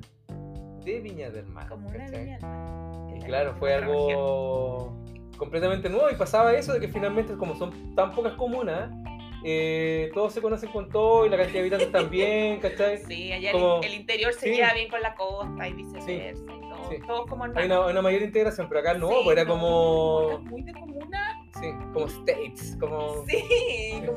de 0.85 1.01
Viña 1.01 1.30
del 1.30 1.47
Mar. 1.47 1.68
Como 1.68 1.89
una 1.89 1.99
¿cachai? 1.99 2.24
viña 2.24 2.39
del 2.39 2.47
mar. 2.49 3.16
Y 3.16 3.20
claro, 3.24 3.53
la- 3.53 3.57
fue 3.59 3.70
región. 3.76 3.91
algo 3.97 4.93
completamente 5.37 5.89
nuevo 5.89 6.11
y 6.11 6.14
pasaba 6.14 6.55
eso 6.55 6.72
de 6.74 6.80
que 6.80 6.89
finalmente 6.89 7.35
como 7.37 7.55
son 7.57 7.95
tan 7.95 8.12
pocas 8.12 8.35
comunas, 8.35 8.91
eh, 9.45 10.11
todos 10.14 10.33
se 10.33 10.41
conocen 10.41 10.70
con 10.70 10.89
todo 10.89 11.26
y 11.26 11.28
la 11.28 11.37
cantidad 11.37 11.55
de 11.55 11.61
habitantes 11.61 11.91
también, 11.93 12.61
¿cachai? 12.61 12.99
Sí, 12.99 13.33
allá 13.33 13.51
Como- 13.53 13.80
el, 13.80 13.87
el 13.87 13.95
interior 13.95 14.33
se 14.35 14.51
Sí. 14.51 14.55
lleva 14.57 14.72
bien 14.74 14.89
con 14.89 15.01
la 15.03 15.14
costa 15.14 15.66
y 15.68 15.72
viceversa. 15.72 16.43
y 16.45 16.61
todo, 16.61 16.89
sí. 16.91 16.97
Todos 17.07 17.26
como 17.28 17.45
Hay 17.45 17.66
una, 17.66 17.80
una 17.87 18.03
mayor 18.03 18.22
integración, 18.22 18.68
pero 18.68 18.80
acá 18.80 18.95
no, 18.95 19.09
pues 19.24 19.37
era 19.37 19.45
como, 19.47 20.39
muy 20.45 20.62
de 20.62 20.72
comuna. 20.74 21.45
sí, 21.61 21.66
como 21.93 22.07
states, 22.07 22.76
como... 22.78 23.24
Sí, 23.26 23.43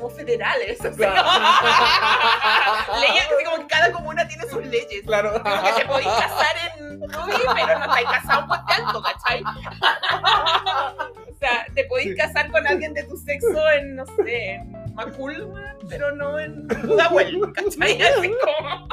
como 0.06 0.16
federales. 0.16 0.80
así. 0.84 0.96
Claro. 0.96 1.22
Leyes, 3.00 3.24
así 3.34 3.44
como 3.44 3.56
que 3.58 3.66
cada 3.66 3.92
comuna 3.92 4.26
tiene 4.28 4.44
sus 4.48 4.64
leyes. 4.66 5.02
Claro. 5.06 5.42
Como 5.42 5.62
que 5.62 5.72
te 5.72 5.84
podéis 5.86 6.08
casar 6.08 6.56
en 6.78 7.00
Ruby, 7.00 7.32
pero 7.54 7.78
no 7.78 7.84
estáis 7.84 8.08
casado 8.08 8.40
en 8.42 8.48
Puente 8.48 8.72
Alto, 8.72 9.02
¿cachai? 9.02 9.42
o 11.30 11.38
sea, 11.38 11.66
te 11.74 11.84
podéis 11.84 12.06
Sí. 12.10 12.16
casar 12.16 12.50
con 12.50 12.66
alguien 12.66 12.94
de 12.94 13.02
tu 13.04 13.16
sexo 13.16 13.70
en, 13.72 13.96
no 13.96 14.06
sé, 14.06 14.52
en 14.54 14.94
Macul, 14.94 15.52
pero 15.88 16.14
no 16.14 16.38
en 16.38 16.66
Pudahuel, 16.68 17.40
¿cachai? 17.54 18.00
Así 18.02 18.30
como... 18.40 18.88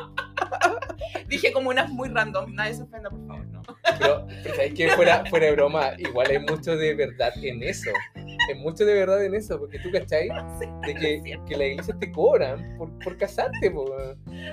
Dije 1.28 1.52
como 1.54 1.70
unas 1.70 1.90
muy 1.90 2.10
random, 2.10 2.54
nadie 2.54 2.74
se 2.76 2.84
ofenda, 2.84 3.10
por 3.10 3.26
favor, 3.28 3.46
¿no? 3.48 3.62
Pero, 4.00 4.28
pero 4.44 4.56
¿sabes 4.56 4.74
qué? 4.76 4.90
Fuera, 4.90 5.24
fuera 5.30 5.46
de 5.48 5.52
broma, 5.54 5.92
igual 5.98 6.28
hay 6.30 6.40
mucho 6.40 6.76
de 6.76 6.94
verdad 6.96 7.32
en 7.42 7.64
eso. 7.64 7.90
Hay 8.50 8.56
mucho 8.56 8.86
de 8.86 8.94
verdad 8.94 9.24
en 9.24 9.36
eso, 9.36 9.60
porque 9.60 9.80
tú, 9.80 9.92
¿cachai? 9.92 10.28
De 10.86 10.92
Es 10.92 11.00
que, 11.00 11.40
que 11.48 11.58
las 11.58 11.68
iglesias 11.68 12.00
te 12.00 12.12
cobran 12.12 12.76
por, 12.78 12.98
por 13.00 13.18
casarte, 13.18 13.72
po. 13.72 13.86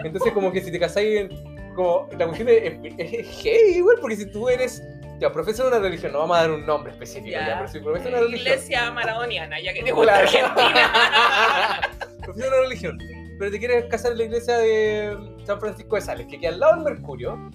Entonces, 0.04 0.32
como 0.32 0.52
que 0.52 0.60
si 0.60 0.70
te 0.70 0.78
casáis. 0.78 1.28
Como, 1.74 2.08
la 2.18 2.26
cuestión 2.26 2.48
es, 2.48 2.72
es, 2.98 3.14
es 3.18 3.42
heavy, 3.42 3.76
igual, 3.76 3.96
porque 4.00 4.16
si 4.16 4.26
tú 4.30 4.48
eres. 4.48 4.82
Ya, 5.20 5.30
profesor 5.30 5.66
de 5.66 5.76
una 5.76 5.86
religión, 5.86 6.12
no 6.12 6.20
vamos 6.20 6.38
a 6.38 6.40
dar 6.40 6.50
un 6.50 6.64
nombre 6.64 6.92
específico, 6.92 7.32
ya, 7.32 7.46
Ya. 7.46 7.58
pero 7.58 7.68
si 7.68 7.78
una 7.78 8.20
religión. 8.20 8.34
Iglesia 8.40 8.90
maradoniana, 8.90 9.60
ya 9.60 9.74
que 9.74 9.82
te 9.82 9.92
gusta. 9.92 10.18
Argentina. 10.18 11.80
profesas 12.24 12.48
una 12.48 12.60
religión, 12.62 12.98
pero 13.38 13.50
te 13.50 13.58
quieres 13.58 13.84
casar 13.86 14.12
en 14.12 14.18
la 14.18 14.24
iglesia 14.24 14.56
de 14.56 15.18
San 15.44 15.60
Francisco 15.60 15.96
de 15.96 16.02
Sales, 16.02 16.26
que 16.26 16.38
queda 16.40 16.50
al 16.52 16.60
lado 16.60 16.76
del 16.76 16.94
Mercurio. 16.94 17.50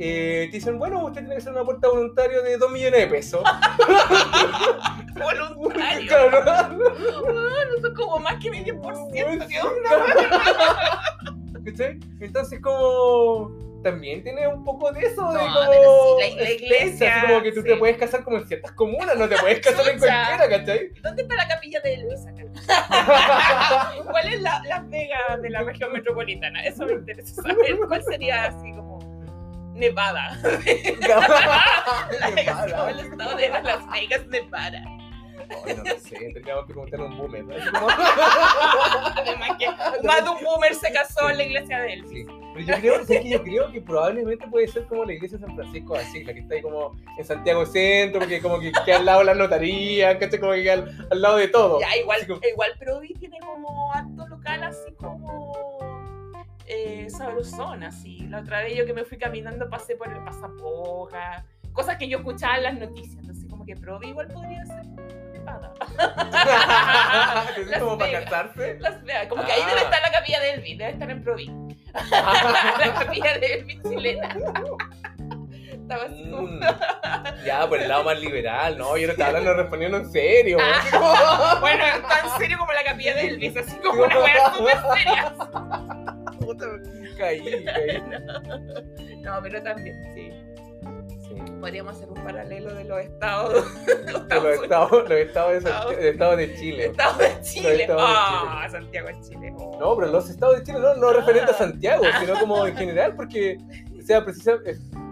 Eh, 0.00 0.46
te 0.50 0.56
dicen, 0.58 0.78
bueno, 0.78 1.04
usted 1.04 1.20
tiene 1.22 1.34
que 1.34 1.38
hacer 1.40 1.52
una 1.52 1.62
aporta 1.62 1.88
voluntario 1.88 2.42
de 2.42 2.56
2 2.56 2.70
millones 2.70 3.00
de 3.00 3.06
pesos. 3.08 3.42
Voluntario. 5.14 6.06
Claro. 6.08 6.78
Eso 7.76 7.86
es 7.88 7.94
como 7.94 8.18
más 8.18 8.36
que 8.42 8.50
mi 8.50 8.64
10%. 8.64 9.12
¿Qué 9.12 9.60
onda? 9.60 9.90
¿Cachai? 11.64 11.98
Entonces 12.20 12.60
como 12.60 13.50
también 13.82 14.22
tiene 14.24 14.46
un 14.48 14.64
poco 14.64 14.90
de 14.92 15.00
eso 15.00 15.32
de 15.32 15.38
No, 15.38 15.54
como 15.54 16.18
sí, 16.20 16.34
la- 16.36 16.50
iglesia, 16.50 17.16
así 17.16 17.26
como 17.28 17.42
que 17.42 17.52
tú 17.52 17.60
sí. 17.62 17.66
te 17.68 17.76
puedes 17.76 17.96
casar 17.96 18.24
como 18.24 18.38
en 18.38 18.46
ciertas 18.48 18.72
comunas, 18.72 19.16
no 19.16 19.28
te 19.28 19.36
puedes 19.36 19.60
casar 19.60 19.88
en 19.88 19.98
cualquiera, 19.98 20.48
¿cachai? 20.48 20.90
¿Dónde 21.02 21.22
está 21.22 21.34
la 21.36 21.46
capilla 21.48 21.80
de 21.80 21.94
Elvis 21.94 22.26
acá? 22.26 22.42
¿Cuál 24.10 24.28
es 24.32 24.40
la, 24.40 24.62
Las 24.66 24.88
Vegas 24.90 25.42
de 25.42 25.50
la 25.50 25.62
región 25.62 25.92
metropolitana? 25.92 26.64
Eso 26.64 26.86
me 26.86 26.92
interesa 26.94 27.42
saber. 27.42 27.78
¿Cuál 27.86 28.02
sería 28.02 28.46
así 28.46 28.72
como 28.72 28.97
Nevada? 29.78 30.38
Nevada. 32.34 32.90
el 32.90 33.00
estado 33.00 33.36
de 33.36 33.48
Las 33.48 33.90
Vegas, 33.90 34.26
Nevada. 34.26 34.82
No 35.48 35.98
sé, 36.00 36.16
tendríamos 36.34 36.66
que 36.66 36.72
preguntarle 36.74 37.06
a 37.06 37.08
un 37.08 37.16
boomer. 37.16 37.44
Como- 37.72 37.88
Además 37.88 39.50
que 39.58 39.66
más 40.06 40.24
de 40.24 40.30
un 40.30 40.44
boomer 40.44 40.74
se 40.74 40.92
casó 40.92 41.30
en 41.30 41.38
la 41.38 41.42
iglesia 41.44 41.80
de 41.80 41.92
Elvis. 41.94 42.10
Sí. 42.10 42.26
Pero 42.54 42.66
yo 42.66 42.74
creo, 42.80 42.94
¿sabes 43.04 43.22
qué? 43.22 43.28
yo 43.30 43.42
creo 43.42 43.72
que 43.72 43.80
probablemente 43.80 44.46
puede 44.48 44.68
ser 44.68 44.84
como 44.86 45.04
la 45.04 45.12
iglesia 45.14 45.38
de 45.38 45.46
San 45.46 45.54
Francisco 45.54 45.94
así, 45.94 46.24
la 46.24 46.34
que 46.34 46.40
está 46.40 46.54
ahí 46.54 46.60
como 46.62 46.96
en 47.16 47.24
Santiago 47.24 47.64
Centro, 47.64 48.18
porque 48.20 48.42
como 48.42 48.58
que 48.60 48.72
queda 48.84 48.96
al 48.96 49.06
lado 49.06 49.20
de 49.20 49.24
la 49.26 49.34
notaría, 49.34 50.18
¿cachai? 50.18 50.38
Como 50.40 50.52
que 50.52 50.62
queda 50.64 50.72
al, 50.74 51.08
al 51.10 51.22
lado 51.22 51.36
de 51.36 51.48
todo. 51.48 51.80
Ya, 51.80 51.96
igual, 51.96 52.26
como- 52.26 52.40
igual 52.50 52.72
Provi 52.78 53.14
tiene 53.14 53.38
como 53.40 53.92
acto 53.94 54.26
local 54.28 54.62
así 54.64 54.92
como 54.98 55.52
eh, 56.68 57.08
sabrosón, 57.10 57.82
así. 57.82 58.18
La 58.28 58.40
otra 58.40 58.60
vez 58.62 58.76
yo 58.76 58.84
que 58.86 58.92
me 58.92 59.04
fui 59.04 59.18
caminando 59.18 59.68
pasé 59.70 59.96
por 59.96 60.12
el 60.12 60.22
pasapoga, 60.24 61.44
cosas 61.72 61.96
que 61.96 62.08
yo 62.08 62.18
escuchaba 62.18 62.56
en 62.58 62.62
las 62.64 62.74
noticias, 62.74 63.16
entonces 63.18 63.46
como 63.48 63.64
que 63.64 63.74
Provi 63.76 64.08
igual 64.08 64.28
podría 64.28 64.64
ser. 64.66 64.82
¿Es 67.72 67.78
como 67.78 67.96
para 67.98 68.10
Vegas. 68.10 68.24
casarse? 68.24 68.76
Las 68.80 69.02
vea, 69.04 69.28
como 69.28 69.44
que 69.44 69.52
ahí 69.52 69.60
Ah. 69.64 69.68
debe 69.68 69.80
estar 69.82 70.02
la 70.02 70.10
capilla 70.12 70.40
de 70.40 70.50
Elvis, 70.52 70.78
debe 70.78 70.90
estar 70.90 71.10
en 71.10 71.22
Provi. 71.24 71.46
la 72.10 72.94
capilla 72.98 73.38
de 73.38 73.54
Elvis 73.54 73.82
chilena. 73.82 74.28
Estaba 75.72 76.04
así 76.04 76.30
como... 76.30 76.42
Mm, 76.48 76.60
ya, 77.46 77.66
por 77.66 77.80
el 77.80 77.88
lado 77.88 78.04
más 78.04 78.20
liberal, 78.20 78.76
no, 78.76 78.96
yo 78.98 79.06
no 79.06 79.12
estaba 79.12 79.28
hablando 79.30 79.54
respondiendo 79.54 79.96
en 79.98 80.10
serio. 80.12 80.58
Ah. 80.60 80.80
como- 80.90 81.60
Bueno, 81.60 81.84
tan 82.08 82.38
serio 82.38 82.58
como 82.58 82.72
la 82.72 82.84
capilla 82.84 83.14
de 83.14 83.28
Elvis, 83.28 83.56
así 83.56 83.76
como 83.78 84.02
una 84.04 84.20
wea 84.20 84.54
súper 84.54 84.76
seria. 84.94 85.34
Caí, 87.16 87.64
caí. 87.64 88.02
No, 89.22 89.40
pero 89.42 89.62
también, 89.62 89.96
sí. 90.14 90.30
Sí. 91.28 91.34
Podríamos 91.60 91.96
hacer 91.96 92.08
un 92.08 92.22
paralelo 92.24 92.72
de 92.74 92.84
los 92.84 93.00
estados. 93.00 93.64
De 94.28 94.34
los 94.40 94.62
estados, 94.62 94.90
los 94.92 95.10
estados 95.10 95.52
de, 95.64 95.70
Santi- 95.70 95.96
de 95.96 96.08
estados 96.10 96.36
de 96.38 96.54
Chile. 96.56 96.84
Estados 96.86 97.18
de 97.18 97.40
Chile. 97.42 97.86
Ah, 97.98 98.66
Santiago 98.70 99.08
de 99.08 99.20
Chile. 99.20 99.52
Oh. 99.58 99.76
No, 99.78 99.96
pero 99.96 100.10
los 100.12 100.30
estados 100.30 100.56
de 100.58 100.62
Chile 100.64 100.78
no, 100.80 100.94
no 100.94 101.12
referente 101.12 101.50
a 101.50 101.54
Ah. 101.54 101.58
Santiago, 101.58 102.04
sino 102.20 102.38
como 102.40 102.66
en 102.66 102.76
general, 102.76 103.14
porque, 103.16 103.58
o 103.98 104.02
sea, 104.02 104.24
precisa, 104.24 104.54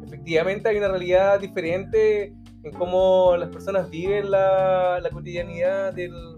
efectivamente 0.06 0.68
hay 0.68 0.78
una 0.78 0.88
realidad 0.88 1.40
diferente 1.40 2.32
en 2.62 2.72
cómo 2.78 3.36
las 3.36 3.50
personas 3.50 3.90
viven 3.90 4.30
la, 4.30 4.98
la 5.00 5.10
cotidianidad 5.10 5.92
del, 5.92 6.36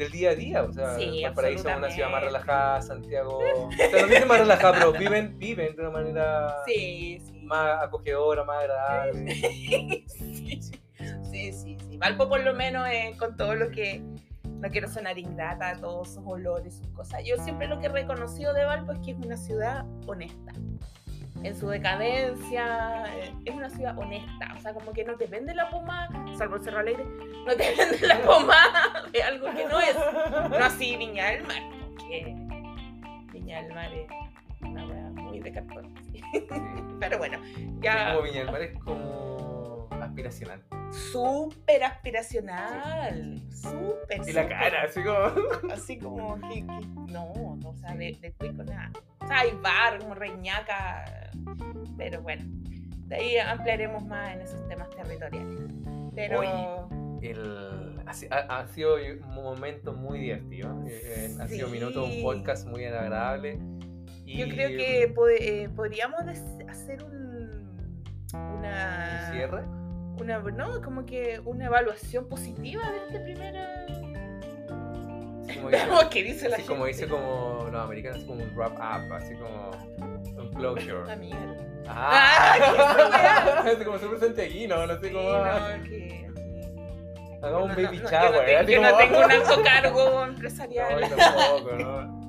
del 0.00 0.10
día 0.10 0.30
a 0.30 0.34
día. 0.34 0.62
O 0.62 0.72
sea, 0.72 0.94
Sí, 0.96 1.22
Valparaíso 1.22 1.68
es 1.68 1.76
una 1.76 1.90
ciudad 1.90 2.10
más 2.10 2.24
relajada, 2.24 2.82
Santiago. 2.82 3.38
O 3.38 3.70
sea, 3.72 4.02
no 4.02 4.08
dicen 4.08 4.28
más 4.28 4.40
relajada, 4.40 4.72
pero 4.78 4.92
viven, 4.92 5.38
viven 5.38 5.76
de 5.76 5.82
una 5.82 5.90
manera 5.90 6.56
Sí, 6.66 7.20
sí. 7.24 7.40
más 7.42 7.82
acogedora, 7.82 8.42
más 8.44 8.58
agradable. 8.60 9.34
sí, 10.08 10.60
sí, 11.30 11.52
sí, 11.52 11.76
sí. 11.88 11.96
Valpo 11.98 12.28
por 12.28 12.40
lo 12.40 12.54
menos 12.54 12.88
eh, 12.88 13.14
con 13.18 13.36
todo 13.36 13.54
lo 13.54 13.70
que 13.70 14.02
no 14.44 14.68
quiero 14.70 14.88
sonar 14.88 15.18
ingrata, 15.18 15.76
todos 15.80 16.14
sus 16.14 16.22
olores, 16.26 16.78
sus 16.78 16.88
cosas. 16.88 17.22
Yo 17.24 17.36
siempre 17.44 17.66
lo 17.68 17.78
que 17.78 17.86
he 17.86 17.90
reconocido 17.90 18.54
de 18.54 18.64
Valpo 18.64 18.92
es 18.92 18.98
que 19.00 19.10
es 19.12 19.18
una 19.18 19.36
ciudad 19.36 19.84
honesta. 20.06 20.52
En 21.42 21.56
su 21.56 21.68
decadencia, 21.68 23.04
eh, 23.16 23.32
es 23.46 23.54
una 23.54 23.70
ciudad 23.70 23.98
honesta. 23.98 24.52
O 24.56 24.60
sea, 24.60 24.74
como 24.74 24.92
que 24.92 25.04
no 25.04 25.16
te 25.16 25.26
vende 25.26 25.54
la 25.54 25.70
pomada, 25.70 26.08
salvo 26.36 26.56
el 26.56 26.62
Cerro 26.62 26.80
Alegre, 26.80 27.04
no 27.46 27.56
te 27.56 27.74
vende 27.78 28.06
la 28.06 28.20
pomada 28.20 29.08
de 29.10 29.22
algo 29.22 29.46
que 29.54 29.66
no 29.66 29.80
es. 29.80 29.96
No 30.50 30.56
así 30.56 30.96
Viña 30.96 31.30
del 31.30 31.44
Mar, 31.44 31.62
porque 31.88 32.36
Viña 33.32 33.62
del 33.62 33.74
Mar 33.74 33.92
es 33.92 34.10
una 34.60 34.86
wea 34.86 35.10
muy 35.14 35.40
de 35.40 35.52
cartón. 35.52 35.94
Pero 37.00 37.18
bueno, 37.18 37.40
ya. 37.80 38.14
Como 38.14 38.24
Viña 38.24 38.40
del 38.40 38.52
Mar 38.52 38.62
es 38.62 38.78
como 38.78 39.29
aspiracional. 40.02 40.62
súper 41.12 41.84
aspiracional, 41.84 43.40
súper. 43.50 44.28
Y 44.28 44.32
la 44.32 44.48
cara, 44.48 44.82
así 44.84 45.02
como... 45.02 45.70
Así 45.72 45.98
como 45.98 46.40
que, 46.48 46.54
que- 46.66 46.86
no, 47.12 47.56
no, 47.60 47.68
o 47.68 47.74
sea, 47.76 47.94
de, 47.94 48.16
de 48.20 48.32
cuico 48.32 48.62
nada. 48.64 48.90
O 49.20 49.26
sea, 49.26 49.38
hay 49.40 49.52
bar, 49.62 49.98
como 50.00 50.14
reñaca, 50.14 51.04
pero 51.96 52.20
bueno, 52.22 52.42
de 53.06 53.16
ahí 53.16 53.36
ampliaremos 53.38 54.04
más 54.04 54.34
en 54.34 54.40
esos 54.42 54.66
temas 54.68 54.88
territoriales. 54.90 55.60
Pero 56.14 56.40
Oye, 56.40 57.30
el, 57.30 58.00
ha, 58.06 58.12
si- 58.14 58.26
ha- 58.30 58.58
ha 58.60 58.66
sido 58.68 58.96
un 58.96 59.34
momento 59.34 59.92
muy 59.92 60.18
divertido. 60.20 60.84
eh, 60.88 61.36
Ha 61.40 61.46
sido 61.48 61.66
Sí. 61.68 61.72
minuto 61.72 62.04
un 62.04 62.22
podcast 62.22 62.66
muy 62.66 62.84
agradable. 62.84 63.58
Y, 64.24 64.38
yo 64.38 64.48
creo 64.48 64.68
que 64.70 65.12
pod- 65.14 65.36
eh, 65.40 65.68
podríamos 65.74 66.20
hacer 66.68 67.02
un, 67.04 68.04
una, 68.32 69.26
¿Un 69.28 69.32
cierre? 69.34 69.62
Una, 70.20 70.38
no, 70.38 70.80
como 70.82 71.04
que 71.06 71.40
una 71.44 71.66
evaluación 71.66 72.28
positiva 72.28 72.82
de 72.90 72.98
este 73.06 73.20
primer. 73.20 73.56
Así 73.56 75.54
como 75.56 75.68
dice, 75.70 75.84
Veamos 75.86 76.04
qué 76.06 76.22
dice 76.22 76.48
la 76.48 76.54
así 76.56 76.62
gente. 76.62 76.72
como, 76.74 76.86
dice 76.86 77.08
como 77.08 77.68
los 77.70 77.80
americanos, 77.84 78.24
como 78.24 78.42
un 78.44 78.54
wrap 78.56 78.74
up, 78.74 79.12
así 79.14 79.34
como 79.34 79.70
un 80.42 80.50
closure. 80.54 81.06
La 81.06 81.16
mierda. 81.16 81.56
Ah, 81.88 83.62
así 83.66 83.84
como 83.84 83.98
súper 83.98 84.20
santiaguino, 84.20 84.86
no 84.86 84.94
sé 85.00 85.08
Sí, 85.08 85.12
cómo. 85.14 85.28
no, 85.30 85.84
que- 85.84 86.20
Hagamos 87.42 87.62
un 87.62 87.68
no, 87.70 87.74
baby 87.88 87.96
no, 87.96 88.02
no, 88.04 88.10
shower. 88.10 88.50
Yo 88.50 88.60
no, 88.60 88.66
tengo, 88.66 88.70
yo 88.70 88.80
no 88.82 88.88
como- 88.90 88.98
tengo 88.98 89.24
un 89.24 89.30
alto 89.32 89.62
cargo 89.64 90.10
No, 90.10 90.24
empresarial. 90.26 91.00
yo 91.08 91.16
tampoco, 91.16 91.76
¿no? 91.76 92.20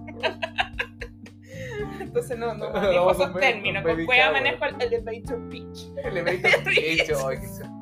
entonces 1.99 2.37
no, 2.37 2.53
no 2.53 2.69
No, 2.69 2.73
manejo 2.81 3.11
esos 3.11 3.33
términos. 3.39 3.83
Con 3.83 4.05
manejo 4.33 4.65
el 4.65 4.81
elevator 4.81 5.49
pitch. 5.49 5.87
Elevator 6.03 6.63
pitch, 6.63 7.11
ay, 7.25 7.37
qué 7.39 7.47
ch- 7.47 7.67
O 7.67 7.80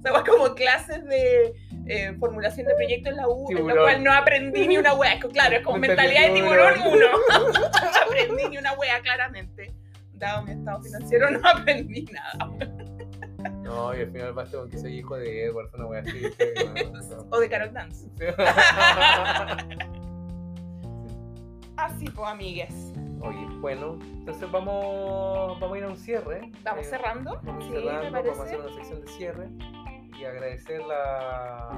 sea, 0.02 0.24
como 0.24 0.54
clases 0.54 1.04
de 1.06 1.54
eh, 1.86 2.14
formulación 2.18 2.66
de 2.66 2.74
proyectos 2.74 3.10
en 3.12 3.16
la 3.16 3.28
U, 3.28 3.50
en 3.50 3.66
la 3.66 3.74
cual 3.74 4.04
no 4.04 4.12
aprendí 4.12 4.68
ni 4.68 4.78
una 4.78 4.94
wea. 4.94 5.18
Claro, 5.18 5.56
es 5.56 5.62
como 5.62 5.78
Mentalidad 5.78 6.28
de 6.28 6.34
tiburón 6.34 6.74
uno. 6.86 7.06
no 7.28 7.66
aprendí 8.06 8.48
ni 8.50 8.58
una 8.58 8.72
wea, 8.74 9.00
claramente. 9.02 9.74
Dado 10.14 10.42
mi 10.42 10.52
estado 10.52 10.82
financiero, 10.82 11.30
no 11.30 11.40
aprendí 11.48 12.04
nada. 12.12 12.50
No, 13.62 13.94
y 13.96 14.00
al 14.00 14.10
final 14.12 14.32
basta 14.34 14.58
con 14.58 14.68
que 14.68 14.76
soy 14.78 14.98
hijo 14.98 15.16
de 15.16 15.44
Edward, 15.46 15.70
una 15.74 15.86
wea 15.86 16.00
así. 16.02 16.20
que, 16.36 16.54
no, 16.92 17.00
no. 17.00 17.26
O 17.30 17.40
de 17.40 17.48
Carol 17.48 17.72
Dance. 17.72 18.06
Sí. 18.18 18.24
Así, 21.76 22.04
pues, 22.10 22.28
amigues. 22.28 22.92
Oye, 23.22 23.46
bueno, 23.60 23.98
entonces 24.02 24.50
vamos, 24.50 25.58
vamos 25.60 25.74
a 25.74 25.78
ir 25.78 25.84
a 25.84 25.88
un 25.88 25.96
cierre. 25.96 26.50
¿Vamos 26.62 26.86
Eh, 26.86 26.88
cerrando? 26.90 27.40
Vamos 27.42 27.64
Sí, 27.64 27.70
cerrando, 27.72 28.10
me 28.10 28.22
vamos 28.22 28.38
a 28.38 28.42
hacer 28.44 28.60
una 28.60 28.74
sección 28.74 29.00
de 29.00 29.06
cierre 29.08 29.48
y 30.20 30.24
agradecer 30.24 30.82
la, 30.82 31.70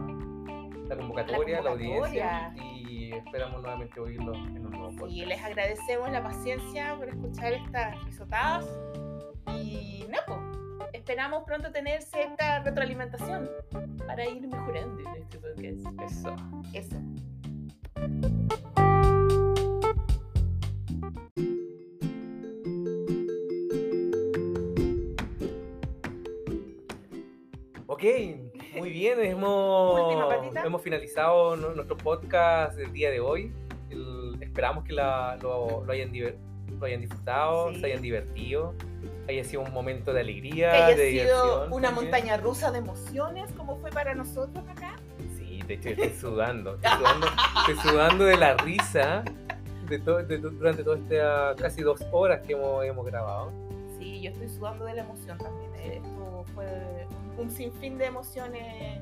la 0.88 0.96
convocatoria, 0.96 1.56
la, 1.58 1.62
La 1.62 1.70
audiencia 1.70 2.54
y 2.56 3.12
esperamos 3.12 3.62
nuevamente 3.62 4.00
oírlo 4.00 4.34
en 4.34 4.66
un 4.66 4.70
nuevo 4.70 4.88
podcast. 4.96 5.12
Y 5.12 5.24
les 5.24 5.42
agradecemos 5.42 6.10
la 6.10 6.22
paciencia 6.22 6.96
por 6.96 7.08
escuchar 7.08 7.52
estas 7.52 8.04
risotadas. 8.04 8.66
Y 9.46 10.06
pues, 10.26 10.38
esperamos 10.92 11.44
pronto 11.44 11.70
tener 11.70 12.02
cierta 12.02 12.60
retroalimentación 12.60 13.48
para 14.06 14.26
ir 14.26 14.46
mejorando 14.48 15.00
en 15.00 15.22
este 15.22 15.38
podcast. 15.38 16.00
Eso. 16.10 16.36
Eso. 16.72 18.61
Ok, 28.02 28.78
muy 28.78 28.90
bien, 28.90 29.20
hemos, 29.20 30.00
hemos 30.64 30.82
finalizado 30.82 31.54
nu- 31.56 31.70
nuestro 31.76 31.96
podcast 31.96 32.76
del 32.76 32.92
día 32.92 33.10
de 33.12 33.20
hoy. 33.20 33.52
El- 33.90 34.36
esperamos 34.42 34.82
que 34.84 34.92
la- 34.92 35.38
lo, 35.40 35.84
lo 35.84 35.92
hayan, 35.92 36.10
lo 36.80 36.84
hayan 36.86 37.00
disfrutado, 37.00 37.72
Sí. 37.72 37.78
se 37.80 37.86
hayan 37.86 38.02
divertido, 38.02 38.74
haya 39.28 39.44
sido 39.44 39.62
un 39.62 39.72
momento 39.72 40.12
de 40.12 40.20
alegría, 40.20 40.70
Que 40.72 40.76
haya 40.78 40.96
de 40.96 41.10
sido 41.12 41.24
diversión. 41.24 41.72
una 41.72 41.88
también. 41.90 41.94
montaña 42.10 42.36
rusa 42.38 42.72
de 42.72 42.78
emociones, 42.78 43.52
como 43.56 43.76
fue 43.76 43.90
para 43.90 44.16
nosotros 44.16 44.64
acá. 44.68 44.96
Sí, 45.38 45.62
de 45.64 45.74
hecho 45.74 45.88
estoy 45.90 46.10
sudando, 46.10 46.74
estoy 46.74 46.90
sudando, 46.98 47.26
estoy 47.68 47.90
sudando 47.92 48.24
de 48.24 48.36
la 48.36 48.54
risa 48.56 49.22
de 49.88 49.98
to- 50.00 50.24
de 50.24 50.38
durante 50.38 50.82
todas 50.82 50.98
estas 51.02 51.54
casi 51.60 51.82
dos 51.82 52.00
horas 52.10 52.40
que 52.44 52.54
hemos, 52.54 52.84
hemos 52.84 53.06
grabado. 53.06 53.52
Sí, 53.96 54.20
yo 54.22 54.30
estoy 54.32 54.48
sudando 54.48 54.86
de 54.86 54.94
la 54.94 55.02
emoción 55.02 55.38
también. 55.38 55.70
eh, 55.76 56.00
Esto 56.02 56.44
fue 56.54 56.66
un 57.38 57.50
sinfín 57.50 57.98
de 57.98 58.06
emociones. 58.06 58.98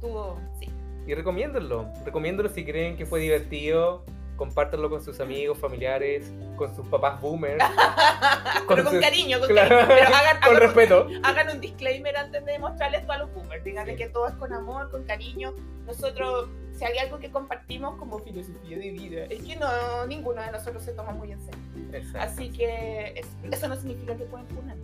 Tuvo, 0.00 0.38
sí. 0.60 0.68
Y 1.06 1.14
recomiéndenlo, 1.14 1.86
recomiéndenlo 2.04 2.52
si 2.52 2.64
creen 2.64 2.96
que 2.96 3.06
fue 3.06 3.20
divertido, 3.20 4.04
compártanlo 4.36 4.88
con 4.90 5.02
sus 5.02 5.18
amigos, 5.20 5.58
familiares, 5.58 6.30
con 6.56 6.74
sus 6.76 6.86
papás 6.86 7.20
boomers, 7.20 7.64
Pero 8.68 8.84
con 8.84 8.92
sus- 8.92 9.00
cariño, 9.02 9.38
con 9.40 9.48
claro, 9.48 9.68
cariño. 9.78 9.88
Pero 9.96 10.14
hagan, 10.16 10.36
con 10.44 10.56
hagan- 10.56 10.60
respeto. 10.62 11.08
hagan 11.24 11.50
un 11.50 11.60
disclaimer 11.60 12.16
antes 12.16 12.44
de 12.44 12.58
mostrarles 12.58 13.02
todo 13.02 13.12
a 13.12 13.18
los 13.18 13.34
boomers. 13.34 13.64
Díganle 13.64 13.92
Sí. 13.92 13.98
que 13.98 14.08
todo 14.10 14.28
es 14.28 14.34
con 14.34 14.52
amor, 14.52 14.90
con 14.90 15.02
cariño. 15.04 15.54
Nosotros, 15.86 16.50
si 16.78 16.84
hay 16.84 16.98
algo 16.98 17.18
que 17.18 17.30
compartimos 17.30 17.96
como 17.96 18.18
filosofía 18.20 18.76
de 18.78 18.90
vida, 18.90 19.24
es 19.24 19.42
que 19.42 19.56
no, 19.56 20.06
ninguno 20.06 20.42
de 20.42 20.52
nosotros 20.52 20.82
se 20.84 20.92
toma 20.92 21.12
muy 21.12 21.32
en 21.32 21.40
serio. 21.40 21.60
Exacto. 21.94 22.20
Así 22.20 22.50
que 22.50 23.14
eso, 23.16 23.28
eso 23.50 23.68
no 23.68 23.76
significa 23.76 24.14
que 24.14 24.24
pueden 24.24 24.46
funar. 24.48 24.76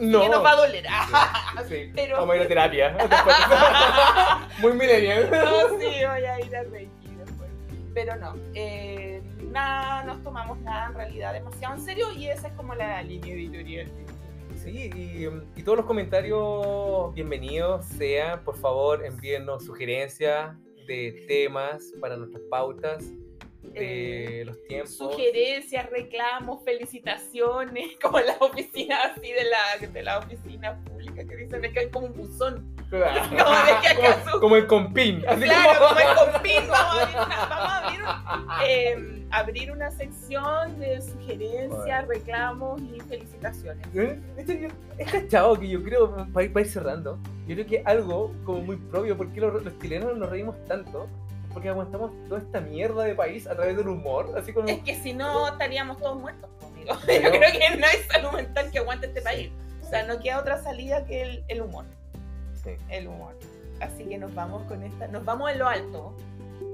No. 0.00 0.20
Que 0.22 0.28
nos 0.28 0.44
va 0.44 0.50
a 0.52 0.56
doler. 0.56 0.84
Sí, 1.68 1.90
Pero- 1.94 2.16
Vamos 2.18 2.34
a 2.34 2.36
ir 2.36 2.42
a 2.42 2.48
terapia. 2.48 2.96
Muy 4.60 4.72
millennial. 4.74 5.30
No, 5.30 5.68
sí, 5.78 5.86
voy 5.86 6.24
a 6.24 6.40
ir 6.40 6.56
a 6.56 6.62
Reiki 6.64 7.08
después. 7.18 7.50
Pero 7.94 8.16
no, 8.16 8.34
eh, 8.54 9.22
nada, 9.50 10.04
nos 10.04 10.22
tomamos 10.22 10.58
nada 10.60 10.88
en 10.88 10.94
realidad 10.94 11.32
demasiado 11.32 11.74
en 11.74 11.80
serio 11.80 12.12
y 12.12 12.28
esa 12.28 12.48
es 12.48 12.54
como 12.54 12.74
la 12.74 13.02
línea 13.02 13.34
editorial. 13.34 13.90
Sí, 14.62 14.90
y, 14.94 15.28
y 15.58 15.62
todos 15.62 15.78
los 15.78 15.86
comentarios 15.86 17.14
bienvenidos 17.14 17.84
sean, 17.86 18.40
por 18.44 18.56
favor, 18.56 19.04
envíennos 19.04 19.64
sugerencias 19.64 20.54
de 20.86 21.24
temas 21.28 21.92
para 22.00 22.16
nuestras 22.16 22.42
pautas, 22.50 23.04
de 23.72 24.42
los 24.46 24.62
tiempos. 24.66 24.96
Sugerencias, 24.96 25.88
reclamos, 25.90 26.62
felicitaciones, 26.64 27.96
como 28.02 28.20
las 28.20 28.40
oficinas 28.40 28.98
así 29.16 29.32
de 29.32 29.44
la, 29.44 29.86
de 29.88 30.02
la 30.02 30.18
oficina 30.18 30.78
pública 30.84 31.24
que 31.24 31.36
dicen 31.36 31.64
es 31.64 31.72
que 31.72 31.80
hay 31.80 31.90
como 31.90 32.06
un 32.06 32.14
buzón. 32.14 32.76
Claro. 32.86 33.20
Como 33.30 33.50
de 33.50 33.80
que 33.82 33.88
acaso- 33.88 34.24
como, 34.30 34.40
como 34.42 34.56
el 34.56 34.66
compín. 34.68 35.24
Así 35.26 35.42
Claro, 35.42 35.80
como- 35.80 35.88
como 35.88 36.00
el 36.00 36.16
compín, 36.32 36.68
vamos 36.68 36.94
a 37.02 37.02
abrir 37.02 37.16
una, 37.16 37.46
vamos 37.48 37.68
a 37.72 37.78
abrir 37.88 38.00
un- 38.02 38.46
eh, 38.64 39.26
abrir 39.32 39.72
una 39.72 39.90
sección 39.90 40.78
de 40.78 41.02
sugerencias, 41.02 42.06
reclamos 42.06 42.80
y 42.82 43.00
felicitaciones. 43.00 43.84
¿Eh? 43.92 44.20
Yo 44.46 44.68
he 44.98 45.04
cachado 45.04 45.58
que 45.58 45.68
yo 45.68 45.82
creo, 45.82 46.14
para 46.32 46.46
ir, 46.46 46.52
para 46.52 46.64
ir 46.64 46.70
cerrando, 46.72 47.18
yo 47.48 47.56
creo 47.56 47.66
que 47.66 47.82
algo 47.84 48.32
como 48.44 48.60
muy 48.60 48.76
propio, 48.76 49.16
porque 49.16 49.40
los, 49.40 49.64
los 49.64 49.76
chilenos 49.80 50.16
nos 50.16 50.30
reímos 50.30 50.54
tanto, 50.66 51.08
porque 51.56 51.70
aguantamos 51.70 52.10
toda 52.28 52.38
esta 52.42 52.60
mierda 52.60 53.04
de 53.04 53.14
país 53.14 53.46
a 53.46 53.54
través 53.56 53.74
del 53.78 53.88
humor, 53.88 54.30
así 54.36 54.52
como... 54.52 54.68
Es 54.68 54.80
que 54.80 54.94
si 54.94 55.14
no 55.14 55.48
estaríamos 55.48 55.96
todos 55.96 56.20
muertos, 56.20 56.50
amigo. 56.62 56.92
Yo 56.94 57.00
Pero- 57.06 57.30
creo 57.30 57.50
que 57.50 57.76
no 57.78 57.86
hay 57.86 57.96
salud 58.12 58.30
mental 58.32 58.70
que 58.70 58.78
aguante 58.78 59.06
este 59.06 59.22
país. 59.22 59.50
O 59.82 59.88
sea, 59.88 60.02
no 60.02 60.20
queda 60.20 60.38
otra 60.40 60.62
salida 60.62 61.06
que 61.06 61.22
el, 61.22 61.44
el 61.48 61.62
humor. 61.62 61.86
Sí, 62.62 62.72
El 62.90 63.08
humor. 63.08 63.38
Así 63.80 64.04
que 64.04 64.18
nos 64.18 64.34
vamos 64.34 64.64
con 64.64 64.82
esta, 64.82 65.06
nos 65.08 65.24
vamos 65.24 65.50
en 65.50 65.58
lo 65.60 65.66
alto. 65.66 66.14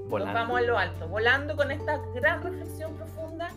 volando. 0.09 0.25
Nos 0.25 0.33
vamos 0.33 0.59
en 0.59 0.67
lo 0.67 0.77
alto, 0.77 1.07
volando 1.07 1.55
con 1.55 1.71
esta 1.71 2.01
gran 2.13 2.43
reflexión 2.43 2.93
profunda. 2.95 3.51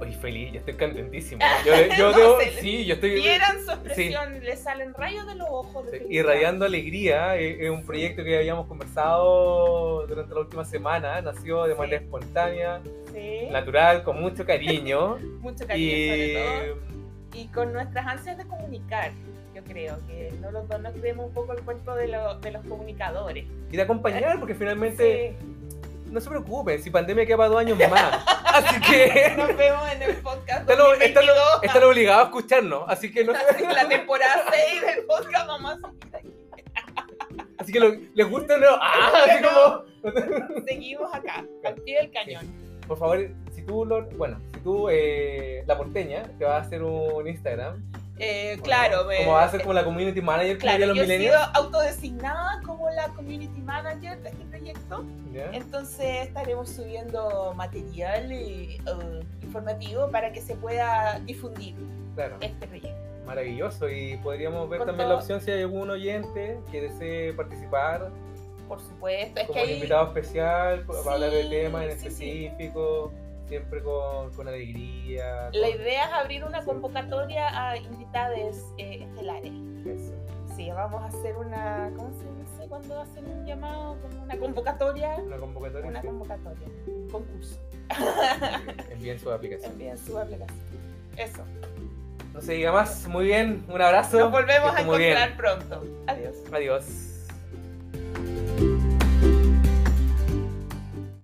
Oye, 0.00 0.12
feliz, 0.12 0.52
ya 0.52 0.60
estoy 0.60 0.74
contentísimo. 0.74 1.40
Yo, 1.66 1.72
yo 1.96 2.10
No 2.12 2.16
debo- 2.18 2.38
sí, 2.60 2.84
yo 2.86 2.94
estoy 2.94 3.14
Vieran 3.14 3.56
su 3.64 3.70
expresión, 3.72 4.40
le 4.44 4.56
salen 4.56 4.94
rayos 4.94 5.26
de 5.26 5.34
los 5.34 5.48
ojos. 5.50 5.86
sí, 5.90 5.98
alegría. 6.64 7.36
Es, 7.36 7.60
es 7.60 7.70
un 7.70 7.84
proyecto 7.84 8.22
que 8.22 8.36
habíamos 8.38 8.66
conversado 8.66 10.06
durante 10.06 10.34
la 10.34 10.40
última 10.40 10.64
semana. 10.64 11.20
Nació 11.20 11.64
de 11.64 11.72
Sí. 11.74 11.78
manera 11.78 12.02
espontánea, 12.02 12.80
Sí, 13.12 13.48
natural, 13.50 14.02
con 14.04 14.20
mucho 14.20 14.44
cariño. 14.46 15.16
mucho 15.40 15.66
cariño 15.66 15.96
y 15.96 16.08
sobre 16.08 16.34
todo. 16.34 16.78
Y 17.34 17.46
con 17.48 17.72
nuestras 17.72 18.06
ansias 18.06 18.38
de 18.38 18.44
comunicar. 18.46 19.10
Yo 19.54 19.64
creo 19.64 19.98
que 20.06 20.32
no 20.40 20.52
los 20.52 20.68
dos 20.68 20.80
nos 20.80 20.92
creemos 20.94 21.26
un 21.26 21.34
poco 21.34 21.52
el 21.52 21.62
cuento 21.62 21.94
de, 21.96 22.06
lo- 22.08 22.38
de 22.38 22.52
los 22.52 22.64
comunicadores. 22.66 23.44
y 23.72 23.76
de 23.76 23.82
acompañar, 23.82 24.38
porque 24.38 24.54
finalmente 24.54 25.34
Sí. 25.40 25.67
No 26.10 26.20
se 26.20 26.28
preocupen, 26.28 26.82
si 26.82 26.90
pandemia 26.90 27.24
queda 27.26 27.36
para 27.38 27.48
dos 27.50 27.58
años 27.60 27.78
más. 27.90 28.24
Así 28.48 28.80
que 28.80 29.34
Nos 29.36 29.56
vemos 29.56 29.92
en 29.92 30.02
el 30.02 30.16
podcast 30.16 30.60
están, 30.62 30.78
ob- 30.78 30.88
2022. 30.90 31.26
están- 31.26 31.64
están 31.64 31.82
obligados 31.84 32.20
a 32.22 32.24
escucharnos. 32.24 32.84
Así 32.88 33.12
que, 33.12 33.24
no, 33.24 33.32
la 33.32 33.88
temporada 33.88 34.44
6 34.50 34.80
del 34.82 35.04
podcast 35.06 35.46
vamos 35.46 35.72
a 35.72 35.76
seguir 36.18 36.34
aquí. 36.56 37.44
así 37.58 37.72
que 37.72 37.80
lo- 37.80 37.94
les 38.14 38.28
gusta 38.30 38.54
o 38.54 38.58
no. 38.58 38.66
Ah, 38.80 39.12
así 39.26 39.44
como. 39.44 40.64
Seguimos 40.66 41.14
acá, 41.14 41.44
al 41.64 41.74
pie 41.76 41.98
del 41.98 42.10
cañón. 42.10 42.46
Por 42.86 42.98
favor, 42.98 43.18
si 43.54 43.62
tú, 43.62 43.84
lo- 43.84 44.08
bueno, 44.10 44.40
si 44.54 44.60
tú, 44.60 44.88
eh, 44.90 45.62
la 45.66 45.76
porteña, 45.76 46.22
te 46.38 46.44
vas 46.44 46.54
a 46.64 46.66
hacer 46.66 46.82
un 46.82 47.28
Instagram. 47.28 47.82
Eh, 48.20 48.58
claro, 48.62 49.04
me- 49.04 49.18
Como 49.18 49.32
va 49.32 49.44
a 49.44 49.50
ser 49.50 49.60
como 49.62 49.72
la 49.74 49.84
community 49.84 50.20
manager 50.20 50.58
claro, 50.58 50.86
los 50.86 50.96
yo 50.96 51.02
he 51.04 51.18
sido 51.18 51.36
autodesignada 51.54 52.60
como 52.66 52.90
la 52.90 53.08
community 53.08 53.60
manager 53.60 54.20
de 54.22 54.30
este 54.30 54.44
proyecto. 54.46 55.04
¿ya? 55.32 55.50
Entonces 55.52 56.26
estaremos 56.26 56.68
subiendo 56.70 57.52
material 57.56 58.32
eh, 58.32 58.74
eh, 58.76 59.20
informativo 59.42 60.10
para 60.10 60.32
que 60.32 60.40
se 60.40 60.54
pueda 60.56 61.20
difundir 61.24 61.74
Claro, 62.16 62.36
este 62.40 62.66
proyecto. 62.66 62.98
maravilloso. 63.26 63.88
Y 63.88 64.16
podríamos 64.16 64.68
ver 64.68 64.78
Con 64.78 64.88
también 64.88 65.06
todo- 65.08 65.16
la 65.16 65.20
opción 65.20 65.40
si 65.40 65.50
hay 65.52 65.60
algún 65.62 65.88
oyente 65.90 66.58
que 66.72 66.80
desee 66.82 67.32
participar 67.34 68.10
Por 68.66 68.80
supuesto, 68.80 69.40
es 69.40 69.46
como 69.46 69.54
que 69.58 69.62
un 69.62 69.68
hay, 69.68 69.74
invitado 69.76 70.06
especial 70.08 70.80
para 70.84 70.98
hablar 71.14 71.30
de 71.30 71.42
Sí, 71.44 71.48
temas 71.50 71.84
en 71.84 71.98
sí, 72.00 72.10
sí. 72.10 72.50
Siempre 73.48 73.82
con, 73.82 74.30
con 74.34 74.48
alegría. 74.48 75.50
la 75.52 75.68
idea 75.68 76.06
es 76.06 76.12
abrir 76.12 76.44
una 76.44 76.64
convocatoria 76.64 77.70
a 77.70 77.76
invitados 77.76 78.56
eh, 78.78 79.02
estelares. 79.02 79.52
Eso. 79.86 80.12
Sí, 80.56 80.70
vamos 80.70 81.02
a 81.02 81.06
hacer 81.06 81.36
una, 81.36 81.90
¿cómo 81.96 82.12
se 82.12 82.24
dice 82.24 82.68
cuando 82.68 83.00
hacen 83.00 83.24
un 83.26 83.46
llamado? 83.46 83.96
Una 84.22 84.36
convocatoria. 84.38 85.16
Una 85.16 85.36
convocatoria. 85.36 85.90
Una 85.90 86.00
sí. 86.00 86.06
convocatoria, 86.06 86.68
un 86.86 87.08
concurso. 87.10 87.58
Envíen 88.90 89.18
su 89.18 89.30
aplicación. 89.30 89.72
Envíen 89.72 89.98
su 89.98 90.18
aplicación. 90.18 90.58
Eso. 91.16 91.42
No 92.34 92.40
se 92.40 92.52
diga 92.52 92.72
más. 92.72 93.08
Muy 93.08 93.24
bien. 93.24 93.64
Un 93.68 93.80
abrazo. 93.80 94.18
Nos 94.18 94.30
volvemos 94.30 94.74
a 94.74 94.80
encontrar 94.80 95.36
pronto. 95.36 95.84
Adiós. 96.06 96.36
Adiós. 96.52 97.07